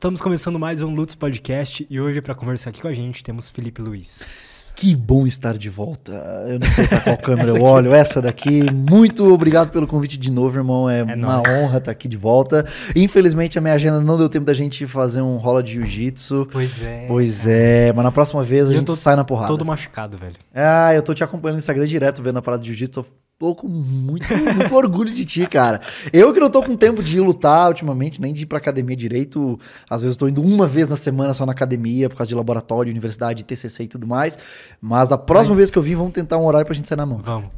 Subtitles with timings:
[0.00, 3.50] Estamos começando mais um Lutz Podcast e hoje para conversar aqui com a gente temos
[3.50, 4.72] Felipe Luiz.
[4.74, 6.12] Que bom estar de volta.
[6.48, 8.62] Eu não sei para qual câmera eu olho, essa daqui.
[8.72, 10.88] Muito obrigado pelo convite de novo, irmão.
[10.88, 12.66] É, é uma honra estar aqui de volta.
[12.96, 16.48] Infelizmente a minha agenda não deu tempo da gente fazer um rola de jiu-jitsu.
[16.50, 17.04] Pois é.
[17.06, 19.48] Pois é, mas na próxima vez a gente sai na porrada.
[19.48, 20.36] Todo machucado, velho.
[20.54, 23.02] Ah, eu tô te acompanhando no Instagram direto, vendo a parada de jiu-jitsu.
[23.02, 23.06] Tô
[23.40, 25.80] tô com muito, muito orgulho de ti, cara.
[26.12, 28.94] Eu que não tô com tempo de ir lutar ultimamente, nem de ir pra academia
[28.94, 29.58] direito.
[29.88, 32.34] Às vezes eu tô indo uma vez na semana só na academia, por causa de
[32.34, 34.38] laboratório, universidade, TCC e tudo mais.
[34.78, 35.56] Mas da próxima Mas...
[35.56, 37.22] vez que eu vim, vamos tentar um horário pra gente sair na mão.
[37.24, 37.48] Vamos.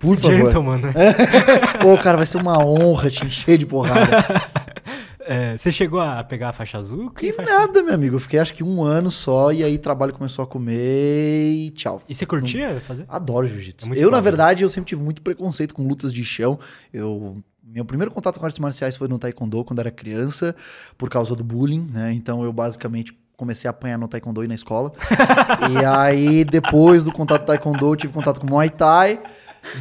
[0.00, 0.36] Por favor.
[0.38, 0.92] Gentleman, né?
[1.82, 4.24] Pô, cara, vai ser uma honra te encher de porrada.
[5.30, 7.10] É, você chegou a pegar a faixa azul?
[7.10, 8.16] Que, nada, meu amigo.
[8.16, 11.70] Eu fiquei acho que um ano só e aí o trabalho começou a comer e
[11.70, 12.00] tchau.
[12.08, 12.80] E você curtia Não...
[12.80, 13.04] fazer?
[13.06, 13.92] Adoro jiu-jitsu.
[13.92, 16.58] É eu, na verdade, eu sempre tive muito preconceito com lutas de chão.
[16.90, 20.56] Eu meu primeiro contato com artes marciais foi no taekwondo quando era criança,
[20.96, 22.10] por causa do bullying, né?
[22.14, 24.90] Então eu basicamente comecei a apanhar no taekwondo e na escola.
[25.70, 29.20] e aí depois do contato do taekwondo, eu tive contato com muay thai.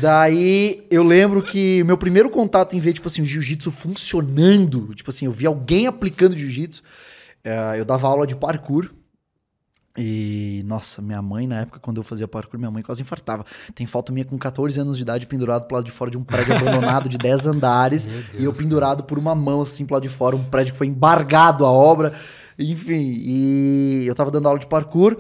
[0.02, 5.10] Daí eu lembro que meu primeiro contato em ver, tipo assim, o jiu-jitsu funcionando, tipo
[5.10, 6.84] assim, eu vi alguém aplicando jiu-jitsu.
[7.44, 8.92] É, eu dava aula de parkour.
[10.00, 13.44] E, nossa, minha mãe, na época, quando eu fazia parkour, minha mãe quase infartava.
[13.74, 16.24] Tem foto minha com 14 anos de idade pendurado pro lado de fora de um
[16.24, 18.08] prédio abandonado de 10 andares.
[18.38, 20.86] e eu pendurado por uma mão, assim, pro lado de fora, um prédio que foi
[20.86, 22.14] embargado a obra.
[22.60, 25.18] Enfim, e eu tava dando aula de parkour.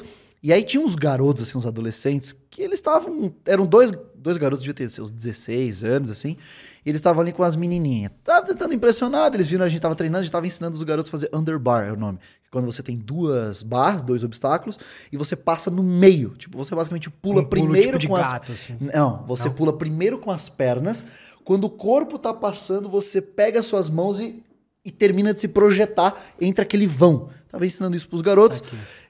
[0.47, 3.35] E aí tinha uns garotos, assim, uns adolescentes, que eles estavam.
[3.45, 6.37] Eram dois, dois garotos, devia ter seus 16 anos, assim.
[6.85, 8.13] E eles estavam ali com as menininhas.
[8.23, 11.09] Tava tentando impressionar, eles viram a gente tava treinando, a gente tava ensinando os garotos
[11.09, 12.17] a fazer underbar, é o nome.
[12.49, 14.79] Quando você tem duas barras, dois obstáculos,
[15.11, 16.29] e você passa no meio.
[16.37, 18.57] Tipo, você basicamente pula um primeiro tipo com gato, as.
[18.57, 18.77] Assim.
[18.79, 19.53] Não, você Não?
[19.53, 21.03] pula primeiro com as pernas.
[21.43, 24.41] Quando o corpo tá passando, você pega as suas mãos e,
[24.85, 27.31] e termina de se projetar entre aquele vão.
[27.51, 28.61] Tava ensinando isso pros garotos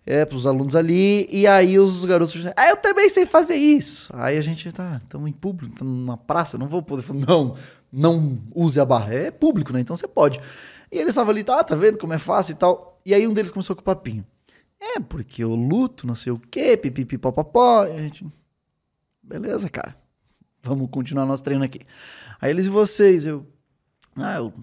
[0.08, 4.10] é, para os alunos ali, e aí os garotos ah, eu também sei fazer isso.
[4.16, 7.20] Aí a gente tá, estamos em público, estamos numa praça, eu não vou poder falar,
[7.28, 7.56] não,
[7.92, 9.82] não use a barra, é público, né?
[9.82, 10.40] Então você pode.
[10.90, 13.02] E eles estavam ali, tá, tá vendo como é fácil e tal.
[13.06, 14.26] E aí um deles começou com o papinho.
[14.80, 17.86] É, porque eu luto, não sei o quê, pipipi, popopó.
[17.86, 18.26] E a gente,
[19.22, 19.94] beleza, cara,
[20.64, 21.82] vamos continuar nosso treino aqui.
[22.40, 23.46] Aí eles e vocês, eu,
[24.16, 24.54] ah, eu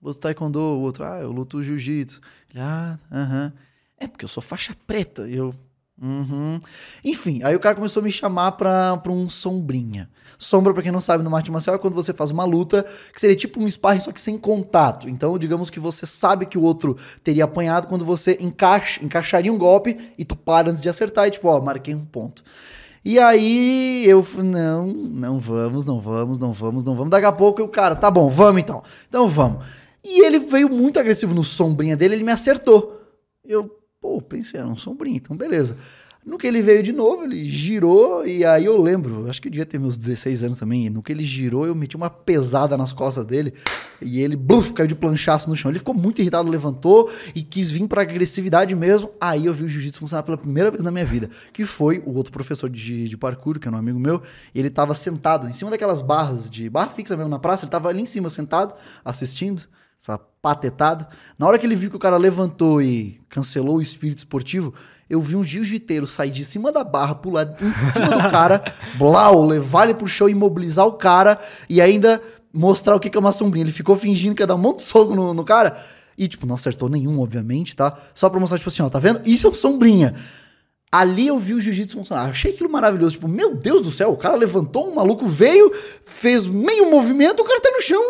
[0.00, 2.18] luto taekwondo, o outro, ah, eu luto jiu-jitsu.
[2.48, 3.52] Ele, ah, aham.
[3.54, 3.66] Uh -huh.
[3.98, 5.22] É porque eu sou faixa preta.
[5.22, 5.54] eu.
[6.00, 6.60] Uhum.
[7.02, 10.10] Enfim, aí o cara começou a me chamar pra, pra um sombrinha.
[10.38, 13.18] Sombra, pra quem não sabe, no arte marcial é quando você faz uma luta que
[13.18, 15.08] seria tipo um sparring, só que sem contato.
[15.08, 19.56] Então, digamos que você sabe que o outro teria apanhado quando você encaixa, encaixaria um
[19.56, 22.44] golpe e tu para antes de acertar e tipo, ó, marquei um ponto.
[23.02, 27.10] E aí eu não, não vamos, não vamos, não vamos, não vamos.
[27.10, 28.82] Daqui a pouco o cara, tá bom, vamos então.
[29.08, 29.64] Então vamos.
[30.04, 33.00] E ele veio muito agressivo no sombrinha dele, ele me acertou.
[33.44, 33.70] Eu,
[34.06, 35.76] Pô, pensei, era um sombrinho, então beleza.
[36.24, 39.50] No que ele veio de novo, ele girou, e aí eu lembro, acho que eu
[39.50, 40.88] devia ter meus 16 anos também.
[40.88, 43.52] No que ele girou, eu meti uma pesada nas costas dele,
[44.00, 45.72] e ele, buf, caiu de planchaço no chão.
[45.72, 49.10] Ele ficou muito irritado, levantou e quis vir pra agressividade mesmo.
[49.20, 52.14] Aí eu vi o jiu-jitsu funcionar pela primeira vez na minha vida, que foi o
[52.14, 54.22] outro professor de, de parkour, que é um amigo meu,
[54.54, 57.88] ele tava sentado em cima daquelas barras de barra fixa mesmo na praça, ele tava
[57.88, 58.72] ali em cima sentado,
[59.04, 59.66] assistindo
[60.00, 61.08] essa patetada.
[61.38, 64.72] Na hora que ele viu que o cara levantou e cancelou o espírito esportivo,
[65.08, 68.62] eu vi um jiu-jiteiro sair de cima da barra, pular em cima do cara,
[68.98, 72.20] blau, levar ele pro chão, imobilizar o cara e ainda
[72.52, 73.64] mostrar o que é uma sombrinha.
[73.64, 75.84] Ele ficou fingindo que ia dar um monte de soco no, no cara
[76.18, 77.96] e, tipo, não acertou nenhum, obviamente, tá?
[78.14, 79.20] Só pra mostrar, tipo assim, ó, tá vendo?
[79.24, 80.14] Isso é sombrinha.
[80.90, 82.30] Ali eu vi o jiu-jitsu funcionar.
[82.30, 83.12] Achei aquilo maravilhoso.
[83.12, 85.72] Tipo, meu Deus do céu, o cara levantou, um maluco veio,
[86.04, 88.02] fez meio movimento, o cara tá no chão.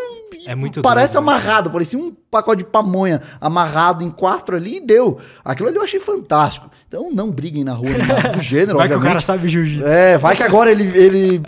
[0.47, 1.33] É muito Parece doido, né?
[1.33, 1.73] amarrado, né?
[1.73, 5.19] parecia um pacote de pamonha amarrado em quatro ali e deu.
[5.45, 6.71] Aquilo ali eu achei fantástico.
[6.87, 7.91] Então não briguem na rua
[8.35, 8.91] do gênero, vai obviamente.
[8.91, 9.87] que o cara sabe jiu-jitsu.
[9.87, 11.43] É, vai que agora ele, ele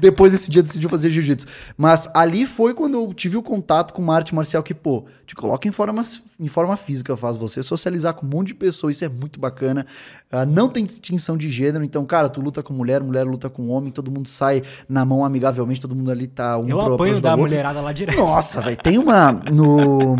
[0.00, 1.46] depois desse dia decidiu fazer jiu-jitsu.
[1.76, 5.34] Mas ali foi quando eu tive o contato com uma arte marcial que, pô, te
[5.34, 6.02] coloca em forma,
[6.38, 9.86] em forma física, faz você socializar com um monte de pessoas, isso é muito bacana.
[10.32, 13.68] Uh, não tem distinção de gênero, então, cara, tu luta com mulher, mulher luta com
[13.68, 17.20] homem, todo mundo sai na mão amigavelmente, todo mundo ali tá um Eu pro, apanho
[17.20, 18.18] da mulherada lá direto.
[18.18, 20.16] Nossa, velho, tem uma no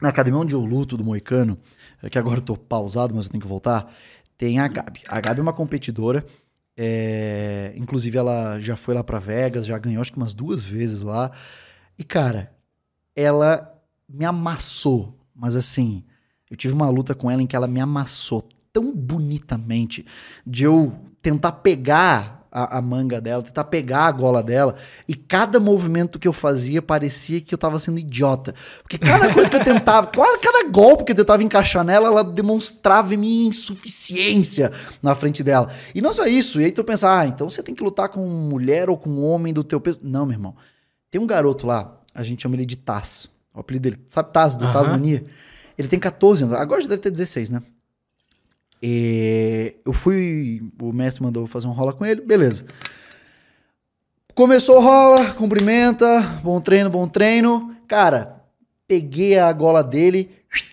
[0.00, 1.58] na academia onde eu luto do Moicano,
[2.02, 3.92] é que agora eu tô pausado, mas eu tenho que voltar,
[4.38, 5.00] tem a Gabi.
[5.06, 6.24] A Gabi é uma competidora
[6.82, 11.02] é, inclusive, ela já foi lá para Vegas, já ganhou acho que umas duas vezes
[11.02, 11.30] lá.
[11.98, 12.50] E, cara,
[13.14, 13.78] ela
[14.08, 15.14] me amassou.
[15.34, 16.02] Mas assim,
[16.50, 20.06] eu tive uma luta com ela em que ela me amassou tão bonitamente
[20.46, 24.74] de eu tentar pegar a, a, manga dela, tentar pegar a gola dela.
[25.06, 28.54] E cada movimento que eu fazia parecia que eu tava sendo idiota.
[28.82, 33.16] Porque cada coisa que eu tentava, cada golpe que eu tentava encaixar nela, ela demonstrava
[33.16, 35.70] minha insuficiência na frente dela.
[35.94, 38.26] E não só isso, e aí tu pensa, ah, então você tem que lutar com
[38.26, 40.00] mulher ou com homem do teu peso.
[40.02, 40.56] Não, meu irmão.
[41.10, 43.28] Tem um garoto lá, a gente chama ele de Taz.
[43.54, 44.72] O apelido dele, sabe Taz, do uhum.
[44.72, 45.24] Taz Mania?
[45.76, 47.62] Ele tem 14 anos, agora já deve ter 16, né?
[48.82, 52.64] E eu fui, o mestre mandou fazer um rola com ele, beleza.
[54.34, 57.76] Começou rola, cumprimenta, bom treino, bom treino.
[57.86, 58.42] Cara,
[58.88, 60.30] peguei a gola dele,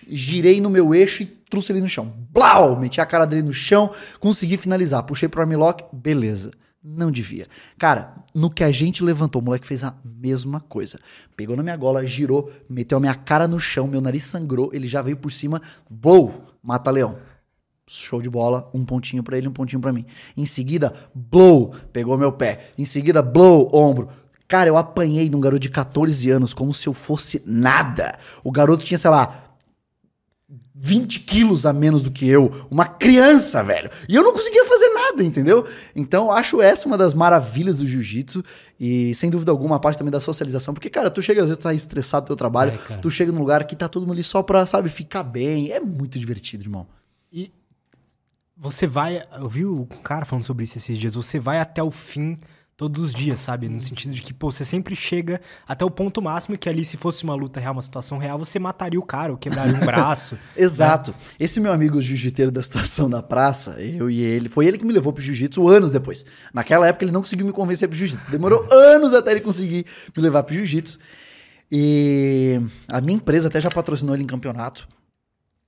[0.08, 2.12] girei no meu eixo e trouxe ele no chão.
[2.32, 2.78] Blau!
[2.78, 3.90] Meti a cara dele no chão,
[4.20, 5.02] consegui finalizar.
[5.02, 6.50] Puxei pro armlock, beleza.
[6.82, 7.46] Não devia.
[7.76, 10.98] Cara, no que a gente levantou, o moleque fez a mesma coisa.
[11.36, 14.88] Pegou na minha gola, girou, meteu a minha cara no chão, meu nariz sangrou, ele
[14.88, 17.18] já veio por cima, blow, mata leão.
[17.88, 20.04] Show de bola, um pontinho para ele, um pontinho para mim.
[20.36, 22.72] Em seguida, blow, pegou meu pé.
[22.76, 24.08] Em seguida, blow, ombro.
[24.46, 28.18] Cara, eu apanhei de um garoto de 14 anos como se eu fosse nada.
[28.42, 29.48] O garoto tinha, sei lá,
[30.80, 32.66] 20 quilos a menos do que eu.
[32.70, 33.90] Uma criança, velho.
[34.08, 35.66] E eu não conseguia fazer nada, entendeu?
[35.94, 38.44] Então, acho essa uma das maravilhas do jiu-jitsu.
[38.78, 40.72] E, sem dúvida alguma, a parte também da socialização.
[40.72, 42.78] Porque, cara, tu chega, às vezes, tu tá estressado do teu trabalho.
[42.90, 45.72] É, tu chega num lugar que tá todo mundo ali só pra, sabe, ficar bem.
[45.72, 46.86] É muito divertido, irmão.
[48.60, 49.22] Você vai.
[49.38, 51.14] Eu vi o cara falando sobre isso esses dias.
[51.14, 52.38] Você vai até o fim
[52.78, 53.68] todos os dias, sabe?
[53.68, 56.96] No sentido de que, pô, você sempre chega até o ponto máximo que ali, se
[56.96, 60.38] fosse uma luta real, uma situação real, você mataria o cara, ou quebraria um braço.
[60.56, 61.10] Exato.
[61.10, 61.16] Né?
[61.40, 64.92] Esse meu amigo jiu-jiteiro da situação da praça, eu e ele, foi ele que me
[64.92, 66.24] levou pro jiu-jitsu anos depois.
[66.54, 68.30] Naquela época ele não conseguiu me convencer pro jiu-jitsu.
[68.30, 69.84] Demorou anos até ele conseguir
[70.16, 71.00] me levar pro jiu-jitsu.
[71.70, 74.88] E a minha empresa até já patrocinou ele em campeonato.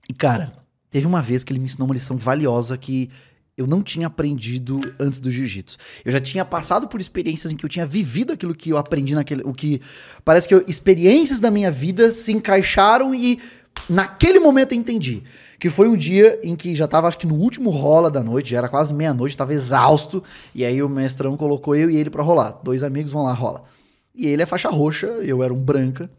[0.08, 0.52] E, cara,
[0.90, 3.10] Teve uma vez que ele me ensinou uma lição valiosa que
[3.56, 5.76] eu não tinha aprendido antes do jiu-jitsu.
[6.04, 9.14] Eu já tinha passado por experiências em que eu tinha vivido aquilo que eu aprendi
[9.14, 9.42] naquele.
[9.44, 9.82] O que.
[10.24, 13.38] Parece que eu, experiências da minha vida se encaixaram e
[13.88, 15.22] naquele momento eu entendi.
[15.58, 18.50] Que foi um dia em que já tava, acho que no último rola da noite,
[18.52, 20.24] já era quase meia-noite, tava exausto.
[20.54, 22.58] E aí o mestrão colocou eu e ele para rolar.
[22.64, 23.64] Dois amigos vão lá, rola.
[24.14, 26.10] E ele é faixa roxa, eu era um branca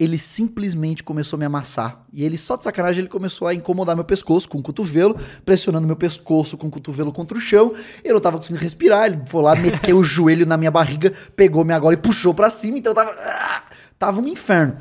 [0.00, 2.06] ele simplesmente começou a me amassar.
[2.10, 5.14] E ele, só de sacanagem, ele começou a incomodar meu pescoço com o cotovelo,
[5.44, 7.74] pressionando meu pescoço com o cotovelo contra o chão.
[8.02, 9.04] Eu não tava conseguindo respirar.
[9.04, 12.48] Ele foi lá, meteu o joelho na minha barriga, pegou minha gola e puxou para
[12.48, 12.78] cima.
[12.78, 13.10] Então eu tava.
[13.10, 13.64] Ah,
[13.98, 14.80] tava um inferno.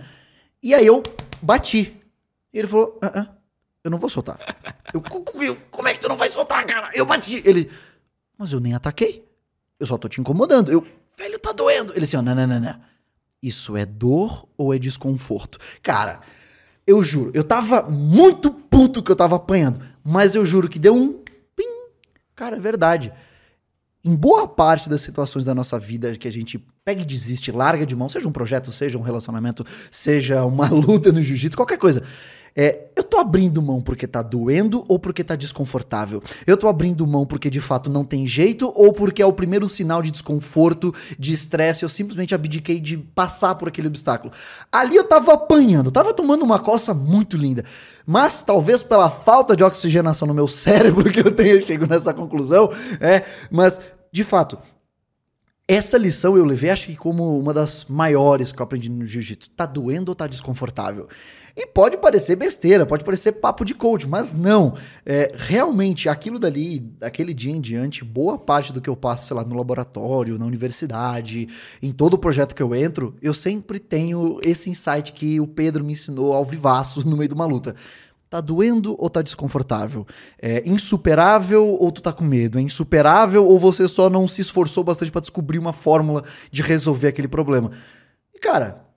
[0.64, 1.04] E aí eu
[1.42, 2.02] bati.
[2.54, 3.28] E ele falou: ah, ah,
[3.84, 4.40] eu não vou soltar.
[4.94, 5.02] Eu,
[5.70, 6.92] como é que tu não vai soltar, cara?
[6.94, 7.44] Eu bati.
[7.46, 7.70] Ele,
[8.38, 9.28] mas eu nem ataquei.
[9.78, 10.72] Eu só tô te incomodando.
[10.72, 10.88] Eu,
[11.18, 11.92] velho, tá doendo.
[11.94, 12.90] Ele assim, ó, não, não, não, não.
[13.42, 15.58] Isso é dor ou é desconforto?
[15.82, 16.20] Cara,
[16.86, 20.96] eu juro, eu tava muito puto que eu tava apanhando, mas eu juro que deu
[20.96, 21.14] um
[21.56, 21.70] pim.
[22.36, 23.14] Cara, é verdade.
[24.04, 27.86] Em boa parte das situações da nossa vida que a gente pega e desiste, larga
[27.86, 32.04] de mão, seja um projeto, seja um relacionamento, seja uma luta no jiu-jitsu, qualquer coisa.
[32.56, 36.22] É, eu tô abrindo mão porque tá doendo ou porque tá desconfortável?
[36.46, 39.68] Eu tô abrindo mão porque de fato não tem jeito ou porque é o primeiro
[39.68, 44.34] sinal de desconforto, de estresse, eu simplesmente abdiquei de passar por aquele obstáculo.
[44.72, 47.64] Ali eu tava apanhando, tava tomando uma coça muito linda,
[48.06, 52.72] mas talvez pela falta de oxigenação no meu cérebro que eu tenha chego nessa conclusão,
[53.00, 53.80] é, mas
[54.12, 54.58] de fato,
[55.68, 59.52] essa lição eu levei, acho que como uma das maiores que eu aprendi no jiu-jitsu.
[59.52, 61.08] Tá doendo ou tá desconfortável?
[61.62, 64.76] E pode parecer besteira, pode parecer papo de coach, mas não.
[65.06, 69.36] É, realmente, aquilo dali, daquele dia em diante, boa parte do que eu passo, sei
[69.36, 71.50] lá, no laboratório, na universidade,
[71.84, 75.84] em todo o projeto que eu entro, eu sempre tenho esse insight que o Pedro
[75.84, 77.76] me ensinou ao vivaço no meio de uma luta.
[78.30, 80.08] Tá doendo ou tá desconfortável?
[80.42, 82.58] É insuperável ou tu tá com medo?
[82.58, 87.10] É insuperável ou você só não se esforçou bastante para descobrir uma fórmula de resolver
[87.10, 87.72] aquele problema?
[88.34, 88.89] E cara,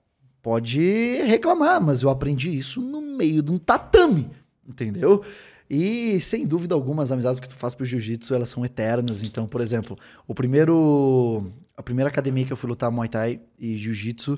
[0.43, 0.79] pode
[1.25, 4.29] reclamar, mas eu aprendi isso no meio de um tatame,
[4.67, 5.23] entendeu?
[5.69, 9.23] E sem dúvida alguma as amizades que tu faz pro jiu-jitsu, elas são eternas.
[9.23, 9.97] Então, por exemplo,
[10.27, 14.37] o primeiro a primeira academia que eu fui lutar Muay Thai e jiu-jitsu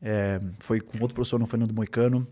[0.00, 2.28] é, foi com outro professor, não foi no do Moicano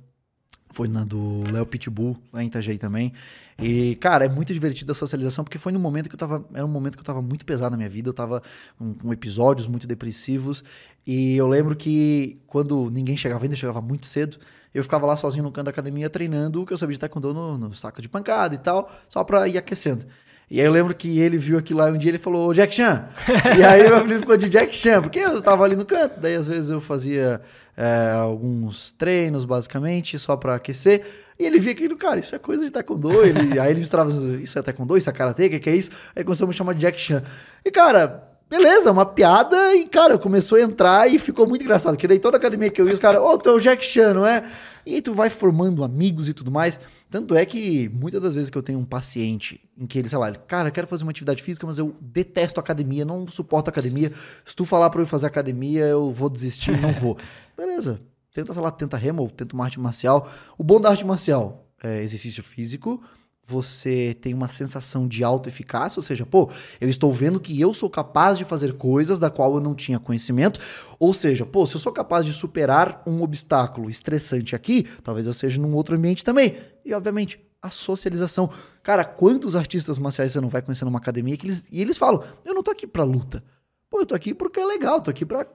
[0.74, 3.12] foi na do Léo Pitbull, lá em Itajaí também.
[3.58, 6.44] E, cara, é muito divertido a socialização, porque foi no momento que eu tava.
[6.52, 8.42] Era um momento que eu tava muito pesado na minha vida, eu tava
[8.76, 10.64] com, com episódios muito depressivos.
[11.06, 14.38] E eu lembro que quando ninguém chegava ainda, chegava muito cedo,
[14.74, 17.32] eu ficava lá sozinho no canto da academia treinando o que eu sabia de taekwondo
[17.32, 20.04] no, no saco de pancada e tal, só pra ir aquecendo.
[20.50, 23.08] E aí eu lembro que ele viu aquilo lá um dia ele falou, Jack Chan.
[23.58, 26.20] e aí meu apelido ficou de Jack Chan, porque eu tava ali no canto.
[26.20, 27.40] Daí às vezes eu fazia
[27.76, 31.04] é, alguns treinos, basicamente, só pra aquecer.
[31.38, 33.10] E ele via aquilo, cara, isso é coisa de taekwondo.
[33.24, 35.90] Ele, aí ele misturava, isso é taekwondo, isso é karatê, o que, que é isso?
[35.90, 37.22] Aí ele começou a me chamar de Jack Chan.
[37.64, 39.74] E cara, beleza, uma piada.
[39.74, 41.94] E cara, começou a entrar e ficou muito engraçado.
[41.94, 43.84] Porque daí toda academia que eu ia, os caras, ô, oh, tu é o Jack
[43.84, 44.44] Chan, não é?
[44.86, 46.78] E aí tu vai formando amigos e tudo mais.
[47.10, 50.18] Tanto é que muitas das vezes que eu tenho um paciente em que ele, sei
[50.18, 54.10] lá, ele, cara, quero fazer uma atividade física, mas eu detesto academia, não suporto academia.
[54.44, 57.16] Se tu falar para eu fazer academia, eu vou desistir, não vou.
[57.56, 58.00] Beleza.
[58.32, 60.28] Tenta, sei lá, tenta remo, tenta uma arte marcial.
[60.58, 63.00] O bom da arte marcial é exercício físico,
[63.46, 67.90] você tem uma sensação de autoeficácia, ou seja, pô, eu estou vendo que eu sou
[67.90, 70.60] capaz de fazer coisas da qual eu não tinha conhecimento,
[70.98, 75.34] ou seja, pô, se eu sou capaz de superar um obstáculo estressante aqui, talvez eu
[75.34, 76.56] seja num outro ambiente também.
[76.84, 78.50] E obviamente, a socialização.
[78.82, 82.22] Cara, quantos artistas marciais você não vai conhecer numa academia que eles, e eles falam:
[82.44, 83.42] "Eu não tô aqui pra luta.
[83.88, 85.46] Pô, eu tô aqui porque é legal, tô aqui pra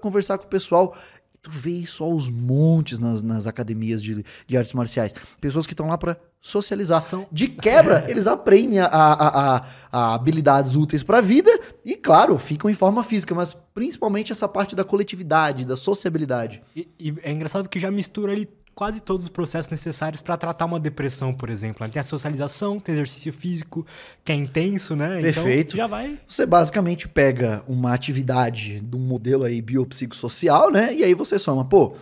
[0.00, 0.96] conversar com o pessoal.
[1.40, 5.14] Tu vê isso aos montes nas, nas academias de, de artes marciais.
[5.40, 7.00] Pessoas que estão lá para socializar.
[7.00, 7.26] São...
[7.30, 11.50] De quebra, eles aprendem a, a, a, a habilidades úteis para a vida
[11.84, 16.62] e, claro, ficam em forma física, mas principalmente essa parte da coletividade, da sociabilidade.
[16.74, 20.64] E, e é engraçado que já mistura ali quase todos os processos necessários para tratar
[20.64, 21.88] uma depressão, por exemplo.
[21.88, 23.84] Tem a socialização, tem exercício físico,
[24.22, 25.18] que é intenso, né?
[25.18, 25.74] Então, Perfeito.
[25.74, 26.16] Então, já vai.
[26.28, 30.94] Você basicamente pega uma atividade de um modelo aí biopsicossocial, né?
[30.94, 31.96] E aí você soma, pô,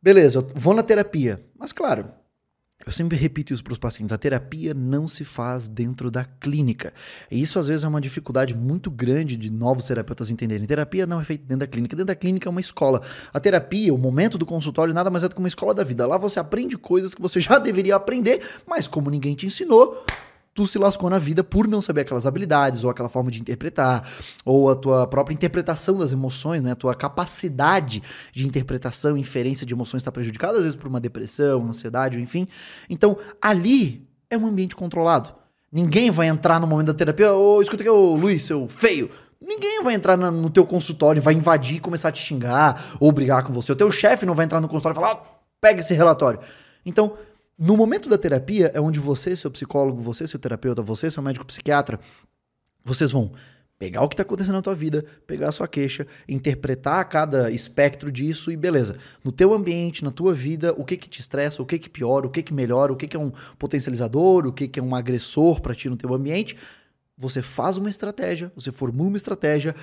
[0.00, 1.42] beleza, eu vou na terapia.
[1.58, 2.08] Mas claro,
[2.86, 6.92] eu sempre repito isso para os pacientes: a terapia não se faz dentro da clínica.
[7.30, 10.66] E isso às vezes é uma dificuldade muito grande de novos terapeutas entenderem.
[10.66, 11.96] Terapia não é feita dentro da clínica.
[11.96, 13.02] Dentro da clínica é uma escola.
[13.32, 16.06] A terapia, o momento do consultório, nada mais é do que uma escola da vida.
[16.06, 20.04] Lá você aprende coisas que você já deveria aprender, mas como ninguém te ensinou,
[20.58, 24.10] tu se lascou na vida por não saber aquelas habilidades, ou aquela forma de interpretar,
[24.44, 26.72] ou a tua própria interpretação das emoções, né?
[26.72, 30.98] A tua capacidade de interpretação e inferência de emoções está prejudicada, às vezes por uma
[30.98, 32.48] depressão, ansiedade, enfim.
[32.90, 35.32] Então, ali é um ambiente controlado.
[35.70, 39.08] Ninguém vai entrar no momento da terapia, ô, oh, escuta aqui, ô, Luiz, seu feio.
[39.40, 43.44] Ninguém vai entrar no teu consultório, vai invadir e começar a te xingar ou brigar
[43.44, 43.70] com você.
[43.70, 46.40] O teu chefe não vai entrar no consultório e falar, oh, pega esse relatório.
[46.84, 47.12] Então,
[47.58, 51.44] no momento da terapia é onde você, seu psicólogo, você, seu terapeuta, você, seu médico
[51.44, 51.98] psiquiatra,
[52.84, 53.32] vocês vão
[53.78, 58.10] pegar o que está acontecendo na tua vida, pegar a sua queixa, interpretar cada espectro
[58.12, 58.98] disso e beleza.
[59.24, 62.26] No teu ambiente, na tua vida, o que que te estressa, o que que piora,
[62.26, 64.94] o que que melhora, o que que é um potencializador, o que que é um
[64.94, 66.56] agressor para ti no teu ambiente.
[67.16, 69.74] Você faz uma estratégia, você formula uma estratégia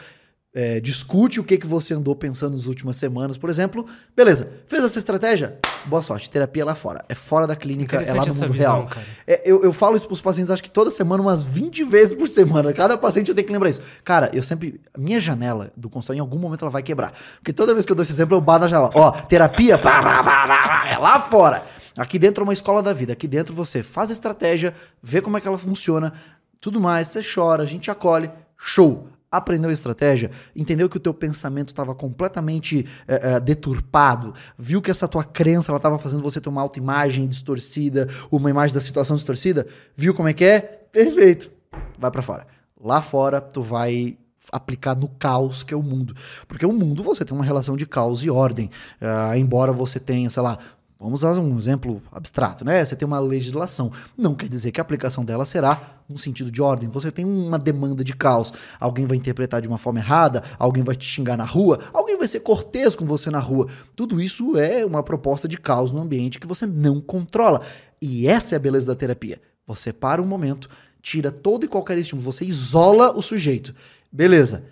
[0.55, 3.85] é, discute o que, que você andou pensando nas últimas semanas, por exemplo.
[4.15, 5.59] Beleza, fez essa estratégia?
[5.85, 7.03] Boa sorte, terapia lá fora.
[7.09, 8.89] É fora da clínica, é lá no mundo visão, real.
[9.27, 12.29] É, eu, eu falo isso pros pacientes, acho que toda semana, umas 20 vezes por
[12.29, 12.71] semana.
[12.71, 13.81] Cada paciente eu tenho que lembrar isso.
[14.05, 14.79] Cara, eu sempre.
[14.97, 17.11] Minha janela do consultório, em algum momento ela vai quebrar.
[17.35, 18.91] Porque toda vez que eu dou esse exemplo, eu bato na janela.
[18.95, 21.65] Ó, terapia, pá, pá, pá, pá, é lá fora.
[21.97, 23.11] Aqui dentro é uma escola da vida.
[23.11, 26.13] Aqui dentro você faz a estratégia, vê como é que ela funciona,
[26.61, 28.31] tudo mais, você chora, a gente acolhe.
[28.57, 34.81] Show aprendeu a estratégia, entendeu que o teu pensamento estava completamente é, é, deturpado, viu
[34.81, 38.81] que essa tua crença ela estava fazendo você ter uma autoimagem distorcida, uma imagem da
[38.81, 39.65] situação distorcida,
[39.95, 40.59] viu como é que é?
[40.91, 41.51] Perfeito.
[41.97, 42.47] Vai para fora.
[42.79, 44.17] Lá fora tu vai
[44.51, 46.15] aplicar no caos que é o mundo.
[46.47, 48.69] Porque o mundo você tem uma relação de caos e ordem.
[49.01, 50.57] Uh, embora você tenha, sei lá,
[50.97, 52.83] Vamos usar um exemplo abstrato, né?
[52.83, 53.91] Você tem uma legislação.
[54.17, 56.87] Não quer dizer que a aplicação dela será no sentido de ordem.
[56.89, 58.53] Você tem uma demanda de caos.
[58.79, 62.27] Alguém vai interpretar de uma forma errada, alguém vai te xingar na rua, alguém vai
[62.27, 63.67] ser cortês com você na rua.
[63.93, 67.61] Tudo isso é uma proposta de caos no ambiente que você não controla.
[68.01, 69.41] E essa é a beleza da terapia.
[69.67, 70.69] Você para um momento,
[71.01, 73.75] tira todo e qualquer estímulo, você isola o sujeito.
[74.09, 74.63] Beleza.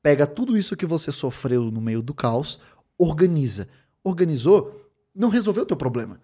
[0.00, 2.60] Pega tudo isso que você sofreu no meio do caos,
[2.96, 3.66] organiza.
[4.04, 4.83] Organizou?
[5.14, 6.20] Não resolveu o teu problema.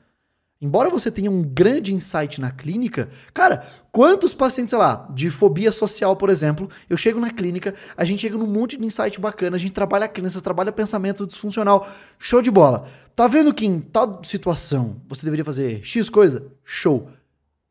[0.63, 5.73] Embora você tenha um grande insight na clínica, cara, quantos pacientes, sei lá, de fobia
[5.73, 9.57] social, por exemplo, eu chego na clínica, a gente chega num monte de insight bacana,
[9.57, 12.87] a gente trabalha crianças, trabalha pensamento disfuncional, show de bola.
[13.17, 16.47] Tá vendo que em tal situação você deveria fazer X coisa?
[16.63, 17.09] Show.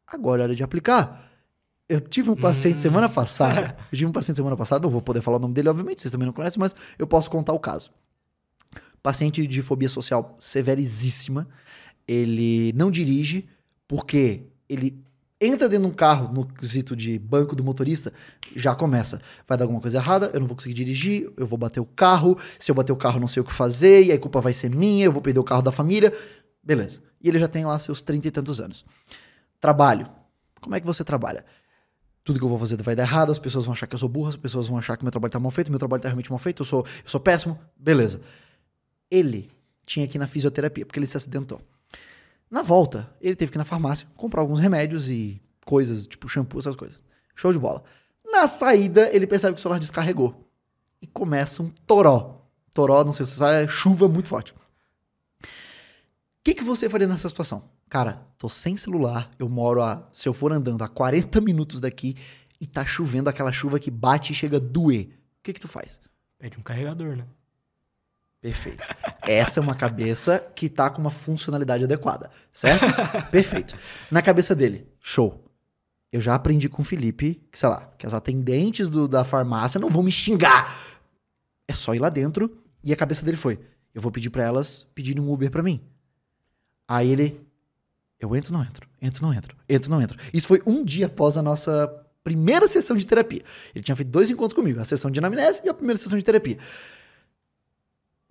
[0.07, 1.29] Agora é hora de aplicar.
[1.87, 2.81] Eu tive um paciente hum.
[2.81, 5.69] semana passada, eu tive um paciente semana passada, não vou poder falar o nome dele,
[5.69, 7.91] obviamente, vocês também não conhecem, mas eu posso contar o caso.
[9.01, 11.47] Paciente de fobia social severíssima.
[12.07, 13.47] Ele não dirige
[13.87, 15.03] porque ele
[15.41, 18.11] entra dentro de um carro no quesito de banco do motorista,
[18.55, 19.21] já começa.
[19.47, 22.37] Vai dar alguma coisa errada, eu não vou conseguir dirigir, eu vou bater o carro,
[22.57, 24.53] se eu bater o carro não sei o que fazer, e aí a culpa vai
[24.53, 26.13] ser minha, eu vou perder o carro da família.
[26.61, 27.01] Beleza.
[27.21, 28.85] E ele já tem lá seus trinta e tantos anos.
[29.61, 30.09] Trabalho.
[30.59, 31.45] Como é que você trabalha?
[32.29, 34.07] tudo que eu vou fazer vai dar errado, as pessoas vão achar que eu sou
[34.07, 36.29] burro, as pessoas vão achar que meu trabalho tá mal feito, meu trabalho tá realmente
[36.29, 37.59] mal feito, eu sou, eu sou péssimo.
[37.75, 38.21] Beleza.
[39.09, 39.49] Ele
[39.85, 41.61] tinha que ir na fisioterapia, porque ele se acidentou.
[42.49, 46.59] Na volta, ele teve que ir na farmácia comprar alguns remédios e coisas, tipo shampoo,
[46.59, 47.03] essas coisas.
[47.35, 47.83] Show de bola.
[48.25, 50.47] Na saída, ele percebe que o celular descarregou.
[51.01, 52.47] E começa um toró.
[52.73, 54.53] Toró, não sei se você sabe, é chuva muito forte.
[54.53, 54.57] O
[56.43, 57.69] que, que você faria nessa situação?
[57.89, 60.07] Cara, tô sem celular, eu moro a.
[60.11, 62.15] Se eu for andando a 40 minutos daqui
[62.59, 65.07] e tá chovendo aquela chuva que bate e chega a doer.
[65.39, 65.99] O que, que tu faz?
[66.37, 67.25] Pede um carregador, né?
[68.41, 68.83] Perfeito.
[69.21, 72.85] Essa é uma cabeça que tá com uma funcionalidade adequada, certo?
[73.29, 73.77] Perfeito.
[74.09, 75.45] Na cabeça dele, show.
[76.11, 79.79] Eu já aprendi com o Felipe que, sei lá, que as atendentes do, da farmácia
[79.79, 80.75] não vão me xingar.
[81.67, 83.59] É só ir lá dentro e a cabeça dele foi:
[83.93, 85.81] eu vou pedir para elas pedirem um Uber para mim.
[86.87, 87.45] Aí ele,
[88.19, 90.17] eu entro, não entro, entro, não entro, entro, não entro.
[90.33, 91.87] Isso foi um dia após a nossa
[92.23, 93.43] primeira sessão de terapia.
[93.75, 96.25] Ele tinha feito dois encontros comigo, a sessão de anamnese e a primeira sessão de
[96.25, 96.57] terapia.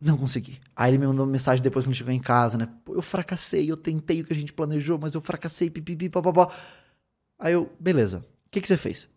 [0.00, 0.60] Não consegui.
[0.76, 2.68] Aí ele me mandou uma mensagem depois que ele chegou em casa, né?
[2.84, 6.52] Pô, eu fracassei, eu tentei o que a gente planejou, mas eu fracassei, pipipi, papapá.
[7.38, 8.18] Aí eu, beleza.
[8.46, 9.08] O que, que você fez?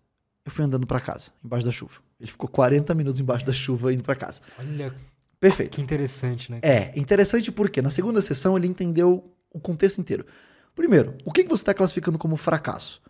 [0.44, 2.02] Eu fui andando para casa, embaixo da chuva.
[2.20, 4.42] Ele ficou 40 minutos embaixo da chuva indo para casa.
[4.58, 4.94] Olha.
[5.40, 5.72] Perfeito.
[5.76, 6.60] Que interessante, né?
[6.62, 10.26] É, interessante porque na segunda sessão ele entendeu o contexto inteiro.
[10.76, 13.02] Primeiro, o que, que você está classificando como fracasso?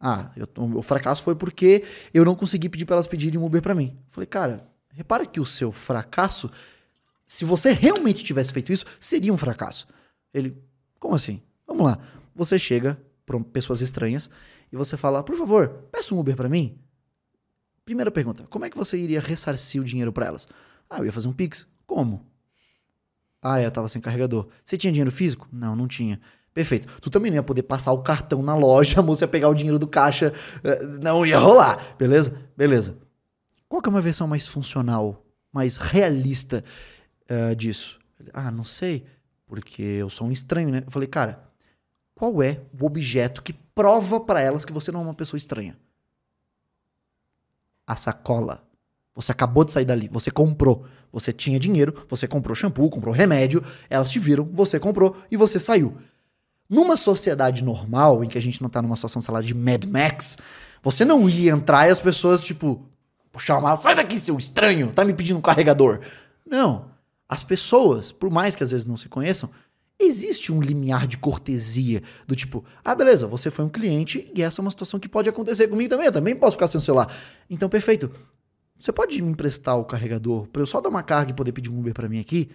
[0.00, 3.60] Ah, eu, o fracasso foi porque eu não consegui pedir para elas pedirem um Uber
[3.60, 3.98] para mim.
[4.08, 6.50] Falei, cara, repara que o seu fracasso,
[7.30, 9.86] se você realmente tivesse feito isso, seria um fracasso.
[10.34, 10.60] Ele,
[10.98, 11.40] como assim?
[11.64, 11.96] Vamos lá.
[12.34, 14.28] Você chega para pessoas estranhas
[14.72, 16.76] e você fala, por favor, peça um Uber para mim.
[17.84, 20.48] Primeira pergunta, como é que você iria ressarcir o dinheiro para elas?
[20.90, 21.68] Ah, eu ia fazer um Pix.
[21.86, 22.26] Como?
[23.40, 24.48] Ah, eu tava sem carregador.
[24.64, 25.48] Você tinha dinheiro físico?
[25.52, 26.20] Não, não tinha.
[26.52, 26.88] Perfeito.
[27.00, 29.54] Tu também não ia poder passar o cartão na loja, a moça ia pegar o
[29.54, 30.34] dinheiro do caixa.
[30.64, 31.94] Eh, não ia rolar.
[31.96, 32.36] Beleza?
[32.56, 32.98] Beleza.
[33.68, 36.64] Qual que é uma versão mais funcional, mais realista
[37.30, 37.98] uh, disso?
[38.32, 39.04] Ah, não sei.
[39.46, 40.82] Porque eu sou um estranho, né?
[40.86, 41.42] Eu falei, cara,
[42.14, 45.76] qual é o objeto que prova para elas que você não é uma pessoa estranha?
[47.86, 48.62] A sacola.
[49.14, 50.86] Você acabou de sair dali, você comprou.
[51.12, 55.58] Você tinha dinheiro, você comprou shampoo, comprou remédio, elas te viram, você comprou e você
[55.58, 55.96] saiu.
[56.68, 59.84] Numa sociedade normal, em que a gente não tá numa situação, sei lá, de Mad
[59.86, 60.38] Max,
[60.80, 62.86] você não ia entrar e as pessoas, tipo,
[63.38, 66.00] chamar, sai daqui, seu estranho, tá me pedindo um carregador.
[66.46, 66.89] Não.
[67.30, 69.48] As pessoas, por mais que às vezes não se conheçam,
[69.96, 74.60] existe um limiar de cortesia, do tipo, ah, beleza, você foi um cliente e essa
[74.60, 77.08] é uma situação que pode acontecer comigo também, eu também posso ficar sem o celular.
[77.48, 78.10] Então, perfeito.
[78.76, 81.70] Você pode me emprestar o carregador para eu só dar uma carga e poder pedir
[81.70, 82.50] um Uber para mim aqui?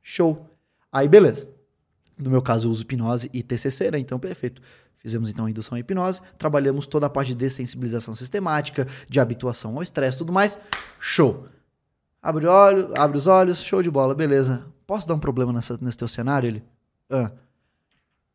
[0.00, 0.48] Show.
[0.90, 1.50] Aí, beleza.
[2.16, 3.98] No meu caso, eu uso hipnose e TCC, né?
[3.98, 4.62] Então, perfeito.
[5.00, 9.76] Fizemos então a indução à hipnose, trabalhamos toda a parte de dessensibilização sistemática, de habituação
[9.76, 10.58] ao estresse tudo mais.
[10.98, 11.46] Show.
[12.24, 14.64] Abre, olho, abre os olhos, show de bola, beleza.
[14.86, 16.46] Posso dar um problema nessa, nesse teu cenário?
[16.48, 16.64] Ele.
[17.10, 17.30] Ah.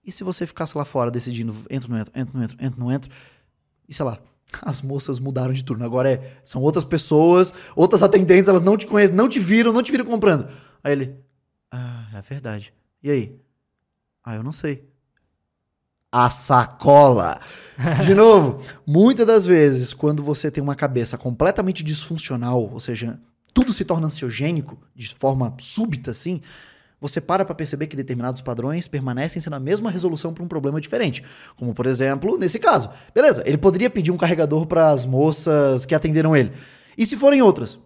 [0.06, 2.92] E se você ficasse lá fora decidindo, entro, não entro, entro, não entro, entro, não
[2.92, 3.12] entro,
[3.88, 4.20] e sei lá,
[4.62, 5.84] as moças mudaram de turno.
[5.84, 9.82] Agora é, são outras pessoas, outras atendentes, elas não te conhecem, não te viram, não
[9.82, 10.48] te viram comprando.
[10.84, 11.16] Aí ele,
[11.72, 12.72] ah, é verdade.
[13.02, 13.40] E aí?
[14.24, 14.88] Ah, eu não sei.
[16.12, 17.40] A sacola.
[18.06, 23.20] De novo, muitas das vezes, quando você tem uma cabeça completamente disfuncional, ou seja,
[23.54, 26.42] tudo se torna ansiogênico de forma súbita assim,
[27.02, 30.82] você para para perceber que determinados padrões permanecem sendo a mesma resolução para um problema
[30.82, 31.24] diferente.
[31.56, 32.90] Como, por exemplo, nesse caso.
[33.14, 36.52] Beleza, ele poderia pedir um carregador para as moças que atenderam ele.
[36.98, 37.80] E se forem outras?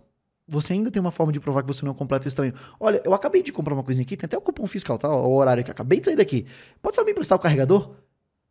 [0.47, 2.53] Você ainda tem uma forma de provar que você não é um completo estranho.
[2.79, 5.09] Olha, eu acabei de comprar uma coisinha aqui, tem até o cupom fiscal, tá?
[5.09, 6.45] O horário que acabei de sair daqui.
[6.81, 7.95] Pode só me emprestar o carregador?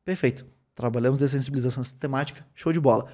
[0.04, 0.46] Perfeito.
[0.74, 3.06] Trabalhamos de sensibilização sistemática, show de bola.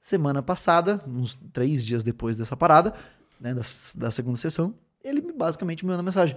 [0.00, 2.92] Semana passada, uns três dias depois dessa parada,
[3.40, 3.62] né, da,
[3.96, 6.36] da segunda sessão, ele basicamente me mandou uma mensagem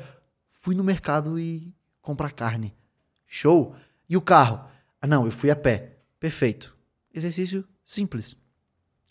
[0.64, 2.74] fui no mercado e comprar carne.
[3.28, 3.76] Show!
[4.08, 4.66] E o carro?
[5.02, 5.98] Ah, não, eu fui a pé.
[6.22, 6.74] Perfeito.
[7.14, 8.38] Exercício simples.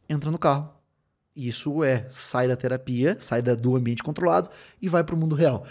[0.09, 0.73] Entra no carro.
[1.37, 4.49] Isso é, sai da terapia, sai do ambiente controlado
[4.81, 5.67] e vai para o mundo real.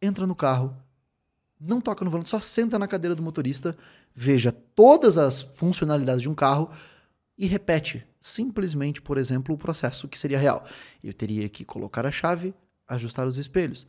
[0.00, 0.76] Entra no carro,
[1.60, 3.76] não toca no volante, só senta na cadeira do motorista,
[4.12, 6.68] veja todas as funcionalidades de um carro
[7.38, 10.64] e repete simplesmente, por exemplo, o processo que seria real.
[11.02, 12.54] Eu teria que colocar a chave,
[12.88, 13.86] ajustar os espelhos,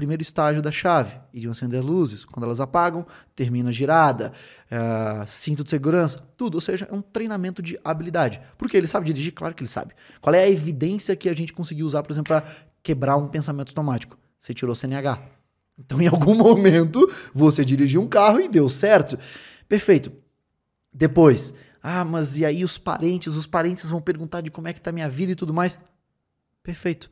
[0.00, 1.20] primeiro estágio da chave.
[1.32, 2.24] Iriam acender luzes.
[2.24, 4.32] Quando elas apagam, termina a girada,
[4.70, 6.54] uh, cinto de segurança, tudo.
[6.54, 8.40] Ou seja, é um treinamento de habilidade.
[8.56, 9.32] Porque ele sabe dirigir?
[9.32, 9.94] Claro que ele sabe.
[10.20, 12.46] Qual é a evidência que a gente conseguiu usar, por exemplo, para
[12.82, 14.16] quebrar um pensamento automático?
[14.38, 15.22] Você tirou CNH.
[15.78, 19.18] Então, em algum momento, você dirigiu um carro e deu certo.
[19.68, 20.10] Perfeito.
[20.92, 23.34] Depois, ah, mas e aí os parentes?
[23.36, 25.78] Os parentes vão perguntar de como é que tá minha vida e tudo mais.
[26.62, 27.10] Perfeito.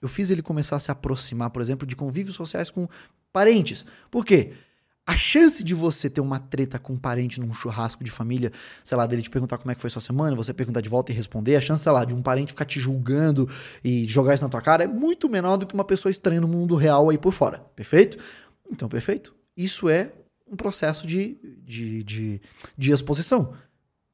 [0.00, 2.88] Eu fiz ele começar a se aproximar, por exemplo, de convívios sociais com
[3.32, 3.84] parentes.
[4.10, 4.52] Por quê?
[5.06, 8.52] A chance de você ter uma treta com um parente num churrasco de família,
[8.84, 11.10] sei lá, dele te perguntar como é que foi sua semana, você perguntar de volta
[11.10, 13.48] e responder, a chance, sei lá, de um parente ficar te julgando
[13.82, 16.48] e jogar isso na tua cara é muito menor do que uma pessoa estranha no
[16.48, 17.58] mundo real aí por fora.
[17.74, 18.18] Perfeito?
[18.70, 19.34] Então, perfeito.
[19.56, 20.12] Isso é
[20.50, 22.40] um processo de, de, de,
[22.78, 23.52] de exposição.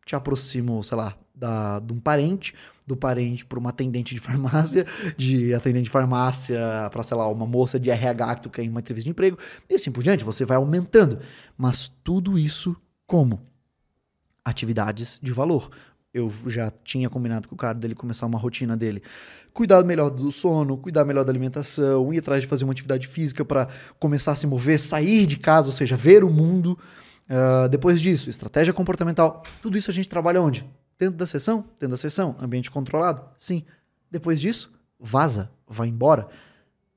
[0.07, 2.55] Te aproximo, sei lá, da, de um parente,
[2.87, 6.59] do parente para uma atendente de farmácia, de atendente de farmácia
[6.91, 9.37] para, sei lá, uma moça de RH que tu quer em uma entrevista de emprego,
[9.69, 11.19] e assim por diante, você vai aumentando.
[11.59, 12.75] Mas tudo isso
[13.07, 13.43] como?
[14.45, 15.71] Atividades de valor.
[16.15, 19.03] Eu já tinha combinado com o cara dele começar uma rotina dele.
[19.53, 23.45] Cuidar melhor do sono, cuidar melhor da alimentação, ir atrás de fazer uma atividade física
[23.45, 26.79] para começar a se mover, sair de casa, ou seja, ver o mundo.
[27.29, 29.43] Uh, depois disso, estratégia comportamental.
[29.61, 30.65] Tudo isso a gente trabalha onde?
[30.99, 31.63] Dentro da sessão?
[31.79, 32.37] Dentro da sessão.
[32.41, 33.23] Ambiente controlado?
[33.37, 33.65] Sim.
[34.11, 36.29] Depois disso, vaza, vai embora,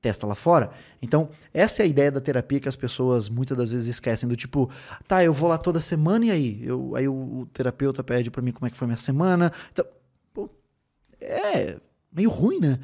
[0.00, 0.70] testa lá fora.
[1.02, 4.36] Então, essa é a ideia da terapia que as pessoas muitas das vezes esquecem, do
[4.36, 4.70] tipo,
[5.06, 6.60] tá, eu vou lá toda semana e aí?
[6.62, 9.52] Eu, aí o, o terapeuta pede para mim como é que foi minha semana.
[9.72, 9.84] Então,
[10.32, 10.48] pô,
[11.20, 11.76] é
[12.12, 12.78] meio ruim, né?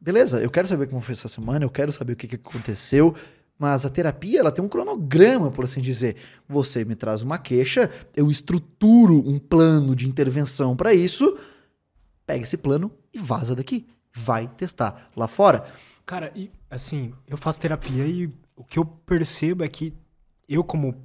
[0.00, 3.14] Beleza, eu quero saber como foi essa semana, eu quero saber o que, que aconteceu.
[3.62, 6.16] Mas a terapia, ela tem um cronograma, por assim dizer.
[6.48, 11.38] Você me traz uma queixa, eu estruturo um plano de intervenção para isso,
[12.26, 13.86] pega esse plano e vaza daqui.
[14.12, 15.64] Vai testar lá fora.
[16.04, 19.94] Cara, e assim, eu faço terapia e o que eu percebo é que
[20.48, 20.96] eu, como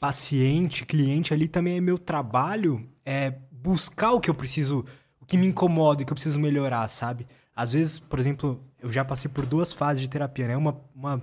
[0.00, 4.84] paciente, cliente ali, também é meu trabalho é buscar o que eu preciso,
[5.20, 7.26] o que me incomoda e que eu preciso melhorar, sabe?
[7.52, 10.56] Às vezes, por exemplo, eu já passei por duas fases de terapia, né?
[10.56, 11.22] Uma, uma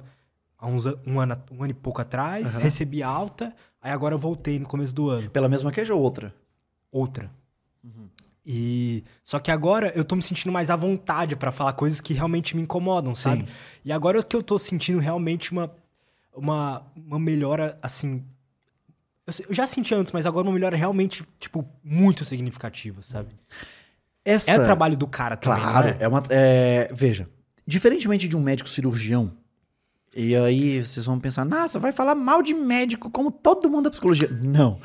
[0.57, 2.61] há uns, um, ano, um ano e pouco atrás, uhum.
[2.61, 5.29] recebi alta, aí agora eu voltei no começo do ano.
[5.29, 6.33] Pela mesma queixa ou outra?
[6.91, 7.29] Outra.
[7.83, 8.07] Uhum.
[8.45, 12.13] E só que agora eu tô me sentindo mais à vontade para falar coisas que
[12.13, 13.41] realmente me incomodam, sabe?
[13.41, 13.47] Sim.
[13.85, 15.71] E agora que eu tô sentindo realmente uma
[16.39, 18.23] uma, uma melhora assim,
[19.47, 23.35] eu já senti antes, mas agora uma melhora realmente tipo muito significativa, sabe?
[24.23, 24.51] Essa...
[24.51, 25.97] É trabalho do cara também, Claro, é?
[25.99, 27.29] é uma é, veja,
[27.69, 29.31] Diferentemente de um médico cirurgião,
[30.15, 33.89] e aí vocês vão pensar, nossa, vai falar mal de médico como todo mundo da
[33.91, 34.27] psicologia.
[34.27, 34.79] Não.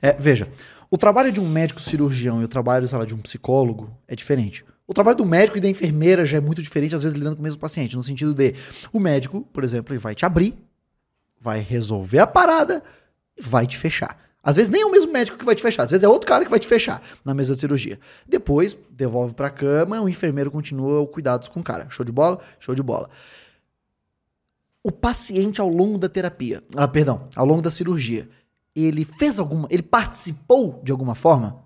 [0.00, 0.50] É, veja,
[0.90, 4.16] o trabalho de um médico cirurgião e o trabalho, sei lá, de um psicólogo é
[4.16, 4.64] diferente.
[4.86, 7.42] O trabalho do médico e da enfermeira já é muito diferente, às vezes lidando com
[7.42, 8.54] o mesmo paciente, no sentido de
[8.90, 10.54] o médico, por exemplo, ele vai te abrir,
[11.38, 12.82] vai resolver a parada
[13.36, 14.18] e vai te fechar.
[14.42, 16.26] Às vezes nem é o mesmo médico que vai te fechar, às vezes é outro
[16.26, 18.00] cara que vai te fechar na mesa de cirurgia.
[18.26, 21.86] Depois, devolve pra cama, o enfermeiro continua o cuidados com o cara.
[21.90, 22.40] Show de bola?
[22.58, 23.10] Show de bola.
[24.82, 28.28] O paciente ao longo da terapia, ah, perdão, ao longo da cirurgia,
[28.74, 31.62] ele fez alguma, ele participou de alguma forma?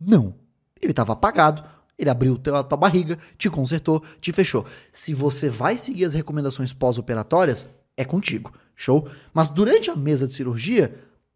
[0.00, 0.34] Não.
[0.80, 1.64] Ele estava apagado,
[1.98, 4.64] ele abriu a tua barriga, te consertou, te fechou.
[4.92, 8.52] Se você vai seguir as recomendações pós-operatórias, é contigo.
[8.74, 9.08] Show?
[9.32, 10.94] Mas durante a mesa de cirurgia,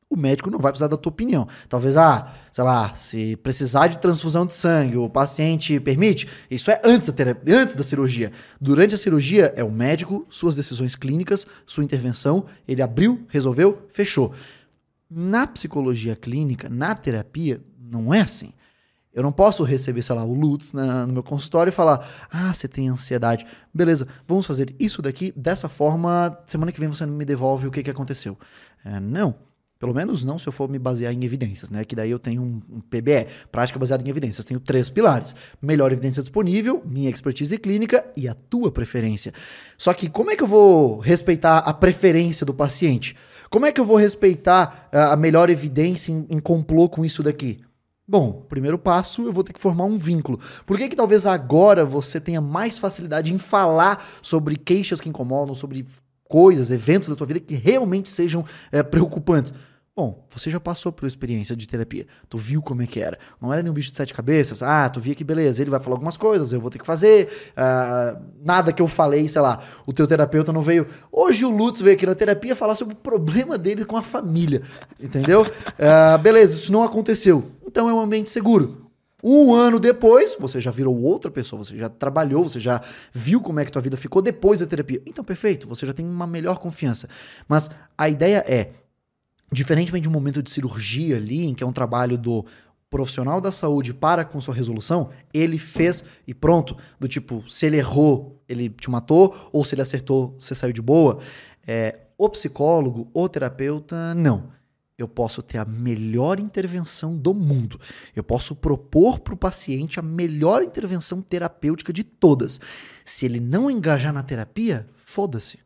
[0.09, 1.49] o médico não vai precisar da tua opinião.
[1.69, 6.81] Talvez, ah, sei lá, se precisar de transfusão de sangue, o paciente permite, isso é
[6.85, 8.33] antes da, terapia, antes da cirurgia.
[8.61, 14.33] Durante a cirurgia, é o médico, suas decisões clínicas, sua intervenção, ele abriu, resolveu, fechou.
[15.11, 18.53] Na psicologia clínica, na terapia, não é assim.
[19.13, 22.53] Eu não posso receber, sei lá, o Lutz na, no meu consultório e falar: ah,
[22.53, 23.47] você tem ansiedade.
[23.73, 27.83] Beleza, vamos fazer isso daqui, dessa forma, semana que vem você me devolve o que,
[27.83, 28.39] que aconteceu.
[28.85, 29.46] É, não.
[29.79, 31.85] Pelo menos não se eu for me basear em evidências, né?
[31.85, 34.47] Que daí eu tenho um, um PBE, prática baseada em evidências.
[34.47, 39.35] Tenho três pilares: melhor evidência disponível, minha expertise clínica e a tua preferência.
[39.77, 43.15] Só que como é que eu vou respeitar a preferência do paciente?
[43.51, 47.61] Como é que eu vou respeitar a melhor evidência em, em complô com isso daqui?
[48.09, 50.39] Bom, primeiro passo, eu vou ter que formar um vínculo.
[50.65, 55.57] Por que, que talvez agora você tenha mais facilidade em falar sobre queixas que incomodam,
[55.57, 55.85] sobre
[56.29, 59.53] coisas, eventos da tua vida que realmente sejam é, preocupantes.
[59.99, 62.07] Bom, você já passou por experiência de terapia.
[62.29, 63.19] Tu viu como é que era.
[63.41, 64.63] Não era nenhum bicho de sete cabeças.
[64.63, 67.29] Ah, tu via que beleza, ele vai falar algumas coisas, eu vou ter que fazer.
[67.57, 70.87] Ah, nada que eu falei, sei lá, o teu terapeuta não veio.
[71.11, 74.61] Hoje o Lutz veio aqui na terapia falar sobre o problema dele com a família.
[75.01, 75.51] Entendeu?
[75.79, 77.51] Ah, beleza, isso não aconteceu.
[77.67, 78.86] Então é um ambiente seguro.
[79.29, 82.81] Um ano depois, você já virou outra pessoa, você já trabalhou, você já
[83.13, 85.03] viu como é que tua vida ficou depois da terapia.
[85.05, 87.09] Então, perfeito, você já tem uma melhor confiança.
[87.49, 88.71] Mas a ideia é,
[89.51, 92.47] diferentemente de um momento de cirurgia ali, em que é um trabalho do
[92.89, 96.77] profissional da saúde para com sua resolução, ele fez e pronto.
[97.01, 100.81] Do tipo, se ele errou, ele te matou, ou se ele acertou, você saiu de
[100.81, 101.19] boa.
[101.67, 104.55] É, o psicólogo, o terapeuta, não
[104.99, 107.79] eu posso ter a melhor intervenção do mundo.
[108.15, 112.59] Eu posso propor para o paciente a melhor intervenção terapêutica de todas.
[113.05, 115.59] Se ele não engajar na terapia, foda-se.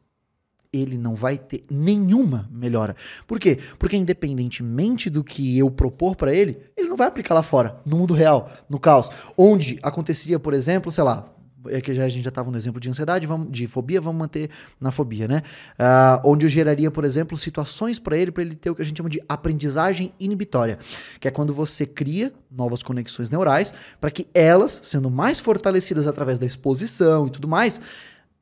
[0.72, 2.94] Ele não vai ter nenhuma melhora.
[3.26, 3.58] Por quê?
[3.78, 7.96] Porque independentemente do que eu propor para ele, ele não vai aplicar lá fora, no
[7.96, 9.08] mundo real, no caos.
[9.36, 11.32] Onde aconteceria, por exemplo, sei lá,
[11.68, 14.18] é que já, a gente já estava no exemplo de ansiedade, vamos, de fobia, vamos
[14.18, 15.42] manter na fobia, né?
[15.78, 18.84] Uh, onde eu geraria, por exemplo, situações para ele, para ele ter o que a
[18.84, 20.78] gente chama de aprendizagem inibitória,
[21.18, 26.38] que é quando você cria novas conexões neurais para que elas, sendo mais fortalecidas através
[26.38, 27.80] da exposição e tudo mais,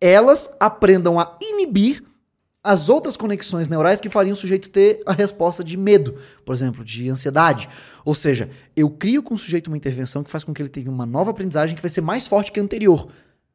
[0.01, 2.08] elas aprendam a inibir
[2.63, 6.85] as outras conexões neurais que fariam o sujeito ter a resposta de medo, por exemplo,
[6.85, 7.69] de ansiedade.
[8.05, 10.91] Ou seja, eu crio com o sujeito uma intervenção que faz com que ele tenha
[10.91, 13.09] uma nova aprendizagem que vai ser mais forte que a anterior.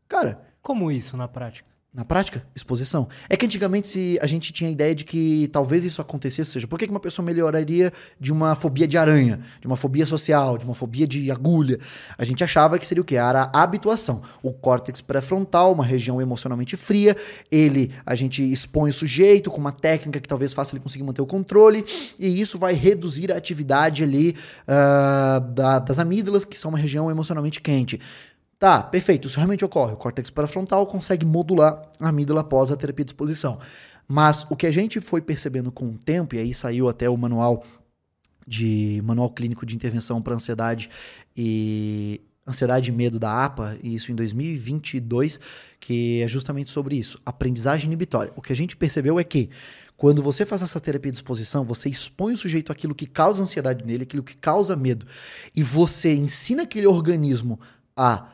[0.07, 0.53] Cara.
[0.63, 1.72] Como isso na prática?
[1.93, 3.07] Na prática, exposição.
[3.29, 6.53] É que antigamente se a gente tinha a ideia de que talvez isso acontecesse, ou
[6.53, 10.57] seja, por que uma pessoa melhoraria de uma fobia de aranha, de uma fobia social,
[10.57, 11.79] de uma fobia de agulha?
[12.17, 13.15] A gente achava que seria o quê?
[13.15, 14.23] Era a habituação.
[14.41, 17.15] O córtex pré-frontal, uma região emocionalmente fria,
[17.51, 21.21] ele, a gente expõe o sujeito com uma técnica que talvez faça ele conseguir manter
[21.21, 21.85] o controle,
[22.19, 27.11] e isso vai reduzir a atividade ali uh, da, das amígdalas, que são uma região
[27.11, 27.99] emocionalmente quente.
[28.63, 29.91] Tá, perfeito, isso realmente ocorre.
[29.91, 33.59] O córtex pré-frontal consegue modular a amígdala após a terapia de exposição.
[34.07, 37.17] Mas o que a gente foi percebendo com o tempo, e aí saiu até o
[37.17, 37.65] manual
[38.47, 40.89] de manual clínico de intervenção para ansiedade
[41.35, 45.41] e ansiedade e medo da APA, e isso em 2022,
[45.77, 48.31] que é justamente sobre isso, aprendizagem inibitória.
[48.33, 49.49] O que a gente percebeu é que
[49.97, 53.83] quando você faz essa terapia de exposição, você expõe o sujeito àquilo que causa ansiedade
[53.83, 55.05] nele, aquilo que causa medo,
[55.53, 57.59] e você ensina aquele organismo
[57.93, 58.29] a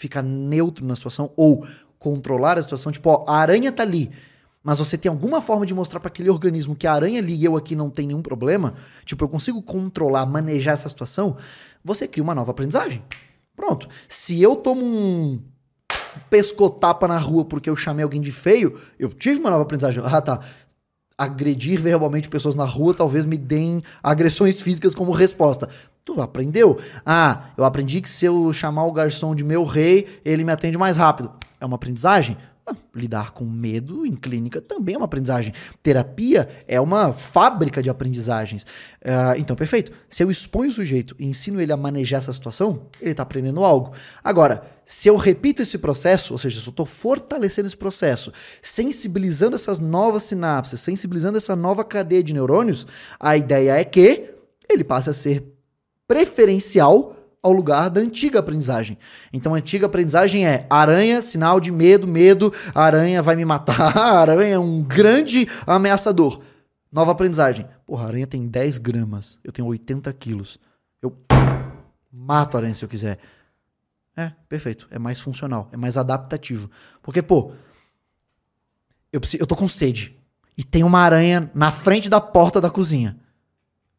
[0.00, 1.66] ficar neutro na situação ou
[1.98, 4.10] controlar a situação, tipo, ó, a aranha tá ali,
[4.62, 7.44] mas você tem alguma forma de mostrar para aquele organismo que a aranha ali e
[7.44, 11.36] eu aqui não tem nenhum problema, tipo, eu consigo controlar, manejar essa situação,
[11.84, 13.04] você cria uma nova aprendizagem.
[13.54, 13.86] Pronto.
[14.08, 15.38] Se eu tomo um
[16.30, 20.02] pescotapa na rua porque eu chamei alguém de feio, eu tive uma nova aprendizagem.
[20.06, 20.40] Ah, tá
[21.20, 25.68] agredir verbalmente pessoas na rua talvez me deem agressões físicas como resposta.
[26.02, 26.80] Tu aprendeu?
[27.04, 30.78] Ah, eu aprendi que se eu chamar o garçom de meu rei, ele me atende
[30.78, 31.30] mais rápido.
[31.60, 32.38] É uma aprendizagem?
[32.94, 35.52] Lidar com medo em clínica também é uma aprendizagem.
[35.82, 38.62] Terapia é uma fábrica de aprendizagens.
[38.62, 39.92] Uh, então, perfeito.
[40.08, 43.64] Se eu exponho o sujeito e ensino ele a manejar essa situação, ele está aprendendo
[43.64, 43.92] algo.
[44.22, 49.54] Agora, se eu repito esse processo, ou seja, se eu estou fortalecendo esse processo, sensibilizando
[49.54, 52.86] essas novas sinapses, sensibilizando essa nova cadeia de neurônios,
[53.18, 54.30] a ideia é que
[54.68, 55.44] ele passe a ser
[56.08, 58.98] preferencial ao lugar da antiga aprendizagem.
[59.32, 64.54] Então, a antiga aprendizagem é aranha, sinal de medo, medo, aranha vai me matar, aranha
[64.54, 66.40] é um grande ameaçador.
[66.92, 67.66] Nova aprendizagem.
[67.86, 70.58] Porra, a aranha tem 10 gramas, eu tenho 80 quilos.
[71.00, 71.16] Eu
[72.12, 73.18] mato a aranha se eu quiser.
[74.16, 74.86] É, perfeito.
[74.90, 76.70] É mais funcional, é mais adaptativo.
[77.00, 77.52] Porque, pô,
[79.12, 80.16] eu, preciso, eu tô com sede
[80.58, 83.16] e tem uma aranha na frente da porta da cozinha.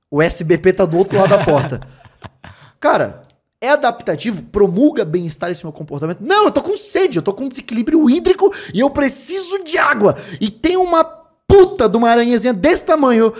[0.10, 1.82] O SBP tá do outro lado da porta.
[2.80, 3.24] Cara,
[3.62, 6.20] é adaptativo, promulga bem-estar esse meu comportamento.
[6.20, 10.18] Não, eu tô com sede, eu tô com desequilíbrio hídrico e eu preciso de água.
[10.42, 13.32] E tem uma puta de uma aranhazinha desse tamanho.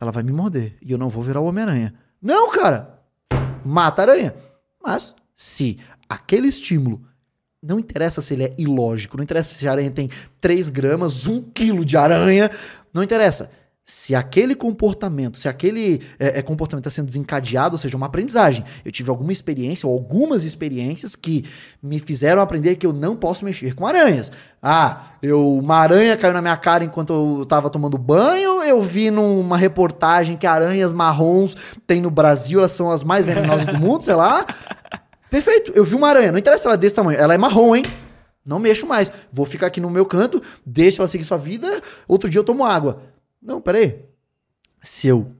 [0.00, 1.94] Ela vai me morder e eu não vou virar o Homem-Aranha.
[2.20, 2.98] Não, cara.
[3.64, 4.34] Mata a aranha.
[4.82, 7.02] Mas se aquele estímulo
[7.62, 10.10] não interessa se ele é ilógico, não interessa se a aranha tem
[10.40, 12.50] 3 gramas, 1 quilo de aranha,
[12.92, 13.50] não interessa
[13.92, 18.64] se aquele comportamento, se aquele é, é, comportamento está sendo desencadeado, ou seja, uma aprendizagem.
[18.82, 21.44] Eu tive alguma experiência, ou algumas experiências que
[21.82, 24.32] me fizeram aprender que eu não posso mexer com aranhas.
[24.62, 29.10] Ah, eu, uma aranha caiu na minha cara enquanto eu estava tomando banho, eu vi
[29.10, 31.54] numa reportagem que aranhas marrons
[31.86, 34.46] tem no Brasil, elas são as mais venenosas do mundo, sei lá.
[35.28, 37.84] Perfeito, eu vi uma aranha, não interessa ela é desse tamanho, ela é marrom, hein?
[38.44, 39.12] Não mexo mais.
[39.30, 42.64] Vou ficar aqui no meu canto, deixa ela seguir sua vida, outro dia eu tomo
[42.64, 43.11] água.
[43.42, 44.04] Não, peraí.
[44.80, 45.34] Se eu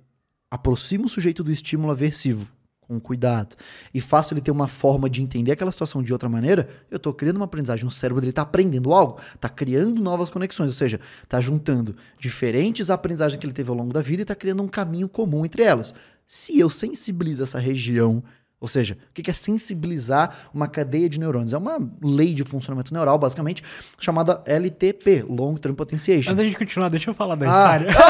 [0.50, 2.48] aproximo o sujeito do estímulo aversivo
[2.80, 3.56] com cuidado
[3.94, 7.14] e faço ele ter uma forma de entender aquela situação de outra maneira, eu estou
[7.14, 7.86] criando uma aprendizagem.
[7.86, 12.90] O cérebro dele está aprendendo algo, está criando novas conexões, ou seja, está juntando diferentes
[12.90, 15.62] aprendizagens que ele teve ao longo da vida e está criando um caminho comum entre
[15.62, 15.94] elas.
[16.26, 18.22] Se eu sensibilizo essa região
[18.62, 21.52] ou seja, o que é sensibilizar uma cadeia de neurônios?
[21.52, 23.60] É uma lei de funcionamento neural, basicamente,
[23.98, 26.30] chamada LTP, Long Term Potentiation.
[26.30, 27.88] Antes da gente continuar, deixa eu falar da Ensária.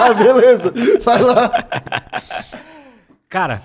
[0.00, 0.14] Ah.
[0.14, 1.50] Beleza, vai lá.
[3.28, 3.62] Cara,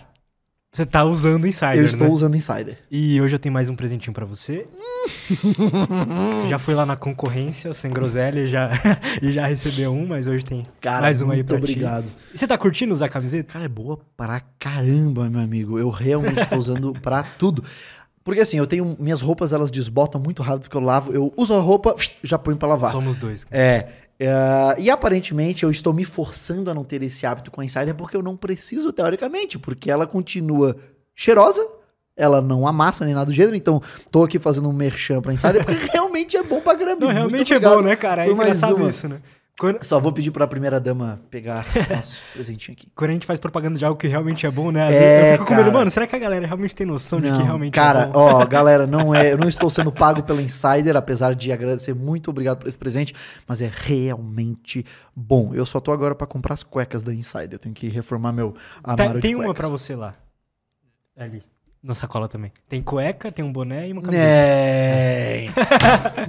[0.74, 2.14] Você tá usando Insider, eu estou né?
[2.14, 2.80] usando Insider.
[2.90, 4.66] E hoje eu tenho mais um presentinho pra você.
[5.30, 8.72] você já foi lá na concorrência, sem groselha, e já,
[9.22, 12.06] e já recebeu um, mas hoje tem Cara, mais um aí muito pra obrigado.
[12.06, 12.16] ti.
[12.34, 13.54] E você tá curtindo usar a camiseta?
[13.54, 15.78] Cara, é boa pra caramba, meu amigo.
[15.78, 17.64] Eu realmente tô usando pra tudo.
[18.24, 18.96] Porque assim, eu tenho.
[19.00, 21.12] Minhas roupas elas desbotam muito rápido porque eu lavo.
[21.12, 22.90] Eu uso a roupa, já ponho pra lavar.
[22.90, 23.44] Somos dois.
[23.44, 23.62] cara.
[23.62, 23.90] É.
[24.19, 27.95] é, e aparentemente eu estou me forçando a não ter esse hábito com a Insider
[27.95, 30.76] porque eu não preciso, teoricamente, porque ela continua
[31.15, 31.65] cheirosa,
[32.15, 35.65] ela não amassa nem nada do gênero, então tô aqui fazendo um merchan pra Insider
[35.65, 37.06] porque realmente é bom pra caramba.
[37.06, 38.26] Não, realmente é bom, né, cara?
[38.26, 38.89] É engraçado uma.
[38.89, 39.19] isso, né?
[39.60, 41.63] Quando, Só vou pedir pra primeira dama pegar
[41.96, 42.88] nosso presentinho aqui.
[42.96, 44.88] quando a gente faz propaganda de algo que realmente é bom, né?
[44.88, 45.78] Às É, vezes eu fico com medo, cara.
[45.78, 48.13] mano, será que a galera realmente tem noção de que Não, realmente cara, é bom?
[48.20, 52.32] ó, galera, não é, eu não estou sendo pago pela Insider, apesar de agradecer muito
[52.32, 53.13] obrigado por esse presente,
[53.48, 54.84] mas é realmente
[55.16, 55.54] bom.
[55.54, 58.54] Eu só tô agora pra comprar as cuecas da Insider, eu tenho que reformar meu
[58.84, 60.16] Tá- armário tem de uma pra você lá.
[61.16, 61.44] Ali.
[61.84, 62.50] Na sacola também.
[62.69, 64.26] Tem cueca, tem um boné e uma camiseta.
[64.26, 65.50] Né?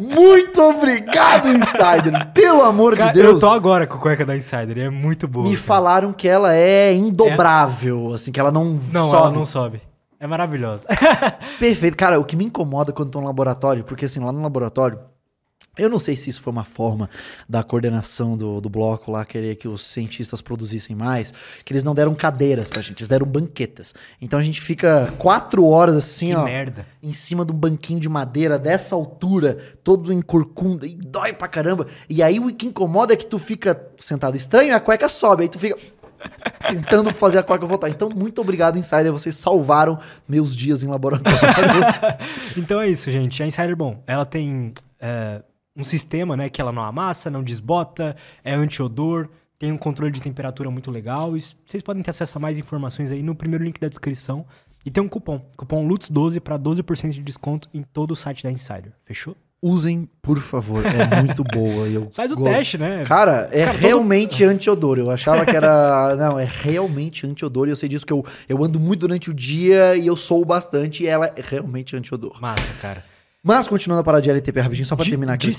[0.00, 2.26] Muito obrigado, Insider.
[2.34, 3.34] Pelo amor Cara, de Deus.
[3.34, 5.48] Eu tô agora com a cueca da Insider, e é muito boa.
[5.48, 5.64] Me cara.
[5.64, 9.16] falaram que ela é indobrável, assim, que ela não, Não, sobe.
[9.16, 9.80] ela não sobe.
[10.18, 10.88] É maravilhosa.
[11.60, 11.96] Perfeito.
[11.96, 14.98] Cara, o que me incomoda quando tô no laboratório, porque assim, lá no laboratório,
[15.76, 17.10] eu não sei se isso foi uma forma
[17.48, 21.32] da coordenação do, do bloco lá querer que os cientistas produzissem mais,
[21.64, 23.94] que eles não deram cadeiras pra gente, eles deram banquetas.
[24.20, 26.87] Então a gente fica quatro horas assim, que ó, merda.
[27.02, 31.87] em cima de um banquinho de madeira dessa altura, todo encurcunda, e dói pra caramba.
[32.08, 35.42] E aí o que incomoda é que tu fica sentado estranho e a cueca sobe,
[35.42, 35.76] aí tu fica
[36.70, 37.88] tentando fazer a cueca voltar.
[37.88, 41.38] Então, muito obrigado, Insider, vocês salvaram meus dias em laboratório.
[42.56, 43.42] Então é isso, gente.
[43.42, 45.42] A Insider, bom, ela tem é,
[45.76, 50.22] um sistema, né, que ela não amassa, não desbota, é anti-odor, tem um controle de
[50.22, 51.37] temperatura muito legal.
[51.37, 54.44] E vocês podem ter acesso a mais informações aí no primeiro link da descrição.
[54.87, 58.50] E tem um cupom, cupom LUTS12 para 12% de desconto em todo o site da
[58.50, 58.92] Insider.
[59.04, 59.34] Fechou?
[59.62, 61.88] Usem, por favor, é muito boa.
[61.88, 63.02] Eu Faz o go- teste, né?
[63.06, 64.98] Cara, é Cara, todo- realmente anti-odor.
[64.98, 66.14] Eu achava que era.
[66.20, 67.66] Não, é realmente anti-odor.
[67.66, 70.44] E eu sei disso que eu, eu ando muito durante o dia e eu sou
[70.44, 71.04] bastante.
[71.04, 72.38] E ela é realmente anti-odor.
[72.42, 73.02] Massa, cara.
[73.46, 75.50] Mas, continuando a parar de LTP rapidinho, só pra de, terminar aqui a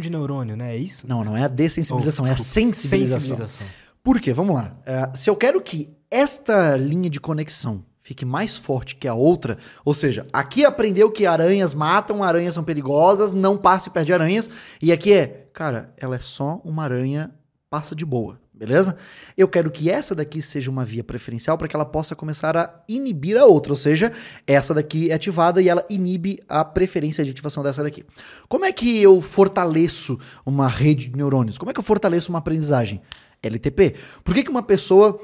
[0.00, 0.74] de neurônio, né?
[0.74, 1.06] É isso?
[1.06, 3.20] Não, não é a dessensibilização, Oh, é a sensibilização.
[3.20, 3.66] Sensibilização.
[4.02, 4.32] Por quê?
[4.32, 4.72] Vamos lá.
[4.84, 9.58] É, se eu quero que esta linha de conexão fique mais forte que a outra,
[9.84, 14.50] ou seja, aqui aprendeu que aranhas matam, aranhas são perigosas, não passe perto de aranhas,
[14.82, 17.30] e aqui é, cara, ela é só uma aranha,
[17.70, 18.96] passa de boa, beleza?
[19.36, 22.82] Eu quero que essa daqui seja uma via preferencial para que ela possa começar a
[22.88, 24.12] inibir a outra, ou seja,
[24.46, 28.04] essa daqui é ativada e ela inibe a preferência de ativação dessa daqui.
[28.48, 31.56] Como é que eu fortaleço uma rede de neurônios?
[31.56, 33.00] Como é que eu fortaleço uma aprendizagem?
[33.40, 33.94] LTP.
[34.24, 35.20] Por que, que uma pessoa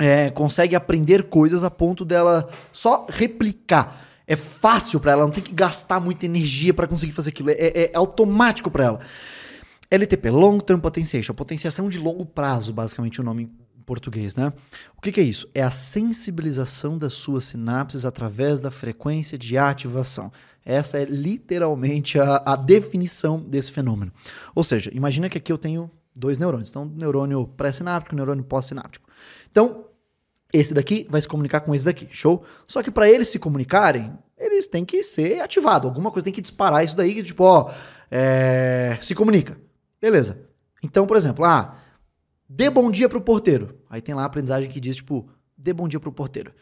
[0.00, 4.04] é, consegue aprender coisas a ponto dela só replicar?
[4.26, 7.50] É fácil para ela, não tem que gastar muita energia para conseguir fazer aquilo.
[7.50, 9.00] É, é- é automático para ela.
[9.90, 14.52] LTP, Long Term Potentiation, potenciação de longo prazo, basicamente o nome em português, né?
[14.96, 15.48] O que, que é isso?
[15.54, 20.32] É a sensibilização das suas sinapses através da frequência de ativação.
[20.64, 24.12] Essa é literalmente a, a definição desse fenômeno.
[24.54, 26.70] Ou seja, imagina que aqui eu tenho dois neurônios.
[26.70, 29.08] Então, neurônio pré-sináptico neurônio pós-sináptico.
[29.50, 29.84] Então,
[30.52, 32.44] esse daqui vai se comunicar com esse daqui, show?
[32.66, 35.88] Só que para eles se comunicarem, eles têm que ser ativados.
[35.88, 37.72] Alguma coisa tem que disparar isso daí, tipo, ó,
[38.10, 39.65] é, se comunica.
[40.00, 40.38] Beleza.
[40.82, 41.78] Então, por exemplo, ah,
[42.48, 43.78] dê bom dia pro porteiro.
[43.88, 46.52] Aí tem lá a aprendizagem que diz, tipo, dê bom dia pro porteiro.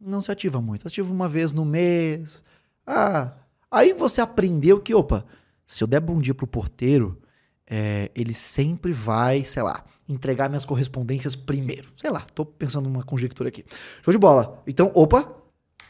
[0.00, 0.86] Não se ativa muito.
[0.86, 2.42] Ativa uma vez no mês.
[2.86, 3.32] Ah,
[3.70, 5.24] aí você aprendeu que, opa,
[5.66, 7.20] se eu der bom dia pro porteiro,
[7.66, 11.88] é, ele sempre vai, sei lá, entregar minhas correspondências primeiro.
[11.96, 13.64] Sei lá, tô pensando numa conjectura aqui.
[14.02, 14.62] Show de bola.
[14.66, 15.34] Então, opa,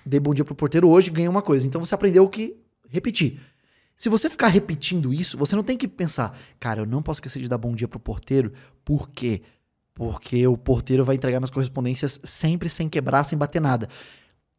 [0.04, 1.66] dei bom dia pro porteiro hoje, ganhei uma coisa.
[1.66, 2.56] Então você aprendeu que
[2.88, 3.40] repetir.
[4.02, 7.40] Se você ficar repetindo isso, você não tem que pensar, cara, eu não posso esquecer
[7.40, 8.52] de dar bom dia pro porteiro,
[8.84, 9.42] por quê?
[9.94, 13.88] Porque o porteiro vai entregar minhas correspondências sempre sem quebrar, sem bater nada.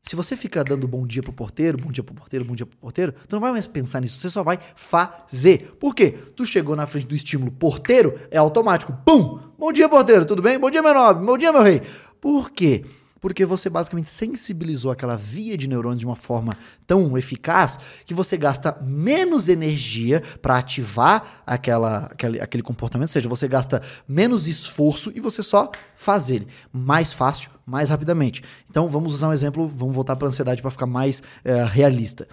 [0.02, 2.78] Se você fica dando bom dia pro porteiro, bom dia pro porteiro, bom dia pro
[2.78, 5.76] porteiro, tu não vai mais pensar nisso, você só vai fazer.
[5.78, 6.12] Por quê?
[6.12, 8.98] Tu chegou na frente do estímulo porteiro, é automático.
[9.06, 9.42] Pum!
[9.60, 10.58] Bom dia, porteiro, tudo bem?
[10.58, 11.26] Bom dia, meu nobre.
[11.26, 11.82] Bom dia, meu rei.
[12.22, 12.86] Por quê?
[13.24, 16.52] Porque você basicamente sensibilizou aquela via de neurônios de uma forma
[16.86, 23.30] tão eficaz que você gasta menos energia para ativar aquela, aquele, aquele comportamento, ou seja,
[23.30, 28.44] você gasta menos esforço e você só faz ele mais fácil, mais rapidamente.
[28.70, 32.28] Então vamos usar um exemplo, vamos voltar para a ansiedade para ficar mais eh, realista.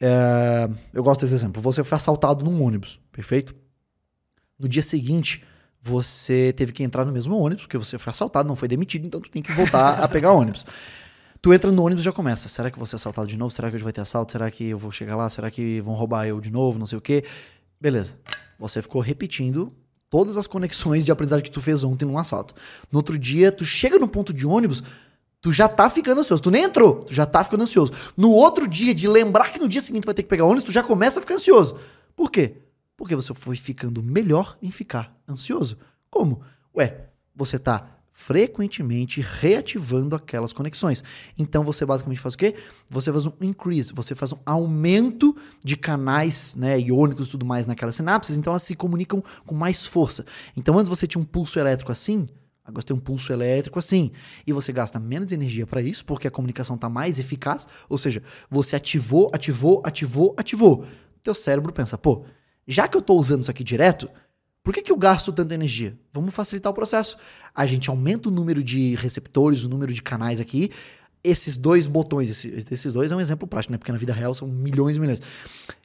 [0.00, 1.62] Eh, eu gosto desse exemplo.
[1.62, 3.54] Você foi assaltado num ônibus, perfeito?
[4.58, 5.44] No dia seguinte,
[5.82, 9.20] você teve que entrar no mesmo ônibus, porque você foi assaltado, não foi demitido, então
[9.20, 10.66] tu tem que voltar a pegar ônibus.
[11.42, 12.48] Tu entra no ônibus e já começa.
[12.48, 13.50] Será que vou ser assaltado de novo?
[13.50, 14.32] Será que hoje vai ter assalto?
[14.32, 15.30] Será que eu vou chegar lá?
[15.30, 16.78] Será que vão roubar eu de novo?
[16.78, 17.24] Não sei o quê.
[17.80, 18.14] Beleza.
[18.58, 19.72] Você ficou repetindo
[20.10, 22.54] todas as conexões de aprendizagem que tu fez ontem num assalto.
[22.92, 24.82] No outro dia, tu chega no ponto de ônibus,
[25.40, 26.42] tu já tá ficando ansioso.
[26.42, 27.92] Tu nem entrou, tu já tá ficando ansioso.
[28.14, 30.72] No outro dia, de lembrar que no dia seguinte vai ter que pegar ônibus, tu
[30.72, 31.78] já começa a ficar ansioso.
[32.14, 32.56] Por quê?
[33.00, 35.78] Porque você foi ficando melhor em ficar ansioso.
[36.10, 36.42] Como?
[36.76, 41.02] Ué, você tá frequentemente reativando aquelas conexões.
[41.38, 42.54] Então você basicamente faz o quê?
[42.90, 45.34] Você faz um increase, você faz um aumento
[45.64, 49.86] de canais, né, iônicos e tudo mais naquelas sinapses, então elas se comunicam com mais
[49.86, 50.26] força.
[50.54, 52.28] Então antes você tinha um pulso elétrico assim,
[52.62, 54.10] agora você tem um pulso elétrico assim,
[54.46, 58.22] e você gasta menos energia para isso, porque a comunicação está mais eficaz, ou seja,
[58.50, 60.84] você ativou, ativou, ativou, ativou.
[61.22, 62.26] Teu cérebro pensa, pô,
[62.70, 64.08] já que eu estou usando isso aqui direto,
[64.62, 65.98] por que, que eu gasto tanta energia?
[66.12, 67.16] Vamos facilitar o processo.
[67.54, 70.70] A gente aumenta o número de receptores, o número de canais aqui.
[71.24, 73.78] Esses dois botões, esse, esses dois é um exemplo prático, né?
[73.78, 75.20] Porque na vida real são milhões e milhões.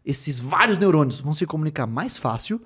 [0.06, 2.62] Esses vários neurônios vão se comunicar mais fácil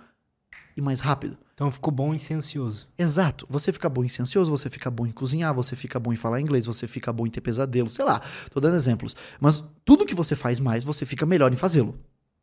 [0.76, 1.38] e mais rápido.
[1.54, 2.88] Então ficou bom em ser ansioso.
[2.98, 3.46] Exato.
[3.50, 6.16] Você fica bom em ser ansioso, você fica bom em cozinhar, você fica bom em
[6.16, 8.22] falar inglês, você fica bom em ter pesadelo, sei lá.
[8.52, 9.16] Tô dando exemplos.
[9.40, 11.98] Mas tudo que você faz mais, você fica melhor em fazê-lo.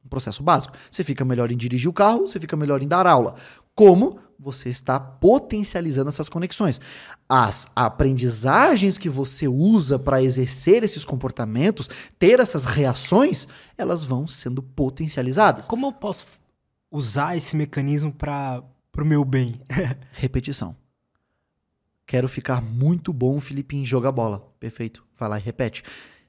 [0.07, 0.75] Um processo básico.
[0.91, 3.35] Você fica melhor em dirigir o carro, você fica melhor em dar aula.
[3.75, 6.81] Como você está potencializando essas conexões.
[7.29, 11.89] As aprendizagens que você usa para exercer esses comportamentos,
[12.19, 15.67] ter essas reações, elas vão sendo potencializadas.
[15.67, 16.27] Como eu posso
[16.91, 18.63] usar esse mecanismo para
[18.97, 19.61] o meu bem?
[20.13, 20.77] Repetição.
[22.07, 24.49] Quero ficar muito bom, Felipe, em jogar bola.
[24.61, 25.05] Perfeito.
[25.19, 25.83] Vai lá e repete.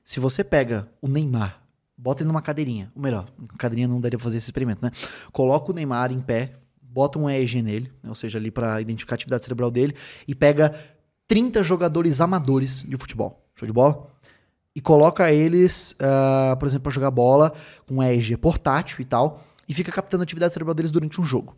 [0.04, 1.62] Se você pega o Neymar
[1.98, 2.91] bota ele numa cadeirinha.
[2.95, 3.28] Ou melhor,
[3.58, 4.91] cadeirinha não daria pra fazer esse experimento, né?
[5.32, 8.10] Coloca o Neymar em pé, bota um EEG nele, né?
[8.10, 9.95] ou seja, ali para identificar a atividade cerebral dele,
[10.28, 10.74] e pega
[11.28, 13.45] 30 jogadores amadores de futebol.
[13.56, 14.08] Show de bola?
[14.76, 17.54] E coloca eles, uh, por exemplo, para jogar bola
[17.88, 21.24] com um EEG portátil e tal, e fica captando a atividade cerebral deles durante um
[21.24, 21.56] jogo.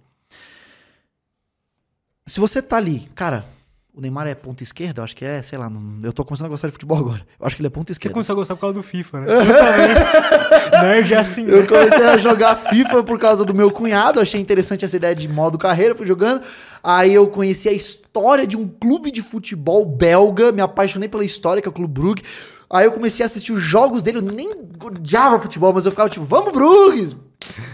[2.26, 3.46] Se você tá ali, cara,
[4.00, 5.02] o Neymar é ponta esquerda?
[5.02, 5.70] Eu acho que é, sei lá.
[5.70, 7.26] Não, eu tô começando a gostar de futebol agora.
[7.39, 8.12] Eu acho que ele é ponta esquerda.
[8.12, 9.28] Você começou a gostar por causa do FIFA, né?
[10.82, 11.43] Nerd é assim.
[11.43, 11.60] Né?
[11.60, 14.20] Eu comecei a jogar FIFA por causa do meu cunhado.
[14.20, 15.93] Achei interessante essa ideia de modo carreira.
[15.93, 16.41] Fui jogando.
[16.82, 20.52] Aí eu conheci a história de um clube de futebol belga.
[20.52, 22.24] Me apaixonei pela história, que é o Clube Brugge.
[22.72, 24.20] Aí eu comecei a assistir os jogos dele.
[24.20, 27.18] Eu nem odiava futebol, mas eu ficava tipo, vamos, Brugge!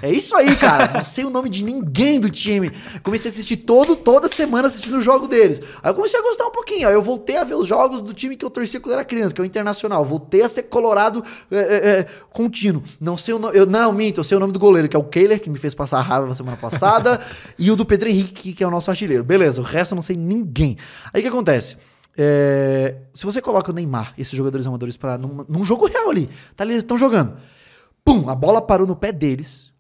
[0.02, 0.93] É isso aí, cara.
[0.93, 2.72] Não sei o nome de ninguém do time.
[3.04, 5.62] Comecei a assistir todo, toda semana assistindo o jogo deles.
[5.82, 6.88] Aí eu comecei a gostar um pouquinho.
[6.88, 9.34] Aí eu voltei a ver os jogos do time que eu torcia quando era criança,
[9.34, 10.06] que é o Internacional.
[10.06, 12.84] Voltei a ser colorado é, é, é, contínuo.
[13.00, 13.58] Não sei o nome.
[13.58, 15.58] Eu, não, minto, eu sei o nome do goleiro, que é o Kehler, que me
[15.58, 17.20] fez passar raiva na semana passada.
[17.58, 19.24] e o do Pedro Henrique, que é o nosso artilheiro.
[19.24, 20.78] Beleza, o resto eu não sei ninguém.
[21.14, 21.78] Aí o que acontece?
[22.18, 26.30] É, se você coloca o Neymar, esses jogadores amadores, para num, num jogo real ali,
[26.55, 27.38] tá ali, estão jogando.
[28.03, 29.74] Pum, a bola parou no pé deles.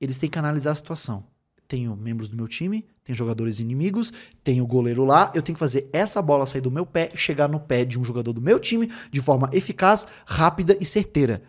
[0.00, 1.24] Eles têm que analisar a situação.
[1.66, 4.10] Tenho membros do meu time, tem jogadores inimigos,
[4.42, 5.30] tem o goleiro lá.
[5.34, 8.04] Eu tenho que fazer essa bola sair do meu pé, chegar no pé de um
[8.04, 11.42] jogador do meu time de forma eficaz, rápida e certeira.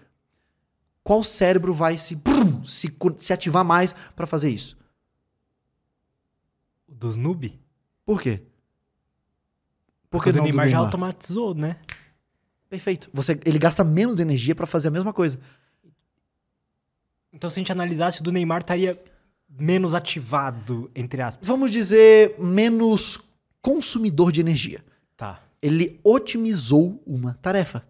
[1.04, 4.78] Qual cérebro vai se, brum, se, se ativar mais para fazer isso?
[6.86, 7.58] Dos noob?
[8.06, 8.44] Por quê?
[10.10, 11.78] Porque, o Neymar, Neymar já automatizou, né?
[12.70, 13.10] Perfeito.
[13.14, 15.40] Você, ele gasta menos energia para fazer a mesma coisa.
[17.32, 19.00] Então, se a gente analisasse, o do Neymar estaria
[19.50, 21.48] menos ativado, entre aspas.
[21.48, 23.20] Vamos dizer, menos
[23.62, 24.84] consumidor de energia.
[25.18, 25.42] Tá.
[25.62, 27.84] Ele otimizou uma tarefa.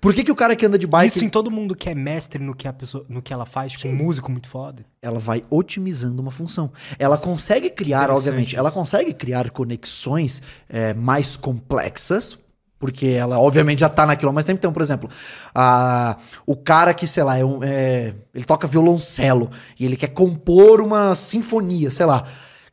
[0.00, 1.08] Por que, que o cara que anda de bike.
[1.08, 3.72] Isso em todo mundo que é mestre no que, a pessoa, no que ela faz,
[3.72, 4.84] tipo, um músico muito foda.
[5.02, 6.72] Ela vai otimizando uma função.
[6.98, 8.58] Ela Nossa, consegue criar, obviamente, isso.
[8.58, 12.38] ela consegue criar conexões é, mais complexas
[12.78, 14.58] porque ela, obviamente, já tá naquilo há mais tempo.
[14.58, 15.08] Então, por exemplo,
[15.54, 20.08] a, o cara que, sei lá, é um, é, ele toca violoncelo e ele quer
[20.08, 22.26] compor uma sinfonia, sei lá.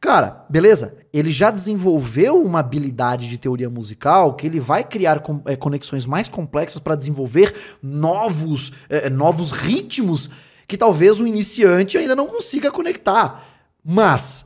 [0.03, 0.97] Cara, beleza.
[1.13, 6.27] Ele já desenvolveu uma habilidade de teoria musical que ele vai criar é, conexões mais
[6.27, 10.29] complexas para desenvolver novos, é, novos ritmos
[10.67, 13.45] que talvez o iniciante ainda não consiga conectar.
[13.81, 14.43] Mas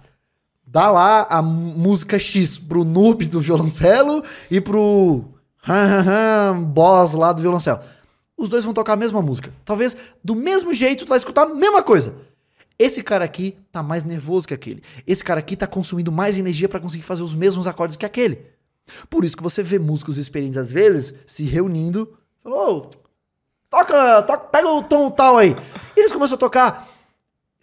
[0.64, 5.24] dá lá a música X pro noob do violoncelo e pro
[6.68, 7.80] boss lá do violoncelo.
[8.38, 9.51] Os dois vão tocar a mesma música.
[9.66, 12.14] Talvez do mesmo jeito tu vai escutar a mesma coisa.
[12.80, 14.84] Esse cara aqui tá mais nervoso que aquele.
[15.05, 18.39] Esse cara aqui tá consumindo mais energia para conseguir fazer os mesmos acordes que aquele.
[19.09, 22.97] Por isso que você vê músicos experientes às vezes se reunindo, falou, oh,
[23.69, 25.55] toca, toca, pega o tom tal aí.
[25.95, 26.88] E eles começam a tocar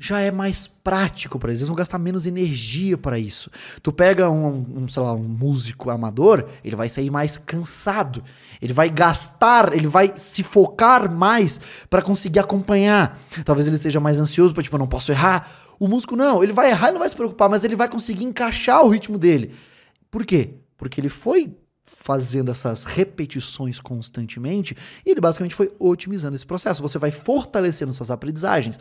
[0.06, 3.50] já é mais prático para eles, eles vão gastar menos energia para isso.
[3.82, 8.22] Tu pega um, um, sei lá, um músico amador, ele vai sair mais cansado,
[8.60, 13.18] ele vai gastar, ele vai se focar mais para conseguir acompanhar.
[13.44, 15.50] Talvez ele esteja mais ansioso, para tipo, eu não posso errar.
[15.78, 18.24] O músico não, ele vai errar, ele não vai se preocupar, mas ele vai conseguir
[18.24, 19.54] encaixar o ritmo dele.
[20.10, 20.54] Por quê?
[20.76, 26.82] Porque ele foi fazendo essas repetições constantemente e ele basicamente foi otimizando esse processo.
[26.82, 28.78] Você vai fortalecendo suas aprendizagens.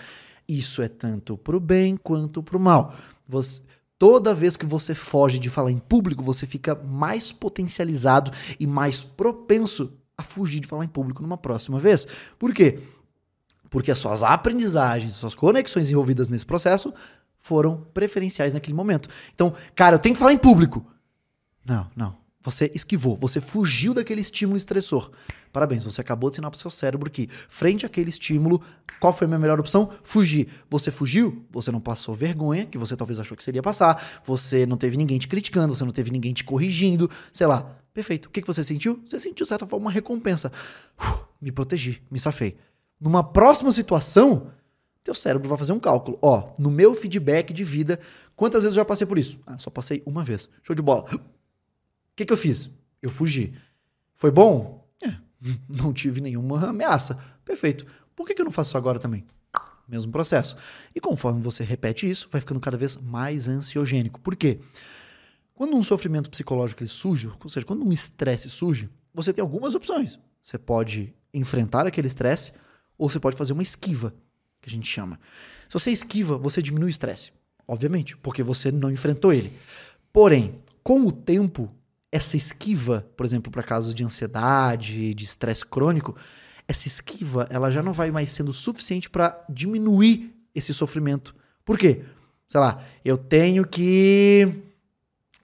[0.48, 2.96] Isso é tanto para o bem quanto para o mal.
[3.28, 3.62] Você,
[3.98, 9.04] toda vez que você foge de falar em público, você fica mais potencializado e mais
[9.04, 12.06] propenso a fugir de falar em público numa próxima vez.
[12.38, 12.80] Por quê?
[13.70, 16.94] Porque as suas aprendizagens, as suas conexões envolvidas nesse processo
[17.40, 19.10] foram preferenciais naquele momento.
[19.34, 20.86] Então, cara, eu tenho que falar em público.
[21.66, 22.18] Não, não.
[22.42, 25.12] Você esquivou, você fugiu daquele estímulo estressor.
[25.54, 28.62] Parabéns, você acabou de ensinar para o seu cérebro que, frente àquele estímulo,
[29.00, 29.92] qual foi a minha melhor opção?
[30.04, 30.50] Fugir.
[30.70, 34.76] Você fugiu, você não passou vergonha, que você talvez achou que seria passar, você não
[34.76, 37.78] teve ninguém te criticando, você não teve ninguém te corrigindo, sei lá.
[37.94, 38.26] Perfeito.
[38.26, 39.02] O que, que você sentiu?
[39.06, 40.52] Você sentiu, de certa forma, uma recompensa.
[41.00, 42.58] Uf, me protegi, me safei.
[43.00, 44.48] Numa próxima situação,
[45.04, 46.18] teu cérebro vai fazer um cálculo.
[46.22, 48.00] Ó, no meu feedback de vida,
[48.36, 49.40] quantas vezes eu já passei por isso?
[49.46, 50.50] Ah, só passei uma vez.
[50.64, 51.06] Show de bola
[52.14, 52.70] o que, que eu fiz?
[53.02, 53.56] Eu fugi.
[54.14, 54.83] Foi bom?
[55.68, 57.20] Não tive nenhuma ameaça.
[57.44, 57.86] Perfeito.
[58.16, 59.26] Por que, que eu não faço isso agora também?
[59.88, 60.56] Mesmo processo.
[60.96, 64.20] E conforme você repete isso, vai ficando cada vez mais ansiogênico.
[64.20, 64.60] Por quê?
[65.54, 70.18] Quando um sofrimento psicológico surge, ou seja, quando um estresse surge, você tem algumas opções.
[70.42, 72.54] Você pode enfrentar aquele estresse
[72.98, 74.14] ou você pode fazer uma esquiva,
[74.62, 75.20] que a gente chama.
[75.68, 77.32] Se você esquiva, você diminui o estresse,
[77.68, 79.54] obviamente, porque você não enfrentou ele.
[80.12, 81.70] Porém, com o tempo,
[82.14, 86.16] essa esquiva, por exemplo, para casos de ansiedade, de estresse crônico,
[86.68, 91.36] essa esquiva ela já não vai mais sendo suficiente para diminuir esse sofrimento.
[91.66, 92.04] Por quê?
[92.48, 94.48] Sei lá, eu tenho que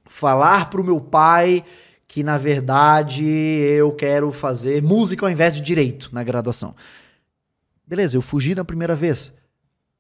[0.05, 1.65] falar para o meu pai
[2.07, 6.75] que na verdade eu quero fazer música ao invés de direito na graduação.
[7.83, 9.33] Beleza, eu fugi na primeira vez,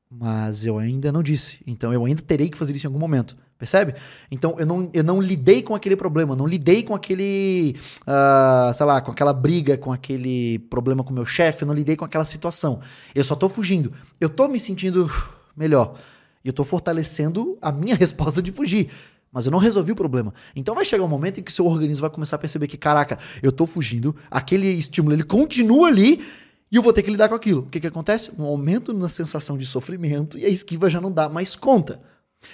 [0.09, 1.59] mas eu ainda não disse.
[1.67, 3.37] Então eu ainda terei que fazer isso em algum momento.
[3.59, 3.93] Percebe?
[4.31, 8.85] Então eu não, eu não lidei com aquele problema, não lidei com aquele, uh, sei
[8.85, 12.25] lá, com aquela briga, com aquele problema com meu chefe, eu não lidei com aquela
[12.25, 12.79] situação.
[13.13, 13.93] Eu só tô fugindo.
[14.19, 15.11] Eu tô me sentindo
[15.55, 15.99] melhor.
[16.43, 18.89] Eu tô fortalecendo a minha resposta de fugir.
[19.31, 20.33] Mas eu não resolvi o problema.
[20.55, 23.19] Então vai chegar um momento em que seu organismo vai começar a perceber que, caraca,
[23.43, 26.25] eu tô fugindo, aquele estímulo ele continua ali
[26.71, 27.61] e eu vou ter que lidar com aquilo.
[27.61, 28.31] O que, que acontece?
[28.37, 32.01] Um aumento na sensação de sofrimento e a esquiva já não dá mais conta.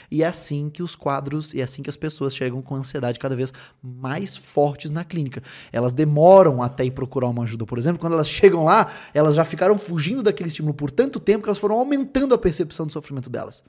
[0.10, 3.20] E é assim que os quadros, e é assim que as pessoas chegam com ansiedade
[3.20, 3.54] cada vez
[3.84, 5.44] mais fortes na clínica.
[5.72, 9.46] Elas demoram até ir procurar uma ajuda, por exemplo, quando elas chegam lá, elas já
[9.46, 13.30] ficaram fugindo daquele estímulo por tanto tempo que elas foram aumentando a percepção do sofrimento
[13.30, 13.64] delas.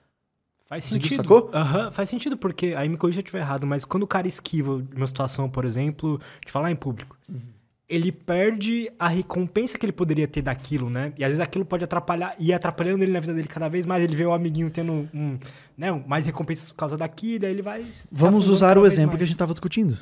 [0.65, 1.17] Faz sentido.
[1.17, 1.51] Sacou?
[1.55, 4.27] Uhum, faz sentido, porque aí me corrija se eu estiver errado, mas quando o cara
[4.27, 7.56] esquiva de uma situação, por exemplo, de falar em público, uhum
[7.89, 11.13] ele perde a recompensa que ele poderia ter daquilo, né?
[11.17, 14.03] E às vezes aquilo pode atrapalhar, e atrapalhando ele na vida dele cada vez mais,
[14.03, 15.39] ele vê o amiguinho tendo um,
[15.79, 17.87] né, mais recompensas por causa daquilo, daí ele vai.
[18.11, 19.19] Vamos usar o exemplo mais.
[19.19, 19.97] que a gente estava discutindo.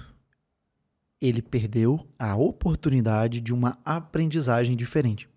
[1.20, 5.28] Ele perdeu a oportunidade de uma aprendizagem diferente.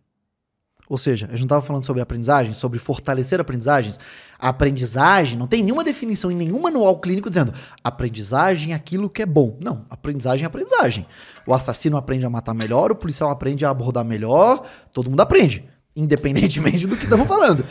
[0.89, 3.99] Ou seja, a gente não estava falando sobre aprendizagem, sobre fortalecer aprendizagens.
[4.39, 9.21] A aprendizagem não tem nenhuma definição em nenhum manual clínico dizendo aprendizagem é aquilo que
[9.21, 9.57] é bom.
[9.59, 11.05] Não, aprendizagem é aprendizagem.
[11.45, 15.67] O assassino aprende a matar melhor, o policial aprende a abordar melhor, todo mundo aprende,
[15.95, 17.65] independentemente do que estamos falando.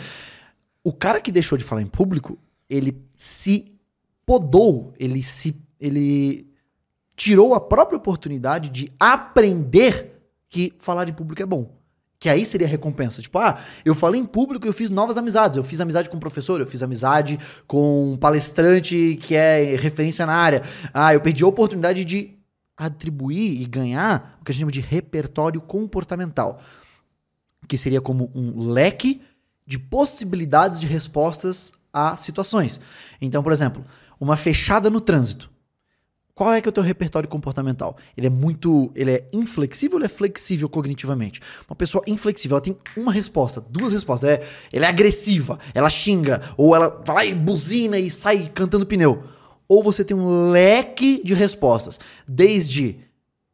[0.84, 2.38] O cara que deixou de falar em público,
[2.68, 3.72] ele se
[4.26, 6.46] podou, ele se ele
[7.14, 11.75] tirou a própria oportunidade de aprender que falar em público é bom.
[12.18, 13.20] Que aí seria recompensa.
[13.20, 15.56] Tipo, ah, eu falei em público e eu fiz novas amizades.
[15.56, 20.24] Eu fiz amizade com um professor, eu fiz amizade com um palestrante que é referência
[20.24, 20.62] na área.
[20.94, 22.36] Ah, eu perdi a oportunidade de
[22.76, 26.60] atribuir e ganhar o que a gente chama de repertório comportamental.
[27.68, 29.20] Que seria como um leque
[29.66, 32.78] de possibilidades de respostas a situações.
[33.20, 33.84] Então, por exemplo,
[34.20, 35.50] uma fechada no trânsito.
[36.36, 37.96] Qual é que é o teu repertório comportamental?
[38.14, 41.40] Ele é muito, ele é inflexível ou ele é flexível cognitivamente?
[41.66, 44.28] Uma pessoa inflexível, ela tem uma resposta, duas respostas.
[44.28, 48.84] É, ela é agressiva, ela xinga, ou ela vai lá e buzina e sai cantando
[48.84, 49.24] pneu.
[49.66, 53.00] Ou você tem um leque de respostas, desde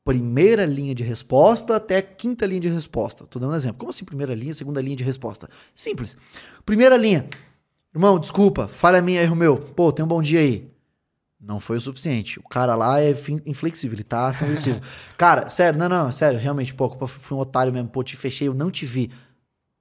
[0.04, 3.24] primeira linha de resposta até quinta linha de resposta.
[3.26, 3.78] Tô dando um exemplo.
[3.78, 5.48] Como assim primeira linha, segunda linha de resposta?
[5.72, 6.16] Simples.
[6.66, 7.28] Primeira linha.
[7.94, 9.56] Irmão, desculpa, falha minha, erro meu.
[9.56, 10.71] Pô, tem um bom dia aí.
[11.42, 12.38] Não foi o suficiente.
[12.38, 13.12] O cara lá é
[13.44, 14.80] inflexível, ele tá sendo agressivo.
[15.18, 18.54] cara, sério, não, não, sério, realmente, pô, fui um otário mesmo, pô, te fechei, eu
[18.54, 19.10] não te vi.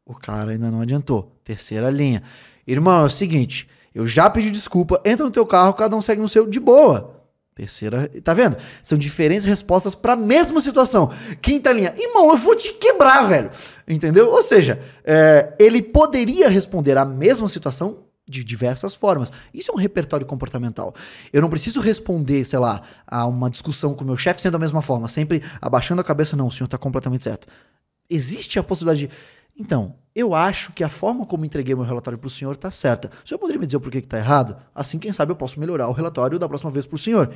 [0.04, 1.40] O cara ainda não adiantou.
[1.44, 2.24] Terceira linha.
[2.66, 6.20] Irmão, é o seguinte, eu já pedi desculpa, entra no teu carro, cada um segue
[6.20, 7.22] no seu de boa.
[7.54, 8.58] Terceira, tá vendo?
[8.82, 11.12] São diferentes respostas para a mesma situação.
[11.42, 13.52] Quinta linha, irmão, eu vou te quebrar, velho.
[13.88, 14.32] Entendeu?
[14.32, 19.32] Ou seja, é, ele poderia responder a mesma situação de diversas formas.
[19.54, 20.96] Isso é um repertório comportamental.
[21.32, 24.60] Eu não preciso responder, sei lá, a uma discussão com o meu chefe sendo da
[24.60, 27.48] mesma forma, sempre abaixando a cabeça, não, o senhor está completamente certo.
[28.10, 29.14] Existe a possibilidade de.
[29.56, 33.12] Então, eu acho que a forma como entreguei meu relatório para o senhor está certa.
[33.24, 34.58] O senhor poderia me dizer porquê que está errado?
[34.74, 37.32] Assim, quem sabe eu posso melhorar o relatório da próxima vez para o senhor.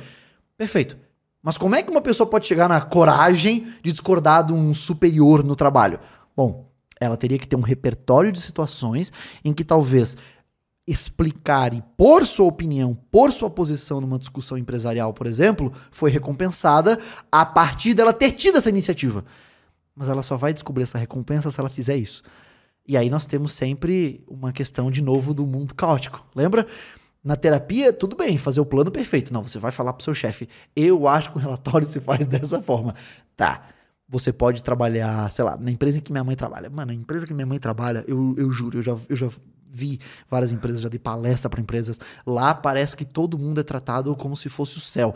[0.56, 0.96] Perfeito.
[1.42, 5.44] Mas como é que uma pessoa pode chegar na coragem de discordar de um superior
[5.44, 6.00] no trabalho?
[6.36, 6.66] Bom,
[6.98, 9.12] ela teria que ter um repertório de situações
[9.44, 10.16] em que talvez
[10.86, 16.98] explicar e pôr sua opinião, pôr sua posição numa discussão empresarial, por exemplo, foi recompensada
[17.30, 19.24] a partir dela ter tido essa iniciativa.
[19.94, 22.22] Mas ela só vai descobrir essa recompensa se ela fizer isso.
[22.86, 26.24] E aí nós temos sempre uma questão de novo do mundo caótico.
[26.34, 26.66] Lembra?
[27.24, 29.32] Na terapia, tudo bem, fazer o plano perfeito.
[29.32, 32.62] Não, você vai falar pro seu chefe, eu acho que o relatório se faz dessa
[32.62, 32.94] forma.
[33.36, 33.64] Tá.
[34.08, 36.70] Você pode trabalhar, sei lá, na empresa em que minha mãe trabalha.
[36.70, 39.28] Mano, a empresa que minha mãe trabalha, eu, eu juro, eu já, eu já
[39.76, 40.00] vi
[40.30, 42.00] várias empresas, já dei palestra para empresas.
[42.26, 45.14] Lá parece que todo mundo é tratado como se fosse o céu.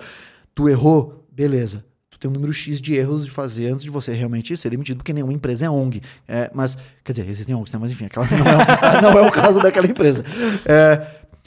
[0.54, 1.84] Tu errou, beleza.
[2.10, 4.98] Tu tem um número X de erros de fazer antes de você realmente ser demitido,
[4.98, 6.02] porque nenhuma empresa é ONG.
[6.28, 7.78] É, mas, quer dizer, existem ONGs, né?
[7.80, 10.24] Mas enfim, aquela não é, não é o caso daquela empresa.
[10.66, 11.06] É,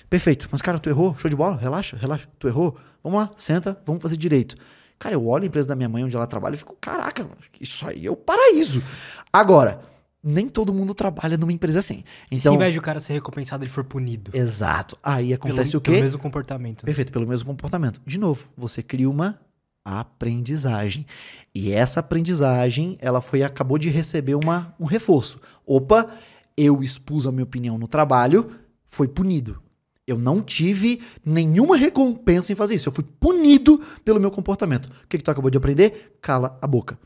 [0.09, 0.47] perfeito.
[0.51, 2.27] Mas, cara, tu errou, show de bola, relaxa, relaxa.
[2.39, 4.55] Tu errou, vamos lá, senta, vamos fazer direito.
[5.03, 7.27] Cara, eu olho a empresa da minha mãe onde ela trabalha e fico, caraca,
[7.59, 8.81] isso aí é o paraíso.
[9.33, 9.81] Agora,
[10.23, 12.05] nem todo mundo trabalha numa empresa assim.
[12.27, 14.31] Então, se ao invés de o cara ser recompensado, ele for punido.
[14.33, 14.97] Exato.
[15.03, 15.91] Aí acontece pelo, o quê?
[15.91, 16.85] Pelo mesmo comportamento.
[16.85, 17.99] Perfeito, pelo mesmo comportamento.
[18.05, 19.37] De novo, você cria uma
[19.83, 21.05] aprendizagem.
[21.53, 25.37] E essa aprendizagem, ela foi acabou de receber uma, um reforço.
[25.65, 26.11] Opa,
[26.55, 28.51] eu expus a minha opinião no trabalho,
[28.85, 29.61] foi punido.
[30.05, 32.89] Eu não tive nenhuma recompensa em fazer isso.
[32.89, 34.87] Eu fui punido pelo meu comportamento.
[34.87, 36.17] O que, que tu acabou de aprender?
[36.21, 36.97] Cala a boca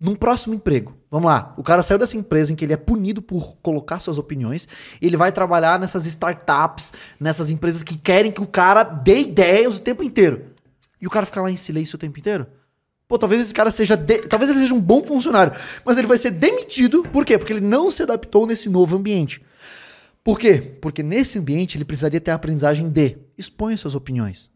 [0.00, 0.96] num próximo emprego.
[1.10, 4.16] Vamos lá, o cara saiu dessa empresa em que ele é punido por colocar suas
[4.16, 4.66] opiniões,
[5.02, 9.82] ele vai trabalhar nessas startups, nessas empresas que querem que o cara dê ideias o
[9.82, 10.46] tempo inteiro.
[11.00, 12.46] E o cara fica lá em silêncio o tempo inteiro?
[13.06, 13.96] Pô, talvez esse cara seja.
[13.96, 14.18] De...
[14.20, 15.52] Talvez ele seja um bom funcionário,
[15.84, 17.02] mas ele vai ser demitido.
[17.02, 17.36] Por quê?
[17.36, 19.42] Porque ele não se adaptou nesse novo ambiente.
[20.22, 20.60] Por quê?
[20.80, 24.50] Porque nesse ambiente ele precisaria ter a aprendizagem de expõe suas opiniões.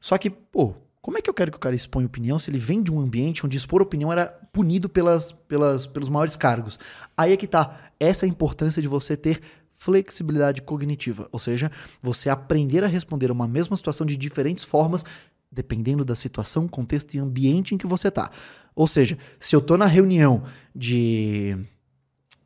[0.00, 2.58] Só que, pô, como é que eu quero que o cara exponha opinião se ele
[2.58, 6.78] vem de um ambiente onde expor opinião era punido pelas, pelas, pelos maiores cargos?
[7.16, 9.40] Aí é que tá essa é a importância de você ter
[9.74, 11.70] flexibilidade cognitiva, ou seja,
[12.02, 15.04] você aprender a responder a uma mesma situação de diferentes formas,
[15.50, 18.30] dependendo da situação, contexto e ambiente em que você tá.
[18.74, 20.42] Ou seja, se eu tô na reunião
[20.74, 21.56] de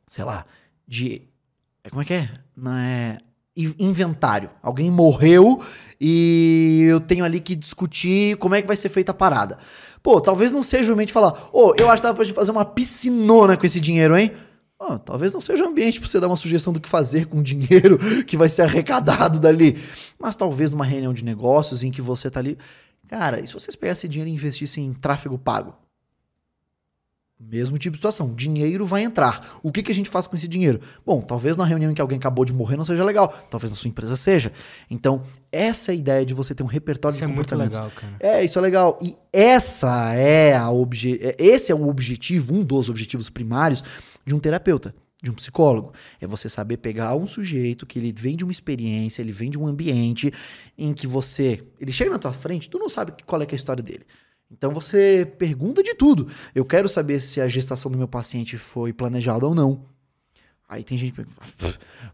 [0.06, 0.44] sei lá,
[0.86, 1.22] de
[1.90, 2.30] como é que é?
[2.56, 3.18] Não é
[3.56, 4.50] inventário.
[4.62, 5.62] Alguém morreu
[6.00, 9.58] e eu tenho ali que discutir como é que vai ser feita a parada.
[10.02, 12.34] Pô, talvez não seja o ambiente falar, ô, oh, eu acho que dá pra gente
[12.34, 14.32] fazer uma piscinona com esse dinheiro, hein?
[14.78, 17.38] Oh, talvez não seja o ambiente pra você dar uma sugestão do que fazer com
[17.38, 19.78] o dinheiro que vai ser arrecadado dali.
[20.18, 22.58] Mas talvez numa reunião de negócios em que você tá ali.
[23.06, 25.74] Cara, e se vocês pegassem dinheiro e investissem em tráfego pago?
[27.50, 28.34] Mesmo tipo de situação.
[28.34, 29.58] Dinheiro vai entrar.
[29.62, 30.80] O que, que a gente faz com esse dinheiro?
[31.04, 33.28] Bom, talvez na reunião em que alguém acabou de morrer não seja legal.
[33.50, 34.52] Talvez na sua empresa seja.
[34.90, 37.76] Então, essa é a ideia de você ter um repertório isso de comportamentos.
[37.76, 38.36] Isso é muito legal, cara.
[38.38, 38.98] É, isso é legal.
[39.02, 41.18] E essa é a obje...
[41.20, 43.84] É, esse é o objetivo, um dos objetivos primários
[44.24, 45.92] de um terapeuta, de um psicólogo.
[46.20, 49.58] É você saber pegar um sujeito que ele vem de uma experiência, ele vem de
[49.58, 50.32] um ambiente
[50.78, 51.62] em que você...
[51.78, 54.06] Ele chega na tua frente, tu não sabe qual é, é a história dele.
[54.52, 56.28] Então você pergunta de tudo.
[56.54, 59.86] Eu quero saber se a gestação do meu paciente foi planejada ou não.
[60.68, 61.14] Aí tem gente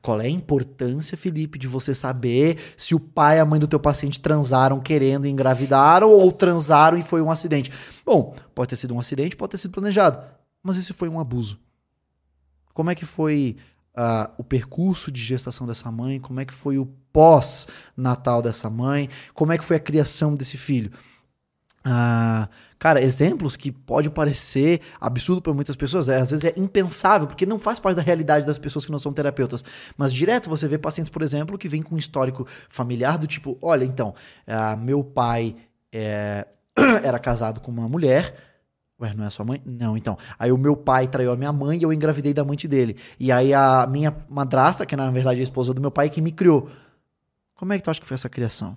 [0.02, 3.68] qual é a importância, Felipe, de você saber se o pai e a mãe do
[3.68, 7.70] teu paciente transaram querendo engravidar ou transaram e foi um acidente.
[8.04, 10.20] Bom, pode ter sido um acidente, pode ter sido planejado,
[10.60, 11.58] mas esse foi um abuso.
[12.74, 13.56] Como é que foi
[13.96, 16.18] uh, o percurso de gestação dessa mãe?
[16.18, 19.08] Como é que foi o pós-natal dessa mãe?
[19.34, 20.90] Como é que foi a criação desse filho?
[21.84, 22.48] Ah,
[22.78, 27.46] cara, exemplos que pode parecer absurdo para muitas pessoas, é, às vezes é impensável, porque
[27.46, 29.64] não faz parte da realidade das pessoas que não são terapeutas.
[29.96, 33.56] Mas direto você vê pacientes, por exemplo, que vêm com um histórico familiar do tipo:
[33.62, 34.14] olha, então,
[34.46, 35.56] ah, meu pai
[35.92, 36.46] é,
[37.02, 38.34] era casado com uma mulher.
[39.00, 39.62] Ué, não é sua mãe?
[39.64, 40.18] Não, então.
[40.36, 42.96] Aí o meu pai traiu a minha mãe e eu engravidei da amante dele.
[43.18, 46.20] E aí a minha madrasta, que na verdade é a esposa do meu pai, que
[46.20, 46.68] me criou.
[47.54, 48.76] Como é que tu acha que foi essa criação?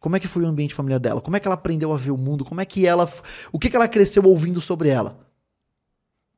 [0.00, 1.20] Como é que foi o ambiente familiar dela?
[1.20, 2.44] Como é que ela aprendeu a ver o mundo?
[2.44, 3.08] Como é que ela.
[3.52, 5.18] O que, que ela cresceu ouvindo sobre ela?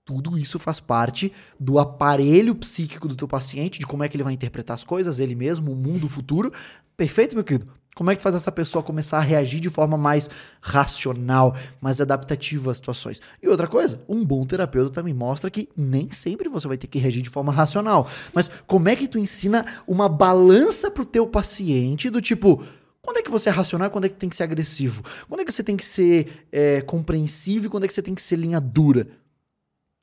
[0.04, 4.24] Tudo isso faz parte do aparelho psíquico do teu paciente, de como é que ele
[4.24, 6.52] vai interpretar as coisas, ele mesmo, o mundo, o futuro.
[6.96, 7.68] Perfeito, meu querido?
[7.94, 10.30] Como é que faz essa pessoa começar a reagir de forma mais
[10.60, 13.20] racional, mais adaptativa às situações?
[13.42, 16.98] E outra coisa, um bom terapeuta também mostra que nem sempre você vai ter que
[16.98, 18.08] reagir de forma racional.
[18.32, 22.64] Mas como é que tu ensina uma balança pro teu paciente do tipo,
[23.02, 25.02] quando é que você é racional e quando é que tem que ser agressivo?
[25.28, 28.14] Quando é que você tem que ser é, compreensivo e quando é que você tem
[28.14, 29.08] que ser linha dura?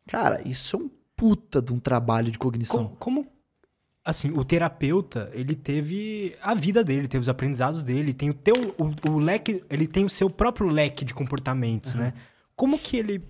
[0.07, 2.95] Cara, isso é um puta de um trabalho de cognição.
[2.99, 3.27] Como, como
[4.03, 8.55] assim, o terapeuta, ele teve a vida dele, teve os aprendizados dele, tem o teu
[8.77, 12.01] o, o leque, ele tem o seu próprio leque de comportamentos, uhum.
[12.01, 12.13] né?
[12.55, 13.23] Como que ele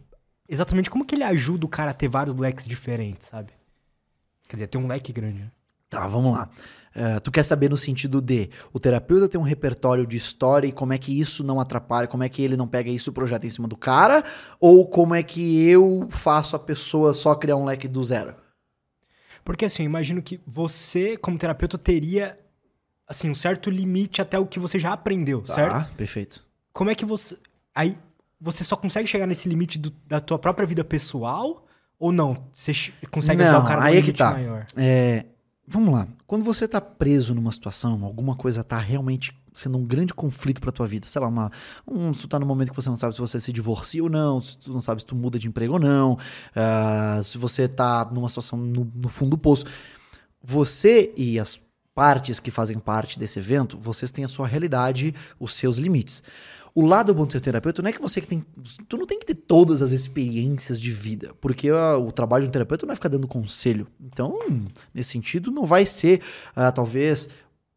[0.48, 3.52] exatamente como que ele ajuda o cara a ter vários leques diferentes, sabe?
[4.48, 5.40] Quer dizer, ter um leque grande.
[5.40, 5.52] Né?
[5.90, 6.50] Tá, vamos lá.
[6.98, 10.72] Uh, tu quer saber no sentido de o terapeuta tem um repertório de história e
[10.72, 13.46] como é que isso não atrapalha, como é que ele não pega isso e projeta
[13.46, 14.24] em cima do cara,
[14.60, 18.34] ou como é que eu faço a pessoa só criar um leque do zero?
[19.46, 22.36] Porque assim, eu imagino que você, como terapeuta, teria
[23.08, 25.94] assim, um certo limite até o que você já aprendeu, tá, certo?
[25.96, 26.44] perfeito.
[26.74, 27.38] Como é que você.
[27.76, 27.96] Aí
[28.42, 31.64] você só consegue chegar nesse limite do, da tua própria vida pessoal?
[32.00, 32.48] Ou não?
[32.52, 32.74] Você
[33.10, 34.32] consegue não, ajudar o cara aí é que tá.
[34.32, 34.66] maior?
[34.76, 35.26] É,
[35.68, 36.08] vamos lá.
[36.26, 40.72] Quando você está preso numa situação, alguma coisa está realmente sendo um grande conflito para
[40.72, 41.52] tua vida, sei lá, uma,
[41.86, 44.40] um, tu tá no momento que você não sabe se você se divorcia ou não,
[44.40, 48.08] se tu não sabe se tu muda de emprego ou não, uh, se você tá
[48.12, 49.66] numa situação no, no fundo do poço,
[50.42, 51.60] você e as
[51.94, 56.22] partes que fazem parte desse evento, vocês têm a sua realidade, os seus limites.
[56.78, 58.46] O lado bom de ser terapeuta não é que você que tem.
[58.88, 62.50] Tu não tem que ter todas as experiências de vida, porque uh, o trabalho de
[62.50, 63.88] um terapeuta não é ficar dando conselho.
[64.00, 64.38] Então,
[64.94, 66.22] nesse sentido, não vai ser,
[66.56, 67.30] uh, talvez,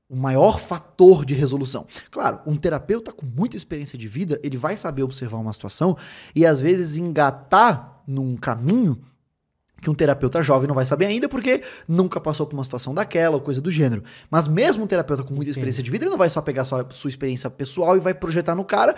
[0.06, 1.86] o maior fator de resolução.
[2.10, 5.96] Claro, um terapeuta com muita experiência de vida, ele vai saber observar uma situação
[6.36, 9.00] e às vezes engatar num caminho
[9.80, 13.36] que um terapeuta jovem não vai saber ainda porque nunca passou por uma situação daquela
[13.36, 14.02] ou coisa do gênero.
[14.30, 15.84] Mas mesmo um terapeuta com muita experiência Sim.
[15.84, 18.64] de vida, ele não vai só pegar sua, sua experiência pessoal e vai projetar no
[18.64, 18.94] cara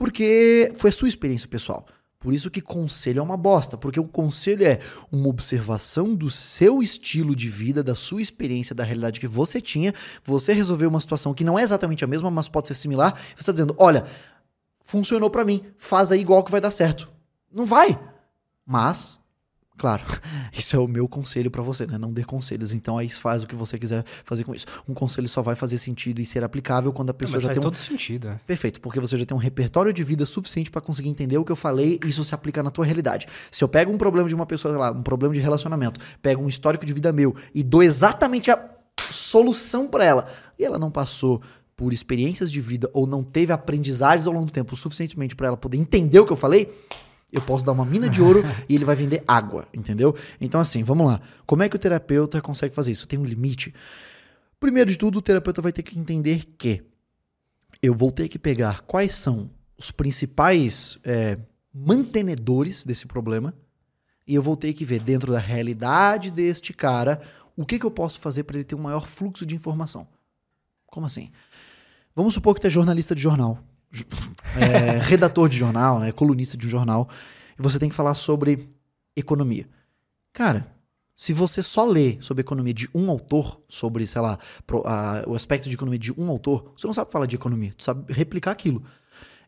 [0.00, 1.86] porque foi a sua experiência pessoal.
[2.18, 4.78] Por isso que conselho é uma bosta, porque o conselho é
[5.12, 9.92] uma observação do seu estilo de vida, da sua experiência, da realidade que você tinha.
[10.24, 13.14] Você resolveu uma situação que não é exatamente a mesma, mas pode ser similar.
[13.14, 14.06] Você está dizendo: olha,
[14.82, 17.10] funcionou para mim, faz aí igual que vai dar certo.
[17.52, 18.00] Não vai.
[18.66, 19.19] Mas
[19.80, 20.02] Claro,
[20.52, 21.96] isso é o meu conselho para você, né?
[21.96, 22.74] Não dê conselhos.
[22.74, 24.66] Então aí faz o que você quiser fazer com isso.
[24.86, 27.58] Um conselho só vai fazer sentido e ser aplicável quando a pessoa Não, já faz
[27.58, 27.70] tem um...
[27.70, 28.28] todo sentido.
[28.28, 28.40] É.
[28.46, 31.50] Perfeito, porque você já tem um repertório de vida suficiente para conseguir entender o que
[31.50, 33.26] eu falei e isso se aplica na tua realidade.
[33.50, 36.48] Se eu pego um problema de uma pessoa, lá, um problema de relacionamento, pego um
[36.48, 38.62] histórico de vida meu e dou exatamente a
[39.10, 40.28] solução para ela,
[40.58, 41.40] e ela não passou
[41.74, 45.56] por experiências de vida ou não teve aprendizagens ao longo do tempo suficientemente para ela
[45.56, 46.70] poder entender o que eu falei,
[47.32, 50.16] eu posso dar uma mina de ouro e ele vai vender água, entendeu?
[50.40, 51.20] Então, assim, vamos lá.
[51.46, 53.06] Como é que o terapeuta consegue fazer isso?
[53.06, 53.74] Tem um limite?
[54.58, 56.82] Primeiro de tudo, o terapeuta vai ter que entender que
[57.82, 61.38] eu vou ter que pegar quais são os principais é,
[61.72, 63.54] mantenedores desse problema
[64.26, 67.22] e eu vou ter que ver dentro da realidade deste cara
[67.56, 70.06] o que, que eu posso fazer para ele ter um maior fluxo de informação.
[70.86, 71.30] Como assim?
[72.14, 73.64] Vamos supor que tu é jornalista de jornal
[74.56, 77.08] é, redator de jornal, né, colunista de um jornal,
[77.58, 78.68] e você tem que falar sobre
[79.16, 79.68] economia.
[80.32, 80.72] Cara,
[81.16, 85.34] se você só lê sobre economia de um autor, sobre, sei lá, pro, a, o
[85.34, 88.52] aspecto de economia de um autor, você não sabe falar de economia, tu sabe replicar
[88.52, 88.82] aquilo.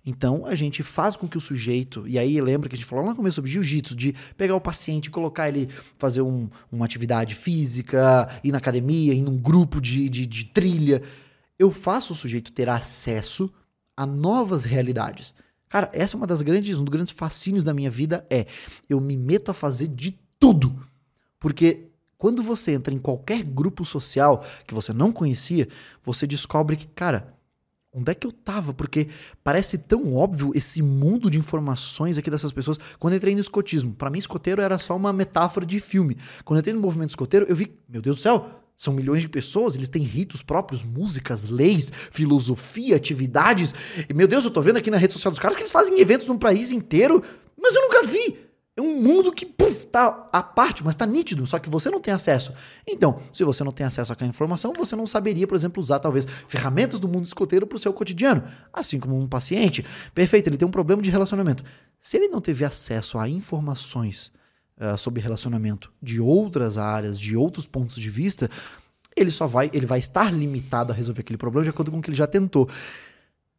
[0.04, 3.04] Então a gente faz com que o sujeito, e aí lembra que a gente falou
[3.04, 7.34] lá no começo sobre jiu-jitsu, de pegar o paciente, colocar ele fazer um, uma atividade
[7.34, 11.00] física, ir na academia, ir num grupo de, de, de trilha.
[11.58, 13.50] Eu faço o sujeito ter acesso
[13.96, 15.34] a novas realidades.
[15.68, 18.46] Cara, essa é uma das grandes, um dos grandes fascínios da minha vida é
[18.90, 20.86] eu me meto a fazer de tudo.
[21.40, 21.88] Porque
[22.18, 25.66] quando você entra em qualquer grupo social que você não conhecia,
[26.02, 27.34] você descobre que, cara,
[27.92, 28.72] onde é que eu tava?
[28.72, 29.08] Porque
[29.42, 32.78] parece tão óbvio esse mundo de informações aqui dessas pessoas.
[32.98, 36.16] Quando eu entrei no escotismo, para mim escoteiro era só uma metáfora de filme.
[36.44, 39.28] Quando eu entrei no movimento escoteiro, eu vi, meu Deus do céu, são milhões de
[39.28, 43.72] pessoas, eles têm ritos próprios, músicas, leis, filosofia, atividades.
[44.08, 46.00] E, meu Deus, eu tô vendo aqui na rede social dos caras que eles fazem
[46.00, 47.22] eventos num país inteiro,
[47.56, 48.36] mas eu nunca vi.
[48.76, 52.00] É um mundo que puf, tá à parte, mas tá nítido, só que você não
[52.00, 52.52] tem acesso.
[52.84, 56.26] Então, se você não tem acesso àquela informação, você não saberia, por exemplo, usar talvez
[56.48, 58.42] ferramentas do mundo escoteiro para o seu cotidiano.
[58.72, 59.86] Assim como um paciente.
[60.12, 61.62] Perfeito, ele tem um problema de relacionamento.
[62.00, 64.32] Se ele não teve acesso a informações
[64.78, 68.48] uh, sobre relacionamento de outras áreas, de outros pontos de vista,
[69.16, 72.02] ele só vai, ele vai estar limitado a resolver aquele problema de acordo com o
[72.02, 72.68] que ele já tentou.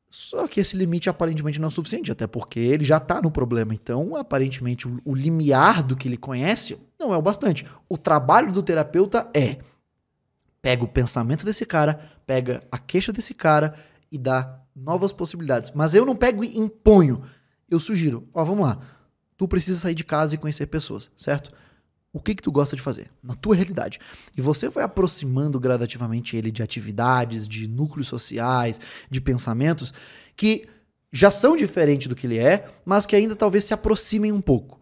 [0.09, 3.73] Só que esse limite aparentemente não é suficiente, até porque ele já está no problema.
[3.73, 7.65] Então, aparentemente, o, o limiar do que ele conhece não é o bastante.
[7.89, 9.57] O trabalho do terapeuta é
[10.61, 13.73] pega o pensamento desse cara, pega a queixa desse cara
[14.11, 15.71] e dá novas possibilidades.
[15.75, 17.23] Mas eu não pego e imponho.
[17.69, 18.79] Eu sugiro, ó, vamos lá.
[19.43, 21.51] Tu precisa sair de casa e conhecer pessoas, certo?
[22.13, 23.99] O que que tu gosta de fazer na tua realidade?
[24.37, 28.79] E você vai aproximando gradativamente ele de atividades, de núcleos sociais,
[29.09, 29.93] de pensamentos
[30.33, 30.65] que
[31.11, 34.79] já são diferentes do que ele é, mas que ainda talvez se aproximem um pouco.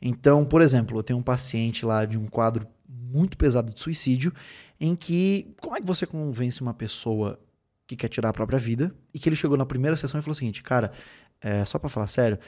[0.00, 4.32] Então, por exemplo, eu tenho um paciente lá de um quadro muito pesado de suicídio,
[4.78, 7.40] em que como é que você convence uma pessoa
[7.88, 10.32] que quer tirar a própria vida e que ele chegou na primeira sessão e falou
[10.32, 10.92] o seguinte, cara,
[11.40, 12.38] é, só para falar sério,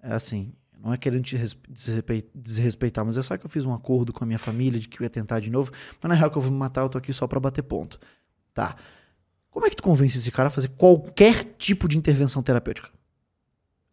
[0.00, 0.52] é assim,
[0.82, 1.36] não é querendo te
[2.34, 5.00] desrespeitar, mas é só que eu fiz um acordo com a minha família de que
[5.00, 6.98] eu ia tentar de novo, mas na real que eu vou me matar, eu tô
[6.98, 7.98] aqui só para bater ponto.
[8.54, 8.76] Tá.
[9.50, 12.88] Como é que tu convence esse cara a fazer qualquer tipo de intervenção terapêutica?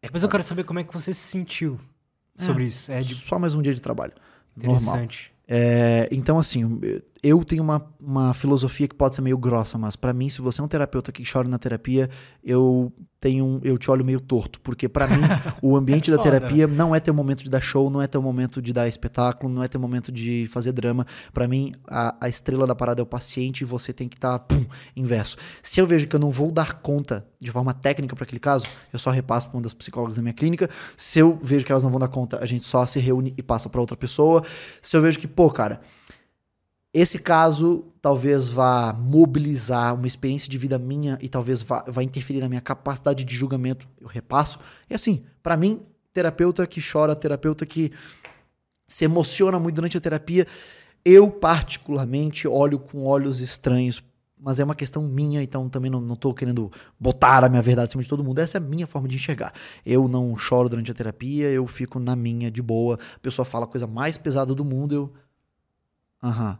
[0.01, 1.79] É, mas eu quero saber como é que você se sentiu
[2.37, 2.91] sobre é, isso.
[2.91, 3.15] É de...
[3.15, 4.13] Só mais um dia de trabalho.
[4.55, 5.33] Interessante.
[5.47, 6.79] É, então, assim,
[7.25, 10.61] eu tenho uma, uma filosofia que pode ser meio grossa, mas para mim, se você
[10.61, 12.07] é um terapeuta que chora na terapia,
[12.43, 15.23] eu tenho eu te olho meio torto, porque para mim
[15.59, 18.61] o ambiente da terapia não é teu momento de dar show, não é teu momento
[18.61, 21.03] de dar espetáculo, não é teu momento de fazer drama.
[21.33, 24.37] Para mim, a, a, estrela da parada é o paciente e você tem que estar
[24.37, 24.55] tá,
[24.95, 25.35] inverso.
[25.63, 28.67] Se eu vejo que eu não vou dar conta de forma técnica para aquele caso,
[28.93, 30.69] eu só repasso para uma das psicólogas da minha clínica.
[30.95, 33.41] Se eu vejo que elas não vão dar conta, a gente só se reúne e
[33.41, 34.43] passa para outra pessoa.
[34.79, 35.81] Se eu vejo que, pô, cara,
[36.97, 42.39] esse caso talvez vá mobilizar uma experiência de vida minha e talvez vá, vá interferir
[42.39, 43.85] na minha capacidade de julgamento.
[43.99, 44.57] Eu repasso.
[44.89, 45.81] E assim, para mim,
[46.13, 47.91] terapeuta que chora, terapeuta que
[48.87, 50.47] se emociona muito durante a terapia,
[51.03, 54.01] eu particularmente olho com olhos estranhos.
[54.39, 57.89] Mas é uma questão minha, então também não, não tô querendo botar a minha verdade
[57.89, 58.39] acima de todo mundo.
[58.39, 59.53] Essa é a minha forma de enxergar.
[59.85, 62.97] Eu não choro durante a terapia, eu fico na minha, de boa.
[63.15, 65.13] A pessoa fala a coisa mais pesada do mundo, eu.
[66.23, 66.57] Aham.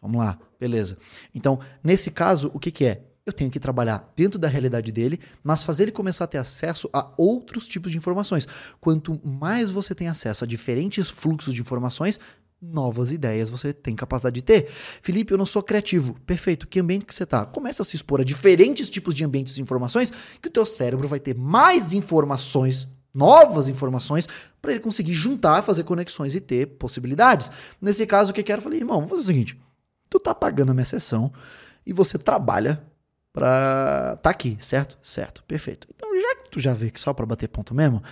[0.00, 0.96] Vamos lá, beleza.
[1.34, 3.02] Então, nesse caso, o que, que é?
[3.24, 6.88] Eu tenho que trabalhar dentro da realidade dele, mas fazer ele começar a ter acesso
[6.92, 8.46] a outros tipos de informações.
[8.80, 12.20] Quanto mais você tem acesso a diferentes fluxos de informações,
[12.62, 14.68] novas ideias você tem capacidade de ter.
[15.02, 16.14] Felipe, eu não sou criativo.
[16.24, 16.68] Perfeito.
[16.68, 17.44] Que ambiente que você está?
[17.44, 21.08] Começa a se expor a diferentes tipos de ambientes de informações que o teu cérebro
[21.08, 24.28] vai ter mais informações novas informações
[24.60, 27.50] para ele conseguir juntar, fazer conexões e ter possibilidades.
[27.80, 28.58] Nesse caso, o que eu quero?
[28.58, 29.58] Eu falei, irmão, vamos fazer o seguinte:
[30.08, 31.32] tu tá pagando a minha sessão
[31.84, 32.82] e você trabalha
[33.32, 34.98] pra tá aqui, certo?
[35.02, 35.86] Certo, perfeito.
[35.94, 38.02] Então, já que tu já vê que só pra bater ponto mesmo,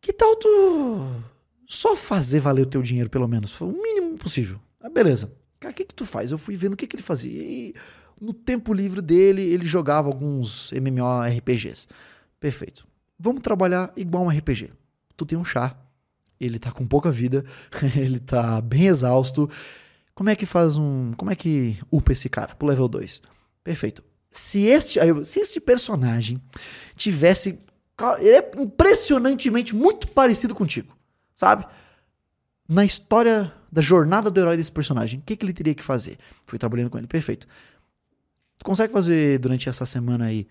[0.00, 1.22] que tal tu
[1.66, 3.60] só fazer valer o teu dinheiro, pelo menos?
[3.60, 4.60] O mínimo possível.
[4.80, 5.32] Ah, beleza.
[5.58, 6.32] Cara, o que que tu faz?
[6.32, 7.42] Eu fui vendo o que que ele fazia.
[7.42, 7.74] E
[8.20, 11.86] no tempo livre dele, ele jogava alguns MMORPGs.
[12.38, 12.86] Perfeito.
[13.18, 14.70] Vamos trabalhar igual um RPG.
[15.16, 15.76] Tu tem um chá,
[16.40, 17.44] ele tá com pouca vida,
[17.94, 19.48] ele tá bem exausto,
[20.14, 21.12] como é que faz um.
[21.16, 23.22] Como é que upa esse cara pro level 2?
[23.64, 24.04] Perfeito.
[24.30, 26.40] Se este, se este personagem
[26.96, 27.58] tivesse.
[28.18, 30.96] Ele é impressionantemente muito parecido contigo,
[31.36, 31.66] sabe?
[32.66, 36.18] Na história da jornada do herói desse personagem, o que, que ele teria que fazer?
[36.46, 37.46] Fui trabalhando com ele, perfeito.
[38.56, 40.46] Tu consegue fazer durante essa semana aí,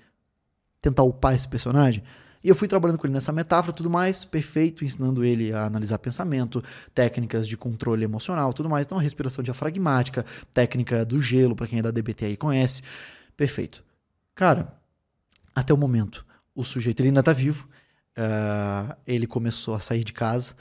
[0.80, 2.04] tentar upar esse personagem?
[2.44, 5.98] E eu fui trabalhando com ele nessa metáfora, tudo mais, perfeito, ensinando ele a analisar
[6.00, 6.64] pensamento,
[6.94, 8.86] técnicas de controle emocional, tudo mais.
[8.86, 12.82] Então, respiração diafragmática, técnica do gelo, para quem é da DBT aí conhece.
[13.36, 13.84] Perfeito.
[14.34, 14.74] Cara,
[15.54, 16.26] até o momento,
[16.56, 17.68] o sujeito ele ainda tá vivo.
[18.18, 20.56] Uh, ele começou a sair de casa.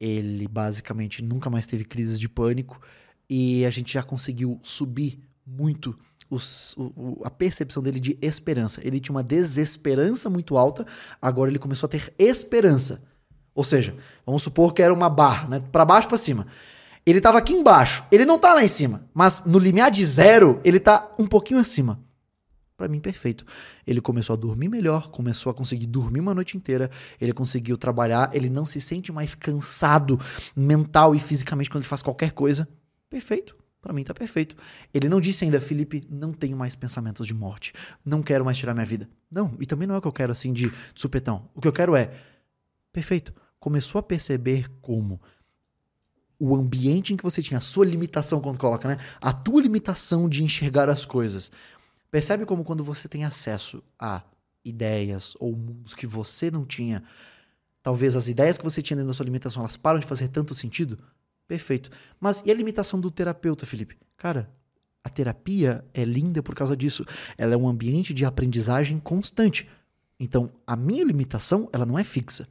[0.00, 2.80] Ele basicamente nunca mais teve crises de pânico.
[3.28, 5.98] E a gente já conseguiu subir muito
[6.36, 8.80] o, a percepção dele de esperança.
[8.84, 10.86] Ele tinha uma desesperança muito alta,
[11.20, 13.02] agora ele começou a ter esperança.
[13.54, 13.94] Ou seja,
[14.26, 15.60] vamos supor que era uma barra, né?
[15.72, 16.46] Para baixo para cima.
[17.06, 20.58] Ele estava aqui embaixo, ele não tá lá em cima, mas no limiar de zero,
[20.64, 22.00] ele tá um pouquinho acima.
[22.76, 23.44] Para mim, perfeito.
[23.86, 28.30] Ele começou a dormir melhor, começou a conseguir dormir uma noite inteira, ele conseguiu trabalhar,
[28.32, 30.18] ele não se sente mais cansado
[30.56, 32.68] mental e fisicamente quando ele faz qualquer coisa.
[33.08, 33.54] Perfeito.
[33.84, 34.56] Para mim tá perfeito.
[34.94, 37.74] Ele não disse ainda, Felipe, não tenho mais pensamentos de morte.
[38.02, 39.06] Não quero mais tirar minha vida.
[39.30, 41.50] Não, e também não é o que eu quero assim de, supetão.
[41.54, 42.10] O que eu quero é,
[42.90, 43.34] perfeito.
[43.60, 45.20] Começou a perceber como
[46.38, 48.96] o ambiente em que você tinha a sua limitação quando coloca, né?
[49.20, 51.52] A tua limitação de enxergar as coisas.
[52.10, 54.22] Percebe como quando você tem acesso a
[54.64, 57.02] ideias ou mundos que você não tinha,
[57.82, 60.54] talvez as ideias que você tinha dentro da sua limitação, elas param de fazer tanto
[60.54, 60.98] sentido?
[61.46, 61.90] Perfeito.
[62.18, 63.98] Mas e a limitação do terapeuta, Felipe?
[64.16, 64.50] Cara,
[65.02, 67.04] a terapia é linda por causa disso.
[67.36, 69.68] Ela é um ambiente de aprendizagem constante.
[70.18, 72.48] Então, a minha limitação, ela não é fixa.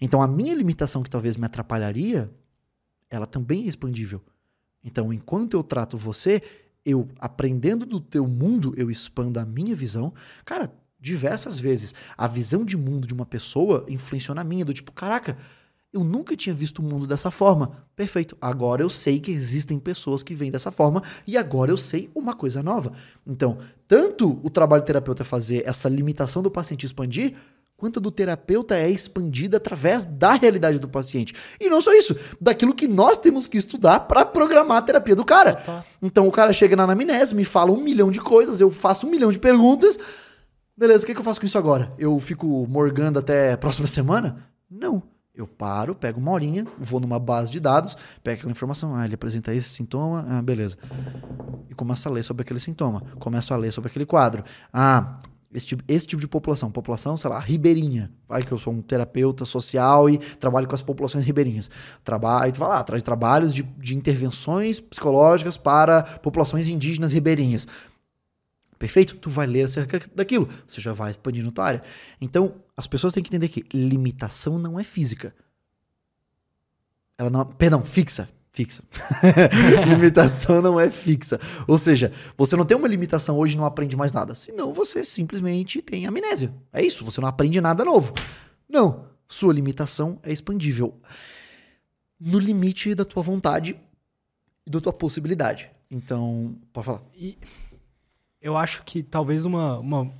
[0.00, 2.30] Então, a minha limitação que talvez me atrapalharia,
[3.08, 4.22] ela também é expandível.
[4.82, 6.42] Então, enquanto eu trato você,
[6.84, 10.12] eu aprendendo do teu mundo, eu expando a minha visão.
[10.44, 14.92] Cara, diversas vezes a visão de mundo de uma pessoa influenciou na minha, do tipo,
[14.92, 15.38] caraca,
[15.92, 17.84] eu nunca tinha visto o mundo dessa forma.
[17.96, 18.36] Perfeito.
[18.40, 22.34] Agora eu sei que existem pessoas que vêm dessa forma e agora eu sei uma
[22.34, 22.92] coisa nova.
[23.26, 27.34] Então, tanto o trabalho do terapeuta é fazer essa limitação do paciente expandir,
[27.76, 31.34] quanto do terapeuta é expandida através da realidade do paciente.
[31.58, 35.24] E não só isso, daquilo que nós temos que estudar para programar a terapia do
[35.24, 35.56] cara.
[35.56, 35.84] Tá.
[36.00, 39.10] Então o cara chega na anamnese, me fala um milhão de coisas, eu faço um
[39.10, 39.98] milhão de perguntas.
[40.76, 41.92] Beleza, o que, que eu faço com isso agora?
[41.98, 44.46] Eu fico morgando até a próxima semana?
[44.70, 45.02] Não.
[45.34, 49.14] Eu paro, pego uma horinha, vou numa base de dados, pego aquela informação, ah, ele
[49.14, 50.76] apresenta esse sintoma, ah, beleza.
[51.68, 54.44] E começo a ler sobre aquele sintoma, começo a ler sobre aquele quadro.
[54.72, 55.18] Ah,
[55.52, 58.10] esse tipo, esse tipo de população, população, sei lá, ribeirinha.
[58.28, 61.70] Vai que eu sou um terapeuta social e trabalho com as populações ribeirinhas.
[62.04, 67.66] Trabalho, tu vai lá, traz trabalhos de, de intervenções psicológicas para populações indígenas ribeirinhas.
[68.78, 69.16] Perfeito?
[69.16, 70.48] Tu vai ler acerca daquilo.
[70.66, 71.82] Você já vai expandindo tua área.
[72.20, 75.34] Então, as pessoas têm que entender que limitação não é física.
[77.16, 77.44] Ela não.
[77.44, 78.82] Perdão, fixa fixa.
[79.86, 81.40] limitação não é fixa.
[81.66, 84.34] Ou seja, você não tem uma limitação hoje e não aprende mais nada.
[84.34, 86.52] Senão você simplesmente tem amnésia.
[86.72, 88.12] É isso, você não aprende nada novo.
[88.68, 89.08] Não.
[89.28, 91.00] Sua limitação é expandível.
[92.18, 93.76] No limite da tua vontade
[94.66, 95.70] e da tua possibilidade.
[95.88, 97.02] Então, pode falar.
[97.14, 97.38] E
[98.42, 100.12] eu acho que talvez uma, uma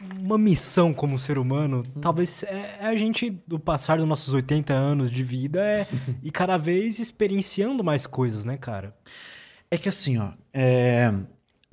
[0.00, 2.00] uma missão como ser humano, hum.
[2.00, 5.86] talvez é, é, a gente, do passar dos nossos 80 anos de vida, é
[6.22, 8.96] e cada vez experienciando mais coisas, né, cara?
[9.70, 11.12] É que assim, ó, é,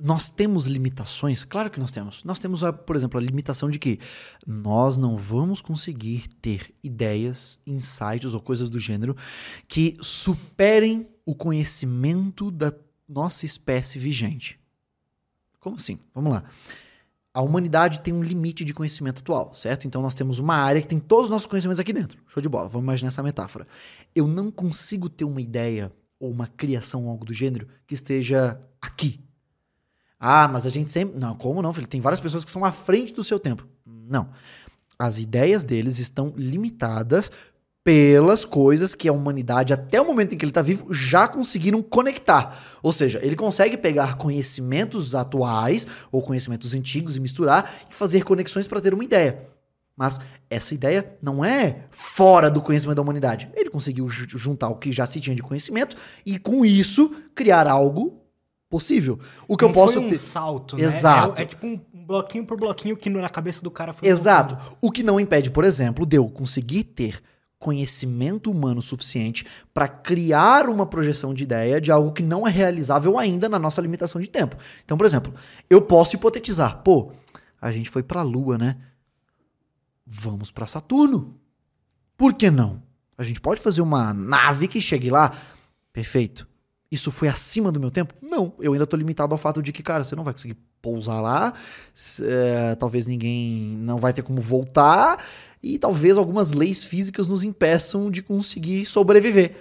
[0.00, 2.24] nós temos limitações, claro que nós temos.
[2.24, 3.98] Nós temos, a, por exemplo, a limitação de que
[4.46, 9.16] nós não vamos conseguir ter ideias, insights ou coisas do gênero
[9.68, 12.72] que superem o conhecimento da
[13.08, 14.58] nossa espécie vigente.
[15.60, 15.98] Como assim?
[16.14, 16.44] Vamos lá
[17.34, 19.88] a humanidade tem um limite de conhecimento atual, certo?
[19.88, 22.22] Então nós temos uma área que tem todos os nossos conhecimentos aqui dentro.
[22.28, 23.66] Show de bola, vamos imaginar essa metáfora.
[24.14, 28.60] Eu não consigo ter uma ideia ou uma criação ou algo do gênero que esteja
[28.80, 29.20] aqui.
[30.18, 31.18] Ah, mas a gente sempre.
[31.18, 31.88] Não, como não, filho?
[31.88, 33.66] Tem várias pessoas que são à frente do seu tempo.
[33.84, 34.28] Não.
[34.96, 37.32] As ideias deles estão limitadas
[37.84, 41.82] pelas coisas que a humanidade, até o momento em que ele está vivo, já conseguiram
[41.82, 42.58] conectar.
[42.82, 48.66] Ou seja, ele consegue pegar conhecimentos atuais ou conhecimentos antigos e misturar e fazer conexões
[48.66, 49.46] para ter uma ideia.
[49.94, 50.18] Mas
[50.48, 53.50] essa ideia não é fora do conhecimento da humanidade.
[53.54, 58.18] Ele conseguiu juntar o que já se tinha de conhecimento e, com isso, criar algo
[58.68, 59.20] possível.
[59.46, 60.18] O que não eu posso foi um ter.
[60.18, 60.84] salto, né?
[60.84, 61.40] Exato.
[61.40, 64.08] É, é, tipo um bloquinho por bloquinho que na cabeça do cara foi.
[64.08, 64.56] Exato.
[64.82, 67.22] Um o que não impede, por exemplo, de eu conseguir ter
[67.64, 73.18] conhecimento humano suficiente para criar uma projeção de ideia de algo que não é realizável
[73.18, 74.54] ainda na nossa limitação de tempo.
[74.84, 75.32] Então, por exemplo,
[75.70, 77.10] eu posso hipotetizar, pô,
[77.58, 78.76] a gente foi para a Lua, né?
[80.06, 81.40] Vamos para Saturno.
[82.18, 82.82] Por que não?
[83.16, 85.32] A gente pode fazer uma nave que chegue lá.
[85.90, 86.46] Perfeito.
[86.90, 88.12] Isso foi acima do meu tempo?
[88.20, 91.22] Não, eu ainda tô limitado ao fato de que, cara, você não vai conseguir pousar
[91.22, 91.54] lá,
[92.20, 95.18] é, talvez ninguém não vai ter como voltar,
[95.64, 99.56] e talvez algumas leis físicas nos impeçam de conseguir sobreviver.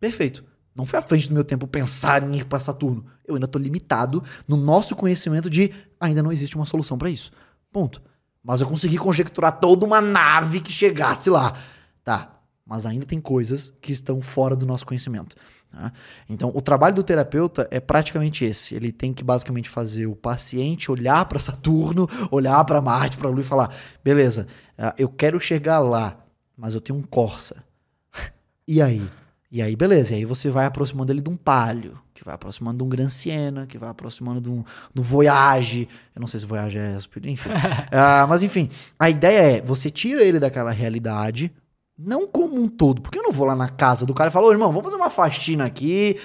[0.00, 0.44] Perfeito.
[0.74, 3.06] Não foi à frente do meu tempo pensar em ir para Saturno.
[3.24, 7.30] Eu ainda estou limitado no nosso conhecimento de ainda não existe uma solução para isso.
[7.70, 8.02] Ponto.
[8.42, 11.56] Mas eu consegui conjecturar toda uma nave que chegasse lá.
[12.02, 12.40] Tá.
[12.66, 15.36] Mas ainda tem coisas que estão fora do nosso conhecimento.
[15.76, 15.92] Tá?
[16.26, 18.74] Então, o trabalho do terapeuta é praticamente esse.
[18.74, 23.40] Ele tem que basicamente fazer o paciente olhar para Saturno, olhar para Marte, para Lua
[23.40, 24.46] e falar: beleza,
[24.78, 26.18] ah, eu quero chegar lá,
[26.56, 27.62] mas eu tenho um Corsa.
[28.66, 29.06] e aí?
[29.52, 30.14] E aí, beleza.
[30.14, 33.08] E aí você vai aproximando ele de um Palio, que vai aproximando de um Gran
[33.08, 34.64] Siena, que vai aproximando de um,
[34.94, 35.88] de um Voyage.
[36.14, 36.96] Eu não sei se Voyage é...
[37.24, 37.50] Enfim.
[37.50, 41.52] uh, mas enfim, a ideia é, você tira ele daquela realidade,
[41.98, 43.00] não como um todo.
[43.00, 44.96] Porque eu não vou lá na casa do cara e falar, ô irmão, vamos fazer
[44.96, 46.18] uma faxina aqui.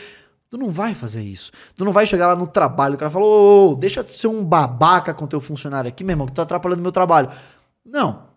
[0.50, 1.52] Tu não vai fazer isso.
[1.76, 4.44] Tu não vai chegar lá no trabalho, o cara falou, ô, deixa de ser um
[4.44, 7.30] babaca com teu funcionário aqui, meu irmão, que tá atrapalhando meu trabalho.
[7.86, 8.28] Não.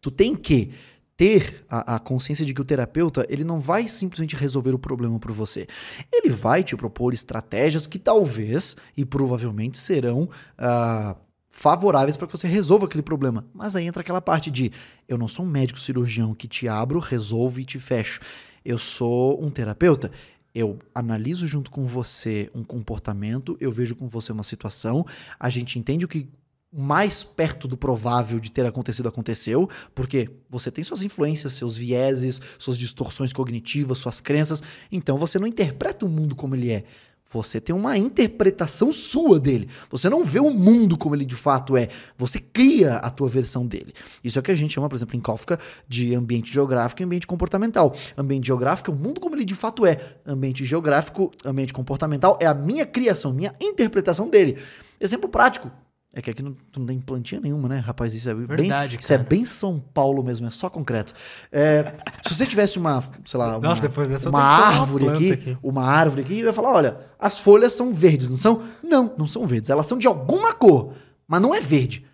[0.00, 0.72] Tu tem que
[1.16, 5.18] ter a, a, consciência de que o terapeuta ele não vai simplesmente resolver o problema
[5.18, 5.66] por você.
[6.12, 10.24] Ele vai te propor estratégias que talvez e provavelmente serão
[10.58, 11.16] uh,
[11.56, 13.46] favoráveis para que você resolva aquele problema.
[13.54, 14.70] Mas aí entra aquela parte de
[15.08, 18.20] eu não sou um médico cirurgião que te abro, resolvo e te fecho.
[18.62, 20.12] Eu sou um terapeuta.
[20.54, 25.06] Eu analiso junto com você um comportamento, eu vejo com você uma situação,
[25.40, 26.28] a gente entende o que
[26.70, 32.40] mais perto do provável de ter acontecido aconteceu, porque você tem suas influências, seus vieses,
[32.58, 36.84] suas distorções cognitivas, suas crenças, então você não interpreta o mundo como ele é.
[37.32, 39.68] Você tem uma interpretação sua dele.
[39.90, 41.88] Você não vê o mundo como ele de fato é.
[42.16, 43.92] Você cria a tua versão dele.
[44.22, 45.58] Isso é o que a gente chama, por exemplo, em Kafka,
[45.88, 47.94] de ambiente geográfico e ambiente comportamental.
[48.16, 49.98] Ambiente geográfico é o mundo como ele de fato é.
[50.24, 54.58] Ambiente geográfico, ambiente comportamental é a minha criação, minha interpretação dele.
[55.00, 55.70] Exemplo prático.
[56.16, 58.14] É que aqui não, não tem plantinha nenhuma, né, rapaz?
[58.14, 61.12] Isso é Verdade, bem, isso é bem São Paulo mesmo, é só concreto.
[61.52, 61.92] É,
[62.26, 65.58] se você tivesse uma, sei lá, uma, Nossa, uma uma árvore planta aqui, aqui.
[65.62, 68.62] uma árvore aqui, eu ia falar, olha, as folhas são verdes, não são?
[68.82, 69.68] Não, não são verdes.
[69.68, 70.94] Elas são de alguma cor,
[71.28, 72.06] mas não é verde.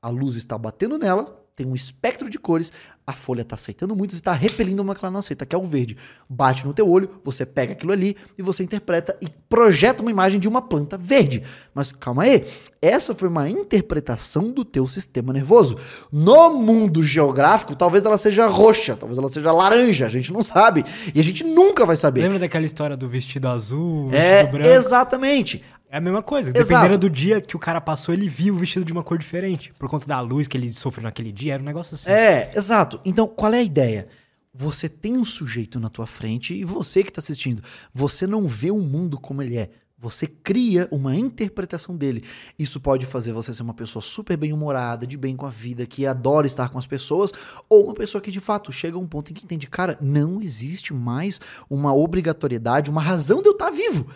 [0.00, 2.72] A luz está batendo nela, tem um espectro de cores,
[3.06, 5.58] a folha está aceitando muitas e está repelindo uma que ela não aceita, que é
[5.58, 5.96] o verde.
[6.28, 10.38] Bate no teu olho, você pega aquilo ali e você interpreta e projeta uma imagem
[10.40, 11.42] de uma planta verde.
[11.74, 12.46] Mas calma aí,
[12.80, 15.76] essa foi uma interpretação do teu sistema nervoso.
[16.12, 20.84] No mundo geográfico, talvez ela seja roxa, talvez ela seja laranja, a gente não sabe.
[21.14, 22.22] E a gente nunca vai saber.
[22.22, 24.68] Lembra daquela história do vestido azul, vestido É, branco?
[24.68, 25.62] exatamente.
[25.92, 26.50] É a mesma coisa.
[26.50, 26.68] Exato.
[26.68, 29.72] Dependendo do dia que o cara passou, ele viu o vestido de uma cor diferente.
[29.76, 32.08] Por conta da luz que ele sofreu naquele dia, era um negócio assim.
[32.08, 33.00] É, exato.
[33.04, 34.06] Então, qual é a ideia?
[34.54, 37.60] Você tem um sujeito na tua frente e você que está assistindo,
[37.92, 39.68] você não vê o mundo como ele é.
[39.98, 42.24] Você cria uma interpretação dele.
[42.58, 46.06] Isso pode fazer você ser uma pessoa super bem-humorada, de bem com a vida, que
[46.06, 47.32] adora estar com as pessoas,
[47.68, 50.40] ou uma pessoa que de fato chega a um ponto em que entende, cara, não
[50.40, 54.06] existe mais uma obrigatoriedade, uma razão de eu estar vivo.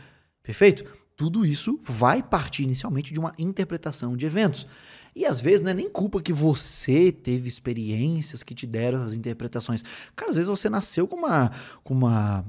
[0.42, 0.84] Perfeito?
[1.16, 4.66] Tudo isso vai partir inicialmente de uma interpretação de eventos.
[5.14, 9.12] E às vezes não é nem culpa que você teve experiências que te deram essas
[9.12, 9.84] interpretações.
[10.16, 11.52] Cara, às vezes você nasceu com uma,
[11.84, 12.44] com uma,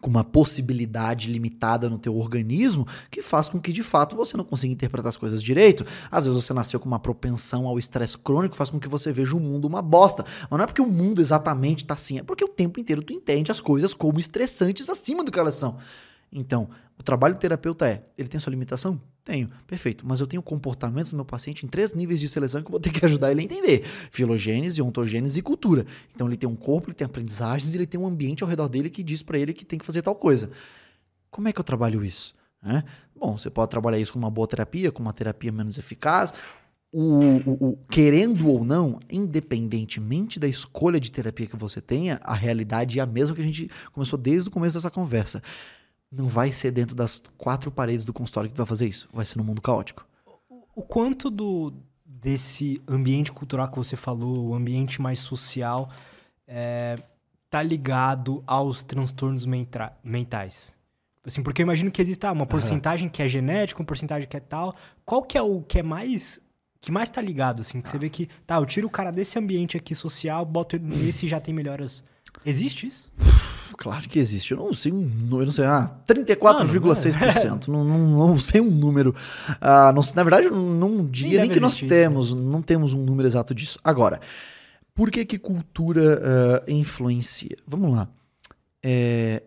[0.00, 4.44] com uma possibilidade limitada no teu organismo que faz com que de fato você não
[4.44, 5.84] consiga interpretar as coisas direito.
[6.10, 9.12] Às vezes você nasceu com uma propensão ao estresse crônico que faz com que você
[9.12, 10.24] veja o mundo uma bosta.
[10.42, 13.12] Mas não é porque o mundo exatamente tá assim, é porque o tempo inteiro tu
[13.12, 15.76] entende as coisas como estressantes acima do que elas são.
[16.36, 16.68] Então,
[16.98, 19.00] o trabalho do terapeuta é, ele tem sua limitação?
[19.24, 20.04] Tenho, perfeito.
[20.06, 22.80] Mas eu tenho comportamentos do meu paciente em três níveis de seleção que eu vou
[22.80, 23.84] ter que ajudar ele a entender.
[24.10, 25.86] Filogênese, ontogênese e cultura.
[26.14, 28.90] Então ele tem um corpo, ele tem aprendizagens, ele tem um ambiente ao redor dele
[28.90, 30.50] que diz pra ele que tem que fazer tal coisa.
[31.30, 32.34] Como é que eu trabalho isso?
[32.62, 32.82] né?
[33.14, 36.32] Bom, você pode trabalhar isso com uma boa terapia, com uma terapia menos eficaz.
[36.92, 42.34] O, o- o- querendo ou não, independentemente da escolha de terapia que você tenha, a
[42.34, 45.42] realidade é a mesma que a gente começou desde o começo dessa conversa.
[46.16, 49.08] Não vai ser dentro das quatro paredes do consultório que tu vai fazer isso.
[49.12, 50.06] Vai ser no mundo caótico.
[50.74, 51.72] O quanto do
[52.04, 55.90] desse ambiente cultural que você falou, o ambiente mais social,
[56.48, 56.98] é,
[57.50, 60.74] tá ligado aos transtornos mentais?
[61.24, 64.36] Assim, porque eu imagino que existe ah, uma porcentagem que é genética, uma porcentagem que
[64.36, 64.74] é tal.
[65.04, 66.40] Qual que é o que é mais
[66.80, 69.38] que mais tá ligado assim, que você vê que tá, eu tiro o cara desse
[69.38, 72.04] ambiente aqui social, boto ele nesse e já tem melhoras.
[72.44, 73.10] Existe isso?
[73.76, 74.52] Claro que existe.
[74.52, 77.68] Eu não sei um número, não sei, ah, 34,6%.
[77.68, 79.14] não, não, não sei um número.
[79.60, 83.26] Ah, não, na verdade, não diria nem, que nós existir temos, não temos um número
[83.26, 83.78] exato disso.
[83.82, 84.20] Agora,
[84.94, 87.56] por que que cultura ah, influencia?
[87.66, 88.08] Vamos lá.
[88.82, 89.42] É,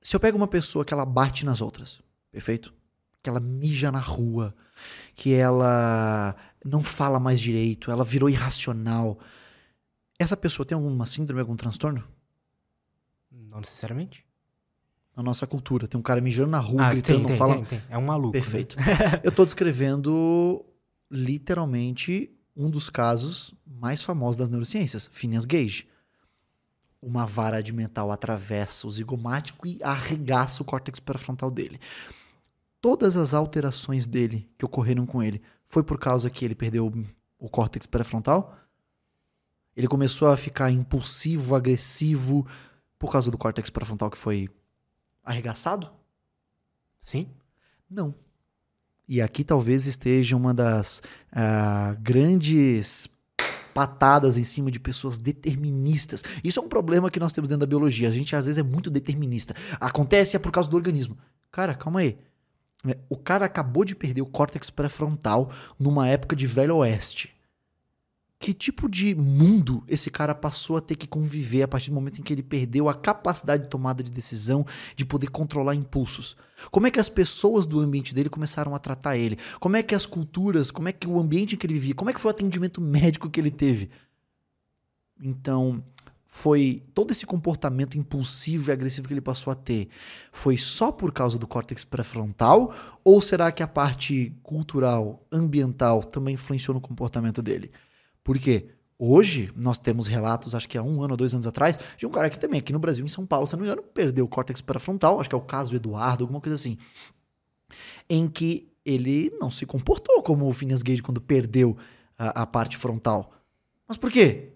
[0.00, 2.00] se eu pego uma pessoa que ela bate nas outras,
[2.30, 2.74] perfeito?
[3.22, 4.54] Que ela mija na rua,
[5.14, 9.18] que ela não fala mais direito, ela virou irracional.
[10.18, 12.02] Essa pessoa tem alguma síndrome, algum transtorno?
[13.52, 14.24] Não necessariamente.
[15.14, 15.86] na nossa cultura.
[15.86, 17.54] Tem um cara mijando na rua, Ah, gritando, tem, tem, fala.
[17.56, 17.82] tem, tem.
[17.90, 18.34] É um maluco.
[18.34, 18.40] né?
[18.42, 18.76] Perfeito.
[19.22, 20.64] Eu tô descrevendo
[21.10, 25.86] literalmente um dos casos mais famosos das neurociências, Phineas Gage.
[27.02, 31.78] Uma vara de metal atravessa o zigomático e arregaça o córtex pré-frontal dele.
[32.80, 37.04] Todas as alterações dele que ocorreram com ele foi por causa que ele perdeu o-
[37.38, 38.56] o córtex pré-frontal?
[39.76, 42.46] Ele começou a ficar impulsivo, agressivo
[43.02, 44.48] por causa do córtex pré-frontal que foi
[45.24, 45.90] arregaçado?
[47.00, 47.26] Sim.
[47.90, 48.14] Não.
[49.08, 53.08] E aqui talvez esteja uma das ah, grandes
[53.74, 56.22] patadas em cima de pessoas deterministas.
[56.44, 58.08] Isso é um problema que nós temos dentro da biologia.
[58.08, 59.52] A gente às vezes é muito determinista.
[59.80, 61.18] Acontece é por causa do organismo.
[61.50, 62.16] Cara, calma aí.
[62.86, 67.34] É, O cara acabou de perder o córtex pré-frontal numa época de velho oeste.
[68.42, 72.18] Que tipo de mundo esse cara passou a ter que conviver a partir do momento
[72.18, 74.66] em que ele perdeu a capacidade de tomada de decisão,
[74.96, 76.36] de poder controlar impulsos?
[76.68, 79.38] Como é que as pessoas do ambiente dele começaram a tratar ele?
[79.60, 82.10] Como é que as culturas, como é que o ambiente em que ele vivia, como
[82.10, 83.90] é que foi o atendimento médico que ele teve?
[85.20, 85.80] Então,
[86.26, 89.88] foi todo esse comportamento impulsivo e agressivo que ele passou a ter,
[90.32, 92.74] foi só por causa do córtex pré-frontal
[93.04, 97.70] ou será que a parte cultural, ambiental também influenciou no comportamento dele?
[98.22, 98.68] Por quê?
[98.98, 102.10] Hoje, nós temos relatos, acho que há um ano ou dois anos atrás, de um
[102.10, 104.28] cara que também, aqui no Brasil, em São Paulo, se não me engano, perdeu o
[104.28, 106.78] córtex pré-frontal, acho que é o caso Eduardo, alguma coisa assim,
[108.08, 111.76] em que ele não se comportou como o Phineas Gage quando perdeu
[112.16, 113.32] a, a parte frontal.
[113.88, 114.50] Mas por quê?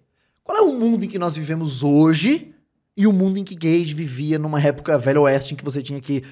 [0.45, 2.55] Qual é o mundo em que nós vivemos hoje
[2.97, 6.01] e o mundo em que Gage vivia numa época velho oeste em que você tinha
[6.01, 6.23] que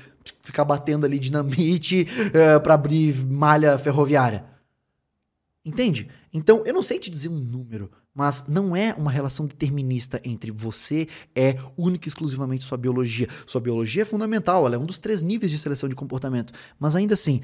[0.41, 4.54] ficar batendo ali dinamite uh, eh, para abrir malha ferroviária?
[5.65, 6.09] Entende?
[6.31, 10.51] Então, eu não sei te dizer um número, mas não é uma relação determinista entre
[10.51, 13.27] você é única e exclusivamente sua biologia.
[13.47, 16.53] Sua biologia é fundamental, ela é um dos três níveis de seleção de comportamento.
[16.79, 17.41] Mas ainda assim,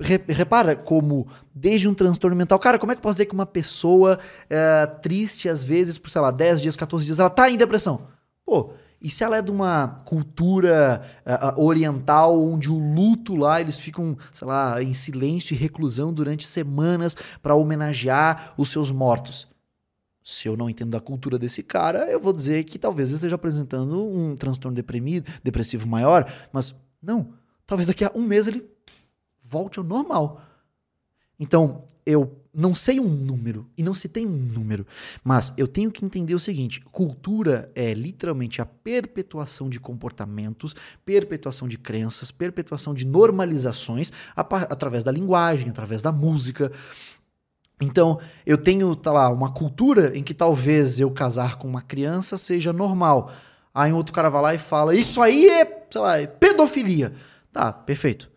[0.00, 3.46] repara como, desde um transtorno mental, cara, como é que eu posso dizer que uma
[3.46, 7.56] pessoa é, triste, às vezes, por, sei lá, 10 dias, 14 dias, ela tá em
[7.56, 8.06] depressão?
[8.44, 8.72] Pô,
[9.02, 14.16] e se ela é de uma cultura uh, oriental, onde o luto lá, eles ficam,
[14.32, 19.48] sei lá, em silêncio e reclusão durante semanas para homenagear os seus mortos?
[20.22, 23.34] Se eu não entendo da cultura desse cara, eu vou dizer que talvez ele esteja
[23.34, 26.72] apresentando um transtorno deprimido, depressivo maior, mas
[27.02, 27.34] não.
[27.66, 28.64] Talvez daqui a um mês ele
[29.42, 30.40] volte ao normal.
[31.40, 34.86] Então, eu não sei um número e não se tem um número,
[35.24, 40.74] mas eu tenho que entender o seguinte: cultura é literalmente a perpetuação de comportamentos,
[41.04, 46.70] perpetuação de crenças, perpetuação de normalizações através da linguagem, através da música.
[47.80, 52.36] Então, eu tenho, tá lá, uma cultura em que talvez eu casar com uma criança
[52.36, 53.32] seja normal.
[53.74, 57.14] Aí um outro cara vai lá e fala: Isso aí é, sei lá, é pedofilia.
[57.50, 58.31] Tá, perfeito.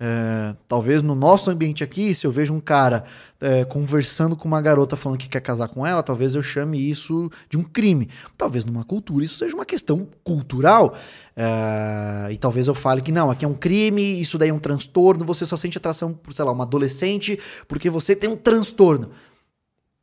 [0.00, 3.04] É, talvez no nosso ambiente aqui, se eu vejo um cara
[3.40, 7.28] é, conversando com uma garota falando que quer casar com ela, talvez eu chame isso
[7.50, 8.08] de um crime.
[8.36, 10.94] Talvez numa cultura isso seja uma questão cultural.
[11.34, 14.60] É, e talvez eu fale que não, aqui é um crime, isso daí é um
[14.60, 19.10] transtorno, você só sente atração por, sei lá, uma adolescente porque você tem um transtorno.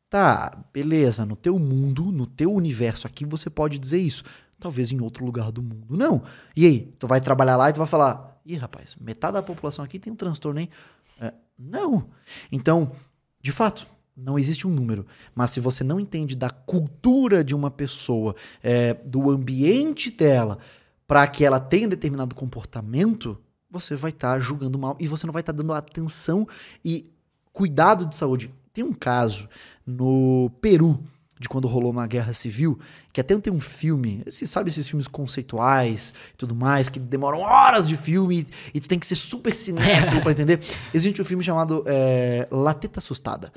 [0.09, 4.23] Tá, beleza, no teu mundo, no teu universo aqui você pode dizer isso.
[4.59, 6.21] Talvez em outro lugar do mundo não.
[6.55, 9.83] E aí, tu vai trabalhar lá e tu vai falar, Ih, rapaz, metade da população
[9.83, 10.69] aqui tem um transtorno, hein?
[11.19, 12.09] É, não.
[12.51, 12.91] Então,
[13.41, 15.05] de fato, não existe um número.
[15.33, 20.59] Mas se você não entende da cultura de uma pessoa, é, do ambiente dela,
[21.07, 23.37] para que ela tenha determinado comportamento,
[23.69, 26.47] você vai estar tá julgando mal e você não vai estar tá dando atenção
[26.83, 27.11] e
[27.51, 28.53] cuidado de saúde.
[28.71, 29.49] Tem um caso
[29.85, 31.03] no Peru
[31.37, 32.79] de quando rolou uma guerra civil,
[33.11, 37.39] que até tem um filme, você sabe esses filmes conceituais e tudo mais, que demoram
[37.39, 40.61] horas de filme e, tu tem que ser super cinéfilo para entender.
[40.93, 43.51] Existe um filme chamado é, La Teta Assustada.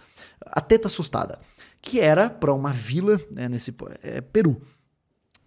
[0.45, 1.39] A Teta Assustada,
[1.81, 3.73] que era para uma vila né, nesse
[4.03, 4.61] é, Peru,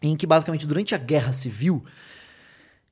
[0.02, 1.84] em que basicamente durante a guerra civil,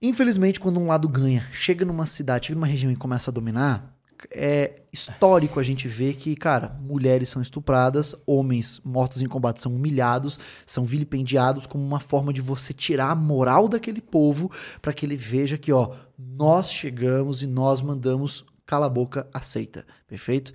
[0.01, 3.97] infelizmente quando um lado ganha, chega numa cidade, chega numa região e começa a dominar,
[4.31, 9.73] é histórico a gente ver que, cara, mulheres são estupradas, homens mortos em combate são
[9.73, 14.51] humilhados, são vilipendiados como uma forma de você tirar a moral daquele povo
[14.81, 19.85] para que ele veja que, ó, nós chegamos e nós mandamos, cala a boca, aceita.
[20.07, 20.53] Perfeito?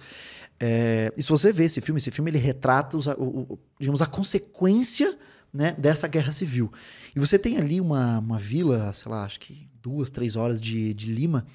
[0.58, 3.12] É, e se você vê esse filme, esse filme ele retrata, os, o,
[3.50, 5.16] o, digamos, a consequência
[5.52, 6.72] né, dessa guerra civil.
[7.14, 10.92] E você tem ali uma, uma vila, sei lá, acho que duas, três horas de,
[10.94, 11.46] de Lima,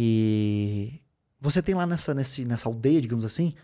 [0.00, 1.00] e
[1.40, 3.54] você tem lá nessa, nesse, nessa aldeia, digamos assim,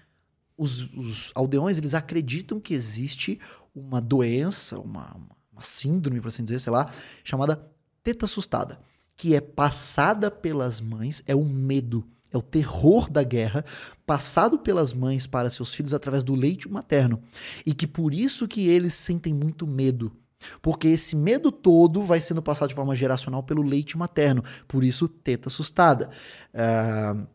[0.56, 3.38] os, os aldeões eles acreditam que existe
[3.74, 5.16] uma doença, uma,
[5.52, 6.92] uma síndrome, por assim dizer, sei lá,
[7.24, 7.68] chamada
[8.02, 8.78] teta assustada,
[9.16, 13.64] que é passada pelas mães, é o medo, é o terror da guerra,
[14.06, 17.20] passado pelas mães para seus filhos através do leite materno.
[17.64, 20.12] E que por isso que eles sentem muito medo.
[20.60, 24.44] Porque esse medo todo vai sendo passado de forma geracional pelo leite materno.
[24.68, 26.10] Por isso, teta assustada.
[26.52, 27.26] Uh,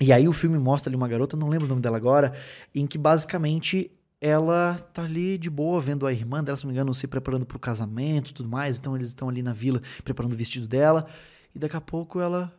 [0.00, 2.32] e aí o filme mostra ali uma garota, não lembro o nome dela agora,
[2.74, 6.74] em que basicamente ela tá ali de boa vendo a irmã dela, se não me
[6.74, 8.78] engano, se preparando pro casamento tudo mais.
[8.78, 11.06] Então eles estão ali na vila preparando o vestido dela.
[11.54, 12.52] E daqui a pouco ela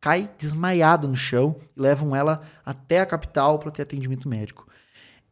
[0.00, 4.66] cai desmaiada no chão e levam ela até a capital para ter atendimento médico.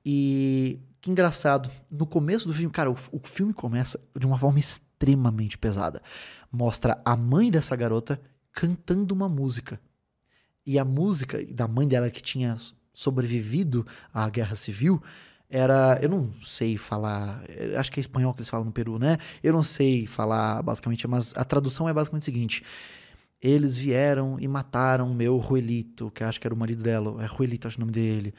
[0.05, 4.59] E que engraçado, no começo do filme, cara, o, o filme começa de uma forma
[4.59, 6.03] extremamente pesada.
[6.51, 8.21] Mostra a mãe dessa garota
[8.53, 9.81] cantando uma música
[10.67, 12.59] e a música da mãe dela que tinha
[12.93, 15.01] sobrevivido à guerra civil
[15.49, 15.99] era.
[16.03, 17.43] Eu não sei falar.
[17.79, 19.19] Acho que é espanhol que eles falam no Peru, né?
[19.43, 22.63] Eu não sei falar basicamente, mas a tradução é basicamente o seguinte.
[23.41, 27.23] Eles vieram e mataram meu Ruelito, que acho que era o marido dela.
[27.23, 28.35] É Ruelito, acho o nome dele.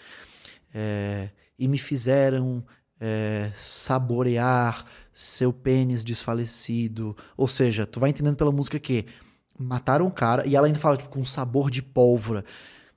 [0.74, 2.66] É, e me fizeram
[3.00, 7.16] é, saborear seu pênis desfalecido.
[7.38, 9.06] Ou seja, tu vai entendendo pela música que
[9.58, 12.44] mataram o cara, e ela ainda fala tipo, com sabor de pólvora.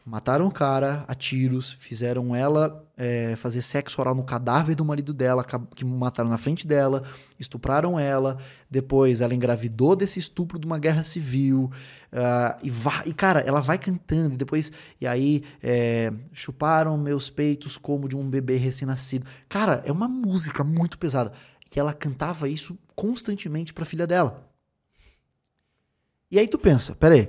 [0.05, 5.13] Mataram o cara a tiros, fizeram ela é, fazer sexo oral no cadáver do marido
[5.13, 7.05] dela, que mataram na frente dela,
[7.39, 8.39] estupraram ela.
[8.69, 11.71] Depois ela engravidou desse estupro de uma guerra civil.
[12.11, 14.35] Uh, e, e, cara, ela vai cantando.
[14.35, 19.27] E depois, e aí, é, chuparam meus peitos como de um bebê recém-nascido.
[19.49, 21.31] Cara, é uma música muito pesada.
[21.75, 24.50] E ela cantava isso constantemente pra filha dela.
[26.31, 27.29] E aí tu pensa, peraí.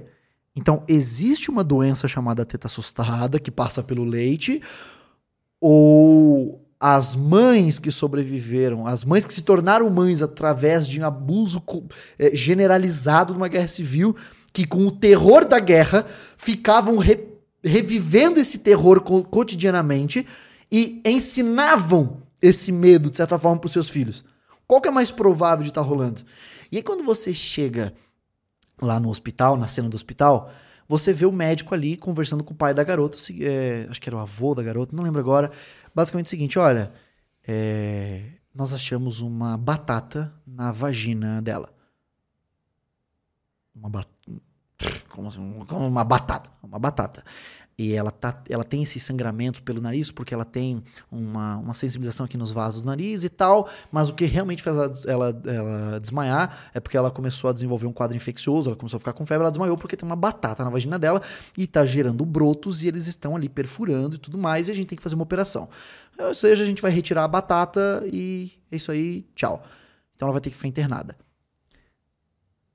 [0.56, 4.62] Então, existe uma doença chamada teta assustada que passa pelo leite,
[5.60, 11.64] ou as mães que sobreviveram, as mães que se tornaram mães através de um abuso
[12.18, 14.16] é, generalizado numa guerra civil,
[14.52, 16.06] que com o terror da guerra
[16.38, 17.24] ficavam re,
[17.64, 20.26] revivendo esse terror co cotidianamente
[20.72, 24.26] e ensinavam esse medo, de certa forma, para os seus filhos.
[24.68, 26.22] Qual que é mais provável de estar tá rolando?
[26.72, 27.94] E aí, quando você chega
[28.82, 30.52] lá no hospital, na cena do hospital,
[30.88, 34.16] você vê o médico ali conversando com o pai da garota, é, acho que era
[34.16, 35.52] o avô da garota, não lembro agora.
[35.96, 36.92] Basicamente o seguinte: olha,
[37.48, 41.74] é, nós achamos uma batata na vagina dela.
[43.74, 44.12] Uma batata.
[45.10, 45.40] Como, assim?
[45.40, 46.50] uma batata.
[46.62, 47.24] Uma batata
[47.78, 52.26] e ela, tá, ela tem esses sangramentos pelo nariz porque ela tem uma, uma sensibilização
[52.26, 56.00] aqui nos vasos do nariz e tal, mas o que realmente fez ela, ela, ela,
[56.00, 59.26] desmaiar é porque ela começou a desenvolver um quadro infeccioso, ela começou a ficar com
[59.26, 61.22] febre, ela desmaiou porque tem uma batata na vagina dela
[61.58, 64.88] e tá gerando brotos e eles estão ali perfurando e tudo mais e a gente
[64.88, 65.68] tem que fazer uma operação.
[66.20, 69.64] Ou seja, a gente vai retirar a batata e é isso aí, tchau.
[70.16, 71.16] Então ela vai ter que ficar internada.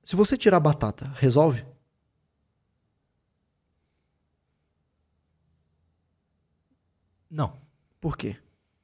[0.03, 1.65] Se você tirar a batata, resolve?
[7.29, 7.53] Não.
[7.99, 8.35] Por quê?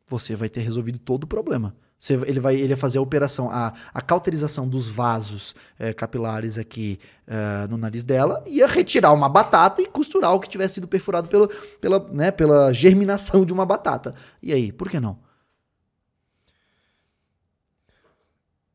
[0.08, 1.76] Você vai ter resolvido todo o problema.
[2.04, 6.58] Você, ele, vai, ele vai fazer a operação, a, a cauterização dos vasos é, capilares
[6.58, 10.88] aqui é, no nariz dela, ia retirar uma batata e costurar o que tivesse sido
[10.88, 11.48] perfurado pelo,
[11.80, 14.14] pela, né, pela germinação de uma batata.
[14.42, 15.18] E aí, por que não?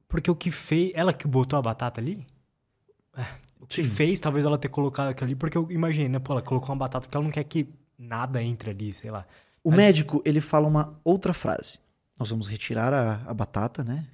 [0.09, 0.91] Porque o que fez.
[0.95, 2.27] Ela que botou a batata ali?
[3.15, 3.27] É,
[3.61, 3.91] o que Sim.
[3.91, 6.19] fez, talvez ela ter colocado aquilo ali, porque eu imaginei, né?
[6.19, 7.69] Pô, ela colocou uma batata porque ela não quer que
[7.99, 9.27] nada entre ali, sei lá.
[9.63, 9.79] O Mas...
[9.79, 11.79] médico, ele fala uma outra frase.
[12.19, 14.07] Nós vamos retirar a, a batata, né?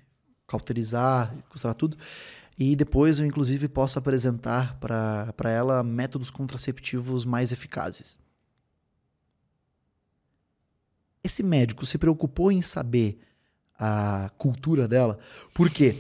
[0.47, 1.97] Cauterizar, costurar tudo.
[2.59, 8.19] E depois eu, inclusive, posso apresentar para ela métodos contraceptivos mais eficazes.
[11.23, 13.19] Esse médico se preocupou em saber
[13.79, 15.19] a cultura dela,
[15.53, 15.97] porque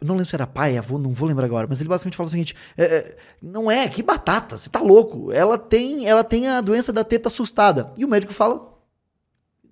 [0.00, 2.30] não lembro se era pai, avô, não vou lembrar agora, mas ele basicamente fala o
[2.30, 5.32] seguinte: é, é, não é, que batata, você tá louco.
[5.32, 7.92] Ela tem, ela tem a doença da teta assustada.
[7.96, 8.76] E o médico fala: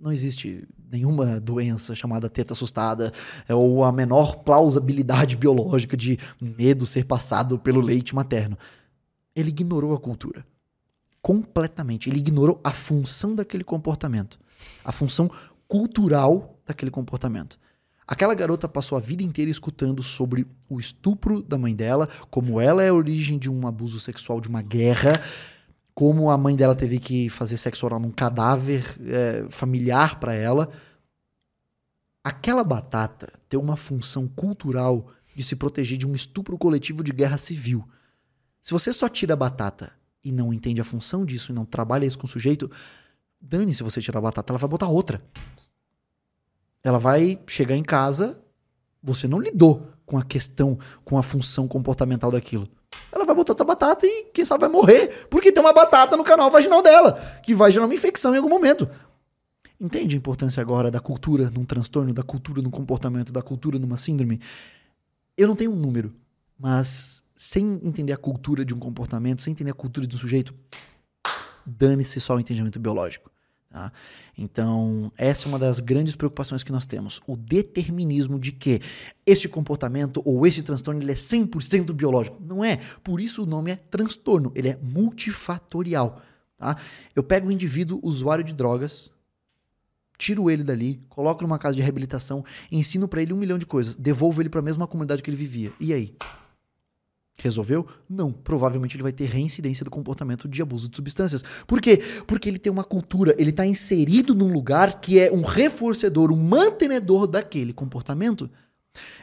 [0.01, 3.13] não existe nenhuma doença chamada teta assustada,
[3.49, 8.57] é, ou a menor plausibilidade biológica de medo ser passado pelo leite materno.
[9.37, 10.47] Ele ignorou a cultura.
[11.21, 12.09] Completamente.
[12.09, 14.39] Ele ignorou a função daquele comportamento.
[14.85, 15.31] A função
[15.67, 17.59] cultural daquele comportamento.
[18.07, 22.83] Aquela garota passou a vida inteira escutando sobre o estupro da mãe dela, como ela
[22.83, 25.23] é a origem de um abuso sexual, de uma guerra,
[25.95, 30.69] como a mãe dela teve que fazer sexo oral num cadáver é, familiar para ela.
[32.23, 37.39] Aquela batata tem uma função cultural de se proteger de um estupro coletivo de guerra
[37.39, 37.89] civil.
[38.63, 42.07] Se você só tira a batata e não entende a função disso e não trabalha
[42.07, 42.71] isso com o sujeito,
[43.41, 45.23] dane se você tirar a batata, ela vai botar outra.
[46.85, 48.39] Ela vai chegar em casa,
[49.03, 52.69] você não lidou com a questão, com a função comportamental daquilo.
[53.11, 56.23] Ela vai botar outra batata e quem sabe vai morrer, porque tem uma batata no
[56.23, 58.89] canal vaginal dela, que vai gerar uma infecção em algum momento.
[59.81, 63.97] Entende a importância agora da cultura num transtorno, da cultura num comportamento, da cultura numa
[63.97, 64.41] síndrome?
[65.37, 66.15] Eu não tenho um número,
[66.59, 70.55] mas sem entender a cultura de um comportamento, sem entender a cultura de um sujeito,
[71.67, 73.34] dane-se só o entendimento biológico.
[73.75, 73.91] Tá?
[74.39, 77.21] Então, essa é uma das grandes preocupações que nós temos.
[77.27, 78.81] O determinismo de que
[79.27, 82.41] este comportamento ou este transtorno ele é 100% biológico.
[82.41, 82.77] Não é.
[83.03, 84.53] Por isso o nome é transtorno.
[84.55, 86.23] Ele é multifatorial.
[86.57, 86.77] Tá?
[87.17, 89.11] Eu pego um indivíduo usuário de drogas,
[90.17, 93.97] tiro ele dali, coloco numa casa de reabilitação, ensino para ele um milhão de coisas,
[93.97, 95.73] devolvo ele para a mesma comunidade que ele vivia.
[95.81, 96.15] E aí?
[97.39, 97.87] Resolveu?
[98.09, 98.33] Não.
[98.33, 101.43] Provavelmente ele vai ter reincidência do comportamento de abuso de substâncias.
[101.67, 102.01] Por quê?
[102.27, 106.37] Porque ele tem uma cultura, ele está inserido num lugar que é um reforçador, um
[106.37, 108.49] mantenedor daquele comportamento.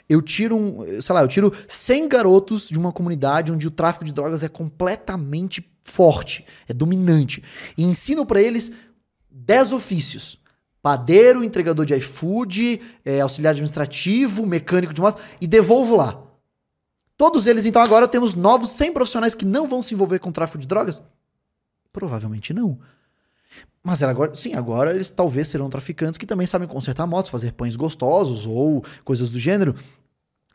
[0.10, 4.04] Eu tiro, um, sei lá, eu tiro 100 garotos de uma comunidade onde o tráfico
[4.04, 7.42] de drogas é completamente forte, é dominante,
[7.78, 8.72] e ensino para eles
[9.30, 10.40] 10 ofícios.
[10.82, 16.31] padeiro, entregador de iFood, é, auxiliar administrativo, mecânico de moto, e devolvo lá.
[17.22, 20.58] Todos eles, então, agora temos novos 100 profissionais que não vão se envolver com tráfico
[20.58, 21.00] de drogas?
[21.94, 22.80] Provavelmente não.
[23.84, 27.76] Mas agora, sim, agora eles talvez serão traficantes que também sabem consertar motos, fazer pães
[27.76, 29.76] gostosos ou coisas do gênero.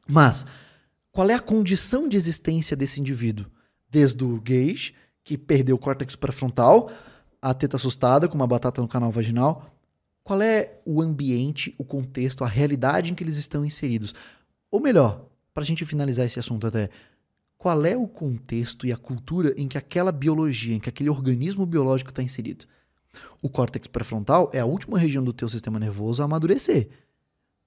[0.09, 0.45] Mas
[1.13, 3.47] qual é a condição de existência desse indivíduo?
[3.89, 6.91] Desde o gays, que perdeu o córtex pré-frontal,
[7.41, 9.73] a teta assustada com uma batata no canal vaginal,
[10.25, 14.13] qual é o ambiente, o contexto, a realidade em que eles estão inseridos?
[14.69, 15.27] Ou melhor,
[15.57, 16.91] para a gente finalizar esse assunto até,
[17.57, 21.65] qual é o contexto e a cultura em que aquela biologia, em que aquele organismo
[21.65, 22.67] biológico está inserido?
[23.41, 26.91] O córtex pré-frontal é a última região do teu sistema nervoso a amadurecer.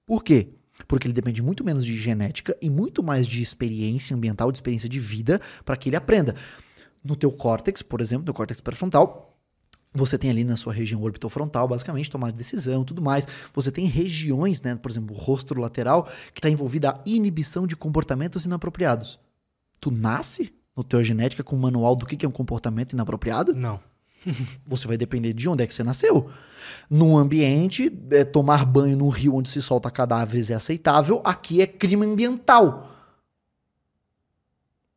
[0.06, 0.50] Por quê?
[0.86, 4.88] Porque ele depende muito menos de genética e muito mais de experiência ambiental, de experiência
[4.88, 6.36] de vida, para que ele aprenda.
[7.02, 9.29] No teu córtex, por exemplo, no córtex pré-frontal,
[9.92, 13.26] você tem ali na sua região orbitofrontal, basicamente, tomar decisão tudo mais.
[13.52, 17.76] Você tem regiões, né, por exemplo, o rosto lateral, que está envolvida a inibição de
[17.76, 19.18] comportamentos inapropriados.
[19.80, 23.52] Tu nasce no teu genética com um manual do que é um comportamento inapropriado?
[23.54, 23.80] Não.
[24.66, 26.30] você vai depender de onde é que você nasceu.
[26.88, 31.66] Num ambiente, é, tomar banho num rio onde se solta cadáveres é aceitável, aqui é
[31.66, 32.90] crime ambiental.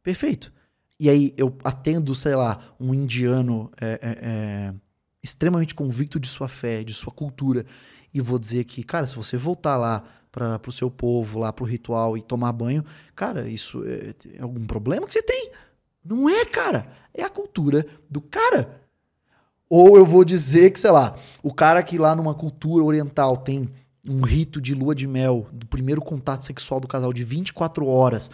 [0.01, 0.51] Perfeito.
[1.03, 4.73] E aí eu atendo, sei lá, um indiano é, é, é,
[5.21, 7.65] extremamente convicto de sua fé, de sua cultura,
[8.13, 10.01] e vou dizer que, cara, se você voltar lá
[10.31, 14.41] para o seu povo, lá para o ritual e tomar banho, cara, isso é, é
[14.41, 15.51] algum problema que você tem?
[16.05, 16.87] Não é, cara.
[17.13, 18.81] É a cultura do cara.
[19.69, 23.69] Ou eu vou dizer que, sei lá, o cara que lá numa cultura oriental tem
[24.07, 28.31] um rito de lua de mel, do primeiro contato sexual do casal de 24 horas,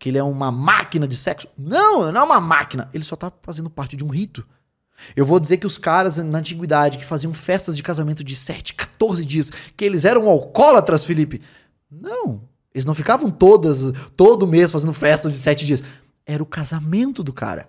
[0.00, 1.46] que ele é uma máquina de sexo.
[1.56, 2.88] Não, não é uma máquina.
[2.92, 4.44] Ele só tá fazendo parte de um rito.
[5.14, 8.72] Eu vou dizer que os caras na antiguidade que faziam festas de casamento de 7,
[8.74, 11.42] 14 dias, que eles eram alcoólatras, Felipe.
[11.90, 12.40] Não.
[12.74, 15.82] Eles não ficavam todas, todo mês fazendo festas de 7 dias.
[16.24, 17.68] Era o casamento do cara.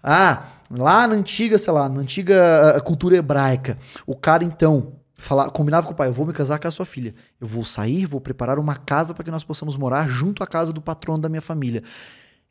[0.00, 5.50] Ah, lá na antiga, sei lá, na antiga ah, cultura hebraica, o cara então fala,
[5.50, 7.14] combinava com o pai: eu vou me casar com a sua filha.
[7.40, 10.72] Eu vou sair, vou preparar uma casa para que nós possamos morar junto à casa
[10.72, 11.82] do patrono da minha família.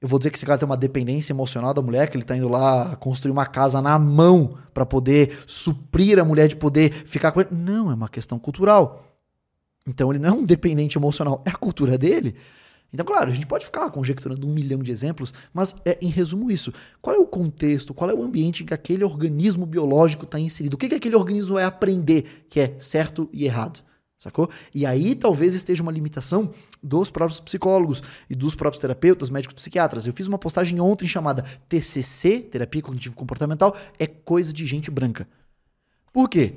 [0.02, 2.36] Eu vou dizer que esse cara tem uma dependência emocional da mulher, que ele tá
[2.36, 7.32] indo lá construir uma casa na mão para poder suprir a mulher de poder ficar
[7.32, 7.50] com ele.
[7.52, 9.04] Não, é uma questão cultural.
[9.88, 12.36] Então ele não é um dependente emocional, é a cultura dele.
[12.96, 16.50] Então, claro, a gente pode ficar conjecturando um milhão de exemplos, mas é em resumo
[16.50, 16.74] isso.
[17.02, 20.76] Qual é o contexto, qual é o ambiente em que aquele organismo biológico está inserido?
[20.76, 23.84] O que, que aquele organismo vai aprender que é certo e errado?
[24.18, 24.50] Sacou?
[24.74, 30.08] E aí talvez esteja uma limitação dos próprios psicólogos e dos próprios terapeutas, médicos psiquiatras.
[30.08, 35.28] Eu fiz uma postagem ontem chamada TCC, Terapia Cognitivo Comportamental, é coisa de gente branca.
[36.16, 36.54] Por quê?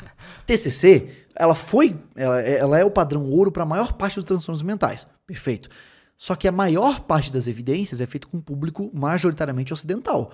[0.46, 1.06] TCC,
[1.36, 5.06] ela foi, ela, ela é o padrão ouro para a maior parte dos transtornos mentais.
[5.26, 5.68] Perfeito.
[6.16, 10.32] Só que a maior parte das evidências é feita com um público majoritariamente ocidental,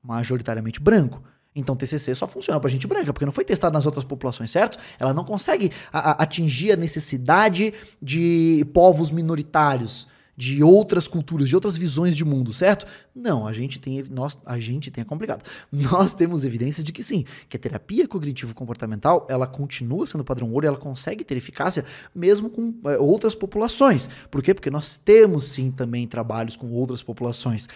[0.00, 1.20] majoritariamente branco.
[1.56, 4.78] Então, TCC só funciona para gente branca, porque não foi testado nas outras populações, certo?
[5.00, 10.06] Ela não consegue a, a, atingir a necessidade de povos minoritários,
[10.40, 12.86] de outras culturas, de outras visões de mundo, certo?
[13.14, 15.44] Não, a gente tem nós, a gente tem é complicado.
[15.70, 20.50] Nós temos evidências de que sim, que a terapia cognitivo comportamental, ela continua sendo padrão
[20.50, 21.84] ouro, e ela consegue ter eficácia
[22.14, 24.08] mesmo com é, outras populações.
[24.30, 24.54] Por quê?
[24.54, 27.68] Porque nós temos sim também trabalhos com outras populações.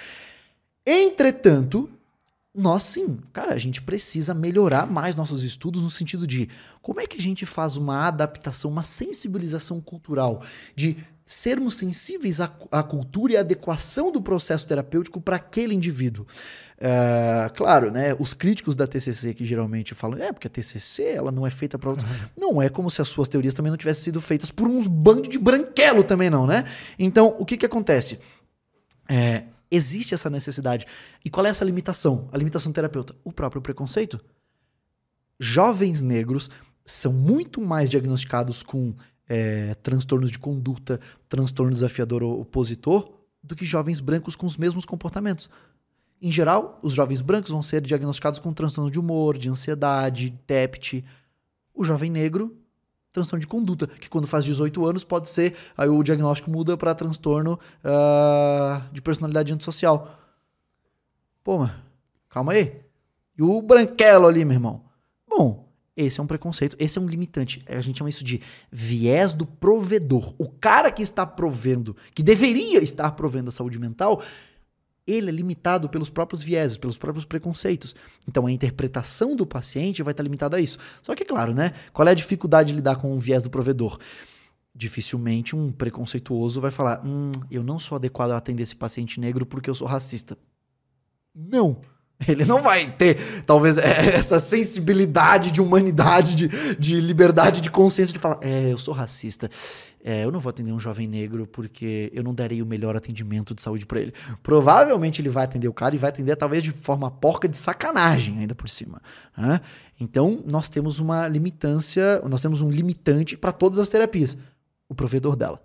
[0.86, 1.90] Entretanto,
[2.54, 6.48] nós sim, cara, a gente precisa melhorar mais nossos estudos no sentido de
[6.80, 10.40] como é que a gente faz uma adaptação, uma sensibilização cultural,
[10.76, 16.26] de sermos sensíveis à, à cultura e à adequação do processo terapêutico para aquele indivíduo.
[16.76, 18.14] Uh, claro, né?
[18.18, 21.78] Os críticos da TCC que geralmente falam, é porque a TCC ela não é feita
[21.78, 22.08] para outros.
[22.08, 22.26] Uhum.
[22.36, 25.28] Não é como se as suas teorias também não tivessem sido feitas por uns bandos
[25.28, 26.64] de branquelo também não, né?
[26.98, 28.18] Então, o que que acontece?
[29.08, 30.86] É, Existe essa necessidade.
[31.24, 32.28] E qual é essa limitação?
[32.32, 33.14] A limitação terapeuta?
[33.24, 34.20] O próprio preconceito.
[35.38, 36.48] Jovens negros
[36.84, 38.94] são muito mais diagnosticados com
[39.28, 43.12] é, transtornos de conduta, transtorno desafiador opositor,
[43.42, 45.50] do que jovens brancos com os mesmos comportamentos.
[46.20, 51.04] Em geral, os jovens brancos vão ser diagnosticados com transtorno de humor, de ansiedade, TEPT.
[51.74, 52.56] O jovem negro
[53.14, 56.92] transtorno de conduta, que quando faz 18 anos pode ser, aí o diagnóstico muda para
[56.94, 60.18] transtorno uh, de personalidade antissocial.
[61.44, 61.74] Pô, mano,
[62.28, 62.80] calma aí.
[63.38, 64.84] E o branquelo ali, meu irmão?
[65.28, 67.64] Bom, esse é um preconceito, esse é um limitante.
[67.68, 70.34] A gente chama isso de viés do provedor.
[70.36, 74.20] O cara que está provendo, que deveria estar provendo a saúde mental,
[75.06, 77.94] ele é limitado pelos próprios vieses, pelos próprios preconceitos.
[78.26, 80.78] Então a interpretação do paciente vai estar limitada a isso.
[81.02, 81.72] Só que, claro, né?
[81.92, 83.98] Qual é a dificuldade de lidar com o viés do provedor?
[84.74, 89.44] Dificilmente um preconceituoso vai falar: hum, eu não sou adequado a atender esse paciente negro
[89.44, 90.36] porque eu sou racista.
[91.34, 91.80] Não.
[92.28, 98.12] Ele não vai ter, talvez, é, essa sensibilidade de humanidade, de, de liberdade de consciência
[98.12, 99.50] de falar: é, eu sou racista.
[100.06, 103.54] É, eu não vou atender um jovem negro porque eu não darei o melhor atendimento
[103.54, 104.12] de saúde para ele.
[104.42, 108.38] Provavelmente ele vai atender o cara e vai atender talvez de forma porca de sacanagem
[108.38, 109.00] ainda por cima.
[109.34, 109.62] Né?
[109.98, 114.36] Então nós temos uma limitância, nós temos um limitante para todas as terapias,
[114.90, 115.58] o provedor dela.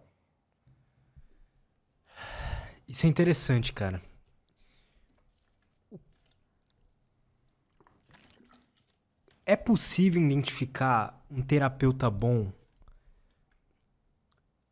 [2.88, 4.02] Isso é interessante, cara.
[9.45, 12.53] É possível identificar um terapeuta bom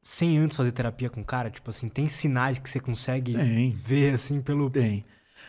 [0.07, 1.49] sem antes fazer terapia com o cara?
[1.49, 3.71] Tipo assim, tem sinais que você consegue Tem.
[3.71, 4.69] ver assim pelo.
[4.69, 5.03] Tem.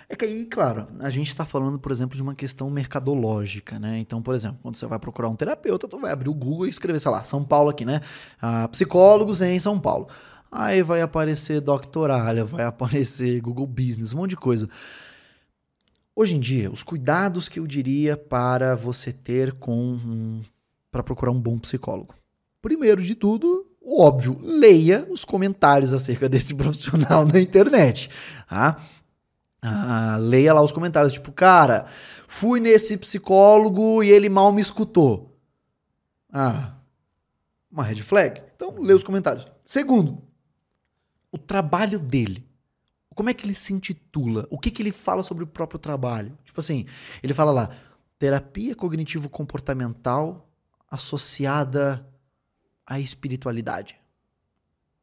[0.08, 4.00] É que aí, claro, a gente está falando, por exemplo, de uma questão mercadológica, né?
[4.00, 6.70] Então, por exemplo, quando você vai procurar um terapeuta, tu vai abrir o Google e
[6.70, 8.00] escrever, sei lá, São Paulo aqui, né?
[8.42, 10.08] Ah, psicólogos em São Paulo.
[10.50, 14.68] Aí vai aparecer Doctoralha, vai aparecer Google Business, um monte de coisa.
[16.16, 20.42] Hoje em dia, os cuidados que eu diria para você ter com um,
[20.90, 22.12] para procurar um bom psicólogo.
[22.60, 28.10] Primeiro de tudo, óbvio, leia os comentários acerca desse profissional na internet.
[28.48, 28.80] Tá?
[29.60, 31.86] Ah, leia lá os comentários, tipo, cara,
[32.26, 35.36] fui nesse psicólogo e ele mal me escutou.
[36.32, 36.74] Ah,
[37.70, 38.42] uma red flag.
[38.54, 39.46] Então, lê os comentários.
[39.64, 40.22] Segundo,
[41.30, 42.46] o trabalho dele.
[43.14, 44.46] Como é que ele se intitula?
[44.48, 46.38] O que, que ele fala sobre o próprio trabalho?
[46.44, 46.86] Tipo assim,
[47.20, 47.70] ele fala lá,
[48.18, 50.48] terapia cognitivo-comportamental
[50.90, 52.06] associada
[52.88, 53.96] à espiritualidade.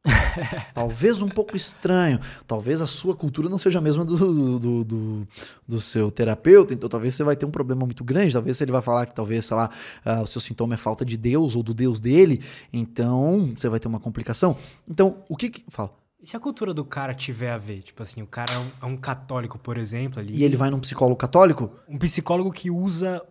[0.74, 2.20] talvez um pouco estranho.
[2.46, 5.28] Talvez a sua cultura não seja a mesma do, do, do,
[5.66, 8.32] do, seu terapeuta, então talvez você vai ter um problema muito grande.
[8.32, 9.70] Talvez ele vai falar que talvez, sei lá,
[10.04, 12.42] uh, o seu sintoma é falta de Deus ou do Deus dele,
[12.72, 14.56] então você vai ter uma complicação.
[14.88, 15.64] Então, o que que.
[15.68, 15.92] Fala.
[16.20, 17.82] E se a cultura do cara tiver a ver?
[17.82, 20.34] Tipo assim, o cara é um, é um católico, por exemplo, ali.
[20.34, 21.70] E ele vai num psicólogo católico?
[21.88, 23.22] Um psicólogo que usa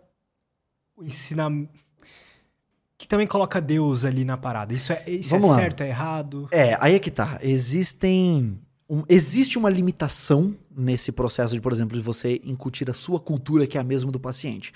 [0.96, 1.85] o ensinamento
[2.98, 4.74] que também coloca Deus ali na parada.
[4.74, 6.48] Isso é, isso é certo, é errado?
[6.52, 7.40] É, aí é que tá.
[7.42, 8.60] Existem.
[8.88, 13.66] Um, existe uma limitação nesse processo de, por exemplo, de você incutir a sua cultura,
[13.66, 14.72] que é a mesma do paciente.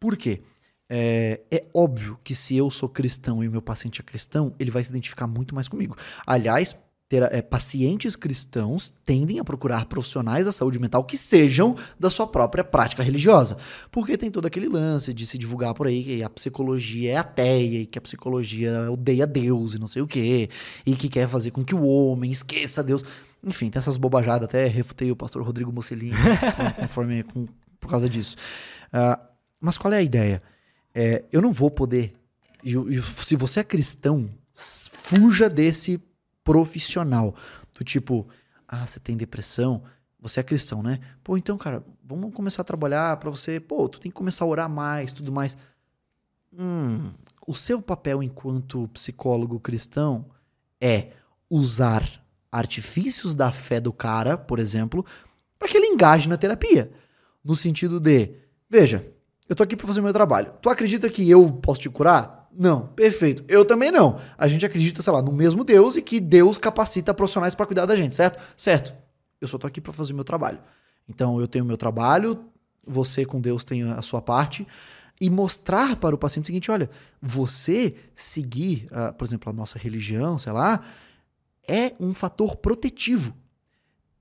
[0.00, 0.42] Por quê?
[0.88, 4.70] É, é, óbvio que se eu sou cristão e o meu paciente é cristão, ele
[4.70, 5.96] vai se identificar muito mais comigo.
[6.26, 6.76] Aliás,
[7.12, 12.26] ter, é, pacientes cristãos tendem a procurar profissionais da saúde mental que sejam da sua
[12.26, 13.58] própria prática religiosa.
[13.90, 17.80] Porque tem todo aquele lance de se divulgar por aí que a psicologia é ateia
[17.80, 20.48] e que a psicologia odeia Deus e não sei o quê,
[20.86, 23.04] e que quer fazer com que o homem esqueça Deus.
[23.44, 27.46] Enfim, tem essas bobajadas, até refutei o pastor Rodrigo né, conforme, com,
[27.78, 28.36] por causa disso.
[28.88, 29.22] Uh,
[29.60, 30.42] mas qual é a ideia?
[30.94, 32.14] É, eu não vou poder.
[33.18, 36.00] se você é cristão, fuja desse
[36.44, 37.34] profissional.
[37.76, 38.28] Do tipo,
[38.68, 39.82] ah, você tem depressão,
[40.20, 41.00] você é cristão, né?
[41.22, 43.58] Pô, então, cara, vamos começar a trabalhar para você.
[43.58, 45.56] Pô, tu tem que começar a orar mais, tudo mais.
[46.56, 47.10] Hum,
[47.46, 50.26] o seu papel enquanto psicólogo cristão
[50.80, 51.12] é
[51.50, 55.04] usar artifícios da fé do cara, por exemplo,
[55.58, 56.92] para que ele engaje na terapia.
[57.42, 58.34] No sentido de,
[58.68, 59.06] veja,
[59.48, 60.52] eu tô aqui para fazer o meu trabalho.
[60.60, 62.41] Tu acredita que eu posso te curar?
[62.54, 63.44] Não, perfeito.
[63.48, 64.18] Eu também não.
[64.36, 67.86] A gente acredita, sei lá, no mesmo Deus e que Deus capacita profissionais para cuidar
[67.86, 68.42] da gente, certo?
[68.56, 68.94] Certo.
[69.40, 70.58] Eu só tô aqui para fazer o meu trabalho.
[71.08, 72.44] Então eu tenho o meu trabalho,
[72.86, 74.66] você com Deus tem a sua parte
[75.20, 79.78] e mostrar para o paciente o seguinte, olha, você seguir, uh, por exemplo, a nossa
[79.78, 80.80] religião, sei lá,
[81.66, 83.34] é um fator protetivo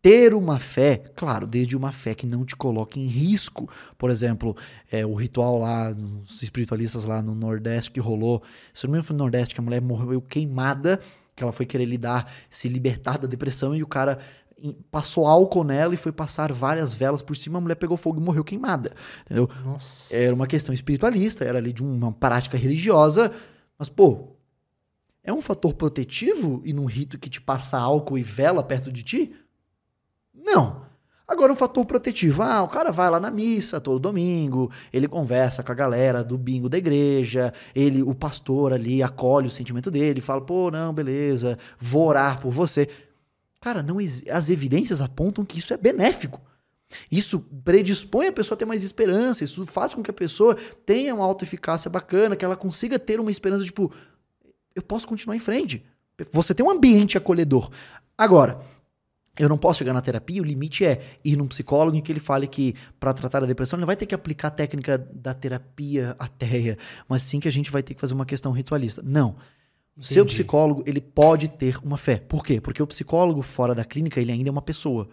[0.02, 3.69] ter uma fé, claro, desde uma fé que não te coloque em risco.
[3.98, 4.57] Por exemplo,
[4.91, 5.95] é, o ritual lá,
[6.26, 8.41] os espiritualistas lá no Nordeste que rolou,
[8.73, 10.99] se não me engano foi no Nordeste, que a mulher morreu queimada,
[11.36, 14.18] que ela foi querer lidar, se libertar da depressão e o cara
[14.91, 18.23] passou álcool nela e foi passar várias velas por cima, a mulher pegou fogo e
[18.23, 18.94] morreu queimada.
[19.26, 19.49] Entendeu?
[19.64, 20.15] Nossa.
[20.15, 23.32] Era uma questão espiritualista, era ali de uma prática religiosa,
[23.78, 24.36] mas pô,
[25.23, 29.03] é um fator protetivo e num rito que te passa álcool e vela perto de
[29.03, 29.36] ti?
[30.34, 30.82] Não.
[31.28, 32.44] Agora, o fator protetivo.
[32.44, 36.38] Ah, o cara vai lá na missa todo domingo, ele conversa com a galera do
[36.38, 41.58] bingo da igreja, ele, o pastor ali acolhe o sentimento dele, fala, pô, não, beleza,
[41.80, 42.90] vou orar por você.
[43.62, 43.98] Cara, não
[44.30, 46.41] as evidências apontam que isso é benéfico.
[47.10, 51.16] Isso predispõe a pessoa a ter mais esperança, isso faz com que a pessoa tenha
[51.16, 53.90] uma autoeficácia bacana, que ela consiga ter uma esperança, tipo,
[54.76, 55.86] eu posso continuar em frente.
[56.32, 57.70] Você tem um ambiente acolhedor.
[58.18, 58.60] Agora,
[59.40, 62.20] eu não posso chegar na terapia, o limite é ir num psicólogo em que ele
[62.20, 65.34] fale que para tratar a depressão ele não vai ter que aplicar a técnica da
[65.34, 66.78] terapia ateia,
[67.08, 69.02] mas sim que a gente vai ter que fazer uma questão ritualista.
[69.03, 69.36] Não.
[69.98, 72.18] O seu psicólogo, ele pode ter uma fé.
[72.18, 72.60] Por quê?
[72.62, 75.08] Porque o psicólogo fora da clínica, ele ainda é uma pessoa.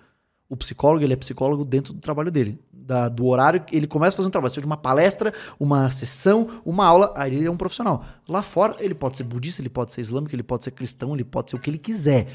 [0.48, 2.58] O psicólogo, ele é psicólogo dentro do trabalho dele.
[2.72, 6.86] Da- do horário, ele começa a fazer um trabalho, seja uma palestra, uma sessão, uma
[6.86, 8.04] aula, aí ele é um profissional.
[8.26, 11.24] Lá fora, ele pode ser budista, ele pode ser islâmico, ele pode ser cristão, ele
[11.24, 12.28] pode ser o que ele quiser.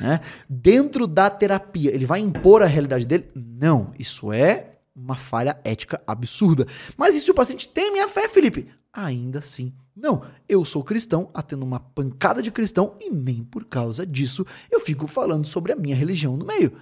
[0.00, 0.20] Né?
[0.48, 3.28] Dentro da terapia, ele vai impor a realidade dele?
[3.34, 3.92] Não.
[3.98, 6.66] Isso é uma falha ética absurda.
[6.96, 8.68] Mas e se o paciente tem a minha fé, Felipe?
[8.92, 10.22] Ainda assim, não.
[10.48, 15.06] Eu sou cristão, atendo uma pancada de cristão e nem por causa disso eu fico
[15.06, 16.72] falando sobre a minha religião no meio.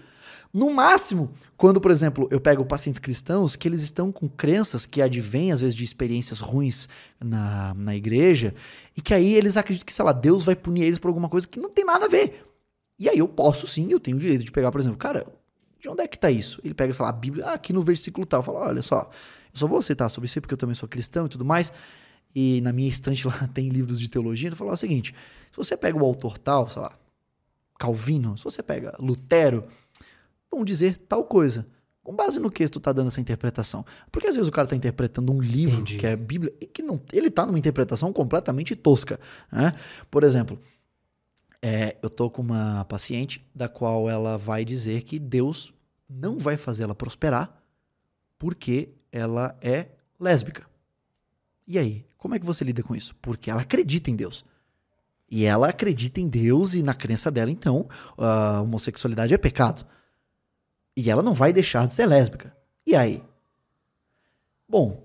[0.52, 5.02] No máximo, quando, por exemplo, eu pego pacientes cristãos que eles estão com crenças que
[5.02, 6.88] advêm, às vezes, de experiências ruins
[7.20, 8.54] na, na igreja,
[8.96, 11.48] e que aí eles acreditam que, sei lá, Deus vai punir eles por alguma coisa
[11.48, 12.53] que não tem nada a ver.
[12.98, 15.26] E aí eu posso sim, eu tenho o direito de pegar, por exemplo, cara,
[15.80, 16.60] de onde é que tá isso?
[16.64, 19.10] Ele pega, sei lá, a Bíblia, ah, aqui no versículo tal, fala, olha só,
[19.52, 21.72] eu só vou citar sobre isso porque eu também sou cristão e tudo mais,
[22.34, 25.14] e na minha estante lá tem livros de teologia, ele fala o seguinte,
[25.50, 26.92] se você pega o autor tal, sei lá,
[27.78, 29.64] Calvino, se você pega Lutero,
[30.50, 31.66] vão dizer tal coisa.
[32.02, 33.84] Com base no que tu tá dando essa interpretação?
[34.12, 35.96] Porque às vezes o cara tá interpretando um livro Entendi.
[35.96, 39.18] que é Bíblia e que não, ele tá numa interpretação completamente tosca.
[39.50, 39.72] Né?
[40.10, 40.60] Por exemplo,
[41.66, 45.72] é, eu tô com uma paciente da qual ela vai dizer que Deus
[46.06, 47.58] não vai fazer ela prosperar
[48.38, 49.86] porque ela é
[50.20, 50.66] lésbica.
[51.66, 53.16] E aí, como é que você lida com isso?
[53.16, 54.44] Porque ela acredita em Deus.
[55.30, 57.88] E ela acredita em Deus e na crença dela, então,
[58.18, 59.86] a homossexualidade é pecado.
[60.94, 62.54] E ela não vai deixar de ser lésbica.
[62.86, 63.24] E aí?
[64.68, 65.02] Bom,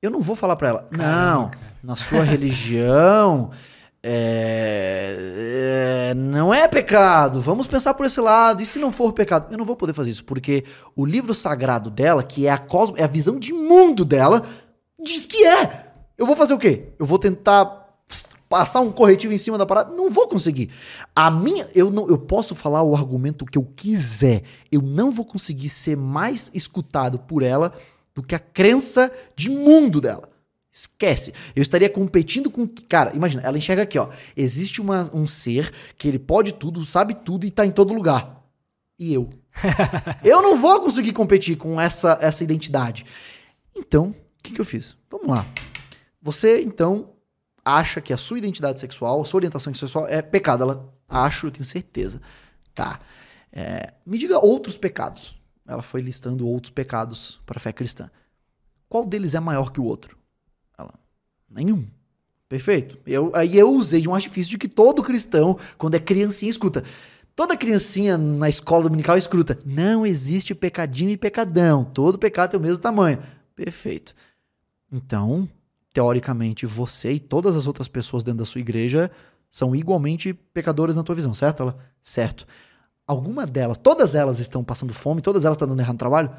[0.00, 1.50] eu não vou falar pra ela, não,
[1.82, 3.50] na sua religião
[4.08, 5.16] é,
[6.10, 8.62] é, não é pecado, vamos pensar por esse lado.
[8.62, 9.50] E se não for pecado?
[9.50, 10.62] Eu não vou poder fazer isso, porque
[10.94, 14.44] o livro sagrado dela, que é a, cosmo, é a visão de mundo dela,
[15.02, 15.86] diz que é.
[16.16, 16.92] Eu vou fazer o quê?
[17.00, 17.98] Eu vou tentar
[18.48, 19.92] passar um corretivo em cima da parada?
[19.92, 20.70] Não vou conseguir.
[21.12, 24.44] A minha, eu não, eu posso falar o argumento que eu quiser.
[24.70, 27.72] Eu não vou conseguir ser mais escutado por ela
[28.14, 30.35] do que a crença de mundo dela.
[30.76, 31.32] Esquece.
[31.54, 32.68] Eu estaria competindo com.
[32.86, 34.10] Cara, imagina, ela enxerga aqui, ó.
[34.36, 38.44] Existe uma- um ser que ele pode tudo, sabe tudo e tá em todo lugar.
[38.98, 39.30] E eu.
[40.22, 43.06] eu não vou conseguir competir com essa, essa identidade.
[43.74, 44.94] Então, o que, que eu fiz?
[45.10, 45.46] Vamos lá.
[46.20, 47.08] Você, então,
[47.64, 50.62] acha que a sua identidade sexual, a sua orientação sexual é pecado.
[50.62, 52.20] Ela acho, eu tenho certeza.
[52.74, 53.00] Tá.
[53.50, 55.40] É, me diga outros pecados.
[55.66, 58.10] Ela foi listando outros pecados para a fé cristã.
[58.90, 60.18] Qual deles é maior que o outro?
[61.50, 61.86] Nenhum.
[62.48, 62.98] Perfeito.
[63.06, 66.84] Eu, aí eu usei de um artifício de que todo cristão, quando é criancinha, escuta.
[67.34, 69.58] Toda criancinha na escola dominical escuta.
[69.64, 71.84] Não existe pecadinho e pecadão.
[71.84, 73.18] Todo pecado tem o mesmo tamanho.
[73.54, 74.14] Perfeito.
[74.90, 75.48] Então,
[75.92, 79.10] teoricamente, você e todas as outras pessoas dentro da sua igreja
[79.50, 81.62] são igualmente pecadoras na tua visão, certo?
[81.62, 82.46] Ela, certo.
[83.06, 86.30] Alguma delas, todas elas estão passando fome, todas elas estão dando errado no trabalho?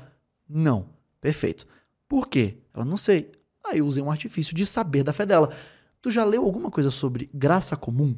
[0.49, 0.85] Não.
[1.19, 1.67] Perfeito.
[2.07, 2.57] Por quê?
[2.73, 3.31] Ela não sei.
[3.69, 5.51] Aí eu usei um artifício de saber da fé dela.
[6.01, 8.15] Tu já leu alguma coisa sobre graça comum?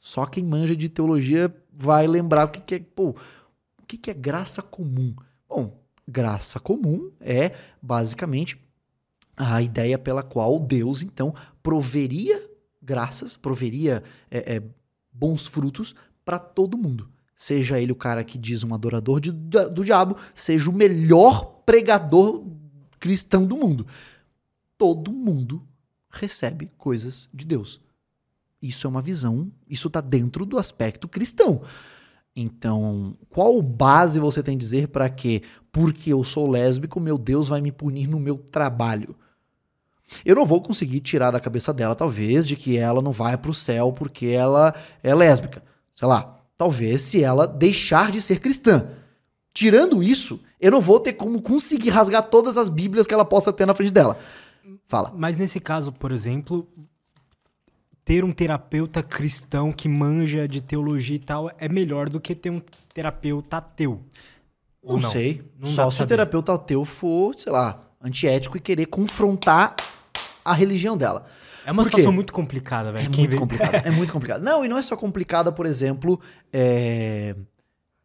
[0.00, 2.78] Só quem manja de teologia vai lembrar o que, que é.
[2.80, 5.14] Pô, o que, que é graça comum?
[5.48, 8.58] Bom, graça comum é basicamente
[9.36, 12.50] a ideia pela qual Deus, então, proveria
[12.82, 14.62] graças, proveria é, é,
[15.12, 15.94] bons frutos
[16.24, 17.08] para todo mundo.
[17.36, 22.44] Seja ele o cara que diz um adorador de- do diabo, seja o melhor pregador
[23.02, 23.84] cristão do mundo.
[24.78, 25.66] Todo mundo
[26.08, 27.80] recebe coisas de Deus.
[28.62, 31.62] Isso é uma visão, isso está dentro do aspecto cristão.
[32.34, 35.42] Então, qual base você tem dizer para que,
[35.72, 39.16] porque eu sou lésbico, meu Deus vai me punir no meu trabalho?
[40.24, 43.52] Eu não vou conseguir tirar da cabeça dela, talvez, de que ela não vai pro
[43.52, 44.72] céu porque ela
[45.02, 45.60] é lésbica.
[45.92, 48.86] Sei lá, talvez se ela deixar de ser cristã.
[49.52, 53.52] Tirando isso, eu não vou ter como conseguir rasgar todas as bíblias que ela possa
[53.52, 54.16] ter na frente dela.
[54.86, 55.12] Fala.
[55.14, 56.68] Mas nesse caso, por exemplo,
[58.04, 62.50] ter um terapeuta cristão que manja de teologia e tal é melhor do que ter
[62.50, 62.62] um
[62.94, 64.00] terapeuta ateu.
[64.80, 65.42] Ou Não, sei.
[65.58, 69.74] Não Só se o terapeuta ateu for, sei lá, antiético e querer confrontar
[70.44, 71.26] a religião dela.
[71.66, 73.06] É uma situação muito complicada, velho.
[73.06, 73.74] É muito complicado.
[73.86, 74.42] É muito complicado.
[74.42, 76.20] Não, e não é só complicada, por exemplo,
[76.52, 77.34] é,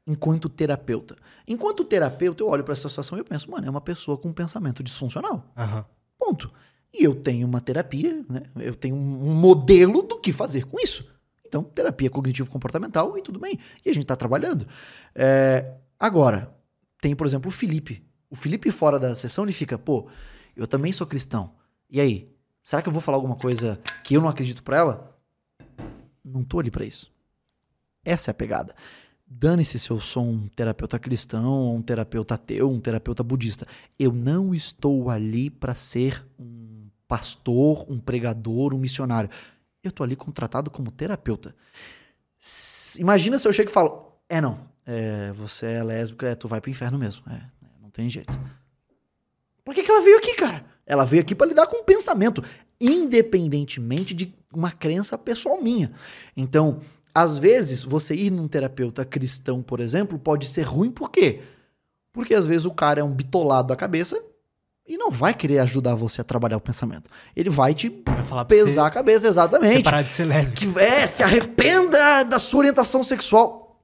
[0.07, 1.17] enquanto terapeuta.
[1.45, 4.29] Enquanto terapeuta, eu olho para essa situação e eu penso, mano, é uma pessoa com
[4.29, 5.51] um pensamento disfuncional.
[5.55, 5.85] Aham.
[6.17, 6.51] Ponto.
[6.93, 8.43] E eu tenho uma terapia, né?
[8.55, 11.07] Eu tenho um modelo do que fazer com isso.
[11.45, 13.59] Então, terapia cognitivo-comportamental e tudo bem.
[13.85, 14.65] E a gente está trabalhando.
[15.13, 16.53] É, agora,
[17.01, 18.03] tem, por exemplo, o Felipe.
[18.29, 20.09] O Felipe, fora da sessão, ele fica, pô,
[20.55, 21.53] eu também sou cristão.
[21.89, 22.34] E aí?
[22.63, 25.17] Será que eu vou falar alguma coisa que eu não acredito pra ela?
[26.23, 27.09] Não tô ali pra isso.
[28.03, 28.75] Essa é a pegada.
[29.29, 33.67] Dane-se se eu sou um terapeuta cristão, um terapeuta ateu, um terapeuta budista.
[33.99, 39.29] Eu não estou ali para ser um pastor, um pregador, um missionário.
[39.83, 41.53] Eu tô ali contratado como terapeuta.
[42.97, 46.61] Imagina se eu chego e falo: É, não, é, você é lésbica, é, tu vai
[46.61, 47.23] pro inferno mesmo.
[47.29, 47.49] É, é,
[47.81, 48.39] não tem jeito.
[49.63, 50.65] Por que, que ela veio aqui, cara?
[50.85, 52.41] Ela veio aqui para lidar com o pensamento,
[52.79, 55.91] independentemente de uma crença pessoal minha.
[56.35, 56.79] Então,
[57.19, 61.41] às vezes, você ir num terapeuta cristão, por exemplo, pode ser ruim por quê?
[62.14, 64.23] Porque às vezes o cara é um bitolado da cabeça
[64.88, 67.10] e não vai querer ajudar você a trabalhar o pensamento.
[67.35, 67.89] Ele vai te
[68.30, 69.84] Vai pesar você, a cabeça, exatamente.
[69.85, 70.73] parar de ser lésbico.
[70.73, 73.81] Que é, se arrependa da sua orientação sexual.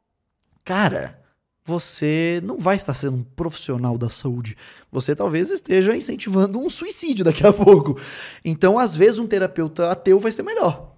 [0.64, 1.19] Cara,
[1.65, 4.55] você não vai estar sendo um profissional da saúde.
[4.91, 7.99] Você talvez esteja incentivando um suicídio daqui a pouco.
[8.45, 10.93] Então, às vezes, um terapeuta ateu vai ser melhor.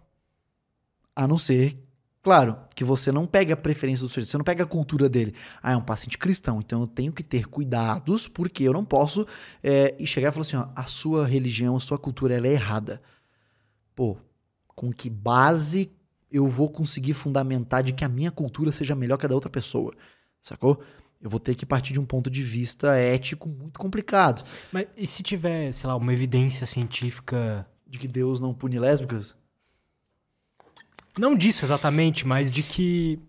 [1.16, 1.85] A não ser,
[2.26, 5.36] claro, que você não pegue a preferência do sujeito, você não pega a cultura dele.
[5.62, 9.28] Ah, é um paciente cristão, então eu tenho que ter cuidados, porque eu não posso
[9.62, 12.54] é, e chegar e falar assim: ó, a sua religião, a sua cultura, ela é
[12.54, 13.00] errada.
[13.96, 14.18] Pô,
[14.70, 15.92] com que base
[16.32, 19.50] eu vou conseguir fundamentar de que a minha cultura seja melhor que a da outra
[19.52, 19.94] pessoa?
[20.42, 20.82] Sacou?
[21.22, 24.44] Eu vou ter que partir de um ponto de vista ético muito complicado.
[24.72, 27.68] Mas e se tiver, sei lá, uma evidência científica.
[27.88, 29.36] De que Deus não pune lésbicas?
[31.20, 33.20] Não disso exatamente, mas de que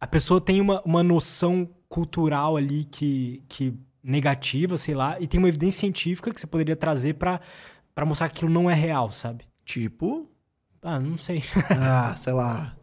[0.00, 5.38] a pessoa tem uma, uma noção cultural ali que, que negativa, sei lá, e tem
[5.38, 7.40] uma evidência científica que você poderia trazer pra
[7.94, 9.44] pra mostrar que aquilo não é real, sabe?
[9.64, 10.26] Tipo.
[10.82, 11.42] Ah, não sei.
[11.70, 12.74] Ah, sei lá.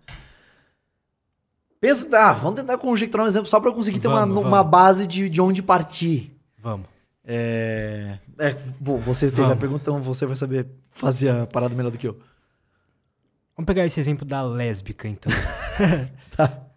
[1.80, 4.50] Pensa, ah, vamos tentar conjecturar um exemplo só pra eu conseguir ter uma, Vamos, uma
[4.58, 4.72] vamos.
[4.72, 6.36] base de, de onde partir.
[6.60, 6.88] Vamos.
[7.24, 9.60] É, é, bom, você teve a Vamos.
[9.60, 12.20] pergunta, então você vai saber fazer a parada melhor do que eu.
[13.58, 15.34] Vamos pegar esse exemplo da lésbica, então.
[16.36, 16.68] Tá.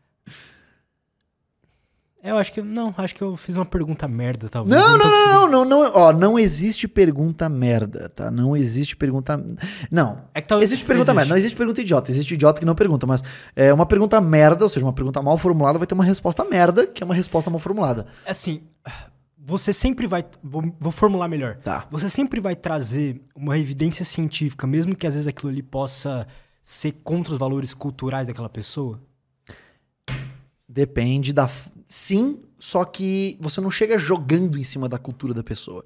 [2.23, 2.63] Eu acho que.
[2.63, 4.79] Não, acho que eu fiz uma pergunta merda, talvez.
[4.79, 8.31] Não, não, não, não, não, ó, não existe pergunta merda, tá?
[8.31, 9.43] Não existe pergunta.
[9.91, 10.23] Não.
[10.35, 12.11] É que talvez Existe pergunta merda, não existe pergunta idiota.
[12.11, 13.23] Existe idiota que não pergunta, mas
[13.57, 16.87] é uma pergunta merda, ou seja, uma pergunta mal formulada vai ter uma resposta merda,
[16.87, 18.07] que é uma resposta mal formulada.
[18.27, 18.63] Assim,
[19.39, 20.25] você sempre vai.
[20.43, 21.57] Vou, vou formular melhor.
[21.57, 21.87] Tá.
[21.91, 26.27] Você sempre vai trazer uma evidência científica, mesmo que às vezes aquilo ali possa
[26.63, 29.01] ser contra os valores culturais daquela pessoa?
[30.69, 31.51] Depende da.
[31.89, 35.85] Sim, só que você não chega jogando em cima da cultura da pessoa.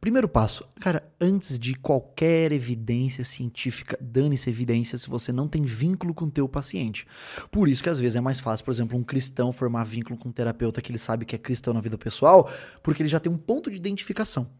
[0.00, 6.12] Primeiro passo, cara, antes de qualquer evidência científica, dane-se evidência se você não tem vínculo
[6.12, 7.06] com o teu paciente.
[7.52, 10.30] Por isso que às vezes é mais fácil, por exemplo, um cristão formar vínculo com
[10.30, 12.50] um terapeuta que ele sabe que é cristão na vida pessoal,
[12.82, 14.50] porque ele já tem um ponto de identificação.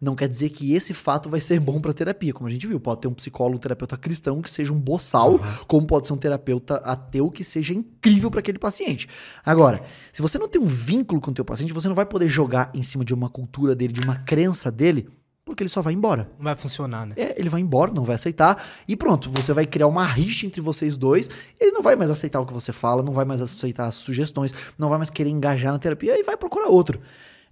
[0.00, 2.78] Não quer dizer que esse fato vai ser bom para terapia, como a gente viu.
[2.80, 6.16] Pode ter um psicólogo, um terapeuta cristão que seja um boçal, como pode ser um
[6.16, 9.08] terapeuta ateu que seja incrível para aquele paciente.
[9.44, 9.82] Agora,
[10.12, 12.70] se você não tem um vínculo com o teu paciente, você não vai poder jogar
[12.74, 15.08] em cima de uma cultura dele, de uma crença dele,
[15.44, 16.30] porque ele só vai embora.
[16.38, 17.14] Não vai funcionar, né?
[17.16, 20.60] É, ele vai embora, não vai aceitar, e pronto, você vai criar uma rixa entre
[20.60, 21.28] vocês dois,
[21.60, 24.54] ele não vai mais aceitar o que você fala, não vai mais aceitar as sugestões,
[24.78, 27.00] não vai mais querer engajar na terapia, e vai procurar outro.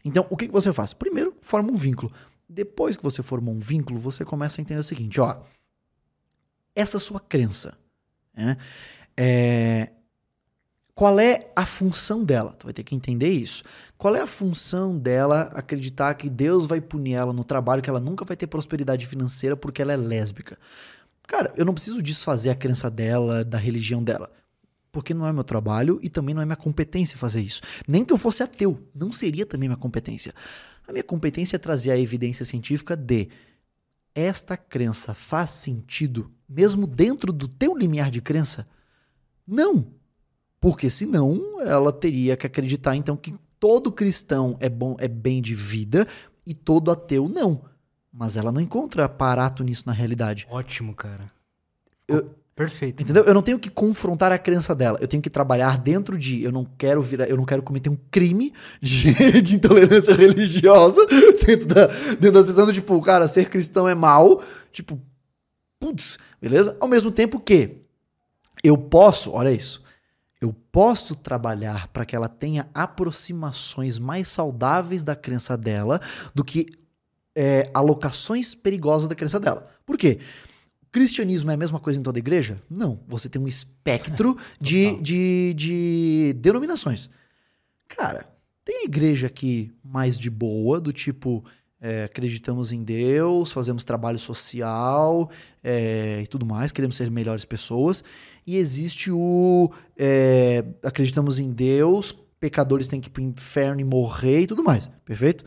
[0.04, 0.92] Então, o que, que você faz?
[0.92, 2.12] Primeiro, forma um vínculo.
[2.48, 5.40] Depois que você formou um vínculo, você começa a entender o seguinte, ó,
[6.74, 7.78] essa sua crença,
[8.34, 8.56] né,
[9.16, 9.90] é,
[10.94, 12.54] qual é a função dela?
[12.58, 13.62] Tu vai ter que entender isso.
[13.96, 18.00] Qual é a função dela acreditar que Deus vai punir ela no trabalho, que ela
[18.00, 20.58] nunca vai ter prosperidade financeira porque ela é lésbica?
[21.26, 24.30] Cara, eu não preciso desfazer a crença dela, da religião dela.
[24.92, 27.62] Porque não é meu trabalho e também não é minha competência fazer isso.
[27.88, 30.34] Nem que eu fosse ateu, não seria também minha competência.
[30.86, 33.28] A minha competência é trazer a evidência científica de
[34.14, 38.68] esta crença faz sentido mesmo dentro do teu limiar de crença?
[39.46, 39.86] Não.
[40.60, 45.54] Porque senão ela teria que acreditar então que todo cristão é bom, é bem de
[45.54, 46.06] vida
[46.44, 47.64] e todo ateu não.
[48.12, 50.46] Mas ela não encontra aparato nisso na realidade.
[50.50, 51.32] Ótimo, cara.
[52.06, 53.02] Eu- Perfeito.
[53.02, 53.24] Entendeu?
[53.24, 54.96] Eu não tenho que confrontar a crença dela.
[55.00, 56.42] Eu tenho que trabalhar dentro de.
[56.42, 57.28] Eu não quero virar.
[57.28, 59.12] Eu não quero cometer um crime de,
[59.42, 61.04] de intolerância religiosa
[61.44, 64.42] dentro da, dentro da sessão tipo, cara, ser cristão é mal.
[64.72, 65.00] Tipo,
[65.80, 66.76] putz, beleza?
[66.78, 67.78] Ao mesmo tempo que
[68.62, 69.82] eu posso, olha isso.
[70.40, 76.00] Eu posso trabalhar para que ela tenha aproximações mais saudáveis da crença dela
[76.32, 76.66] do que
[77.34, 79.68] é, alocações perigosas da crença dela.
[79.84, 80.20] Por quê?
[80.92, 82.62] Cristianismo é a mesma coisa em toda igreja?
[82.68, 83.00] Não.
[83.08, 85.02] Você tem um espectro de, Total.
[85.02, 87.08] de, de denominações.
[87.88, 88.28] Cara,
[88.62, 91.42] tem igreja aqui mais de boa, do tipo,
[91.80, 95.30] é, acreditamos em Deus, fazemos trabalho social
[95.64, 98.04] é, e tudo mais, queremos ser melhores pessoas.
[98.46, 104.42] E existe o é, acreditamos em Deus, pecadores têm que ir pro inferno e morrer
[104.42, 104.90] e tudo mais.
[105.04, 105.44] Perfeito?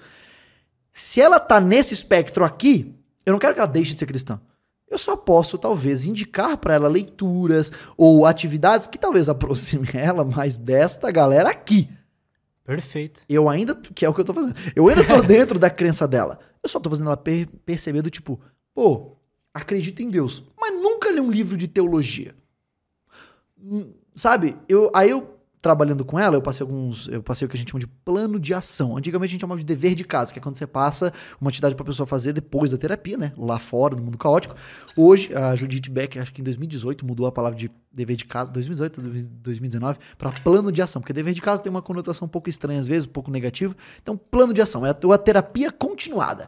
[0.91, 2.95] Se ela tá nesse espectro aqui,
[3.26, 4.41] eu não quero que ela deixe de ser cristã.
[4.90, 10.57] Eu só posso, talvez, indicar para ela leituras ou atividades que talvez aproximem ela mais
[10.57, 11.90] desta galera aqui.
[12.64, 13.22] Perfeito.
[13.30, 14.56] Eu ainda, que é o que eu tô fazendo.
[14.76, 16.40] Eu ainda tô dentro da crença dela.
[16.64, 18.40] Eu só tô fazendo ela per- perceber do tipo,
[18.74, 19.16] pô,
[19.53, 22.36] acredita em Deus, mas nunca lê um livro de teologia.
[23.62, 24.56] Hum, Sabe?
[24.70, 25.35] Eu, aí eu
[25.66, 28.40] trabalhando com ela, eu passei alguns, eu passei o que a gente chama de plano
[28.40, 28.96] de ação.
[28.96, 31.12] Antigamente a gente chamava de dever de casa, que é quando você passa
[31.42, 33.34] uma atividade pra pessoa fazer depois da terapia, né?
[33.36, 34.56] Lá fora, no mundo caótico.
[34.96, 38.52] Hoje, a Judith Beck, acho que em 2018, mudou a palavra de dever de casa,
[38.52, 39.02] 2018,
[39.42, 42.80] 2019, para plano de ação, porque dever de casa tem uma conotação um pouco estranha
[42.80, 43.76] às vezes, um pouco negativa.
[44.04, 46.48] Então, plano de ação é a terapia continuada.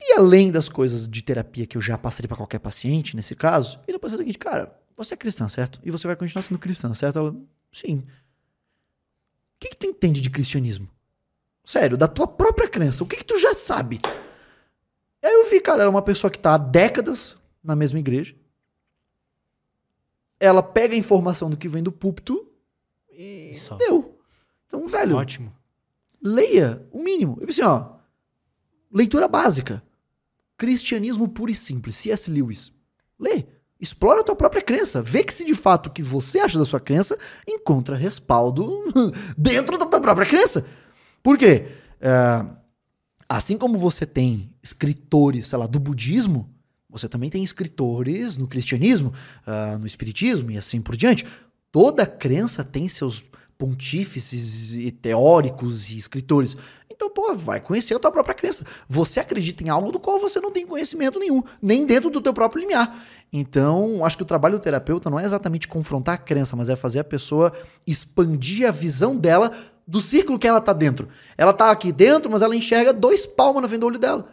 [0.00, 3.78] E além das coisas de terapia que eu já passaria para qualquer paciente, nesse caso,
[3.86, 5.78] ele ser o seguinte, cara, você é cristã, certo?
[5.84, 7.18] E você vai continuar sendo cristã, certo?
[7.18, 7.36] Ela,
[7.80, 7.98] sim.
[7.98, 10.88] O que, que tu entende de cristianismo?
[11.64, 14.00] Sério, da tua própria crença, o que, que tu já sabe?
[15.22, 18.36] Aí eu vi, cara, ela é uma pessoa que tá há décadas na mesma igreja.
[20.38, 22.52] Ela pega a informação do que vem do púlpito
[23.10, 23.76] e Só.
[23.76, 24.20] deu.
[24.66, 25.56] Então, velho, Ótimo.
[26.22, 27.38] leia o mínimo.
[27.40, 27.96] Eu assim, ó,
[28.92, 29.82] leitura básica.
[30.56, 31.96] Cristianismo puro e simples.
[31.96, 32.30] C.S.
[32.30, 32.72] Lewis.
[33.18, 33.44] Lê.
[33.80, 35.02] Explora a tua própria crença.
[35.02, 38.84] Vê que se de fato o que você acha da sua crença encontra respaldo
[39.36, 40.66] dentro da tua própria crença.
[41.22, 41.66] Por quê?
[42.00, 42.44] É,
[43.28, 46.50] assim como você tem escritores, sei lá, do budismo,
[46.88, 49.12] você também tem escritores no cristianismo,
[49.46, 51.26] ah, no espiritismo e assim por diante.
[51.70, 53.22] Toda crença tem seus
[53.58, 56.56] pontífices e teóricos e escritores.
[56.90, 58.64] Então, pô, vai conhecer a tua própria crença.
[58.88, 62.32] Você acredita em algo do qual você não tem conhecimento nenhum, nem dentro do teu
[62.32, 63.04] próprio limiar.
[63.32, 66.76] Então, acho que o trabalho do terapeuta não é exatamente confrontar a crença, mas é
[66.76, 67.52] fazer a pessoa
[67.86, 69.52] expandir a visão dela
[69.86, 71.08] do círculo que ela tá dentro.
[71.36, 74.26] Ela tá aqui dentro, mas ela enxerga dois palmos na frente do olho dela.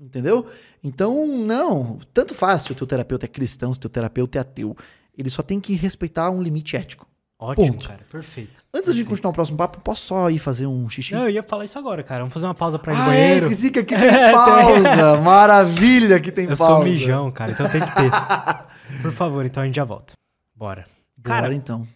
[0.00, 0.46] Entendeu?
[0.82, 1.98] Então, não.
[2.12, 4.76] Tanto faz se o teu terapeuta é cristão, se o teu terapeuta é ateu.
[5.16, 7.06] Ele só tem que respeitar um limite ético.
[7.44, 7.88] Ótimo, Ponto.
[7.88, 8.00] cara.
[8.10, 8.62] Perfeito.
[8.72, 9.08] Antes de Perfeito.
[9.08, 11.12] continuar o próximo papo, posso só ir fazer um xixi?
[11.12, 12.20] Não, eu ia falar isso agora, cara.
[12.20, 13.38] Vamos fazer uma pausa pra ir ah, é, banheiro.
[13.38, 15.20] esqueci que aqui tem pausa.
[15.20, 16.64] Maravilha que tem eu pausa.
[16.66, 18.10] sou mijão, cara, então tem que ter.
[19.02, 20.14] Por favor, então a gente já volta.
[20.54, 20.86] Bora.
[21.22, 21.86] Cara, Cara, então.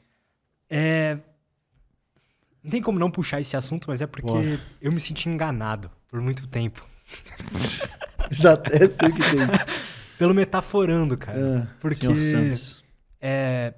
[0.69, 1.19] é.
[2.65, 4.61] Não tem como não puxar esse assunto, mas é porque Bora.
[4.83, 6.85] eu me senti enganado por muito tempo.
[8.33, 9.47] Já até sei o que que é.
[10.19, 11.39] Pelo metaforando, cara.
[11.39, 12.83] Ah, porque senhor Santos.
[13.21, 13.73] é.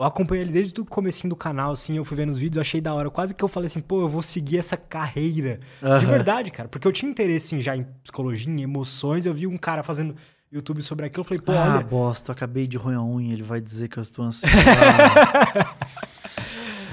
[0.00, 2.80] Eu acompanhei ele desde o comecinho do canal, assim, eu fui vendo os vídeos, achei
[2.80, 3.10] da hora.
[3.10, 5.60] Quase que eu falei assim, pô, eu vou seguir essa carreira.
[5.80, 5.98] De Aham.
[6.06, 6.68] verdade, cara.
[6.70, 9.26] Porque eu tinha interesse em, já em psicologia, em emoções.
[9.26, 10.16] Eu vi um cara fazendo
[10.50, 11.20] YouTube sobre aquilo.
[11.20, 11.84] Eu falei, pô, ah, olha.
[11.84, 14.56] bosta, eu acabei de roer a unha, ele vai dizer que eu estou ansioso.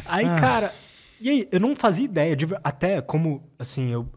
[0.05, 0.35] Aí, Ah.
[0.35, 0.73] cara.
[1.19, 2.35] E aí, eu não fazia ideia.
[2.35, 4.07] de até como, assim, eu,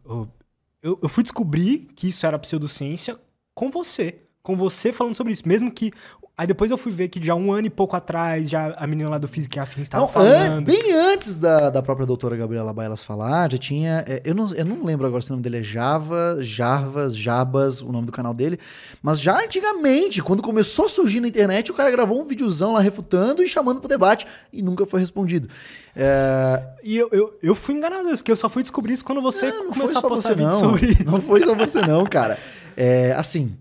[0.82, 3.18] eu, eu fui descobrir que isso era pseudociência
[3.54, 4.22] com você.
[4.42, 5.46] Com você falando sobre isso.
[5.46, 5.92] Mesmo que.
[6.38, 9.10] Aí depois eu fui ver que já um ano e pouco atrás, já a menina
[9.10, 10.64] lá do Física e Afins estava Não, an- falando.
[10.64, 14.02] bem antes da, da própria doutora Gabriela Bailas falar, já tinha.
[14.08, 17.82] é, eu, não, eu não lembro agora se o nome dele é Java, Jarvas, Jabas,
[17.82, 18.58] o nome do canal dele.
[19.02, 22.80] Mas já antigamente, quando começou a surgir na internet, o cara gravou um videozão lá
[22.80, 25.46] refutando e chamando pro debate e nunca foi respondido.
[25.94, 29.50] É, E eu, eu, eu fui enganado, porque eu só fui descobrir isso quando você
[29.50, 30.58] não, não foi começou a só postar você, vídeo não.
[30.58, 31.04] sobre isso.
[31.04, 32.38] Não foi só você, não, cara.
[32.74, 33.52] É, assim.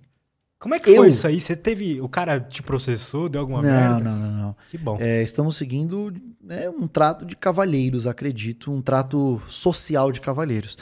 [0.59, 1.39] Como é que Eu- foi isso aí?
[1.39, 2.01] Você teve.
[2.01, 3.99] O cara te processou, deu alguma Não, merda?
[4.03, 4.55] não, não, não.
[4.69, 4.97] Que bom.
[4.99, 6.13] É, estamos seguindo
[6.43, 10.77] né, um trato de cavalheiros, acredito, um trato social de cavalheiros.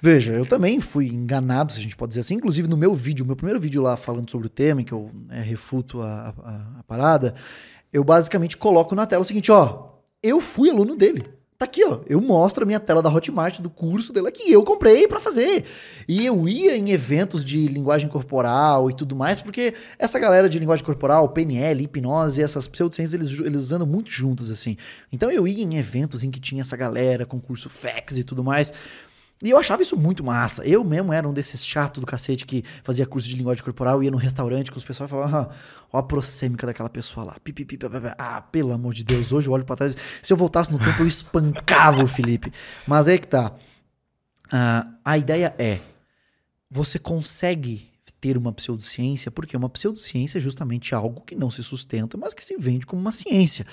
[0.00, 2.34] Veja, eu também fui enganado, se a gente pode dizer assim.
[2.36, 5.10] Inclusive, no meu vídeo, meu primeiro vídeo lá falando sobre o tema, em que eu
[5.28, 7.34] né, refuto a, a- a parada,
[7.92, 9.90] eu basicamente coloco na tela o seguinte: ó,
[10.22, 11.28] eu fui aluno dele.
[11.58, 11.98] Tá aqui, ó.
[12.06, 15.64] Eu mostro a minha tela da Hotmart do curso dele que eu comprei pra fazer.
[16.06, 20.56] E eu ia em eventos de linguagem corporal e tudo mais, porque essa galera de
[20.56, 24.76] linguagem corporal, PNL, hipnose, essas pseudociências, eles, eles andam muito juntos, assim.
[25.10, 28.44] Então eu ia em eventos em que tinha essa galera com curso FAX e tudo
[28.44, 28.72] mais.
[29.42, 30.64] E eu achava isso muito massa.
[30.66, 34.10] Eu mesmo era um desses chatos do cacete que fazia curso de linguagem corporal, ia
[34.10, 35.56] no restaurante com os pessoal e falava, ah,
[35.92, 37.36] ó a prosêmica daquela pessoa lá.
[37.42, 37.78] Pi, pi, pi.
[38.18, 39.96] Ah, pelo amor de Deus, hoje eu olho pra trás.
[40.20, 42.52] Se eu voltasse no tempo, eu espancava o Felipe.
[42.86, 43.52] Mas aí que tá.
[44.50, 45.78] Ah, a ideia é:
[46.68, 47.88] você consegue
[48.20, 52.44] ter uma pseudociência, porque uma pseudociência é justamente algo que não se sustenta, mas que
[52.44, 53.64] se vende como uma ciência.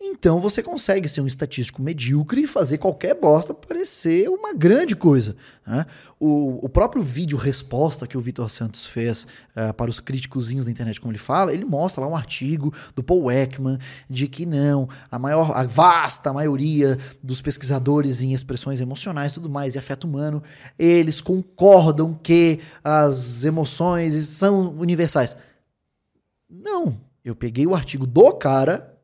[0.00, 5.34] Então você consegue ser um estatístico medíocre e fazer qualquer bosta parecer uma grande coisa.
[5.66, 5.84] Né?
[6.20, 9.24] O, o, próprio vídeo resposta que o Vitor Santos fez
[9.56, 13.02] uh, para os críticozinhos da internet, como ele fala, ele mostra lá um artigo do
[13.02, 13.76] Paul Ekman
[14.08, 19.74] de que não, a maior, a vasta maioria dos pesquisadores em expressões emocionais, tudo mais,
[19.74, 20.44] e afeto humano,
[20.78, 25.36] eles concordam que as emoções são universais.
[26.48, 28.97] Não, eu peguei o artigo do cara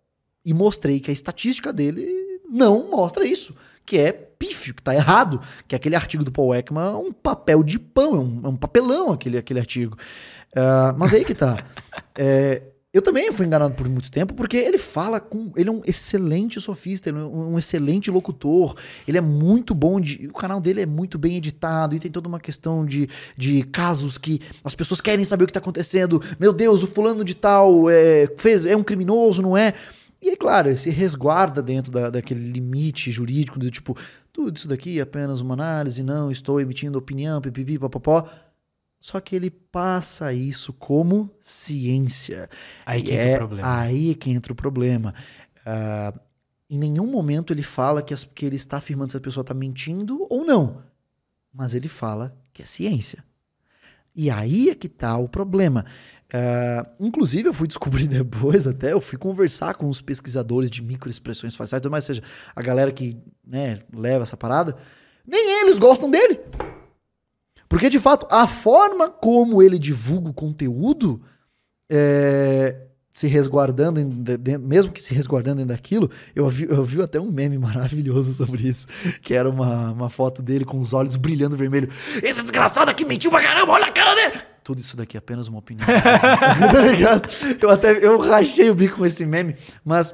[0.45, 2.07] e mostrei que a estatística dele
[2.49, 3.55] não mostra isso,
[3.87, 7.62] que é pífio, que está errado, que aquele artigo do Paul Ekman é um papel
[7.62, 9.97] de pão, é um, é um papelão aquele, aquele artigo.
[10.53, 11.65] Uh, mas aí que tá.
[12.16, 12.62] É,
[12.95, 15.51] eu também fui enganado por muito tempo, porque ele fala com.
[15.57, 18.77] Ele é um excelente sofista, ele é um excelente locutor,
[19.07, 20.29] ele é muito bom de.
[20.29, 24.16] O canal dele é muito bem editado e tem toda uma questão de, de casos
[24.16, 26.23] que as pessoas querem saber o que está acontecendo.
[26.39, 29.75] Meu Deus, o fulano de tal é, fez, é um criminoso, não é?
[30.24, 33.94] E é claro, ele se resguarda dentro da, daquele limite jurídico do tipo,
[34.32, 38.26] tudo isso daqui é apenas uma análise, não estou emitindo opinião, pipipi, papapó.
[38.98, 42.48] Só que ele passa isso como ciência.
[42.86, 43.78] Aí que entra é, o problema.
[43.78, 45.14] Aí é que entra o problema.
[45.59, 46.18] Uh,
[46.70, 49.52] em nenhum momento ele fala que, as, que ele está afirmando se a pessoa está
[49.52, 50.82] mentindo ou não.
[51.52, 53.22] Mas ele fala que é ciência.
[54.16, 55.84] E aí é que está o problema.
[56.32, 61.55] Uh, inclusive, eu fui descobrir depois, até eu fui conversar com os pesquisadores de microexpressões
[61.55, 62.22] faciais, tudo mais, ou seja,
[62.55, 64.76] a galera que né, leva essa parada,
[65.26, 66.40] nem eles gostam dele.
[67.68, 71.22] Porque, de fato, a forma como ele divulga o conteúdo
[71.90, 72.76] é,
[73.12, 74.01] se resguardando,
[74.60, 78.68] mesmo que se resguardando dentro daquilo, eu vi, eu vi até um meme maravilhoso sobre
[78.68, 78.86] isso,
[79.22, 81.88] que era uma, uma foto dele com os olhos brilhando vermelho.
[82.22, 84.53] Esse desgraçado aqui mentiu pra caramba, olha a cara dele!
[84.65, 85.86] Tudo isso daqui é apenas uma opinião.
[85.86, 87.28] tá ligado?
[87.61, 89.55] Eu até eu rachei o bico com esse meme,
[89.85, 90.12] mas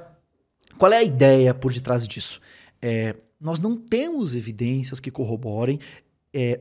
[0.77, 2.41] qual é a ideia por detrás disso?
[2.83, 5.79] É, nós não temos evidências que corroborem
[6.35, 6.61] é,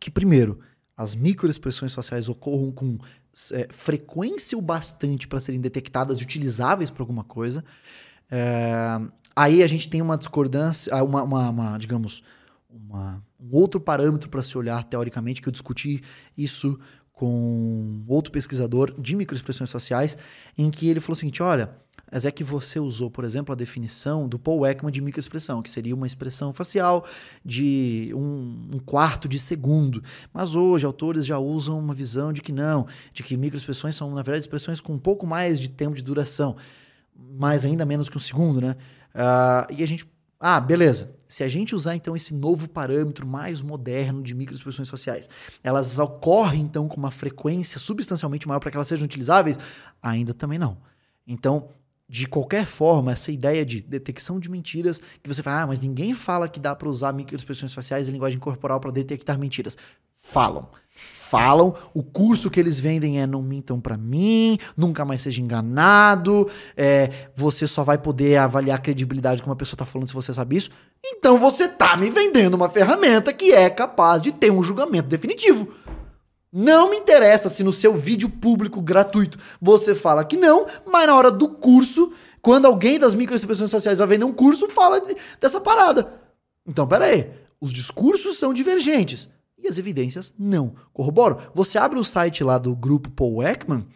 [0.00, 0.60] que, primeiro,
[0.96, 2.98] as microexpressões faciais ocorram com
[3.52, 7.62] é, frequência o bastante para serem detectadas e utilizáveis para alguma coisa.
[8.30, 8.98] É,
[9.34, 12.22] aí a gente tem uma discordância, ah, uma, uma, uma digamos,
[12.68, 16.02] uma, um outro parâmetro para se olhar teoricamente, que eu discuti
[16.36, 16.78] isso
[17.16, 20.18] com outro pesquisador de microexpressões faciais,
[20.56, 21.70] em que ele falou o seguinte: olha,
[22.12, 25.70] mas é que você usou, por exemplo, a definição do Paul Ekman de microexpressão, que
[25.70, 27.06] seria uma expressão facial
[27.42, 30.04] de um, um, quarto de segundo.
[30.32, 34.22] Mas hoje, autores já usam uma visão de que não, de que microexpressões são, na
[34.22, 36.54] verdade, expressões com um pouco mais de tempo de duração,
[37.16, 38.76] mas ainda menos que um segundo, né?
[39.14, 40.06] Uh, e a gente.
[40.38, 41.14] Ah, beleza.
[41.28, 45.28] Se a gente usar então esse novo parâmetro mais moderno de microexpressões faciais,
[45.62, 49.58] elas ocorrem então com uma frequência substancialmente maior para que elas sejam utilizáveis?
[50.02, 50.76] Ainda também não.
[51.26, 51.70] Então,
[52.08, 56.14] de qualquer forma, essa ideia de detecção de mentiras, que você fala, ah, mas ninguém
[56.14, 59.76] fala que dá para usar microexpressões faciais e linguagem corporal para detectar mentiras.
[60.20, 60.68] Falam.
[61.28, 66.48] Falam, o curso que eles vendem é não mintam para mim, nunca mais seja enganado,
[66.76, 70.32] é, você só vai poder avaliar a credibilidade que uma pessoa tá falando se você
[70.32, 70.70] sabe isso.
[71.04, 75.74] Então você tá me vendendo uma ferramenta que é capaz de ter um julgamento definitivo.
[76.52, 81.16] Não me interessa se no seu vídeo público gratuito você fala que não, mas na
[81.16, 85.60] hora do curso, quando alguém das microexpressões sociais vai vender um curso, fala de, dessa
[85.60, 86.08] parada.
[86.64, 87.28] Então, pera aí.
[87.60, 89.28] Os discursos são divergentes
[89.58, 91.38] e as evidências não corroboram.
[91.54, 93.86] Você abre o site lá do grupo Paul Ekman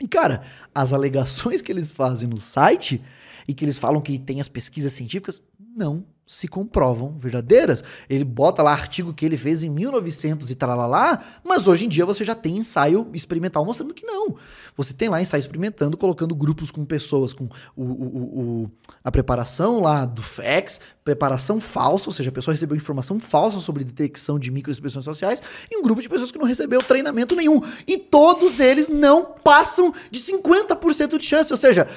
[0.00, 0.42] e, cara,
[0.74, 3.02] as alegações que eles fazem no site
[3.46, 7.82] e que eles falam que tem as pesquisas científicas não se comprovam verdadeiras.
[8.08, 12.06] Ele bota lá artigo que ele fez em 1900 e tralalá, mas hoje em dia
[12.06, 14.36] você já tem ensaio experimental mostrando que não.
[14.76, 18.70] Você tem lá ensaio experimentando, colocando grupos com pessoas com o, o, o,
[19.02, 23.82] a preparação lá do FAX, preparação falsa, ou seja, a pessoa recebeu informação falsa sobre
[23.82, 27.60] detecção de microexpressões sociais, e um grupo de pessoas que não recebeu treinamento nenhum.
[27.88, 31.88] E todos eles não passam de 50% de chance, ou seja,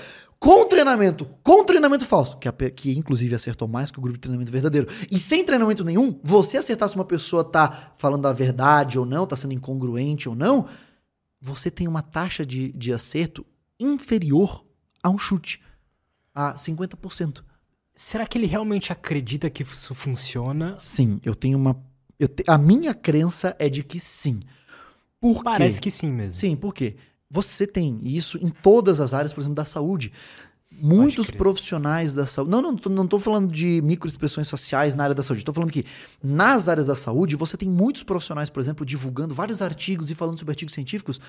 [0.43, 4.19] com treinamento, com treinamento falso, que, a, que inclusive acertou mais que o grupo de
[4.19, 8.99] treinamento verdadeiro, e sem treinamento nenhum, você acertar se uma pessoa tá falando a verdade
[8.99, 10.67] ou não, tá sendo incongruente ou não,
[11.39, 13.45] você tem uma taxa de, de acerto
[13.79, 14.65] inferior
[15.01, 15.61] a um chute,
[16.35, 17.41] a 50%.
[17.95, 20.75] Será que ele realmente acredita que isso funciona?
[20.77, 21.81] Sim, eu tenho uma.
[22.19, 24.41] Eu te, a minha crença é de que sim.
[25.21, 25.83] Por Parece quê?
[25.83, 26.35] que sim mesmo.
[26.35, 26.97] Sim, por quê?
[27.33, 30.13] Você tem isso em todas as áreas, por exemplo, da saúde.
[30.71, 32.51] Muitos profissionais da saúde.
[32.51, 35.41] Não, não, não tô falando de microexpressões faciais na área da saúde.
[35.41, 35.83] Estou falando que
[36.23, 40.37] nas áreas da saúde você tem muitos profissionais, por exemplo, divulgando vários artigos e falando
[40.37, 41.19] sobre artigos científicos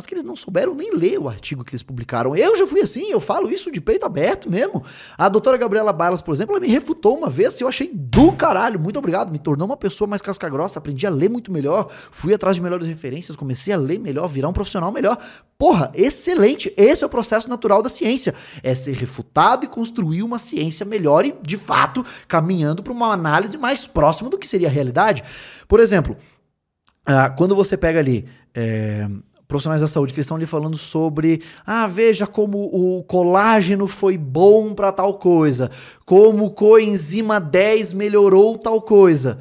[0.00, 2.34] mas que eles não souberam nem ler o artigo que eles publicaram.
[2.34, 4.82] Eu já fui assim, eu falo isso de peito aberto mesmo.
[5.18, 8.32] A doutora Gabriela Balas, por exemplo, ela me refutou uma vez e eu achei do
[8.32, 8.80] caralho.
[8.80, 12.56] Muito obrigado, me tornou uma pessoa mais casca-grossa, aprendi a ler muito melhor, fui atrás
[12.56, 15.18] de melhores referências, comecei a ler melhor, virar um profissional melhor.
[15.58, 16.72] Porra, excelente!
[16.78, 18.34] Esse é o processo natural da ciência.
[18.62, 23.58] É ser refutado e construir uma ciência melhor e, de fato, caminhando para uma análise
[23.58, 25.22] mais próxima do que seria a realidade.
[25.68, 26.16] Por exemplo,
[27.04, 28.26] ah, quando você pega ali.
[28.54, 29.06] É
[29.50, 34.72] profissionais da saúde que estão ali falando sobre, ah, veja como o colágeno foi bom
[34.72, 35.72] para tal coisa,
[36.06, 39.38] como coenzima 10 melhorou tal coisa.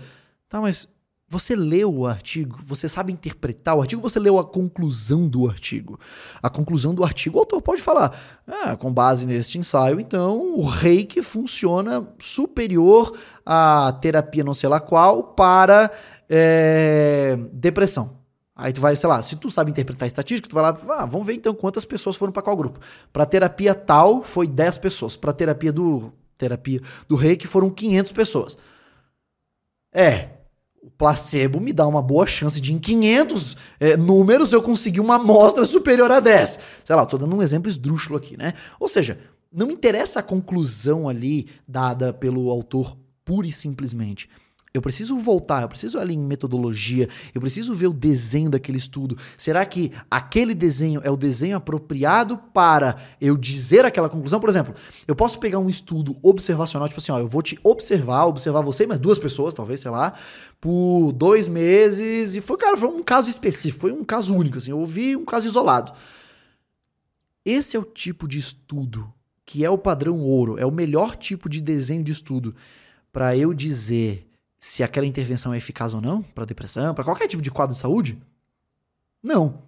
[0.49, 0.88] Tá, mas
[1.27, 5.99] você leu o artigo, você sabe interpretar o artigo, você leu a conclusão do artigo.
[6.41, 10.65] A conclusão do artigo, o autor pode falar, ah, com base neste ensaio, então o
[10.65, 13.15] reiki funciona superior
[13.45, 15.91] à terapia não sei lá qual para
[16.27, 18.18] é, depressão.
[18.61, 21.26] Aí tu vai, sei lá, se tu sabe interpretar estatística, tu vai lá, ah, vamos
[21.26, 22.81] ver então quantas pessoas foram para qual grupo.
[23.14, 28.57] Para terapia tal foi 10 pessoas, para terapia do terapia do reiki foram 500 pessoas.
[29.94, 30.31] É,
[30.84, 35.15] o placebo me dá uma boa chance de em 500 é, números eu conseguir uma
[35.15, 36.60] amostra superior a 10.
[36.84, 38.53] Sei lá, tô dando um exemplo esdrúxulo aqui, né?
[38.77, 39.19] Ou seja,
[39.49, 44.30] não interessa a conclusão ali dada pelo autor pura e simplesmente.
[44.71, 49.17] Eu preciso voltar, eu preciso ali em metodologia, eu preciso ver o desenho daquele estudo.
[49.35, 54.39] Será que aquele desenho é o desenho apropriado para eu dizer aquela conclusão?
[54.39, 54.75] Por exemplo,
[55.07, 58.85] eu posso pegar um estudo observacional, tipo assim, ó, eu vou te observar, observar você,
[58.85, 60.13] mas duas pessoas, talvez, sei lá,
[60.61, 64.69] por dois meses, e foi, cara, foi um caso específico, foi um caso único, assim,
[64.69, 65.93] eu ouvi um caso isolado.
[67.43, 69.11] Esse é o tipo de estudo
[69.43, 72.53] que é o padrão ouro, é o melhor tipo de desenho de estudo
[73.11, 74.28] para eu dizer
[74.60, 77.81] se aquela intervenção é eficaz ou não para depressão, para qualquer tipo de quadro de
[77.81, 78.22] saúde?
[79.23, 79.61] Não.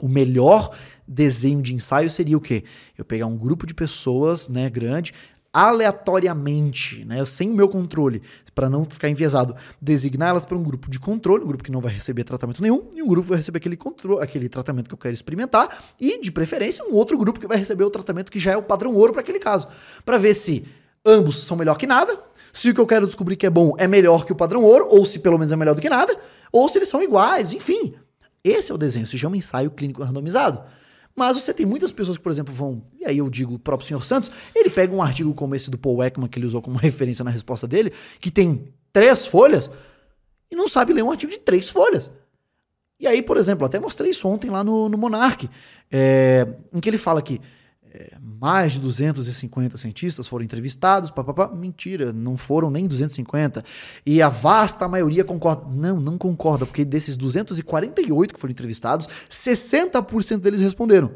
[0.00, 0.76] O melhor
[1.06, 2.64] desenho de ensaio seria o quê?
[2.96, 5.12] Eu pegar um grupo de pessoas, né, grande,
[5.52, 8.20] aleatoriamente, né, sem o meu controle,
[8.56, 11.80] para não ficar enviesado, designar elas para um grupo de controle, um grupo que não
[11.80, 14.94] vai receber tratamento nenhum, e um grupo que vai receber aquele controle, aquele tratamento que
[14.94, 18.40] eu quero experimentar, e de preferência um outro grupo que vai receber o tratamento que
[18.40, 19.68] já é o padrão ouro para aquele caso,
[20.04, 20.64] para ver se
[21.06, 22.20] ambos são melhor que nada,
[22.54, 24.86] se o que eu quero descobrir que é bom é melhor que o padrão ouro,
[24.88, 26.16] ou se pelo menos é melhor do que nada,
[26.52, 27.94] ou se eles são iguais, enfim.
[28.44, 30.62] Esse é o desenho, se chama ensaio clínico randomizado.
[31.16, 32.84] Mas você tem muitas pessoas que, por exemplo, vão.
[32.98, 35.76] E aí eu digo o próprio senhor Santos, ele pega um artigo como esse do
[35.76, 39.68] Paul Ekman, que ele usou como referência na resposta dele, que tem três folhas,
[40.48, 42.10] e não sabe ler um artigo de três folhas.
[43.00, 45.50] E aí, por exemplo, até mostrei isso ontem lá no, no Monarch,
[45.90, 47.40] é, em que ele fala que
[48.20, 51.48] mais de 250 cientistas foram entrevistados, papapá.
[51.48, 53.64] Mentira, não foram nem 250.
[54.04, 55.66] E a vasta maioria concorda.
[55.70, 61.10] Não, não concorda, porque desses 248 que foram entrevistados, 60% deles responderam.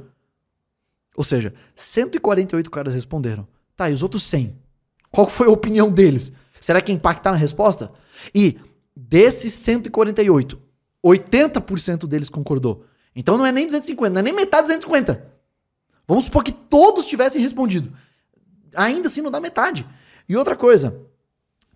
[1.16, 3.46] Ou seja, 148 caras responderam.
[3.76, 4.56] Tá, e os outros 100?
[5.10, 6.32] Qual foi a opinião deles?
[6.60, 7.92] Será que impactar na resposta?
[8.34, 8.58] E
[8.94, 10.60] desses 148,
[11.04, 12.84] 80% deles concordou.
[13.14, 15.37] Então não é nem 250, não é nem metade de 250.
[16.08, 17.92] Vamos supor que todos tivessem respondido.
[18.74, 19.86] Ainda assim não dá metade.
[20.26, 20.98] E outra coisa.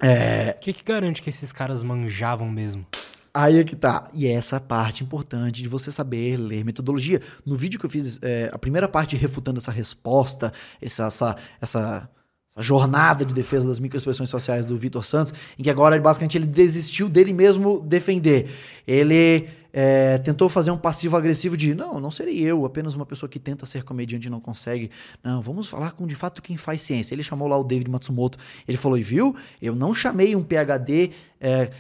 [0.03, 0.57] É...
[0.57, 2.87] O que, que garante que esses caras manjavam mesmo?
[3.35, 4.11] Aí é que tá.
[4.13, 7.21] E é essa parte importante de você saber ler metodologia.
[7.45, 12.11] No vídeo que eu fiz, é, a primeira parte refutando essa resposta, essa, essa, essa,
[12.47, 16.47] essa jornada de defesa das microexpressões sociais do Vitor Santos, em que agora basicamente ele
[16.47, 18.51] desistiu dele mesmo defender.
[18.87, 23.29] Ele é, tentou fazer um passivo agressivo de não, não serei eu, apenas uma pessoa
[23.29, 24.91] que tenta ser comediante e não consegue.
[25.23, 27.15] Não, vamos falar com de fato quem faz ciência.
[27.15, 28.39] Ele chamou lá o David Matsumoto.
[28.69, 29.35] Ele falou: e viu?
[29.61, 31.11] Eu não chamei um PhD.
[31.41, 31.71] É,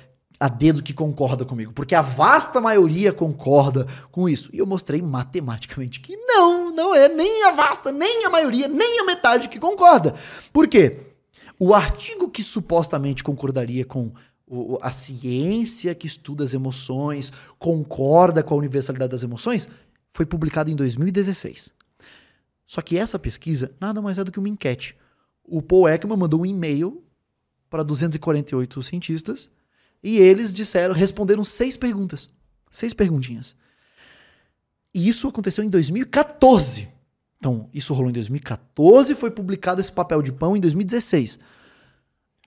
[0.41, 4.51] a dedo que concorda comigo, porque a vasta maioria concorda com isso.
[4.53, 8.99] E eu mostrei matematicamente que não, não é nem a vasta, nem a maioria, nem
[8.99, 10.15] a metade que concorda.
[10.53, 10.99] Por quê?
[11.61, 14.13] O artigo que supostamente concordaria com
[14.53, 19.67] o, a ciência que estuda as emoções concorda com a universalidade das emoções,
[20.13, 21.73] foi publicado em 2016.
[22.67, 24.95] Só que essa pesquisa nada mais é do que uma enquete.
[25.43, 27.03] O Paul Ekman mandou um e-mail
[27.71, 29.49] para 248 cientistas
[30.03, 32.29] e eles disseram, responderam seis perguntas.
[32.71, 33.57] Seis perguntinhas.
[34.93, 36.89] E isso aconteceu em 2014.
[37.39, 41.39] Então, isso rolou em 2014, foi publicado esse papel de pão em 2016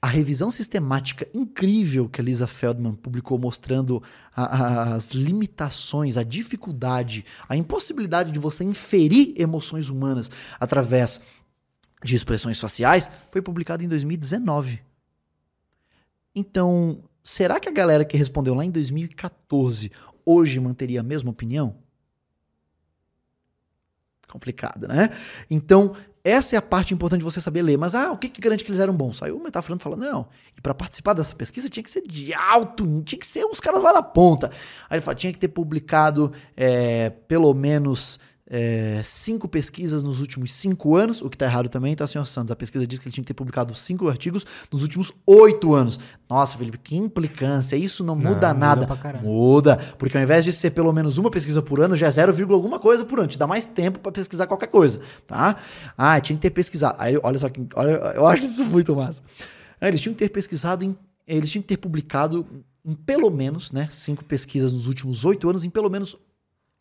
[0.05, 4.03] a revisão sistemática incrível que a Lisa Feldman publicou mostrando
[4.35, 10.29] a, a, as limitações, a dificuldade, a impossibilidade de você inferir emoções humanas
[10.59, 11.21] através
[12.03, 14.79] de expressões faciais foi publicado em 2019.
[16.35, 19.91] Então, será que a galera que respondeu lá em 2014
[20.23, 21.77] hoje manteria a mesma opinião?
[24.27, 25.09] Complicado, né?
[25.49, 25.95] Então,
[26.25, 27.77] essa é a parte importante de você saber ler.
[27.77, 29.21] Mas, ah, o que, que garante que eles eram bons?
[29.21, 30.27] Aí o Metaforando fala, não,
[30.57, 33.83] e para participar dessa pesquisa tinha que ser de alto, tinha que ser os caras
[33.83, 34.47] lá na ponta.
[34.89, 40.53] Aí ele fala, tinha que ter publicado é, pelo menos é, cinco pesquisas nos últimos
[40.53, 42.51] cinco anos, o que está errado também, tá, senhor Santos?
[42.51, 45.99] A pesquisa diz que ele tinha que ter publicado cinco artigos nos últimos oito anos.
[46.29, 47.75] Nossa, Felipe, que implicância.
[47.75, 48.87] Isso não, não muda nada.
[49.21, 52.53] Muda, porque ao invés de ser pelo menos uma pesquisa por ano, já é 0,
[52.53, 53.27] alguma coisa por ano.
[53.27, 55.55] Te dá mais tempo para pesquisar qualquer coisa, tá?
[55.97, 56.95] Ah, tinha que ter pesquisado.
[56.99, 59.23] Aí, olha só, que, olha, eu acho isso muito massa.
[59.81, 60.95] Aí, eles tinham que ter pesquisado em.
[61.27, 62.45] Eles tinham que ter publicado
[62.85, 66.15] em pelo menos, né, cinco pesquisas nos últimos oito anos, em pelo menos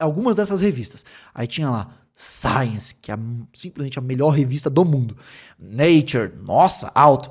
[0.04, 1.04] algumas dessas revistas.
[1.34, 3.18] Aí tinha lá Science, que é
[3.52, 5.16] simplesmente a melhor revista do mundo.
[5.58, 7.30] Nature, nossa, alto.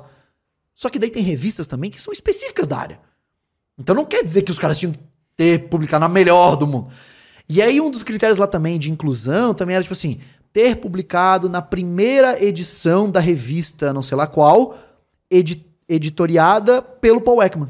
[0.74, 3.00] Só que daí tem revistas também que são específicas da área.
[3.78, 5.00] Então não quer dizer que os caras tinham que
[5.36, 6.90] ter publicado na melhor do mundo.
[7.48, 10.20] E aí um dos critérios lá também de inclusão também era tipo assim,
[10.52, 14.78] ter publicado na primeira edição da revista, não sei lá qual,
[15.30, 17.68] edi editoriada pelo Paul Ekman.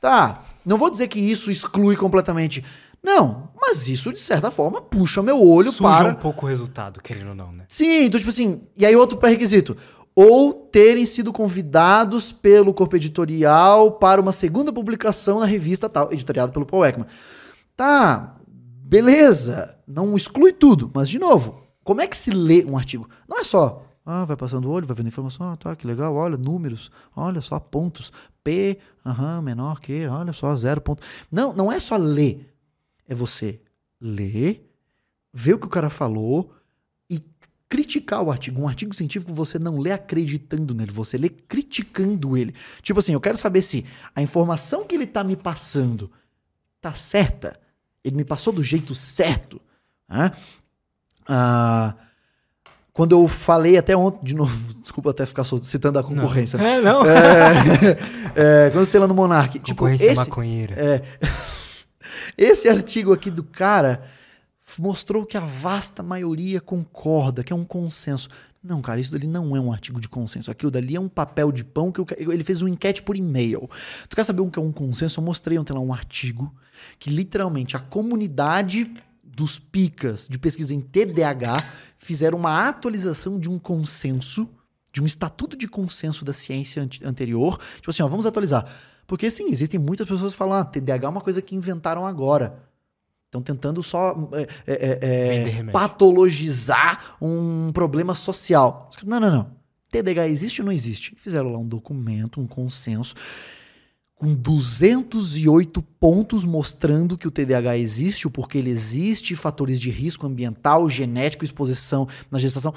[0.00, 2.64] Tá, não vou dizer que isso exclui completamente
[3.04, 6.08] não, mas isso, de certa forma, puxa meu olho Suja para.
[6.08, 7.66] um pouco o resultado, querendo ou não, né?
[7.68, 8.62] Sim, então, tipo assim.
[8.74, 9.76] E aí, outro pré-requisito.
[10.14, 16.50] Ou terem sido convidados pelo corpo editorial para uma segunda publicação na revista tal, editoriada
[16.50, 17.06] pelo Paul Ekman.
[17.76, 19.76] Tá, beleza.
[19.86, 23.06] Não exclui tudo, mas, de novo, como é que se lê um artigo?
[23.28, 23.82] Não é só.
[24.06, 27.40] Ah, vai passando o olho, vai vendo informação, ah, tá, que legal, olha, números, olha
[27.40, 28.12] só, pontos,
[28.42, 31.02] P, aham, menor que, olha só, zero ponto.
[31.32, 32.53] Não, não é só ler
[33.08, 33.60] é você
[34.00, 34.70] ler,
[35.32, 36.54] ver o que o cara falou
[37.08, 37.22] e
[37.68, 38.62] criticar o artigo.
[38.62, 42.54] Um artigo científico você não lê acreditando nele, você lê criticando ele.
[42.82, 46.10] Tipo assim, eu quero saber se a informação que ele tá me passando
[46.80, 47.58] tá certa.
[48.02, 49.60] Ele me passou do jeito certo.
[50.08, 50.30] Né?
[51.26, 51.94] Ah,
[52.94, 56.56] quando eu falei até ontem, de novo, desculpa até ficar citando a concorrência.
[56.56, 56.66] Não.
[56.66, 57.04] É, não.
[57.04, 57.98] É,
[58.66, 59.58] é, quando você tem lá no Monark.
[59.58, 60.74] Tipo, concorrência tipo, esse, maconheira.
[60.78, 61.02] É,
[62.36, 64.02] esse artigo aqui do cara
[64.78, 68.28] mostrou que a vasta maioria concorda, que é um consenso.
[68.62, 70.50] Não, cara, isso dali não é um artigo de consenso.
[70.50, 73.68] Aquilo dali é um papel de pão que eu, ele fez uma enquete por e-mail.
[74.08, 75.20] Tu quer saber o que é um consenso?
[75.20, 76.52] Eu mostrei ontem lá um artigo
[76.98, 78.90] que literalmente a comunidade
[79.22, 84.48] dos picas de pesquisa em TDAH fizeram uma atualização de um consenso,
[84.92, 87.60] de um estatuto de consenso da ciência anterior.
[87.76, 88.64] Tipo assim, ó, vamos atualizar.
[89.06, 92.62] Porque sim, existem muitas pessoas que falam, ah, TDAH é uma coisa que inventaram agora.
[93.26, 98.90] Estão tentando só é, é, é, é patologizar um problema social.
[99.04, 99.50] Não, não, não.
[99.90, 101.14] TDAH existe ou não existe?
[101.16, 103.14] Fizeram lá um documento, um consenso,
[104.14, 110.26] com 208 pontos mostrando que o TDAH existe, o porquê ele existe, fatores de risco
[110.26, 112.72] ambiental, genético, exposição na gestação,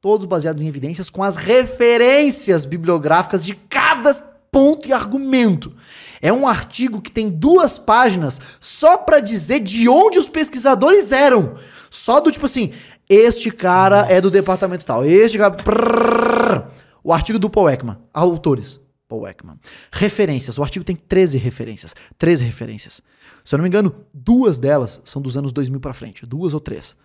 [0.00, 5.74] todos baseados em evidências com as referências bibliográficas de cada ponto e argumento.
[6.22, 11.56] É um artigo que tem duas páginas só para dizer de onde os pesquisadores eram.
[11.90, 12.72] Só do tipo assim,
[13.08, 14.12] este cara Nossa.
[14.12, 15.50] é do departamento tal, este cara.
[15.50, 16.68] Prrr,
[17.02, 18.80] o artigo do Paul Ekman, autores.
[19.08, 19.58] Paul Ekman.
[19.92, 20.56] Referências.
[20.56, 21.92] O artigo tem 13 referências.
[22.16, 23.02] 13 referências.
[23.44, 26.24] Se eu não me engano, duas delas são dos anos 2000 para frente.
[26.24, 26.96] Duas ou três.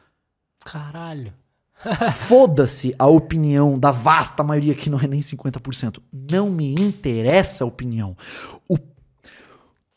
[0.63, 1.34] Caralho.
[2.14, 6.01] Foda-se a opinião da vasta maioria, que não é nem 50%.
[6.30, 8.18] Não me interessa a opinião.
[8.68, 8.77] O,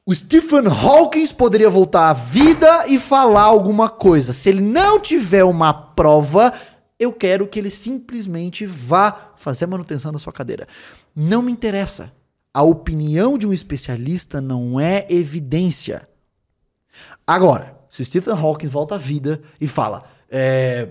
[0.07, 4.33] o Stephen Hawking poderia voltar à vida e falar alguma coisa.
[4.33, 6.53] Se ele não tiver uma prova,
[6.99, 10.69] eu quero que ele simplesmente vá fazer manutenção da sua cadeira.
[11.15, 12.13] Não me interessa.
[12.55, 16.07] A opinião de um especialista não é evidência.
[17.27, 20.05] Agora, se o Stephen Hawking volta à vida e fala.
[20.35, 20.89] É,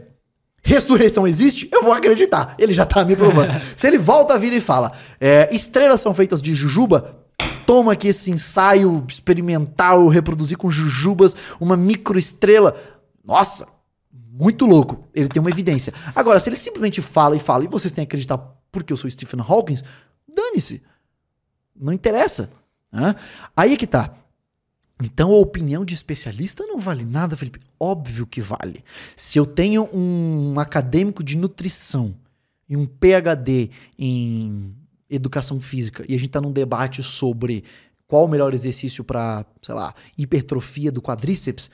[0.62, 2.56] ressurreição existe, eu vou acreditar.
[2.58, 3.54] Ele já tá me provando.
[3.76, 7.24] Se ele volta à vida e fala, é, estrelas são feitas de jujuba,
[7.66, 12.76] toma aqui esse ensaio experimental, reproduzir com jujubas uma microestrela.
[13.24, 13.68] Nossa,
[14.12, 15.08] muito louco.
[15.14, 15.94] Ele tem uma evidência.
[16.16, 18.38] Agora, se ele simplesmente fala e fala, e vocês têm que acreditar
[18.72, 19.78] porque eu sou Stephen Hawking,
[20.34, 20.82] dane-se.
[21.76, 22.50] Não interessa.
[22.92, 23.16] Né?
[23.56, 24.14] Aí é que tá.
[25.04, 27.60] Então a opinião de especialista não vale nada, Felipe.
[27.80, 28.84] Óbvio que vale.
[29.16, 32.16] Se eu tenho um acadêmico de nutrição
[32.70, 34.76] e um PhD em
[35.10, 37.64] educação física e a gente está num debate sobre
[38.08, 41.70] qual o melhor exercício para, sei lá, hipertrofia do quadríceps,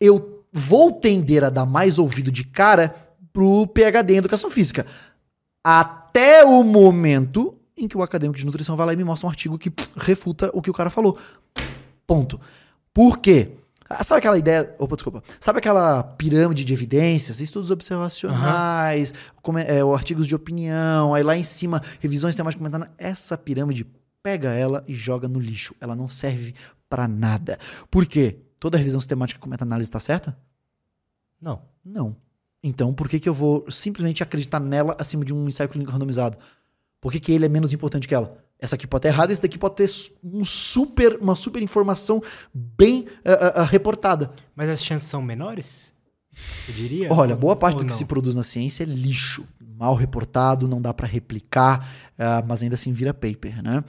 [0.00, 2.94] eu vou tender a dar mais ouvido de cara
[3.32, 4.86] pro PhD em Educação Física.
[5.62, 9.30] Até o momento em que o acadêmico de nutrição vai lá e me mostra um
[9.30, 11.18] artigo que pff, refuta o que o cara falou.
[12.06, 12.40] Ponto.
[12.94, 13.52] Por quê?
[13.88, 14.74] Ah, Sabe aquela ideia.
[14.78, 15.22] Opa, desculpa.
[15.40, 21.42] Sabe aquela pirâmide de evidências, estudos observacionais, come- é, artigos de opinião, aí lá em
[21.44, 22.88] cima, revisões temáticas comentando.
[22.98, 23.86] Essa pirâmide,
[24.22, 25.74] pega ela e joga no lixo.
[25.80, 26.54] Ela não serve
[26.88, 27.58] pra nada.
[27.90, 28.38] Por quê?
[28.58, 30.36] Toda revisão sistemática com meta-análise tá certa?
[31.40, 31.62] Não.
[31.84, 32.16] Não.
[32.62, 36.36] Então, por que, que eu vou simplesmente acreditar nela acima de um ensaio clínico randomizado?
[37.00, 38.36] Por que, que ele é menos importante que ela?
[38.58, 39.90] Essa aqui pode estar errada, esse daqui pode ter
[40.24, 42.22] um super, uma super informação
[42.54, 44.32] bem ah, ah, reportada.
[44.54, 45.92] Mas as chances são menores?
[46.68, 47.12] Eu diria?
[47.12, 47.96] Olha, boa parte do que não?
[47.96, 49.46] se produz na ciência é lixo.
[49.78, 51.86] Mal reportado, não dá pra replicar,
[52.18, 53.84] ah, mas ainda assim vira paper, né?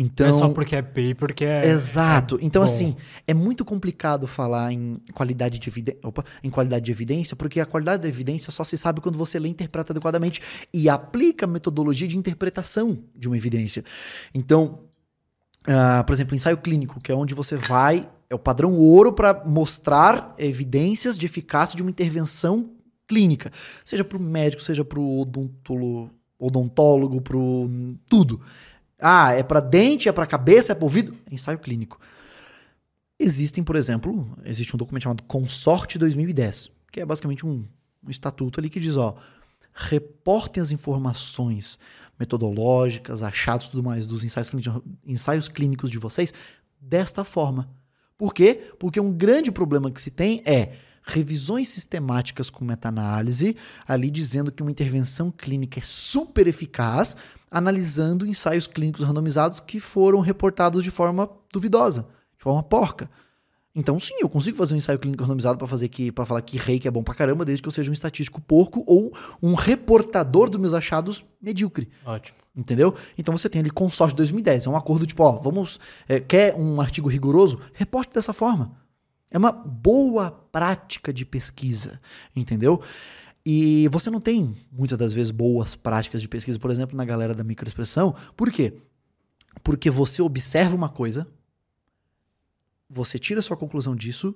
[0.00, 1.66] Então, Não é só porque é paper, porque é.
[1.66, 2.38] Exato.
[2.40, 2.64] Então, bom.
[2.64, 2.96] assim,
[3.26, 6.00] é muito complicado falar em qualidade de evidência.
[6.42, 9.48] Em qualidade de evidência, porque a qualidade da evidência só se sabe quando você lê
[9.48, 10.40] e interpreta adequadamente
[10.72, 13.84] e aplica a metodologia de interpretação de uma evidência.
[14.34, 14.80] Então,
[15.68, 19.44] ah, por exemplo, ensaio clínico, que é onde você vai, é o padrão ouro para
[19.44, 22.70] mostrar evidências de eficácia de uma intervenção
[23.06, 23.52] clínica,
[23.84, 27.36] seja para o médico, seja para o odontólogo, odontólogo para
[28.08, 28.40] tudo.
[29.00, 31.16] Ah, é para dente, é para cabeça, é para ouvido?
[31.30, 31.98] É ensaio clínico.
[33.18, 37.64] Existem, por exemplo, existe um documento chamado Consorte 2010, que é basicamente um,
[38.02, 39.16] um estatuto ali que diz, ó,
[39.74, 41.78] reportem as informações
[42.18, 44.50] metodológicas, achados tudo mais dos ensaios
[45.06, 46.32] ensaios clínicos de vocês
[46.80, 47.68] desta forma.
[48.16, 48.72] Por quê?
[48.78, 53.56] Porque um grande problema que se tem é revisões sistemáticas com meta-análise,
[53.86, 57.16] ali dizendo que uma intervenção clínica é super eficaz,
[57.50, 62.02] analisando ensaios clínicos randomizados que foram reportados de forma duvidosa,
[62.36, 63.10] de forma porca.
[63.74, 66.58] Então, sim, eu consigo fazer um ensaio clínico randomizado para fazer que para falar que
[66.58, 70.50] reiki é bom pra caramba, desde que eu seja um estatístico porco ou um reportador
[70.50, 71.88] dos meus achados medíocre.
[72.04, 72.36] Ótimo.
[72.54, 72.94] Entendeu?
[73.16, 74.66] Então você tem ali consórcio 2010.
[74.66, 75.78] É um acordo tipo, ó, vamos.
[76.08, 77.60] é, quer um artigo rigoroso?
[77.72, 78.72] Reporte dessa forma.
[79.30, 82.00] É uma boa prática de pesquisa.
[82.34, 82.82] Entendeu?
[83.44, 87.34] E você não tem, muitas das vezes, boas práticas de pesquisa, por exemplo, na galera
[87.34, 88.14] da microexpressão.
[88.36, 88.74] Por quê?
[89.62, 91.26] Porque você observa uma coisa,
[92.88, 94.34] você tira sua conclusão disso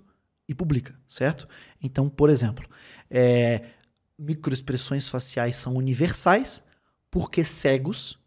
[0.49, 1.49] e publica, certo?
[1.83, 2.69] Então, por exemplo,
[3.11, 3.71] é,
[4.19, 6.63] microexpressões faciais são universais
[7.11, 8.19] porque cegos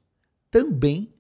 [0.50, 1.14] também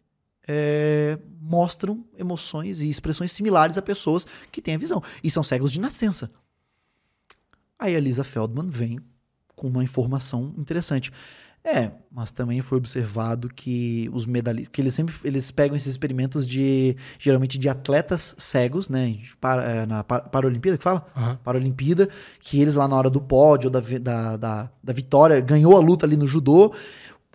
[0.47, 5.01] é, mostram emoções e expressões similares a pessoas que têm a visão.
[5.23, 6.31] E são cegos de nascença.
[7.79, 8.99] Aí a Lisa Feldman vem
[9.55, 11.11] com uma informação interessante.
[11.63, 16.45] É, mas também foi observado que os medalhistas, que eles sempre eles pegam esses experimentos
[16.45, 21.37] de geralmente de atletas cegos, né, para, é, na Par- Paralimpíada que fala, Aham.
[21.43, 22.07] Paralimpíada,
[22.39, 26.05] que eles lá na hora do pódio, da, da, da, da vitória, ganhou a luta
[26.05, 26.73] ali no judô,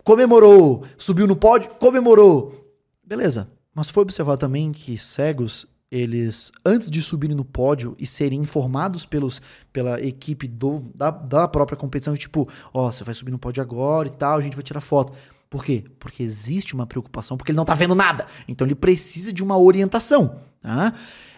[0.03, 2.62] comemorou, subiu no pódio, comemorou.
[3.03, 3.49] Beleza.
[3.75, 9.05] Mas foi observado também que cegos, eles, antes de subirem no pódio e serem informados
[9.05, 13.61] pelos, pela equipe do, da, da própria competição, tipo, ó, você vai subir no pódio
[13.61, 15.13] agora e tal, a gente vai tirar foto.
[15.49, 15.83] Por quê?
[15.99, 18.25] Porque existe uma preocupação, porque ele não tá vendo nada.
[18.47, 20.41] Então ele precisa de uma orientação.
[20.61, 20.93] Tá?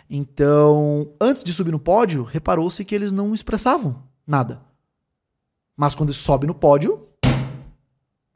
[0.10, 4.62] Então, antes de subir no pódio, reparou-se que eles não expressavam nada.
[5.76, 7.06] Mas quando ele sobe no pódio,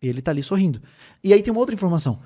[0.02, 0.82] ele tá ali sorrindo.
[1.24, 2.20] E aí tem uma outra informação.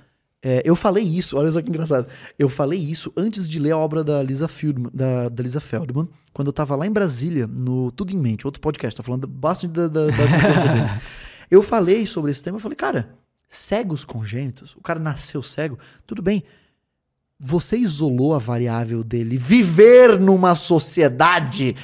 [0.46, 2.06] É, eu falei isso, olha só que engraçado.
[2.38, 6.10] Eu falei isso antes de ler a obra da Lisa Feldman, da, da Lisa Feldman
[6.34, 9.72] quando eu tava lá em Brasília, no Tudo em Mente, outro podcast, tô falando bastante
[9.72, 11.02] da, da, da dele.
[11.50, 13.16] Eu falei sobre esse tema, eu falei, cara,
[13.48, 16.44] cegos congênitos, o cara nasceu cego, tudo bem.
[17.40, 21.76] Você isolou a variável dele viver numa sociedade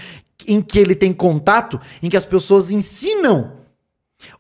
[0.48, 3.59] em que ele tem contato, em que as pessoas ensinam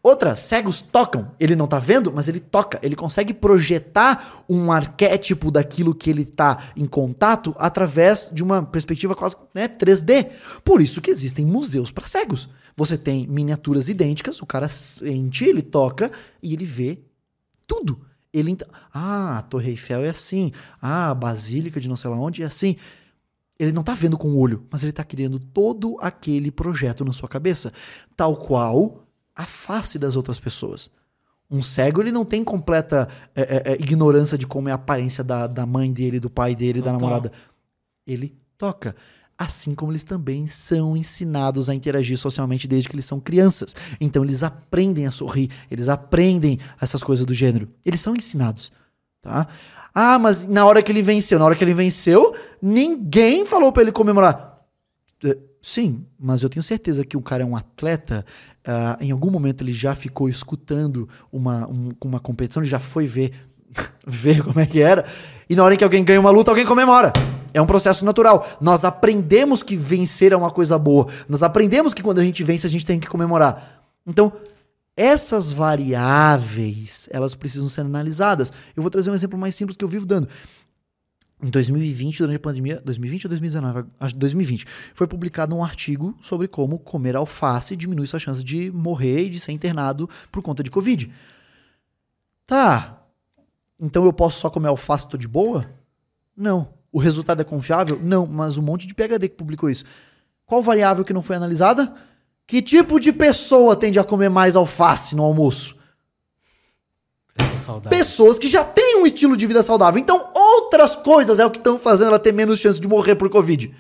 [0.03, 1.31] Outra, cegos tocam.
[1.39, 2.80] Ele não tá vendo, mas ele toca.
[2.84, 9.15] Ele consegue projetar um arquétipo daquilo que ele tá em contato através de uma perspectiva
[9.15, 10.30] quase né, 3D.
[10.64, 12.49] Por isso que existem museus para cegos.
[12.76, 16.11] Você tem miniaturas idênticas, o cara sente, ele toca
[16.41, 16.99] e ele vê
[17.65, 18.01] tudo.
[18.34, 18.57] Ele
[18.93, 20.51] ah, a Torre Eiffel é assim.
[20.81, 22.76] Ah, a Basílica de não sei lá onde é assim.
[23.57, 27.11] Ele não tá vendo com o olho, mas ele tá criando todo aquele projeto na
[27.11, 27.73] sua cabeça,
[28.15, 29.09] tal qual
[29.39, 30.91] a face das outras pessoas.
[31.49, 35.23] Um cego, ele não tem completa é, é, é, ignorância de como é a aparência
[35.23, 36.99] da, da mãe dele, do pai dele, da Total.
[36.99, 37.31] namorada.
[38.05, 38.93] Ele toca.
[39.37, 43.73] Assim como eles também são ensinados a interagir socialmente desde que eles são crianças.
[44.01, 47.69] Então eles aprendem a sorrir, eles aprendem essas coisas do gênero.
[47.85, 48.73] Eles são ensinados,
[49.21, 49.47] tá?
[49.95, 53.83] Ah, mas na hora que ele venceu, na hora que ele venceu, ninguém falou pra
[53.83, 54.59] ele comemorar.
[55.61, 58.26] Sim, mas eu tenho certeza que o cara é um atleta.
[58.65, 63.06] ah, em algum momento ele já ficou escutando uma, um- uma competição, ele já foi
[63.07, 63.34] ver,
[64.07, 65.06] ver como é que era.
[65.49, 67.11] E na hora em que alguém ganha uma luta, alguém comemora.
[67.53, 68.48] É um processo natural.
[68.61, 71.07] Nós aprendemos que vencer é uma coisa boa.
[71.27, 73.84] Nós aprendemos que quando a gente vence, a gente tem que comemorar.
[74.06, 74.31] Então,
[74.95, 78.52] essas variáveis, elas precisam ser analisadas.
[78.76, 80.27] Eu vou trazer um exemplo mais simples que eu vivo dando.
[81.41, 83.89] Em 2020, durante a pandemia, 2020 ou 2019?
[83.97, 88.69] Acho que 2020, foi publicado um artigo sobre como comer alface diminui sua chance de
[88.71, 91.09] morrer e de ser internado por conta de Covid.
[92.45, 93.03] Tá.
[93.79, 95.65] Então eu posso só comer alface e tô de boa?
[96.35, 96.73] Não.
[96.91, 97.97] O resultado é confiável?
[98.01, 99.85] Não, mas um monte de PHD que publicou isso.
[100.45, 101.93] Qual variável que não foi analisada?
[102.45, 105.78] Que tipo de pessoa tende a comer mais alface no almoço?
[107.55, 107.95] Saudade.
[107.95, 109.99] Pessoas que já têm um estilo de vida saudável.
[109.99, 113.29] Então, outras coisas é o que estão fazendo ela ter menos chance de morrer por
[113.29, 113.73] Covid.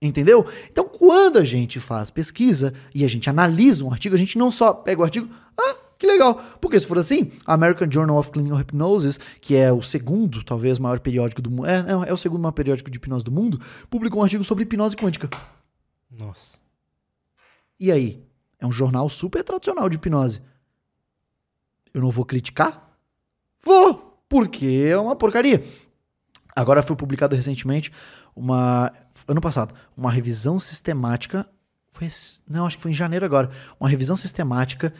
[0.00, 0.46] Entendeu?
[0.70, 4.50] Então, quando a gente faz pesquisa e a gente analisa um artigo, a gente não
[4.50, 6.42] só pega o artigo, ah, que legal.
[6.60, 10.78] Porque se for assim, a American Journal of Clinical Hypnosis, que é o segundo, talvez,
[10.78, 13.58] maior periódico do mundo, é, é, é o segundo maior periódico de hipnose do mundo,
[13.88, 15.30] publicou um artigo sobre hipnose quântica.
[16.10, 16.58] Nossa.
[17.80, 18.22] E aí?
[18.58, 20.40] É um jornal super tradicional de hipnose.
[21.96, 22.90] Eu não vou criticar?
[23.64, 25.64] Vou, porque é uma porcaria.
[26.54, 27.90] Agora foi publicado recentemente
[28.36, 28.92] uma
[29.26, 31.48] ano passado, uma revisão sistemática,
[31.94, 32.06] foi
[32.46, 33.48] não, acho que foi em janeiro agora,
[33.80, 34.92] uma revisão sistemática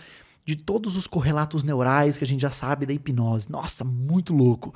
[0.43, 3.51] de todos os correlatos neurais que a gente já sabe da hipnose.
[3.51, 4.75] Nossa, muito louco.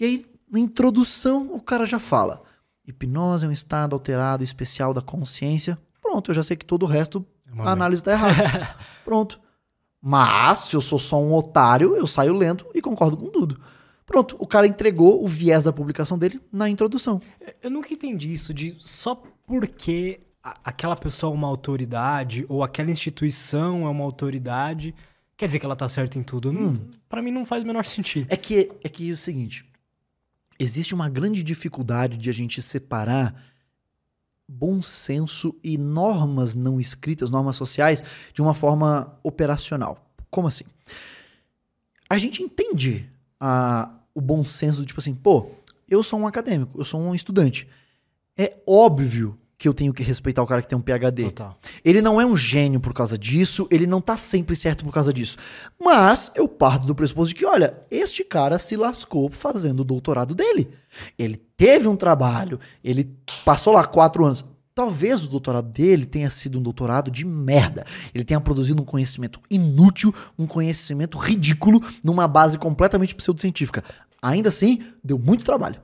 [0.00, 2.42] E aí, na introdução, o cara já fala:
[2.84, 5.78] hipnose é um estado alterado especial da consciência.
[6.02, 7.24] Pronto, eu já sei que todo o resto
[7.56, 8.76] É a análise tá errada.
[9.04, 9.45] Pronto.
[10.08, 13.60] Mas, se eu sou só um otário, eu saio lento e concordo com tudo.
[14.06, 17.20] Pronto, o cara entregou o viés da publicação dele na introdução.
[17.60, 20.20] Eu nunca entendi isso de só porque
[20.62, 24.94] aquela pessoa é uma autoridade ou aquela instituição é uma autoridade,
[25.36, 26.52] quer dizer que ela tá certa em tudo.
[26.52, 28.28] Não- Pra mim não faz o menor sentido.
[28.30, 29.64] É que é que é o seguinte,
[30.56, 33.34] existe uma grande dificuldade de a gente separar
[34.48, 38.02] bom senso e normas não escritas, normas sociais,
[38.32, 40.04] de uma forma operacional.
[40.30, 40.64] Como assim?
[42.08, 43.08] A gente entende
[43.40, 45.50] a- o bom senso do tipo assim, pô,
[45.88, 47.68] eu sou um acadêmico, eu sou um estudante.
[48.36, 51.24] É óbvio que eu tenho que respeitar o cara que tem um PhD.
[51.24, 51.58] Total.
[51.84, 55.12] Ele não é um gênio por causa disso, ele não tá sempre certo por causa
[55.12, 55.38] disso.
[55.80, 60.34] Mas eu parto do pressuposto de que, olha, este cara se lascou fazendo o doutorado
[60.34, 60.68] dele.
[61.18, 63.10] Ele teve um trabalho, ele
[63.44, 64.44] passou lá quatro anos.
[64.74, 67.86] Talvez o doutorado dele tenha sido um doutorado de merda.
[68.14, 73.82] Ele tenha produzido um conhecimento inútil, um conhecimento ridículo, numa base completamente pseudocientífica.
[74.20, 75.80] Ainda assim, deu muito trabalho.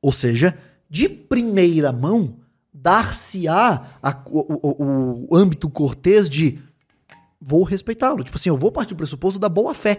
[0.00, 0.56] Ou seja,
[0.88, 2.38] de primeira mão,
[2.72, 6.58] dar-se-á a- o, o- o âmbito cortês de
[7.40, 8.22] vou respeitá-lo.
[8.24, 9.98] Tipo assim, eu vou partir do pressuposto da boa fé.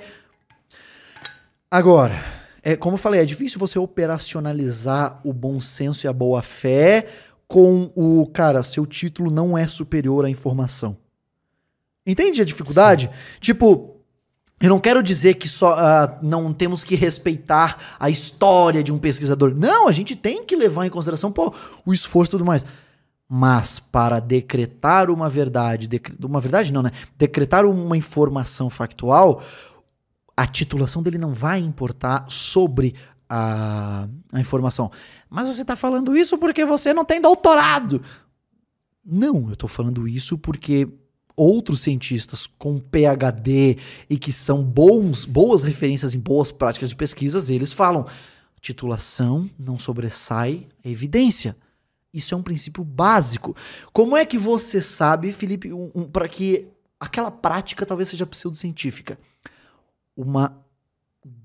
[1.70, 2.24] Agora,
[2.62, 7.08] é, como eu falei, é difícil você operacionalizar o bom senso e a boa fé
[7.48, 10.98] com o, cara, seu título não é superior à informação.
[12.06, 13.10] Entende a dificuldade?
[13.40, 13.93] Tipo,
[14.62, 18.98] eu não quero dizer que só ah, não temos que respeitar a história de um
[18.98, 19.54] pesquisador.
[19.54, 21.54] Não, a gente tem que levar em consideração pô,
[21.86, 22.66] o esforço e tudo mais.
[23.28, 26.92] Mas para decretar uma verdade, decre- uma verdade não, né?
[27.18, 29.42] Decretar uma informação factual,
[30.38, 32.96] a titulação dele não vai importar sobre
[33.28, 34.92] a, a informação.
[35.30, 38.02] Mas você está falando isso porque você não tem doutorado.
[39.06, 40.88] Não, eu estou falando isso porque
[41.36, 43.78] outros cientistas com PhD
[44.10, 48.06] e que são bons, boas referências em boas práticas de pesquisas, eles falam:
[48.62, 51.56] titulação não sobressai a evidência.
[52.14, 53.56] Isso é um princípio básico.
[53.92, 56.68] Como é que você sabe, Felipe, um, um, para que
[57.00, 59.18] aquela prática talvez seja pseudocientífica?
[60.16, 60.64] Uma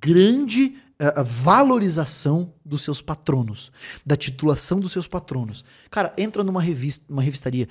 [0.00, 3.70] grande eh, valorização dos seus patronos,
[4.04, 5.64] da titulação dos seus patronos.
[5.90, 7.68] Cara, entra numa revista, uma revistaria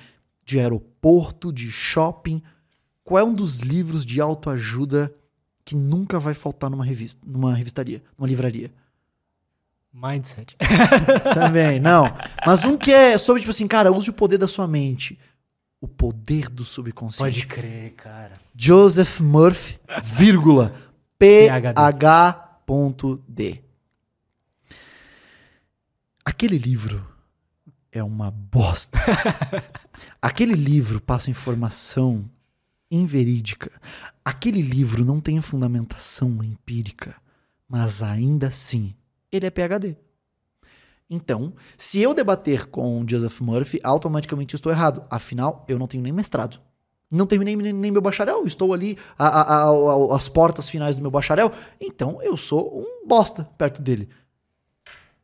[0.48, 2.42] de aeroporto, de shopping.
[3.04, 5.14] Qual é um dos livros de autoajuda
[5.66, 8.72] que nunca vai faltar numa revista, numa revistaria, numa livraria?
[9.94, 10.56] Mindset.
[11.36, 12.06] Também, não.
[12.46, 15.20] Mas um que é sobre, tipo assim, cara, use o poder da sua mente.
[15.82, 17.46] O poder do subconsciente.
[17.46, 18.40] Pode crer, cara.
[18.56, 20.74] Joseph Murphy, vírgula,
[21.20, 22.72] PH.D.
[26.24, 27.17] Aquele livro
[27.92, 28.98] é uma bosta.
[30.22, 32.30] Aquele livro passa informação
[32.90, 33.72] inverídica.
[34.24, 37.16] Aquele livro não tem fundamentação empírica,
[37.68, 38.94] mas ainda assim,
[39.32, 39.98] ele é PhD.
[41.10, 45.06] Então, se eu debater com Joseph Murphy, automaticamente eu estou errado.
[45.10, 46.60] Afinal, eu não tenho nem mestrado.
[47.10, 51.54] Não terminei nem, nem meu bacharel, estou ali às portas finais do meu bacharel.
[51.80, 54.10] Então, eu sou um bosta perto dele.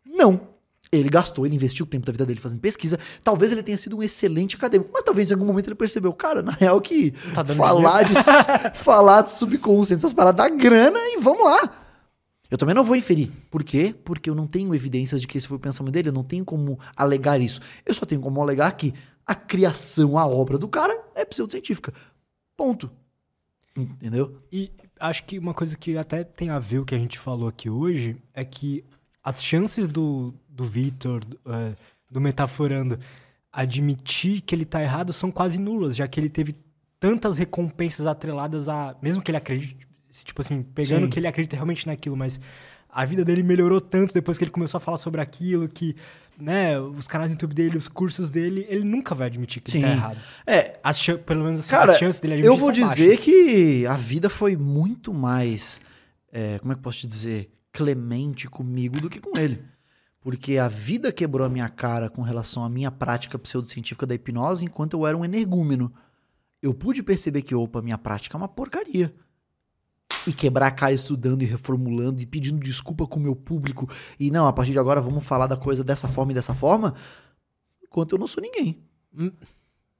[0.05, 0.52] Não.
[0.95, 2.99] Ele gastou, ele investiu o tempo da vida dele fazendo pesquisa.
[3.23, 6.41] Talvez ele tenha sido um excelente acadêmico, mas talvez em algum momento ele percebeu, cara,
[6.41, 8.13] na real que tá falar, de,
[8.77, 11.83] falar de subconsciente, essas paradas dá grana e vamos lá.
[12.49, 13.31] Eu também não vou inferir.
[13.49, 13.95] Por quê?
[14.05, 16.45] Porque eu não tenho evidências de que esse foi o pensamento dele, eu não tenho
[16.45, 17.59] como alegar isso.
[17.83, 18.93] Eu só tenho como alegar que
[19.25, 21.91] a criação, a obra do cara é pseudocientífica.
[22.55, 22.91] Ponto.
[23.75, 24.37] Entendeu?
[24.51, 27.47] E acho que uma coisa que até tem a ver o que a gente falou
[27.47, 28.85] aqui hoje é que
[29.23, 31.73] as chances do, do Vitor, do, é,
[32.09, 32.99] do Metaforando,
[33.51, 36.55] admitir que ele tá errado são quase nulas, já que ele teve
[36.99, 38.95] tantas recompensas atreladas a.
[39.01, 39.77] Mesmo que ele acredite,
[40.23, 41.09] tipo assim, pegando Sim.
[41.09, 42.39] que ele acredita realmente naquilo, mas
[42.89, 45.95] a vida dele melhorou tanto depois que ele começou a falar sobre aquilo, que,
[46.39, 49.79] né, os canais do YouTube dele, os cursos dele, ele nunca vai admitir que Sim.
[49.79, 50.17] ele tá errado.
[50.45, 50.79] É.
[50.83, 53.25] As, pelo menos assim, Cara, as chances dele admitir Eu vou dizer baixas.
[53.25, 55.81] que a vida foi muito mais,
[56.31, 59.61] é, como é que posso te dizer, clemente comigo do que com ele.
[60.23, 64.63] Porque a vida quebrou a minha cara com relação à minha prática pseudocientífica da hipnose
[64.63, 65.93] enquanto eu era um energúmeno.
[66.61, 69.13] Eu pude perceber que, opa, minha prática é uma porcaria
[70.25, 74.31] e quebrar a cara estudando e reformulando e pedindo desculpa com o meu público e
[74.31, 76.93] não, a partir de agora vamos falar da coisa dessa forma e dessa forma,
[77.83, 78.81] enquanto eu não sou ninguém.
[79.13, 79.31] Hum.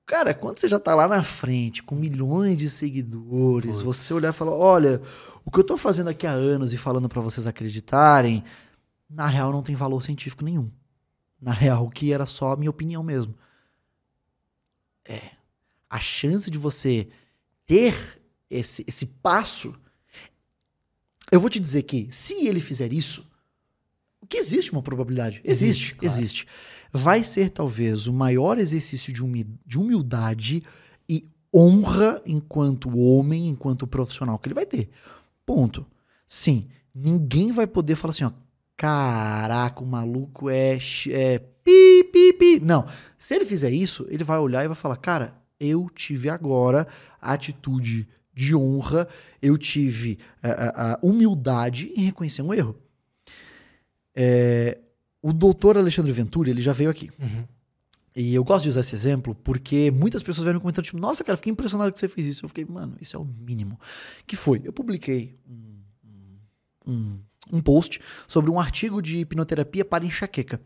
[0.06, 3.82] Cara, quando você já tá lá na frente, com milhões de seguidores, Puts.
[3.82, 5.02] você olhar e falar, olha,
[5.45, 8.44] o que eu tô fazendo aqui há anos e falando para vocês acreditarem,
[9.14, 10.72] na real não tem valor científico nenhum.
[11.40, 13.35] Na real, que era só a minha opinião mesmo.
[15.06, 15.31] É.
[15.90, 17.10] A chance de você
[17.65, 19.77] ter esse, esse passo
[21.34, 23.26] eu vou te dizer que se ele fizer isso,
[24.22, 25.41] o que existe uma probabilidade?
[25.44, 25.95] Existe, existe.
[25.95, 26.14] Claro.
[26.14, 26.48] existe.
[26.91, 30.61] Vai ser talvez o maior exercício de humildade
[31.10, 34.91] e honra enquanto homem, enquanto profissional que ele vai ter.
[35.44, 35.88] Ponto.
[36.27, 38.31] Sim, ninguém vai poder falar assim, ó,
[38.84, 40.78] caraca, o maluco é,
[41.10, 42.60] é pi, pi, pi.
[42.60, 42.86] Não.
[43.18, 46.86] Se ele fizer isso, ele vai olhar e vai falar, cara, eu tive agora
[47.22, 49.08] a atitude de honra,
[49.42, 52.76] eu tive a, a humildade em reconhecer um erro.
[54.14, 54.80] É,
[55.22, 57.10] o doutor Alexandre Venturi, ele já veio aqui.
[57.18, 57.46] Uhum.
[58.14, 61.24] E eu gosto de usar esse exemplo porque muitas pessoas vieram me comentando, tipo, nossa,
[61.24, 62.44] cara, fiquei impressionado que você fez isso.
[62.44, 63.80] Eu fiquei, mano, isso é o mínimo.
[64.28, 64.62] Que foi?
[64.62, 65.80] Eu publiquei um,
[66.86, 67.20] um,
[67.52, 70.61] um post sobre um artigo de hipnoterapia para enxaqueca.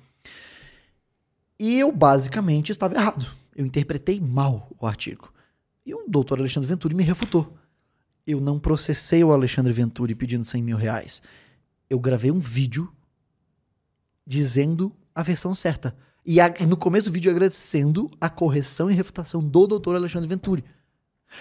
[1.60, 3.26] E eu basicamente estava errado.
[3.56, 5.34] Eu interpretei mal o artigo.
[5.86, 7.58] E o doutor Alexandre Venturi me refutou.
[8.26, 11.22] Eu não processei o Alexandre Venturi pedindo 100 mil reais.
[11.90, 12.92] Eu gravei um vídeo
[14.26, 15.96] dizendo a versão certa.
[16.26, 20.64] E a, no começo do vídeo agradecendo a correção e refutação do doutor Alexandre Venturi.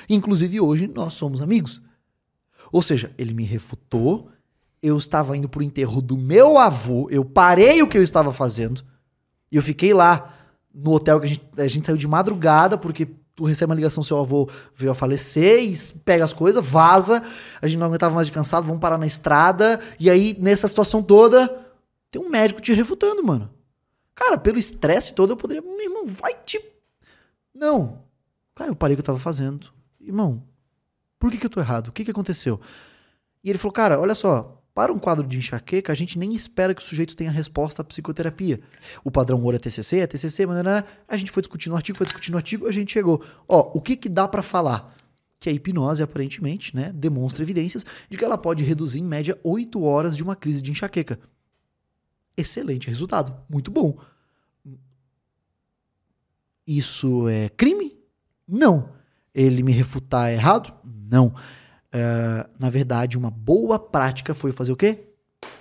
[0.08, 1.82] Inclusive hoje nós somos amigos.
[2.72, 4.30] Ou seja, ele me refutou,
[4.86, 8.84] eu estava indo pro enterro do meu avô, eu parei o que eu estava fazendo,
[9.50, 10.34] e eu fiquei lá
[10.72, 14.02] no hotel que a gente, a gente saiu de madrugada, porque tu recebe uma ligação,
[14.02, 17.22] seu avô veio a falecer, e pega as coisas, vaza,
[17.60, 21.02] a gente não aguentava mais de cansado, vamos parar na estrada, e aí, nessa situação
[21.02, 21.66] toda,
[22.10, 23.50] tem um médico te refutando, mano.
[24.14, 26.58] Cara, pelo estresse todo, eu poderia, meu irmão, vai te...
[27.54, 28.02] Não.
[28.54, 29.70] Cara, eu parei o que eu tava fazendo.
[30.00, 30.42] Irmão,
[31.18, 31.88] por que que eu tô errado?
[31.88, 32.58] O que que aconteceu?
[33.44, 36.74] E ele falou, cara, olha só, para um quadro de enxaqueca, a gente nem espera
[36.74, 38.60] que o sujeito tenha resposta à psicoterapia.
[39.02, 40.58] O padrão ouro é TCC, é TCC, mas
[41.08, 43.24] a gente foi discutindo o artigo, foi discutindo o artigo, a gente chegou.
[43.48, 44.94] Ó, o que que dá para falar?
[45.40, 49.82] Que a hipnose, aparentemente, né, demonstra evidências de que ela pode reduzir em média 8
[49.82, 51.18] horas de uma crise de enxaqueca.
[52.36, 53.98] Excelente resultado, muito bom.
[56.66, 57.96] Isso é crime?
[58.46, 58.90] Não.
[59.34, 60.70] Ele me refutar errado?
[60.84, 61.34] Não.
[61.96, 64.98] Uh, na verdade, uma boa prática foi fazer o quê?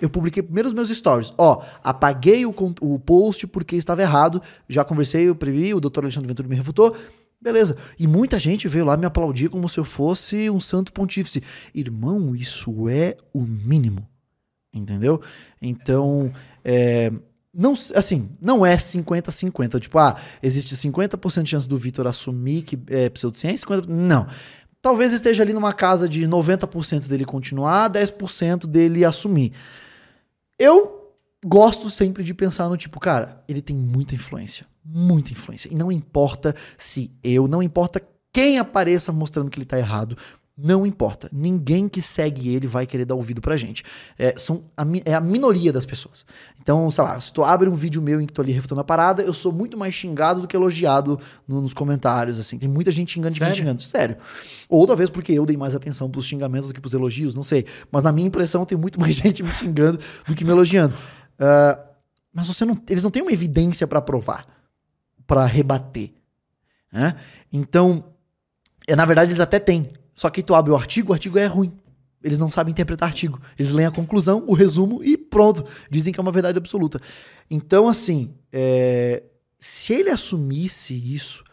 [0.02, 1.32] Eu publiquei primeiro os meus stories.
[1.38, 4.42] Ó, apaguei o, o post porque estava errado.
[4.68, 6.94] Já conversei, eu previ, o doutor Alexandre Ventura me refutou.
[7.40, 7.76] Beleza.
[7.98, 11.42] E muita gente veio lá me aplaudir como se eu fosse um santo pontífice.
[11.74, 14.06] Irmão, isso é o mínimo.
[14.74, 15.22] Entendeu?
[15.62, 16.30] Então,
[16.62, 17.10] é,
[17.54, 19.80] não, assim, não é 50-50.
[19.80, 23.86] Tipo, ah, existe 50% de chance do Vitor assumir que é pseudociência, 50%.
[23.88, 24.26] Não.
[24.86, 29.52] Talvez esteja ali numa casa de 90% dele continuar, 10% dele assumir.
[30.56, 31.12] Eu
[31.44, 34.64] gosto sempre de pensar no tipo, cara, ele tem muita influência.
[34.84, 35.68] Muita influência.
[35.72, 38.00] E não importa se eu, não importa
[38.32, 40.16] quem apareça mostrando que ele tá errado,
[40.58, 41.28] Não importa.
[41.30, 43.84] Ninguém que segue ele vai querer dar ouvido pra gente.
[44.18, 46.24] É, são a, é a minoria das pessoas.
[46.58, 48.84] Então, sei lá, se tu abre um vídeo meu em que tô ali refutando a
[48.84, 52.58] parada, eu sou muito mais xingado do que elogiado no, nos comentários, assim.
[52.58, 53.82] Tem muita gente xingando, xingando, xingando.
[53.82, 54.16] Sério.
[54.66, 57.66] Ou talvez porque eu dei mais atenção pros xingamentos do que pros elogios, não sei.
[57.92, 60.94] Mas na minha impressão tem muito mais gente me xingando do que me elogiando.
[60.94, 61.78] Uh,
[62.32, 64.46] mas você não, eles não têm uma evidência para provar,
[65.26, 66.12] para rebater.
[66.90, 67.14] Né?
[67.52, 68.04] Então,
[68.88, 69.90] é, na verdade, eles até têm.
[70.16, 71.70] Só que tu abre o artigo, o artigo é ruim.
[72.24, 73.38] Eles não sabem interpretar artigo.
[73.56, 75.64] Eles leem a conclusão, o resumo e pronto.
[75.90, 76.98] Dizem que é uma verdade absoluta.
[77.50, 79.22] Então, assim, é,
[79.60, 81.44] se ele assumisse isso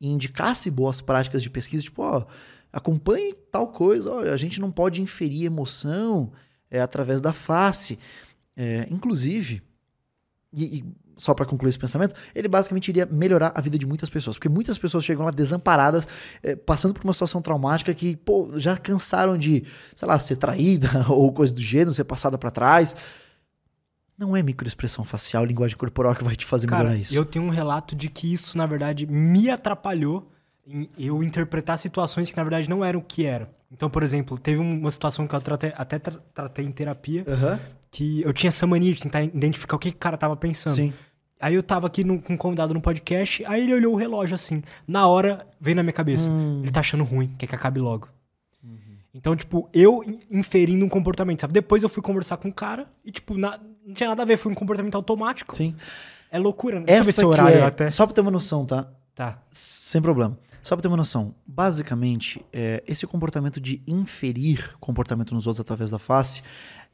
[0.00, 2.24] e indicasse boas práticas de pesquisa, tipo, ó,
[2.72, 6.32] acompanhe tal coisa, olha, a gente não pode inferir emoção
[6.70, 7.98] é, através da face.
[8.56, 9.62] É, inclusive,
[10.50, 10.84] e, e
[11.16, 14.48] só para concluir esse pensamento, ele basicamente iria melhorar a vida de muitas pessoas, porque
[14.48, 16.06] muitas pessoas chegam lá desamparadas,
[16.42, 19.64] é, passando por uma situação traumática que, pô, já cansaram de,
[19.94, 22.94] sei lá, ser traída ou coisa do gênero, ser passada para trás.
[24.18, 27.14] Não é microexpressão facial, linguagem corporal que vai te fazer Cara, melhorar isso.
[27.14, 30.32] Eu tenho um relato de que isso, na verdade, me atrapalhou
[30.66, 33.46] em eu interpretar situações que, na verdade, não eram o que eram.
[33.70, 37.58] Então, por exemplo, teve uma situação que eu tratei, até tratei em terapia, uhum.
[37.90, 40.74] que eu tinha essa mania de tentar identificar o que, que o cara tava pensando.
[40.74, 40.92] Sim.
[41.40, 44.34] Aí eu tava aqui no, com um convidado no podcast, aí ele olhou o relógio
[44.34, 44.62] assim.
[44.86, 46.30] Na hora, veio na minha cabeça.
[46.30, 46.60] Hum.
[46.62, 48.08] Ele tá achando ruim, quer que acabe logo.
[48.64, 48.78] Uhum.
[49.14, 51.52] Então, tipo, eu inferindo um comportamento, sabe?
[51.52, 54.38] Depois eu fui conversar com o cara e, tipo, na, não tinha nada a ver,
[54.38, 55.54] foi um comportamento automático.
[55.54, 55.74] Sim.
[56.30, 56.86] É loucura, né?
[56.88, 57.90] Essa Deixa horário é, até.
[57.90, 58.88] Só pra ter uma noção, tá?
[59.14, 59.38] Tá.
[59.50, 60.38] Sem problema.
[60.62, 61.34] Só pra ter uma noção.
[61.46, 66.42] Basicamente, é, esse comportamento de inferir comportamento nos outros através da face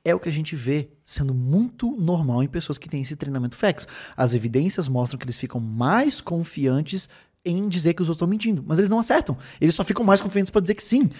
[0.04, 3.56] é o que a gente vê sendo muito normal em pessoas que têm esse treinamento
[3.56, 3.86] FEX.
[4.16, 7.08] As evidências mostram que eles ficam mais confiantes
[7.44, 9.36] em dizer que os outros estão mentindo, mas eles não acertam.
[9.60, 11.10] Eles só ficam mais confiantes para dizer que sim.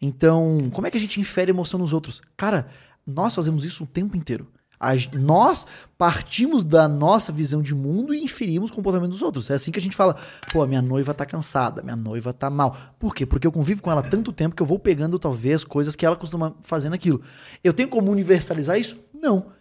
[0.00, 2.20] Então, como é que a gente infere emoção nos outros?
[2.36, 2.68] Cara,
[3.06, 4.46] nós fazemos isso o tempo inteiro.
[4.80, 5.66] A, nós
[5.98, 9.50] partimos da nossa visão de mundo e inferimos o comportamento dos outros.
[9.50, 10.16] É assim que a gente fala,
[10.50, 12.74] pô, minha noiva tá cansada, minha noiva tá mal.
[12.98, 13.26] Por quê?
[13.26, 16.16] Porque eu convivo com ela tanto tempo que eu vou pegando, talvez, coisas que ela
[16.16, 17.20] costuma fazer naquilo.
[17.62, 18.96] Eu tenho como universalizar isso?
[19.12, 19.52] Não.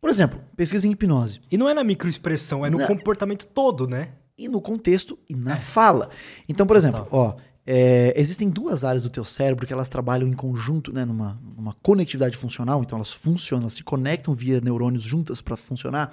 [0.00, 1.40] Por exemplo, pesquisa em hipnose.
[1.50, 4.10] E não é na microexpressão, é no comportamento todo, né?
[4.38, 5.58] E no contexto e na é.
[5.58, 6.08] fala.
[6.48, 7.34] Então, por exemplo, ó,
[7.72, 11.72] é, existem duas áreas do teu cérebro que elas trabalham em conjunto, né, numa, numa
[11.80, 16.12] conectividade funcional, então elas funcionam, elas se conectam via neurônios juntas para funcionar.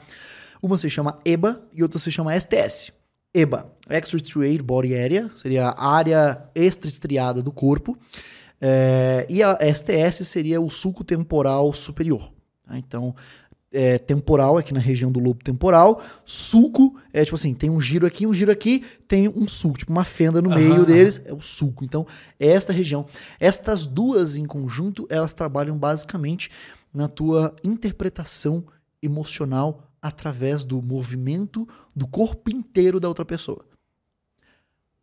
[0.62, 2.92] Uma se chama EBA e outra se chama STS.
[3.34, 7.98] EBA, Extrastriate Body Area, seria a área extraestriada do corpo,
[8.62, 12.32] é, e a STS seria o sulco temporal superior.
[12.68, 12.78] Tá?
[12.78, 13.16] Então,
[13.72, 16.02] é, temporal aqui na região do lobo temporal.
[16.26, 19.92] Sulco é tipo assim, tem um giro aqui, um giro aqui, tem um sulco, tipo
[19.92, 21.84] uma fenda no meio deles, é o sulco.
[21.84, 22.06] Então,
[22.40, 23.06] é esta região.
[23.40, 26.50] Estas duas em conjunto, elas trabalham basicamente
[26.94, 28.64] na tua interpretação
[29.02, 33.66] emocional através do movimento do corpo inteiro da outra pessoa.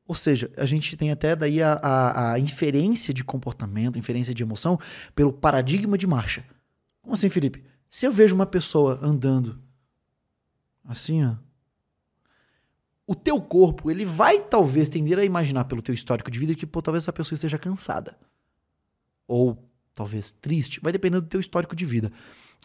[0.07, 4.43] Ou seja, a gente tem até daí a, a, a inferência de comportamento, inferência de
[4.43, 4.79] emoção,
[5.15, 6.45] pelo paradigma de marcha.
[7.01, 7.65] Como assim, Felipe?
[7.95, 9.57] Se eu vejo uma pessoa andando
[10.85, 11.37] assim, ó,
[13.07, 16.67] o teu corpo, ele vai talvez tender a imaginar pelo teu histórico de vida que,
[16.67, 18.19] pô, talvez essa pessoa esteja cansada.
[19.29, 20.81] Ou talvez triste.
[20.81, 22.11] Vai depender do teu histórico de vida,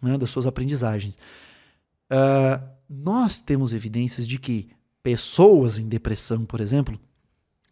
[0.01, 1.15] né, das suas aprendizagens.
[2.09, 4.67] Uh, nós temos evidências de que
[5.03, 6.99] pessoas em depressão, por exemplo,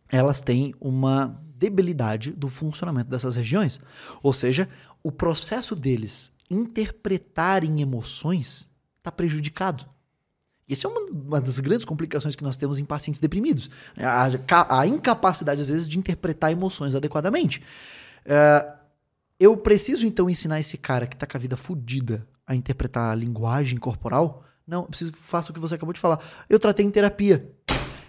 [0.09, 3.79] elas têm uma debilidade do funcionamento dessas regiões.
[4.21, 4.69] Ou seja,
[5.01, 9.85] o processo deles interpretarem emoções está prejudicado.
[10.67, 13.69] Isso é uma, uma, das grandes complicações que nós temos em pacientes deprimidos.
[13.97, 17.61] A, a incapacidade, às vezes, de interpretar emoções adequadamente.
[18.25, 18.77] Uh,
[19.39, 23.15] eu preciso, então, ensinar esse cara que está com a vida fodida a interpretar a
[23.15, 24.43] linguagem corporal?
[24.65, 26.19] Não, eu preciso que faça o que você acabou de falar.
[26.49, 27.49] Eu tratei em terapia.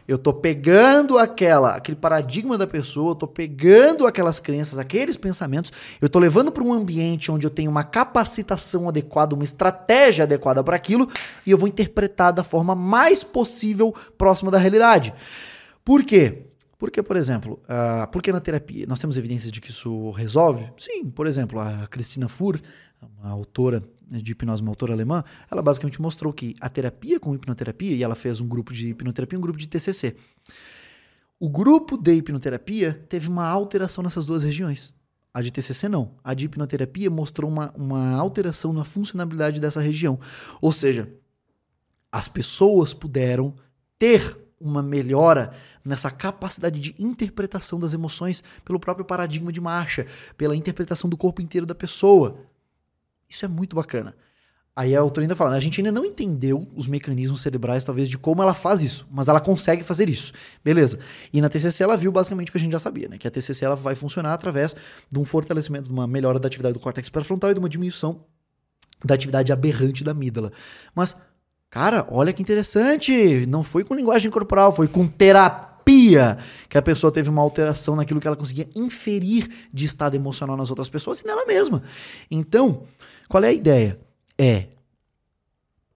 [0.08, 5.70] Eu tô pegando aquela, aquele paradigma da pessoa, eu tô pegando aquelas crenças, aqueles pensamentos,
[6.00, 10.64] eu tô levando para um ambiente onde eu tenho uma capacitação adequada, uma estratégia adequada
[10.64, 11.06] para aquilo,
[11.44, 15.12] e eu vou interpretar da forma mais possível próxima da realidade.
[15.84, 16.46] Por quê?
[16.78, 20.70] Porque, por exemplo, uh, porque na terapia nós temos evidências de que isso resolve?
[20.78, 22.58] Sim, por exemplo, a Cristina Fur,
[23.20, 27.94] uma autora de hipnose, uma autora alemã, ela basicamente mostrou que a terapia com hipnoterapia,
[27.94, 30.16] e ela fez um grupo de hipnoterapia e um grupo de TCC.
[31.38, 34.92] O grupo de hipnoterapia teve uma alteração nessas duas regiões.
[35.32, 36.16] A de TCC não.
[36.24, 40.18] A de hipnoterapia mostrou uma, uma alteração na funcionalidade dessa região.
[40.60, 41.12] Ou seja,
[42.10, 43.54] as pessoas puderam
[43.98, 45.52] ter uma melhora
[45.84, 50.06] nessa capacidade de interpretação das emoções pelo próprio paradigma de marcha,
[50.36, 52.40] pela interpretação do corpo inteiro da pessoa.
[53.28, 54.14] Isso é muito bacana.
[54.78, 58.16] Aí a autora ainda fala, a gente ainda não entendeu os mecanismos cerebrais, talvez, de
[58.16, 60.32] como ela faz isso, mas ela consegue fazer isso.
[60.62, 61.00] Beleza.
[61.32, 63.18] E na TCC ela viu basicamente o que a gente já sabia, né?
[63.18, 64.76] Que a TCC ela vai funcionar através
[65.10, 68.24] de um fortalecimento, de uma melhora da atividade do córtex pré-frontal e de uma diminuição
[69.04, 70.52] da atividade aberrante da amígdala.
[70.94, 71.16] Mas,
[71.68, 77.10] cara, olha que interessante, não foi com linguagem corporal, foi com terapia que a pessoa
[77.10, 81.26] teve uma alteração naquilo que ela conseguia inferir de estado emocional nas outras pessoas e
[81.26, 81.82] nela mesma.
[82.30, 82.84] Então,
[83.28, 84.00] qual é a ideia?
[84.36, 84.68] é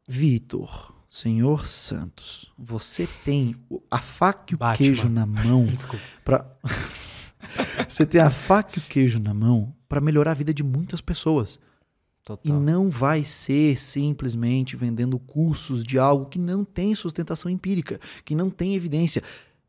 [0.08, 3.56] Vitor, senhor Santos, você tem
[3.90, 4.76] a faca e o Batman.
[4.76, 6.04] queijo na mão Desculpa.
[6.24, 6.56] para
[7.88, 11.00] Você tem a faca e o queijo na mão para melhorar a vida de muitas
[11.00, 11.60] pessoas.
[12.24, 12.40] Total.
[12.44, 18.34] E não vai ser simplesmente vendendo cursos de algo que não tem sustentação empírica, que
[18.34, 19.22] não tem evidência.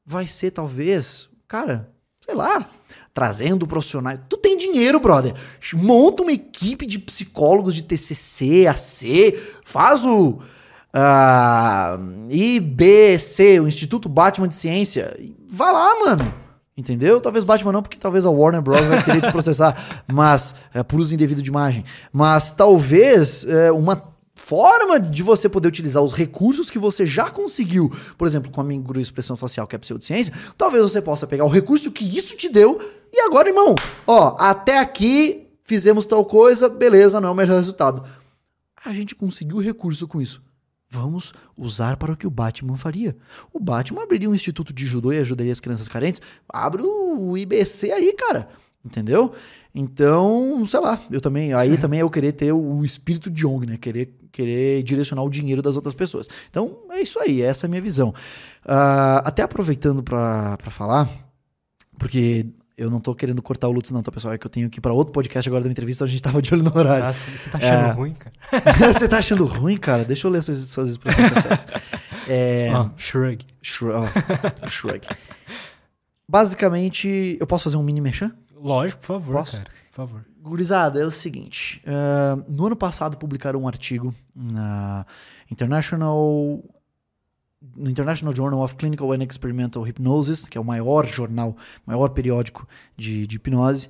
[0.06, 2.69] Vai ser talvez, cara, sei lá,
[3.14, 4.19] trazendo profissionais.
[4.27, 5.33] Tu tem dinheiro, brother.
[5.74, 10.40] Monta uma equipe de psicólogos de TCC, AC, faz o
[10.93, 11.98] ah,
[12.30, 15.16] IBC, o Instituto Batman de Ciência.
[15.48, 16.33] Vá lá, mano.
[16.75, 17.22] Entendeu?
[17.22, 18.83] Talvez Batman não, porque talvez a Warner Bros.
[18.85, 19.77] vai querer te processar,
[20.11, 21.85] mas é, por uso indevido de imagem.
[22.11, 24.12] Mas talvez é, uma
[24.43, 28.63] forma de você poder utilizar os recursos que você já conseguiu, por exemplo, com a
[28.63, 32.77] microexpressão facial, que é pseudociência, talvez você possa pegar o recurso que isso te deu
[33.13, 33.73] e agora, irmão,
[34.05, 38.03] ó, até aqui fizemos tal coisa, beleza, não é o melhor resultado.
[38.83, 40.41] A gente conseguiu recurso com isso.
[40.89, 43.15] Vamos usar para o que o Batman faria.
[43.51, 46.22] O Batman abriria um instituto de judô e ajudaria as crianças carentes.
[46.49, 48.49] Abre o IBC aí, cara.
[48.85, 49.33] Entendeu?
[49.76, 51.53] Então, sei lá, eu também.
[51.53, 53.77] Aí também eu querer ter o espírito de ONG, né?
[53.77, 56.27] Querer, querer direcionar o dinheiro das outras pessoas.
[56.50, 58.14] Então, é isso aí, essa é a minha visão.
[58.66, 61.10] Ah, até aproveitando para falar,
[61.98, 62.45] porque
[62.77, 64.34] eu não tô querendo cortar o Lutz, não, tá, pessoal?
[64.35, 66.22] É que eu tenho que ir pra outro podcast agora da minha entrevista, a gente
[66.22, 67.06] tava de olho no horário.
[67.06, 67.92] Tá, você tá achando É.
[67.92, 68.34] ruim, cara?
[68.93, 70.06] Você tá achando ruim, cara?
[70.06, 71.66] Deixa eu ler suas, suas expressões sociais.
[72.27, 73.43] É, Ó, shrug.
[73.61, 73.95] Shrug.
[73.95, 75.02] ó, shrug.
[76.30, 78.32] Basicamente, eu posso fazer um mini merchan?
[78.64, 79.58] Lógico, por favor, Posso?
[79.58, 79.69] cara.
[79.92, 80.25] Por favor.
[80.42, 81.82] Gurizada, é o seguinte.
[81.85, 85.06] ah, no ano passado publicaram um artigo na
[85.51, 86.64] International
[87.75, 92.67] no International Journal of Clinical and Experimental Hypnosis, que é o maior jornal, maior periódico
[92.98, 93.90] de, de hipnose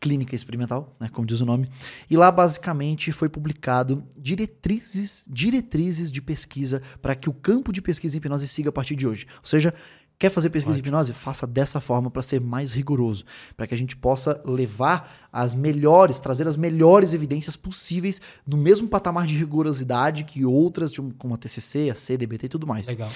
[0.00, 1.68] clínica experimental, né, como diz o nome.
[2.10, 8.16] E lá basicamente foi publicado diretrizes, diretrizes de pesquisa para que o campo de pesquisa
[8.16, 9.26] em hipnose siga a partir de hoje.
[9.38, 9.74] Ou seja,
[10.18, 11.12] quer fazer pesquisa em hipnose?
[11.12, 13.24] Faça dessa forma para ser mais rigoroso,
[13.56, 18.88] para que a gente possa levar as melhores, trazer as melhores evidências possíveis no mesmo
[18.88, 22.88] patamar de rigorosidade que outras, tipo, como a TCC, a CDBT e tudo mais.
[22.88, 23.08] Legal.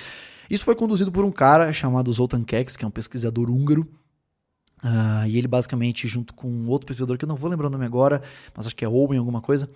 [0.51, 3.86] Isso foi conduzido por um cara chamado Zoltan Keks, que é um pesquisador húngaro.
[4.83, 7.85] Ah, e ele basicamente, junto com outro pesquisador, que eu não vou lembrar o nome
[7.85, 8.23] agora,
[8.55, 9.68] mas acho que é Owen alguma coisa,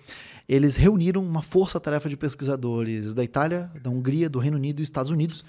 [0.47, 5.11] eles reuniram uma força-tarefa de pesquisadores da Itália, da Hungria, do Reino Unido e Estados
[5.11, 5.43] Unidos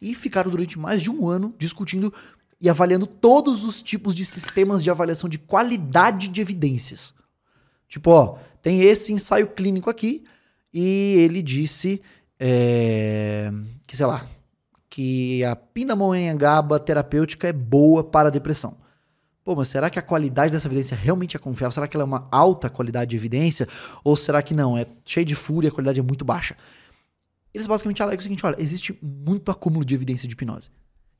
[0.00, 2.12] e ficaram durante mais de um ano discutindo
[2.60, 7.14] e avaliando todos os tipos de sistemas de avaliação de qualidade de evidências.
[7.88, 10.24] Tipo, ó, tem esse ensaio clínico aqui
[10.72, 12.00] e ele disse
[12.38, 13.50] é,
[13.86, 14.26] que, sei lá,
[14.88, 18.76] que a pindamonhangaba terapêutica é boa para a depressão.
[19.42, 21.72] Pô, mas será que a qualidade dessa evidência realmente é confiável?
[21.72, 23.66] Será que ela é uma alta qualidade de evidência?
[24.04, 24.76] Ou será que não?
[24.76, 26.56] É cheio de fúria a qualidade é muito baixa?
[27.52, 30.70] Eles basicamente alegam o seguinte: olha, existe muito acúmulo de evidência de hipnose.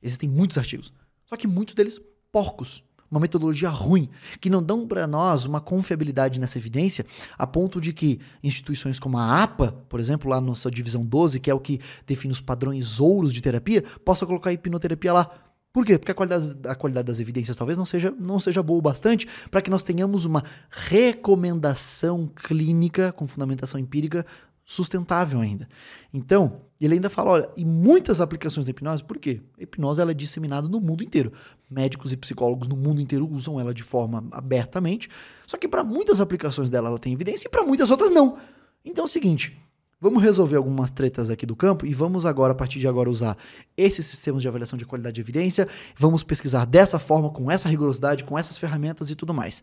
[0.01, 0.93] Existem muitos artigos.
[1.25, 1.99] Só que muitos deles
[2.31, 2.83] porcos.
[3.09, 7.05] Uma metodologia ruim, que não dão para nós uma confiabilidade nessa evidência,
[7.37, 11.41] a ponto de que instituições como a APA, por exemplo, lá na sua divisão 12,
[11.41, 15.29] que é o que define os padrões ouros de terapia, possa colocar a hipnoterapia lá.
[15.73, 15.97] Por quê?
[15.97, 19.27] Porque a qualidade, a qualidade das evidências talvez não seja, não seja boa o bastante
[19.49, 24.25] para que nós tenhamos uma recomendação clínica com fundamentação empírica
[24.71, 25.67] sustentável ainda.
[26.13, 29.41] Então, ele ainda fala, olha, e muitas aplicações da hipnose, por quê?
[29.59, 31.33] A hipnose ela é disseminada no mundo inteiro.
[31.69, 35.09] Médicos e psicólogos no mundo inteiro usam ela de forma abertamente,
[35.45, 38.37] só que para muitas aplicações dela ela tem evidência e para muitas outras não.
[38.85, 39.57] Então é o seguinte,
[40.03, 43.37] Vamos resolver algumas tretas aqui do campo e vamos agora, a partir de agora, usar
[43.77, 45.67] esses sistemas de avaliação de qualidade de evidência.
[45.95, 49.61] Vamos pesquisar dessa forma, com essa rigorosidade, com essas ferramentas e tudo mais.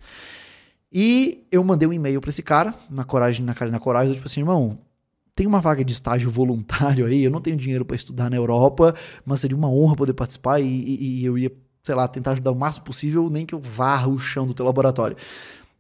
[0.93, 4.27] E eu mandei um e-mail para esse cara, na coragem, na cara na coragem, tipo
[4.27, 4.79] assim, irmão,
[5.39, 8.93] tem uma vaga de estágio voluntário aí, eu não tenho dinheiro para estudar na Europa,
[9.25, 12.51] mas seria uma honra poder participar e, e- e eu ia, sei lá, tentar ajudar
[12.51, 15.17] o máximo possível, nem que eu varra o chão do teu laboratório.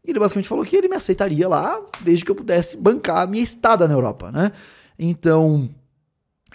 [0.06, 3.26] E ele basicamente falou que ele me aceitaria lá, desde que eu pudesse bancar a
[3.26, 4.52] minha estada na Europa, né?
[4.96, 5.68] Então,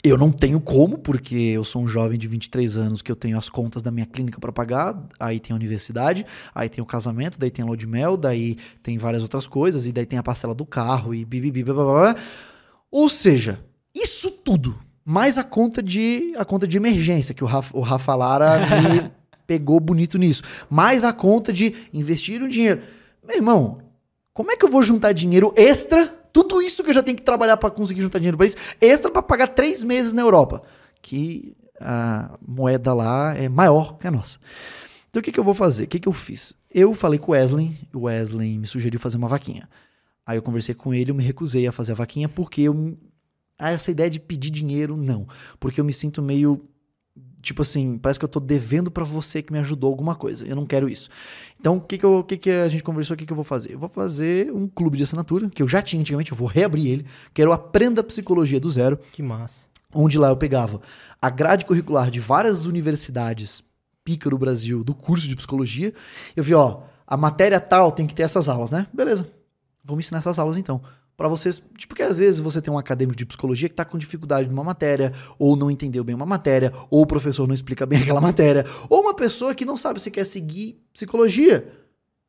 [0.06, 3.38] Eu não tenho como, porque eu sou um jovem de 23 anos que eu tenho
[3.38, 7.40] as contas da minha clínica para pagar, aí tem a universidade, aí tem o casamento,
[7.40, 10.23] daí tem a lua de mel, daí tem várias outras coisas, e daí tem a
[10.23, 12.15] parcela do carro e bibibi, blá, blá, blá.
[12.93, 13.59] Ou seja,
[13.91, 18.13] isso tudo, mais a conta de a conta de emergência, que o Rafa, o Rafa
[18.13, 19.11] Lara me
[19.47, 22.83] pegou bonito nisso, mais a conta de investir o dinheiro.
[23.25, 23.80] Meu irmão,
[24.31, 27.23] como é que eu vou juntar dinheiro extra tudo isso que eu já tenho que
[27.23, 30.61] trabalhar para conseguir juntar dinheiro para isso, extra para pagar três meses na Europa,
[31.01, 34.38] que a moeda lá é maior que a nossa.
[35.09, 35.85] Então o que, que eu vou fazer?
[35.85, 36.53] O que, que eu fiz?
[36.69, 39.67] Eu falei com o Wesley, o Wesley me sugeriu fazer uma vaquinha.
[40.26, 42.98] Aí eu conversei com ele, eu me recusei a fazer a vaquinha porque eu.
[43.58, 45.27] Ah, essa ideia de pedir dinheiro, não.
[45.60, 46.68] Porque eu me sinto meio
[47.43, 50.48] tipo assim, parece que eu tô devendo para você que me ajudou alguma coisa.
[50.48, 51.10] Eu não quero isso.
[51.60, 53.16] Então, o que que, eu, que que a gente conversou?
[53.16, 53.74] O que que eu vou fazer?
[53.74, 56.88] Eu vou fazer um clube de assinatura, que eu já tinha antigamente, eu vou reabrir
[56.88, 58.98] ele, que era o Aprenda Psicologia do Zero.
[59.11, 59.66] Que massa.
[59.93, 60.82] Onde lá eu pegava
[61.22, 63.61] a grade curricular de várias universidades
[64.03, 65.93] pica do Brasil do curso de psicologia.
[66.35, 68.88] Eu vi, ó, a matéria tal tem que ter essas aulas, né?
[68.93, 69.30] Beleza.
[69.84, 70.82] Vamos ensinar essas aulas então
[71.16, 73.98] para vocês, tipo, porque às vezes você tem um acadêmico de psicologia que está com
[73.98, 78.02] dificuldade numa matéria, ou não entendeu bem uma matéria, ou o professor não explica bem
[78.03, 81.72] aquela matéria, ou uma pessoa que não sabe se quer seguir psicologia.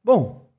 [0.03, 0.51] Bom,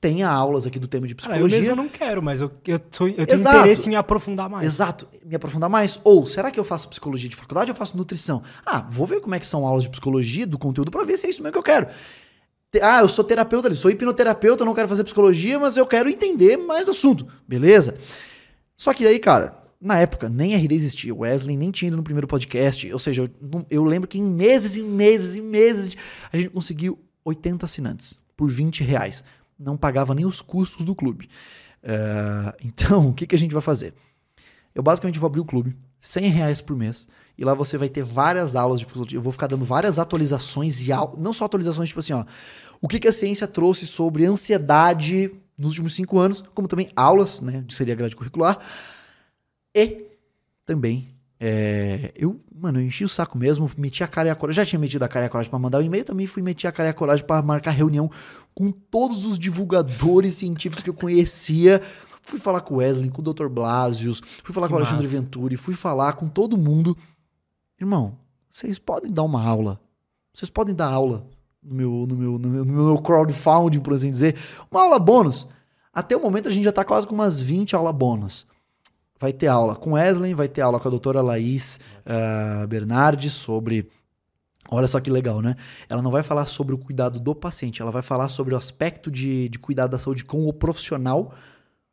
[0.00, 1.48] tem aulas aqui do tema de psicologia.
[1.48, 3.58] Cara, eu mesmo não quero, mas eu, eu, tô, eu tenho Exato.
[3.58, 4.66] interesse em me aprofundar mais.
[4.66, 6.00] Exato, me aprofundar mais.
[6.02, 8.42] Ou, será que eu faço psicologia de faculdade ou eu faço nutrição?
[8.66, 11.26] Ah, vou ver como é que são aulas de psicologia, do conteúdo, para ver se
[11.26, 11.86] é isso mesmo que eu quero.
[12.80, 16.56] Ah, eu sou terapeuta ali, sou hipnoterapeuta, não quero fazer psicologia, mas eu quero entender
[16.56, 17.26] mais do assunto.
[17.46, 17.96] Beleza?
[18.76, 21.14] Só que daí, cara, na época, nem RD existia.
[21.14, 22.92] Wesley nem tinha ido no primeiro podcast.
[22.92, 25.96] Ou seja, eu, eu lembro que em meses e meses e meses
[26.32, 29.24] a gente conseguiu 80 assinantes por 20 reais.
[29.58, 31.28] Não pagava nem os custos do clube.
[31.82, 33.94] Uh, então, o que, que a gente vai fazer?
[34.74, 37.08] Eu basicamente vou abrir o clube, 100 reais por mês.
[37.36, 39.18] E lá você vai ter várias aulas de psicologia.
[39.18, 42.24] Eu vou ficar dando várias atualizações e não só atualizações, tipo assim, ó.
[42.80, 47.40] O que, que a ciência trouxe sobre ansiedade nos últimos cinco anos, como também aulas,
[47.40, 47.62] né?
[47.66, 48.58] De seria grade curricular.
[49.74, 50.06] E
[50.64, 51.08] também
[51.42, 54.62] é, eu, mano, eu enchi o saco mesmo, meti a cara e a coragem.
[54.62, 56.42] Já tinha metido a cara e a coragem pra mandar o um e-mail, também fui
[56.42, 58.10] meter a cara e a coragem pra marcar reunião
[58.54, 61.80] com todos os divulgadores científicos que eu conhecia.
[62.20, 63.48] Fui falar com o Wesley, com o Dr.
[63.48, 66.94] Blasius, fui falar que com o Alexandre Venturi, fui falar com todo mundo.
[67.80, 68.18] Irmão,
[68.50, 69.80] vocês podem dar uma aula.
[70.34, 71.26] Vocês podem dar aula
[71.62, 74.36] no meu, no meu, no meu, no meu crowdfunding, por assim dizer.
[74.70, 75.46] Uma aula bônus.
[75.92, 78.46] Até o momento a gente já está quase com umas 20 aulas bônus.
[79.18, 83.90] Vai ter aula com Wesley, vai ter aula com a doutora Laís uh, Bernardi sobre.
[84.70, 85.56] Olha só que legal, né?
[85.88, 89.10] Ela não vai falar sobre o cuidado do paciente, ela vai falar sobre o aspecto
[89.10, 91.34] de, de cuidado da saúde com o profissional.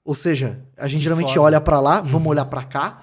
[0.05, 1.41] Ou seja, a gente que geralmente foda.
[1.41, 2.27] olha para lá, vamos uhum.
[2.27, 3.01] olhar para cá.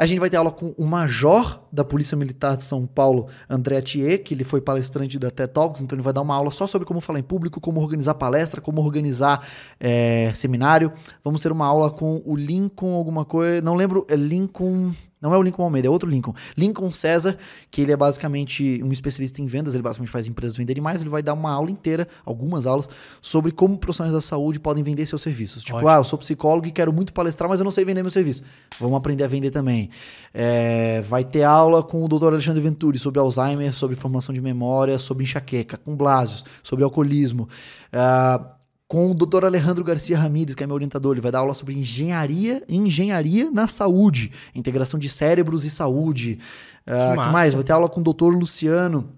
[0.00, 3.82] A gente vai ter aula com o major da Polícia Militar de São Paulo, André
[3.82, 6.66] Thier, que ele foi palestrante da TED Talks, então ele vai dar uma aula só
[6.66, 9.46] sobre como falar em público, como organizar palestra, como organizar
[9.78, 10.90] é, seminário.
[11.22, 14.94] Vamos ter uma aula com o Lincoln, alguma coisa, não lembro, é Lincoln...
[15.20, 16.34] Não é o Lincoln Almeida, é outro Lincoln.
[16.56, 17.36] Lincoln César,
[17.70, 21.10] que ele é basicamente um especialista em vendas, ele basicamente faz empresas venderem mais, ele
[21.10, 22.88] vai dar uma aula inteira, algumas aulas,
[23.20, 25.62] sobre como profissionais da saúde podem vender seus serviços.
[25.62, 25.90] Tipo, Ótimo.
[25.90, 28.42] ah, eu sou psicólogo e quero muito palestrar, mas eu não sei vender meu serviço.
[28.80, 29.90] Vamos aprender a vender também.
[30.32, 32.28] É, vai ter aula com o Dr.
[32.28, 37.48] Alexandre Venturi sobre Alzheimer, sobre formação de memória, sobre enxaqueca, com Blasius, sobre alcoolismo.
[37.92, 38.59] Uh,
[38.90, 39.44] com o Dr.
[39.44, 41.12] Alejandro Garcia Ramírez, que é meu orientador.
[41.12, 46.40] Ele vai dar aula sobre engenharia, engenharia na saúde, integração de cérebros e saúde.
[46.84, 47.54] O uh, que mais?
[47.54, 48.36] Vai ter aula com o Dr.
[48.36, 49.08] Luciano,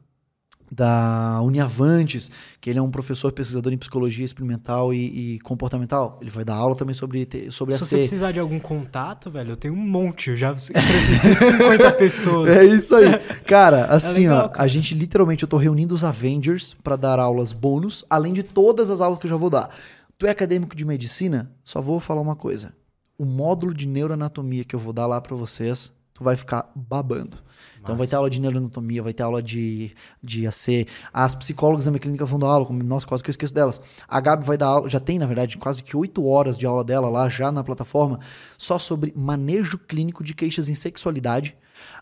[0.74, 6.18] da Uniavantes, que ele é um professor pesquisador em psicologia experimental e, e comportamental.
[6.22, 9.52] Ele vai dar aula também sobre, sobre Se a você precisar de algum contato, velho,
[9.52, 10.72] eu tenho um monte, eu já cresci
[11.20, 12.56] 150 pessoas.
[12.56, 13.18] É isso aí.
[13.44, 14.64] Cara, é assim, é legal, ó, cara.
[14.64, 18.88] a gente literalmente, eu tô reunindo os Avengers para dar aulas bônus, além de todas
[18.88, 19.68] as aulas que eu já vou dar.
[20.16, 21.52] Tu é acadêmico de medicina?
[21.62, 22.72] Só vou falar uma coisa.
[23.18, 27.36] O módulo de neuroanatomia que eu vou dar lá para vocês, tu vai ficar babando.
[27.82, 30.86] Então vai ter aula de neuroanatomia, vai ter aula de, de AC.
[31.12, 33.80] As psicólogas da minha clínica vão dar aula, como, nossa, quase que eu esqueço delas.
[34.06, 36.84] A Gabi vai dar aula, já tem, na verdade, quase que oito horas de aula
[36.84, 38.20] dela lá, já na plataforma,
[38.56, 41.56] só sobre manejo clínico de queixas em sexualidade.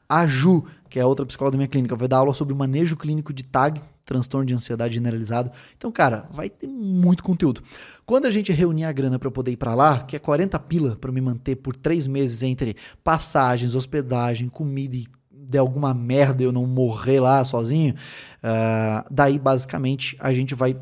[0.09, 3.33] A Ju, que é outra psicóloga da minha clínica, vai dar aula sobre manejo clínico
[3.33, 5.53] de TAG, transtorno de ansiedade generalizado.
[5.77, 7.63] Então, cara, vai ter muito conteúdo.
[8.05, 10.59] Quando a gente reunir a grana para eu poder ir para lá, que é 40
[10.61, 15.07] pila para me manter por três meses entre passagens, hospedagem, comida e
[15.51, 17.95] der alguma merda eu não morrer lá sozinho,
[18.43, 20.77] uh, daí basicamente a gente vai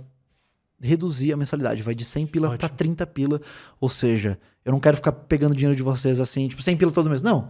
[0.80, 3.40] reduzir a mensalidade, vai de 100 pila para 30 pila,
[3.80, 7.10] ou seja, eu não quero ficar pegando dinheiro de vocês assim, tipo 100 pila todo
[7.10, 7.48] mês, não.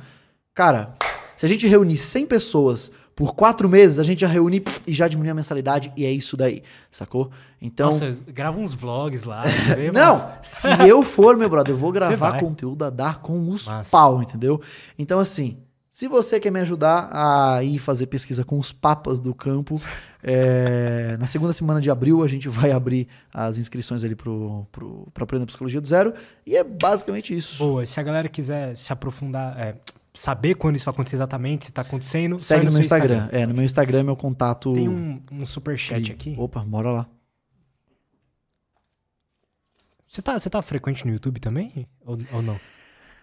[0.54, 0.94] Cara,
[1.36, 5.06] Se a gente reunir 100 pessoas por quatro meses, a gente já reúne e já
[5.06, 7.30] diminui a mensalidade e é isso daí, sacou?
[7.60, 7.86] Então.
[7.86, 9.42] Nossa, grava uns vlogs lá.
[9.76, 13.50] vê, Não, mas- se eu for, meu brother, eu vou gravar conteúdo a dar com
[13.50, 13.90] os Massa.
[13.90, 14.60] pau, entendeu?
[14.98, 15.58] Então, assim,
[15.90, 19.80] se você quer me ajudar a ir fazer pesquisa com os papas do campo,
[20.22, 25.08] é, na segunda semana de abril a gente vai abrir as inscrições ali pro, pro,
[25.12, 26.12] pra Aprenda Psicologia do Zero.
[26.46, 27.58] E é basicamente isso.
[27.58, 29.74] Boa, se a galera quiser se aprofundar, é,
[30.12, 33.28] saber quando isso vai acontecer exatamente, se tá acontecendo, Segue no meu Instagram.
[33.32, 34.72] É, no meu Instagram é meu contato.
[34.72, 36.34] Tem um, um superchat aqui.
[36.38, 37.06] Opa, bora lá.
[40.08, 41.86] Você tá, você tá frequente no YouTube também?
[42.04, 42.58] Ou, ou não?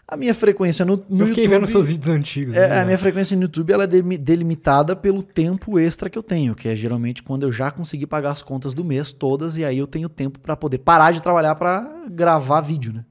[0.07, 2.53] A minha frequência no, no eu fiquei YouTube, vendo seus vídeos antigos.
[2.55, 2.79] É, né?
[2.81, 6.53] a minha frequência no YouTube ela é delimi- delimitada pelo tempo extra que eu tenho,
[6.53, 9.77] que é geralmente quando eu já consegui pagar as contas do mês todas e aí
[9.79, 13.03] eu tenho tempo pra poder parar de trabalhar pra gravar vídeo, né?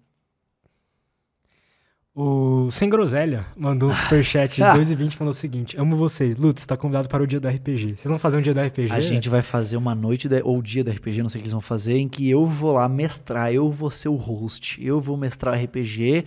[2.17, 4.61] O Sem Groselha mandou um superchat de
[4.95, 6.37] 2,20 e falou o seguinte: Amo vocês.
[6.37, 7.97] Lutz, tá convidado para o dia do RPG.
[7.97, 8.93] Vocês vão fazer um dia do RPG?
[8.93, 11.47] A gente vai fazer uma noite da- ou dia da RPG, não sei o que
[11.47, 15.01] eles vão fazer, em que eu vou lá mestrar, eu vou ser o host, eu
[15.01, 16.25] vou mestrar RPG.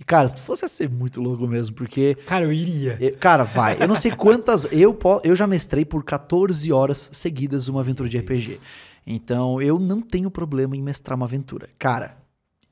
[0.00, 2.96] E cara, se fosse ia ser muito louco mesmo, porque Cara, eu iria.
[2.98, 3.76] Eu- Cara, vai.
[3.80, 4.66] Eu não sei quantas.
[4.72, 8.58] Eu, eu já mestrei por 14 horas seguidas uma aventura de RPG.
[9.06, 11.68] Então, eu não tenho problema em mestrar uma aventura.
[11.78, 12.16] Cara,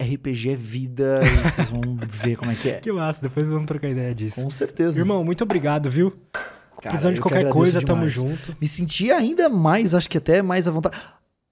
[0.00, 2.74] RPG é vida e vocês vão ver como é que é.
[2.80, 4.40] Que massa, depois vamos trocar ideia disso.
[4.42, 4.98] Com certeza.
[4.98, 6.10] Irmão, muito obrigado, viu?
[6.32, 8.14] Cara, Precisando de qualquer coisa, tamo demais.
[8.14, 8.56] junto.
[8.60, 10.96] Me senti ainda mais, acho que até mais à vontade.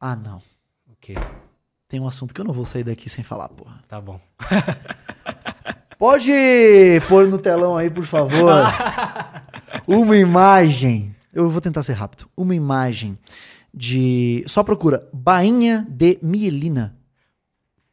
[0.01, 0.41] Ah, não.
[0.93, 1.17] Ok,
[1.89, 3.83] Tem um assunto que eu não vou sair daqui sem falar, porra.
[3.89, 4.21] tá bom.
[5.99, 6.31] Pode
[7.09, 8.53] pôr no telão aí, por favor.
[9.87, 11.15] Uma imagem.
[11.33, 12.29] Eu vou tentar ser rápido.
[12.37, 13.19] Uma imagem
[13.73, 14.45] de.
[14.47, 16.97] Só procura bainha de mielina.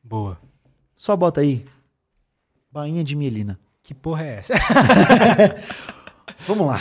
[0.03, 0.37] Boa.
[0.95, 1.65] Só bota aí.
[2.71, 3.59] Bainha de mielina.
[3.81, 4.53] Que porra é essa?
[6.47, 6.79] Vamos lá.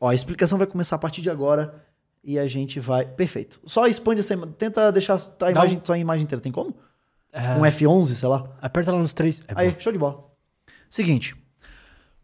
[0.00, 1.82] Ó, a explicação vai começar a partir de agora
[2.22, 3.04] e a gente vai.
[3.06, 3.60] Perfeito.
[3.66, 4.54] Só expande essa imagem.
[4.58, 6.42] Tenta deixar a imagem, um- só a imagem inteira.
[6.42, 6.74] Tem como?
[7.36, 8.44] É, Um F11, sei lá.
[8.62, 9.42] Aperta lá nos três.
[9.46, 9.80] É Aí, bom.
[9.80, 10.24] show de bola.
[10.88, 11.36] Seguinte.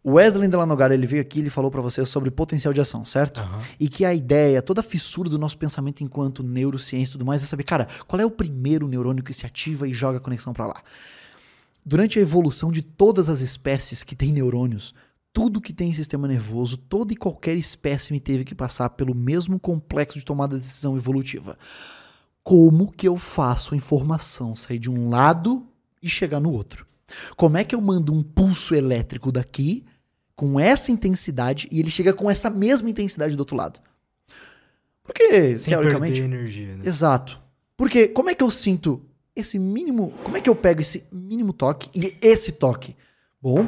[0.03, 3.05] O Wesley Delanogara, ele veio aqui e ele falou pra você sobre potencial de ação,
[3.05, 3.39] certo?
[3.39, 3.57] Aham.
[3.79, 7.41] E que a ideia, toda a fissura do nosso pensamento enquanto neurociência e tudo mais
[7.41, 10.51] é saber, cara, qual é o primeiro neurônio que se ativa e joga a conexão
[10.51, 10.81] pra lá?
[11.85, 14.93] Durante a evolução de todas as espécies que têm neurônios,
[15.31, 20.19] tudo que tem sistema nervoso, toda e qualquer espécime teve que passar pelo mesmo complexo
[20.19, 21.57] de tomada de decisão evolutiva.
[22.43, 25.65] Como que eu faço a informação sair de um lado
[26.01, 26.85] e chegar no outro?
[27.37, 29.85] Como é que eu mando um pulso elétrico daqui
[30.35, 33.79] com essa intensidade e ele chega com essa mesma intensidade do outro lado?
[35.03, 36.19] Porque, Sem teoricamente.
[36.19, 36.83] perder energia, né?
[36.85, 37.39] Exato.
[37.77, 39.01] Porque como é que eu sinto
[39.35, 40.13] esse mínimo.
[40.23, 42.95] Como é que eu pego esse mínimo toque e esse toque?
[43.41, 43.67] Bom,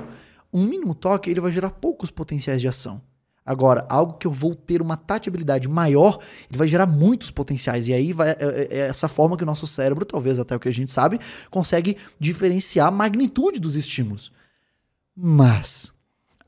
[0.54, 3.02] um mínimo toque ele vai gerar poucos potenciais de ação.
[3.46, 7.88] Agora, algo que eu vou ter uma tateabilidade maior, ele vai gerar muitos potenciais.
[7.88, 10.68] E aí vai, é, é essa forma que o nosso cérebro, talvez até o que
[10.68, 11.20] a gente sabe,
[11.52, 14.32] consegue diferenciar a magnitude dos estímulos.
[15.16, 15.94] Mas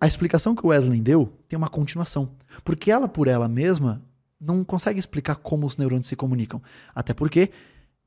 [0.01, 2.31] a explicação que o Wesley deu tem uma continuação.
[2.63, 4.01] Porque ela, por ela mesma,
[4.39, 6.61] não consegue explicar como os neurônios se comunicam.
[6.95, 7.51] Até porque,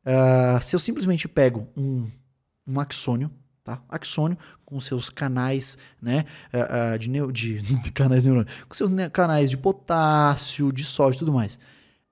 [0.05, 2.09] ah, se eu simplesmente pego um,
[2.67, 3.31] um axônio,
[3.77, 3.83] tá?
[3.89, 8.91] Axônio com seus canais, né, ah, ah, de, neu- de, de canais neurônicos, com seus
[8.91, 11.59] ne- canais de potássio, de sódio e tudo mais.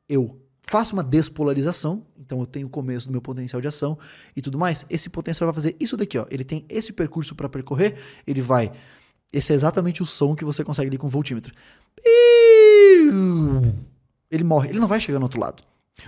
[0.09, 3.99] Eu faço uma despolarização, então eu tenho o começo do meu potencial de ação
[4.37, 4.85] e tudo mais.
[4.91, 6.27] Esse potencial vai fazer isso daqui, ó.
[6.31, 7.97] Ele tem esse percurso para percorrer,
[8.27, 8.71] ele vai.
[9.33, 11.55] Esse é exatamente o som que você consegue ali com o voltímetro.
[14.31, 15.63] Ele morre, ele não vai chegar no outro lado.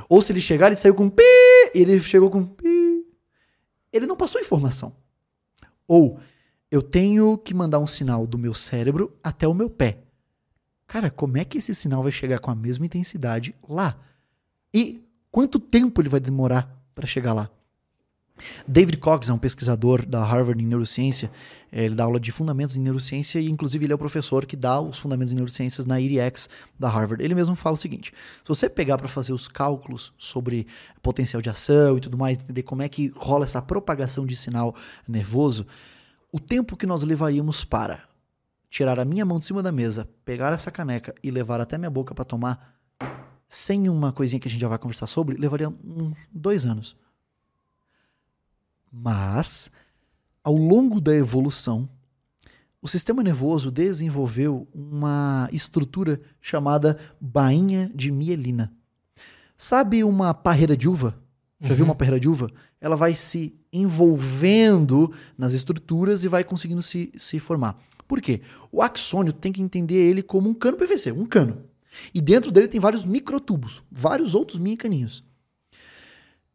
[0.09, 1.23] Ou se ele chegar, ele saiu com pi,
[1.75, 3.05] ele chegou com pi.
[3.93, 4.95] Ele não passou informação.
[5.91, 6.21] Ou
[6.71, 9.99] eu tenho que mandar um sinal do meu cérebro até o meu pé.
[10.87, 13.99] Cara, como é que esse sinal vai chegar com a mesma intensidade lá?
[14.73, 17.51] E quanto tempo ele vai demorar para chegar lá?
[18.67, 21.31] David Cox é um pesquisador da Harvard em neurociência.
[21.73, 24.81] Ele dá aula de fundamentos em neurociência e, inclusive, ele é o professor que dá
[24.81, 27.23] os fundamentos em neurociências na IRIX da Harvard.
[27.23, 30.67] Ele mesmo fala o seguinte: se você pegar para fazer os cálculos sobre
[31.03, 34.75] potencial de ação e tudo mais, entender como é que rola essa propagação de sinal
[35.09, 35.67] nervoso,
[36.33, 38.11] o tempo que nós levaríamos para
[38.71, 41.91] tirar a minha mão de cima da mesa, pegar essa caneca e levar até minha
[41.91, 42.77] boca para tomar,
[43.49, 46.97] sem uma coisinha que a gente já vai conversar sobre, levaria uns dois anos.
[48.93, 49.71] Mas,
[50.43, 51.89] ao longo da evolução,
[52.83, 58.73] o sistema nervoso desenvolveu uma estrutura chamada bainha de mielina.
[59.57, 61.19] Sabe uma parreira de uva?
[61.61, 61.91] Já viu Uhum.
[61.91, 62.51] uma parreira de uva?
[62.81, 67.79] Ela vai se envolvendo nas estruturas e vai conseguindo se, se formar.
[68.09, 68.41] Por quê?
[68.73, 71.63] O axônio tem que entender ele como um cano PVC, um cano.
[72.15, 75.23] E dentro dele tem vários microtubos, vários outros mini caninhos.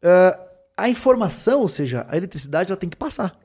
[0.02, 0.45] Uh,
[0.76, 3.38] a informação, ou seja, a eletricidade, ela tem que passar.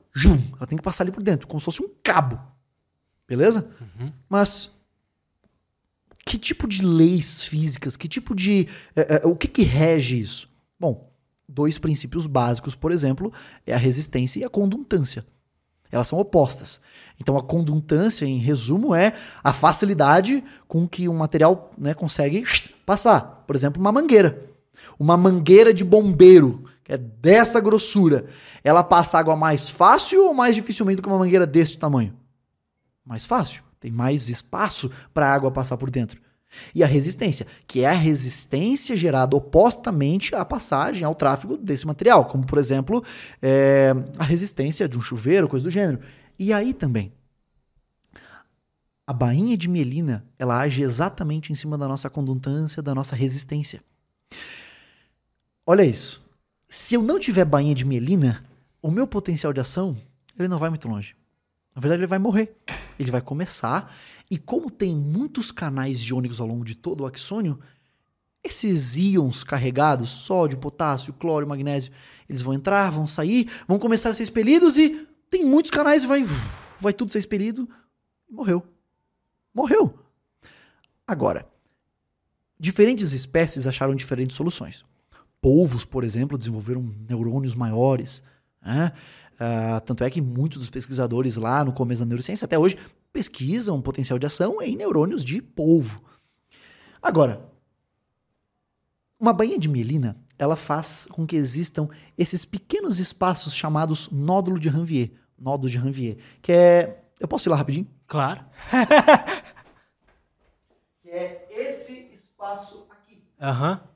[0.56, 2.38] Ela tem que passar ali por dentro, como se fosse um cabo.
[3.26, 3.68] Beleza?
[3.80, 4.12] Uhum.
[4.28, 4.70] Mas
[6.24, 8.68] que tipo de leis físicas, que tipo de.
[8.94, 10.48] É, é, o que, que rege isso?
[10.78, 11.10] Bom,
[11.48, 13.32] dois princípios básicos, por exemplo,
[13.66, 15.26] é a resistência e a condutância.
[15.90, 16.80] Elas são opostas.
[17.20, 19.12] Então, a condutância, em resumo, é
[19.44, 22.44] a facilidade com que um material né, consegue
[22.86, 23.44] passar.
[23.46, 24.50] Por exemplo, uma mangueira.
[24.98, 28.26] Uma mangueira de bombeiro, é dessa grossura,
[28.62, 32.14] ela passa água mais fácil ou mais dificilmente do que uma mangueira desse tamanho?
[33.02, 33.62] Mais fácil.
[33.80, 36.20] Tem mais espaço para a água passar por dentro.
[36.74, 42.26] E a resistência, que é a resistência gerada opostamente à passagem, ao tráfego desse material,
[42.26, 43.02] como por exemplo
[43.40, 46.00] é, a resistência de um chuveiro, coisa do gênero.
[46.38, 47.10] E aí também,
[49.06, 53.80] a bainha de mielina, ela age exatamente em cima da nossa condutância, da nossa resistência.
[55.66, 56.30] Olha isso.
[56.74, 58.42] Se eu não tiver bainha de mielina,
[58.80, 59.94] o meu potencial de ação,
[60.38, 61.14] ele não vai muito longe.
[61.74, 62.56] Na verdade, ele vai morrer.
[62.98, 63.94] Ele vai começar,
[64.30, 67.60] e como tem muitos canais iônicos ao longo de todo o axônio,
[68.42, 71.92] esses íons carregados, sódio, potássio, cloro, magnésio,
[72.26, 76.24] eles vão entrar, vão sair, vão começar a ser expelidos e tem muitos canais vai,
[76.80, 77.68] vai tudo ser expelido.
[78.30, 78.66] Morreu.
[79.52, 79.98] Morreu.
[81.06, 81.46] Agora,
[82.58, 84.82] diferentes espécies acharam diferentes soluções.
[85.42, 88.22] Polvos, por exemplo, desenvolveram neurônios maiores.
[88.64, 88.92] Né?
[89.34, 92.78] Uh, tanto é que muitos dos pesquisadores lá no começo da neurociência, até hoje,
[93.12, 96.00] pesquisam o potencial de ação em neurônios de polvo.
[97.02, 97.50] Agora,
[99.18, 104.68] uma bainha de mielina, ela faz com que existam esses pequenos espaços chamados nódulo de
[104.68, 105.10] Ranvier.
[105.36, 106.18] Nódulo de Ranvier.
[106.40, 107.02] Que é.
[107.18, 107.88] Eu posso ir lá rapidinho?
[108.06, 108.44] Claro.
[111.02, 113.24] que é esse espaço aqui.
[113.40, 113.72] Aham.
[113.72, 113.91] Uhum.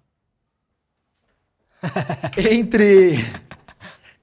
[2.36, 3.24] Entre.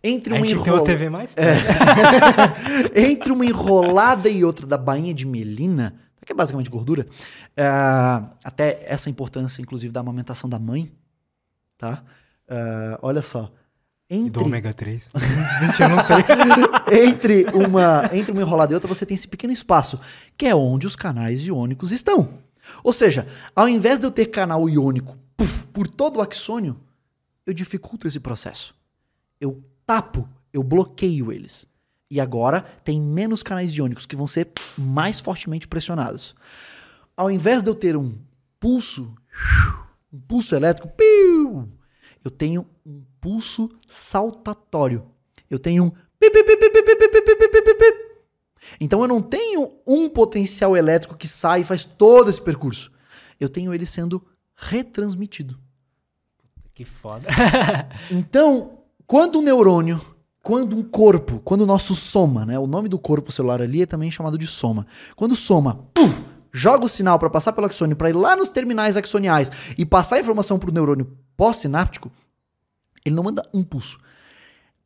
[0.04, 0.84] Entre uma enrolada.
[0.84, 1.34] TV mais?
[1.38, 1.56] É.
[3.10, 7.08] Entre uma enrolada e outra da bainha de melina, que é basicamente gordura,
[7.56, 7.66] é,
[8.44, 10.92] até essa importância, inclusive, da amamentação da mãe,
[11.78, 12.04] tá?
[12.48, 13.50] É, olha só.
[14.10, 14.28] Entre...
[14.28, 15.10] E do ômega 3.
[15.62, 16.18] Mentira, eu não sei.
[17.08, 20.00] entre, uma, entre uma enrolada e outra, você tem esse pequeno espaço,
[20.38, 22.30] que é onde os canais iônicos estão.
[22.84, 23.26] Ou seja,
[23.56, 26.78] ao invés de eu ter canal iônico puff, por todo o axônio,
[27.46, 28.76] eu dificulto esse processo.
[29.40, 31.68] Eu tapo, eu bloqueio eles.
[32.10, 36.36] E agora tem menos canais iônicos que vão ser mais fortemente pressionados.
[37.18, 38.18] Ao invés de eu ter um
[38.60, 39.14] pulso,
[40.12, 40.92] um pulso elétrico,
[42.24, 45.06] eu tenho um pulso saltatório.
[45.50, 45.92] Eu tenho um
[48.80, 52.92] então eu não tenho um potencial elétrico que sai e faz todo esse percurso.
[53.40, 55.60] Eu tenho ele sendo retransmitido.
[56.74, 57.28] Que foda.
[58.10, 60.02] então, quando um neurônio,
[60.42, 62.58] quando um corpo, quando o nosso soma, né?
[62.58, 64.88] O nome do corpo celular ali é também chamado de soma.
[65.16, 68.98] Quando soma, puf, joga o sinal para passar pelo axônio, para ir lá nos terminais
[68.98, 72.12] axoniais e passar a informação para o neurônio pós-sináptico,
[73.06, 74.00] ele não manda um pulso.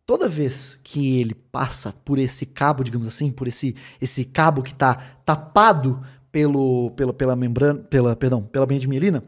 [0.05, 4.71] Toda vez que ele passa por esse cabo, digamos assim, por esse, esse cabo que
[4.71, 6.01] está tapado
[6.31, 9.23] pelo, pela, pela membrana, pela, perdão, pela de mielina,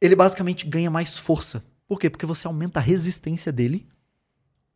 [0.00, 1.64] ele basicamente ganha mais força.
[1.88, 2.10] Por quê?
[2.10, 3.86] Porque você aumenta a resistência dele,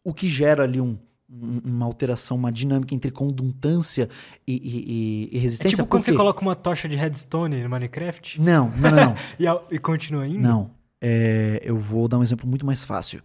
[0.05, 0.97] o que gera ali um,
[1.28, 4.08] uma alteração, uma dinâmica entre condutância
[4.47, 5.74] e, e, e resistência.
[5.74, 8.40] É tipo quando você coloca uma tocha de redstone no Minecraft?
[8.40, 9.15] Não, não, não.
[9.39, 10.40] e, e, continua indo?
[10.40, 10.70] Não.
[11.00, 13.23] É, eu vou dar um exemplo muito mais fácil.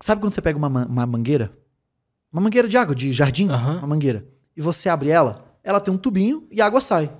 [0.00, 1.52] Sabe quando você pega uma, uma mangueira?
[2.32, 3.78] Uma mangueira de água, de jardim, uhum.
[3.78, 4.24] uma mangueira.
[4.56, 7.12] E você abre ela, ela tem um tubinho e a água sai.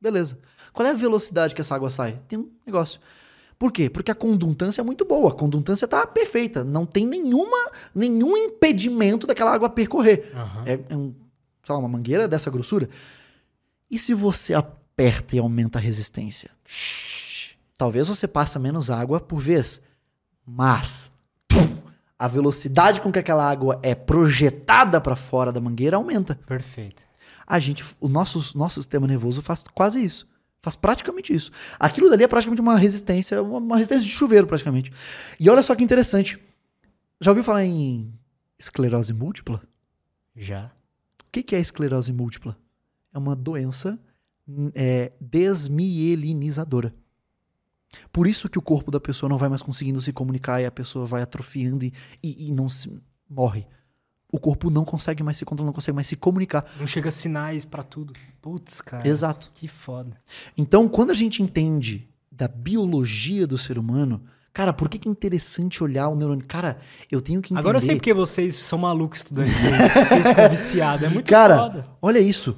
[0.00, 0.38] Beleza.
[0.72, 2.20] Qual é a velocidade que essa água sai?
[2.28, 3.00] Tem um negócio.
[3.58, 3.90] Por quê?
[3.90, 9.26] Porque a condutância é muito boa, a condutância está perfeita, não tem nenhuma, nenhum impedimento
[9.26, 10.32] daquela água percorrer.
[10.34, 10.62] Uhum.
[10.64, 11.14] É, é um,
[11.62, 12.88] sei lá, uma mangueira dessa grossura.
[13.90, 16.50] E se você aperta e aumenta a resistência?
[17.76, 19.82] Talvez você passe menos água por vez,
[20.46, 21.12] mas
[22.18, 26.38] a velocidade com que aquela água é projetada para fora da mangueira aumenta.
[26.46, 27.02] Perfeito.
[27.46, 30.28] A gente, o nosso, nosso sistema nervoso faz quase isso.
[30.62, 31.50] Faz praticamente isso.
[31.78, 34.92] Aquilo dali é praticamente uma resistência, uma resistência de chuveiro, praticamente.
[35.38, 36.38] E olha só que interessante.
[37.20, 38.12] Já ouviu falar em
[38.58, 39.62] esclerose múltipla?
[40.36, 40.70] Já.
[41.26, 42.58] O que é esclerose múltipla?
[43.12, 43.98] É uma doença
[44.74, 46.94] é, desmielinizadora.
[48.12, 50.70] Por isso que o corpo da pessoa não vai mais conseguindo se comunicar e a
[50.70, 52.90] pessoa vai atrofiando e, e, e não se
[53.28, 53.66] morre.
[54.32, 56.64] O corpo não consegue mais se controlar, não consegue mais se comunicar.
[56.78, 58.12] Não chega sinais pra tudo.
[58.40, 59.06] Putz, cara.
[59.06, 59.50] Exato.
[59.54, 60.16] Que foda.
[60.56, 65.10] Então, quando a gente entende da biologia do ser humano, cara, por que, que é
[65.10, 66.44] interessante olhar o neurônio?
[66.46, 66.78] Cara,
[67.10, 67.60] eu tenho que entender.
[67.60, 70.04] Agora eu sei porque vocês são malucos aí.
[70.06, 71.04] Vocês ficam viciados.
[71.06, 71.86] É muito Cara, foda.
[72.00, 72.56] olha isso.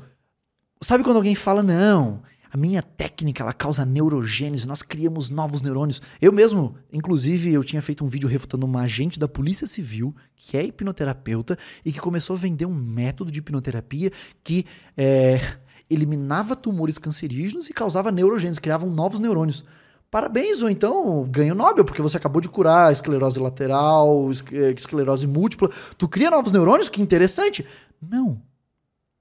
[0.80, 6.02] Sabe quando alguém fala, não, a minha técnica ela causa neurogênese, nós criamos novos neurônios.
[6.20, 10.58] Eu mesmo, inclusive, eu tinha feito um vídeo refutando uma agente da Polícia Civil, que
[10.58, 14.12] é hipnoterapeuta, e que começou a vender um método de hipnoterapia
[14.44, 15.40] que é,
[15.88, 19.64] eliminava tumores cancerígenos e causava neurogênese, criavam novos neurônios.
[20.10, 25.70] Parabéns, ou então ganho Nobel, porque você acabou de curar esclerose lateral, eh, esclerose múltipla.
[25.96, 26.90] Tu cria novos neurônios?
[26.90, 27.64] Que interessante.
[27.98, 28.42] Não.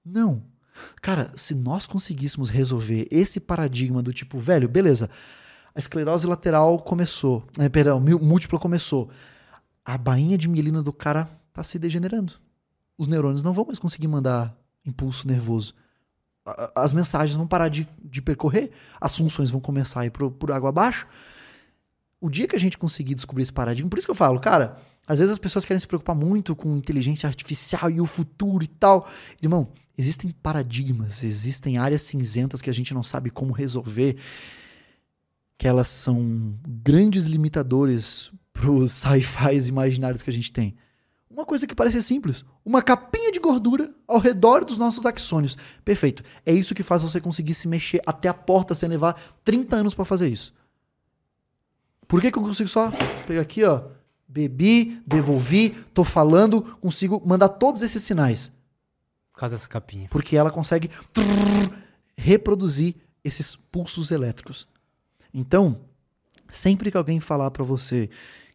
[0.06, 0.51] Não.
[1.01, 5.10] Cara, se nós conseguíssemos resolver esse paradigma do tipo, velho, beleza,
[5.74, 9.10] a esclerose lateral começou, eh, perdão, múltipla começou.
[9.85, 12.34] A bainha de mielina do cara tá se degenerando.
[12.98, 15.74] Os neurônios não vão mais conseguir mandar impulso nervoso.
[16.76, 20.51] As mensagens vão parar de, de percorrer, as funções vão começar a ir pro- por
[20.51, 21.06] água abaixo.
[22.19, 24.77] O dia que a gente conseguir descobrir esse paradigma, por isso que eu falo, cara,
[25.08, 28.68] às vezes as pessoas querem se preocupar muito com inteligência artificial e o futuro e
[28.68, 29.08] tal.
[29.42, 34.18] Irmão, existem paradigmas, existem áreas cinzentas que a gente não sabe como resolver,
[35.58, 40.76] que elas são grandes limitadores pros sci-fis imaginários que a gente tem.
[41.30, 45.58] Uma coisa que parece simples, uma capinha de gordura ao redor dos nossos axônios.
[45.84, 46.24] Perfeito.
[46.45, 49.94] É isso que faz você conseguir se mexer até a porta sem levar 30 anos
[49.94, 50.53] pra fazer isso.
[52.06, 52.92] Por que, que eu consigo só
[53.26, 53.84] pegar aqui, ó,
[54.28, 58.52] bebi, devolvi, tô falando, consigo mandar todos esses sinais?
[59.34, 60.08] Por causa dessa capinha.
[60.10, 61.74] porque ela consegue trrr,
[62.18, 64.68] reproduzir esses pulsos elétricos.
[65.34, 65.80] Então,
[66.50, 68.10] sempre que alguém falar pra você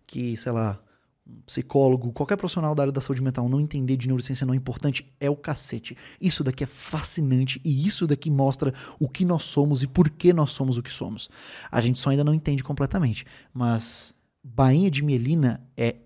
[0.06, 0.78] que, sei lá,
[1.26, 4.56] um psicólogo, qualquer profissional da área da saúde mental não entender de neurociência não é
[4.56, 5.96] importante, é o cacete.
[6.20, 10.32] Isso daqui é fascinante e isso daqui mostra o que nós somos e por que
[10.32, 11.28] nós somos o que somos.
[11.70, 15.96] A gente só ainda não entende completamente, mas bainha de mielina é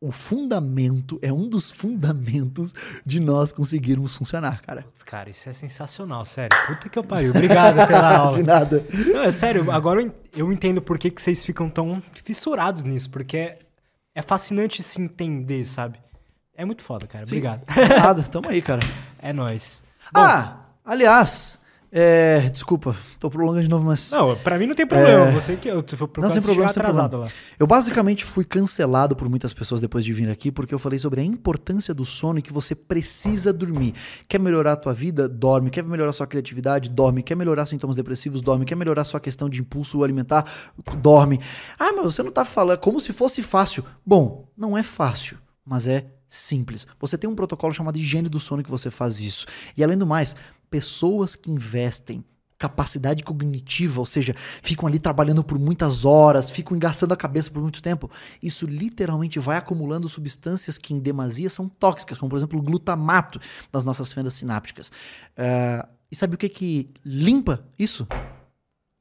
[0.00, 4.82] o fundamento, é um dos fundamentos de nós conseguirmos funcionar, cara.
[4.82, 6.56] Putz, cara, isso é sensacional, sério.
[6.66, 7.30] Puta que eu pariu.
[7.30, 8.32] Obrigado pela aula.
[8.36, 8.86] De nada.
[9.12, 12.82] Não, é sério, agora eu en- eu entendo por que, que vocês ficam tão fissurados
[12.82, 13.58] nisso, porque é,
[14.14, 15.98] é fascinante se entender, sabe?
[16.54, 17.24] É muito foda, cara.
[17.24, 17.62] Obrigado.
[17.88, 18.80] Nada, tamo aí, cara.
[19.18, 19.82] É nóis.
[20.14, 21.58] Ah, aliás,
[21.90, 25.26] é, desculpa, tô prolongando de novo, mas Não, pra mim não tem problema.
[25.26, 25.30] É.
[25.32, 27.28] Você que eu se for procurar, sem você problema, sem atrasado lá.
[27.58, 31.20] eu basicamente fui cancelado por muitas pessoas depois de vir aqui porque eu falei sobre
[31.20, 33.94] a importância do sono e que você precisa dormir.
[34.28, 35.28] Quer melhorar a tua vida?
[35.28, 35.70] Dorme.
[35.70, 36.90] Quer melhorar a sua criatividade?
[36.90, 37.22] Dorme.
[37.22, 38.42] Quer melhorar sintomas depressivos?
[38.42, 38.64] Dorme.
[38.64, 40.44] Quer melhorar a sua questão de impulso alimentar?
[40.98, 41.40] Dorme.
[41.78, 43.84] Ah, mas você não tá falando como se fosse fácil.
[44.04, 46.86] Bom, não é fácil, mas é simples.
[47.00, 49.46] Você tem um protocolo chamado higiene do sono que você faz isso.
[49.76, 50.34] E além do mais,
[50.70, 52.24] pessoas que investem
[52.58, 57.60] capacidade cognitiva, ou seja, ficam ali trabalhando por muitas horas, ficam gastando a cabeça por
[57.60, 58.10] muito tempo,
[58.42, 63.38] isso literalmente vai acumulando substâncias que em demasia são tóxicas, como por exemplo o glutamato
[63.72, 64.90] nas nossas fendas sinápticas.
[65.36, 68.06] Ah, e sabe o que que limpa isso?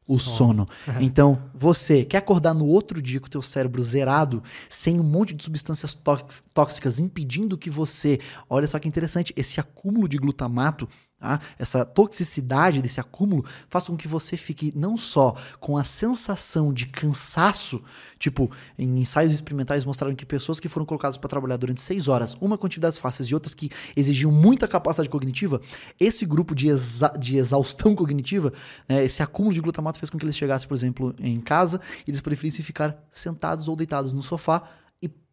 [0.07, 0.67] O sono.
[1.01, 5.33] Então, você quer acordar no outro dia com o teu cérebro zerado, sem um monte
[5.33, 8.19] de substâncias tóx- tóxicas impedindo que você,
[8.49, 10.87] olha só que interessante, esse acúmulo de glutamato
[11.25, 11.39] tá?
[11.57, 16.85] essa toxicidade desse acúmulo faça com que você fique não só com a sensação de
[16.85, 17.83] cansaço,
[18.19, 22.35] tipo, em ensaios experimentais mostraram que pessoas que foram colocadas para trabalhar durante seis horas,
[22.39, 25.61] uma com atividades fáceis e outras que exigiam muita capacidade cognitiva,
[25.99, 28.53] esse grupo de, exa- de exaustão cognitiva,
[28.87, 32.11] né, esse acúmulo de glutamato fez com que eles chegassem, por exemplo, em casa e
[32.11, 34.63] eles preferissem ficar sentados ou deitados no sofá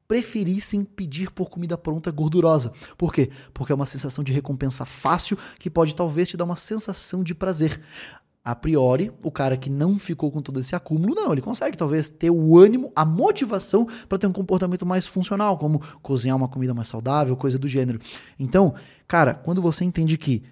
[0.07, 2.73] preferissem pedir por comida pronta gordurosa.
[2.97, 3.31] Por quê?
[3.55, 7.35] Porque é uma sensação de recompensa fácil que pode talvez te dar uma sensação de
[7.35, 7.81] prazer.
[8.45, 12.11] A priori, o cara que não ficou com todo esse acúmulo, não, ele consegue talvez
[12.11, 16.75] ter o ânimo, a motivação para ter um comportamento mais funcional, como cozinhar uma comida
[16.75, 18.01] mais saudável, coisa do gênero.
[18.37, 18.75] Então,
[19.07, 20.43] cara, quando você entende que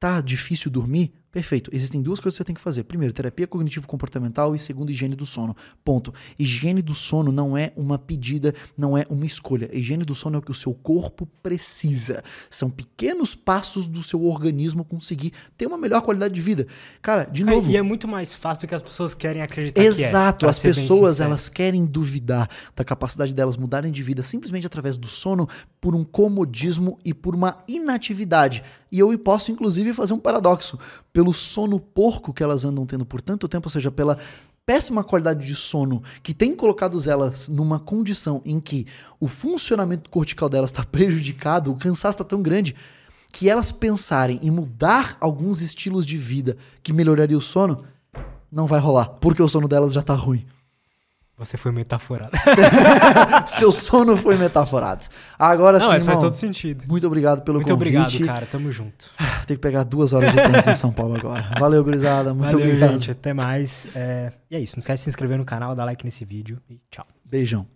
[0.00, 1.68] tá difícil dormir, perfeito.
[1.70, 2.84] Existem duas coisas que você tem que fazer.
[2.84, 5.54] Primeiro, terapia cognitivo-comportamental e segundo, higiene do sono.
[5.84, 6.14] Ponto.
[6.38, 9.68] Higiene do sono não é uma pedida, não é uma escolha.
[9.70, 12.24] Higiene do sono é o que o seu corpo precisa.
[12.48, 16.66] São pequenos passos do seu organismo conseguir ter uma melhor qualidade de vida.
[17.02, 17.70] Cara, de Cara, novo.
[17.70, 20.48] E é muito mais fácil do que as pessoas querem acreditar Exato, que é.
[20.48, 25.46] as pessoas elas querem duvidar da capacidade delas mudarem de vida simplesmente através do sono
[25.82, 28.62] por um comodismo e por uma inatividade.
[28.96, 30.78] E eu posso, inclusive, fazer um paradoxo.
[31.12, 34.16] Pelo sono porco que elas andam tendo por tanto tempo, ou seja, pela
[34.64, 38.86] péssima qualidade de sono que tem colocado elas numa condição em que
[39.20, 42.74] o funcionamento cortical delas está prejudicado, o cansaço está tão grande
[43.30, 47.84] que elas pensarem em mudar alguns estilos de vida que melhoraria o sono,
[48.50, 50.46] não vai rolar, porque o sono delas já tá ruim.
[51.38, 52.30] Você foi metaforado.
[53.46, 55.04] Seu sono foi metaforado.
[55.38, 56.84] Agora Não, sim, mas faz irmão, todo sentido.
[56.88, 57.94] muito obrigado pelo Muito convite.
[57.98, 58.46] obrigado, cara.
[58.46, 59.10] Tamo junto.
[59.46, 61.50] Tem que pegar duas horas de trânsito em São Paulo agora.
[61.58, 62.32] Valeu, gurizada.
[62.32, 62.92] Muito Valeu, obrigado.
[62.92, 63.10] gente.
[63.10, 63.86] Até mais.
[63.94, 64.76] É, E é isso.
[64.76, 67.06] Não esquece de se inscrever no canal, dar like nesse vídeo e tchau.
[67.24, 67.66] Beijão.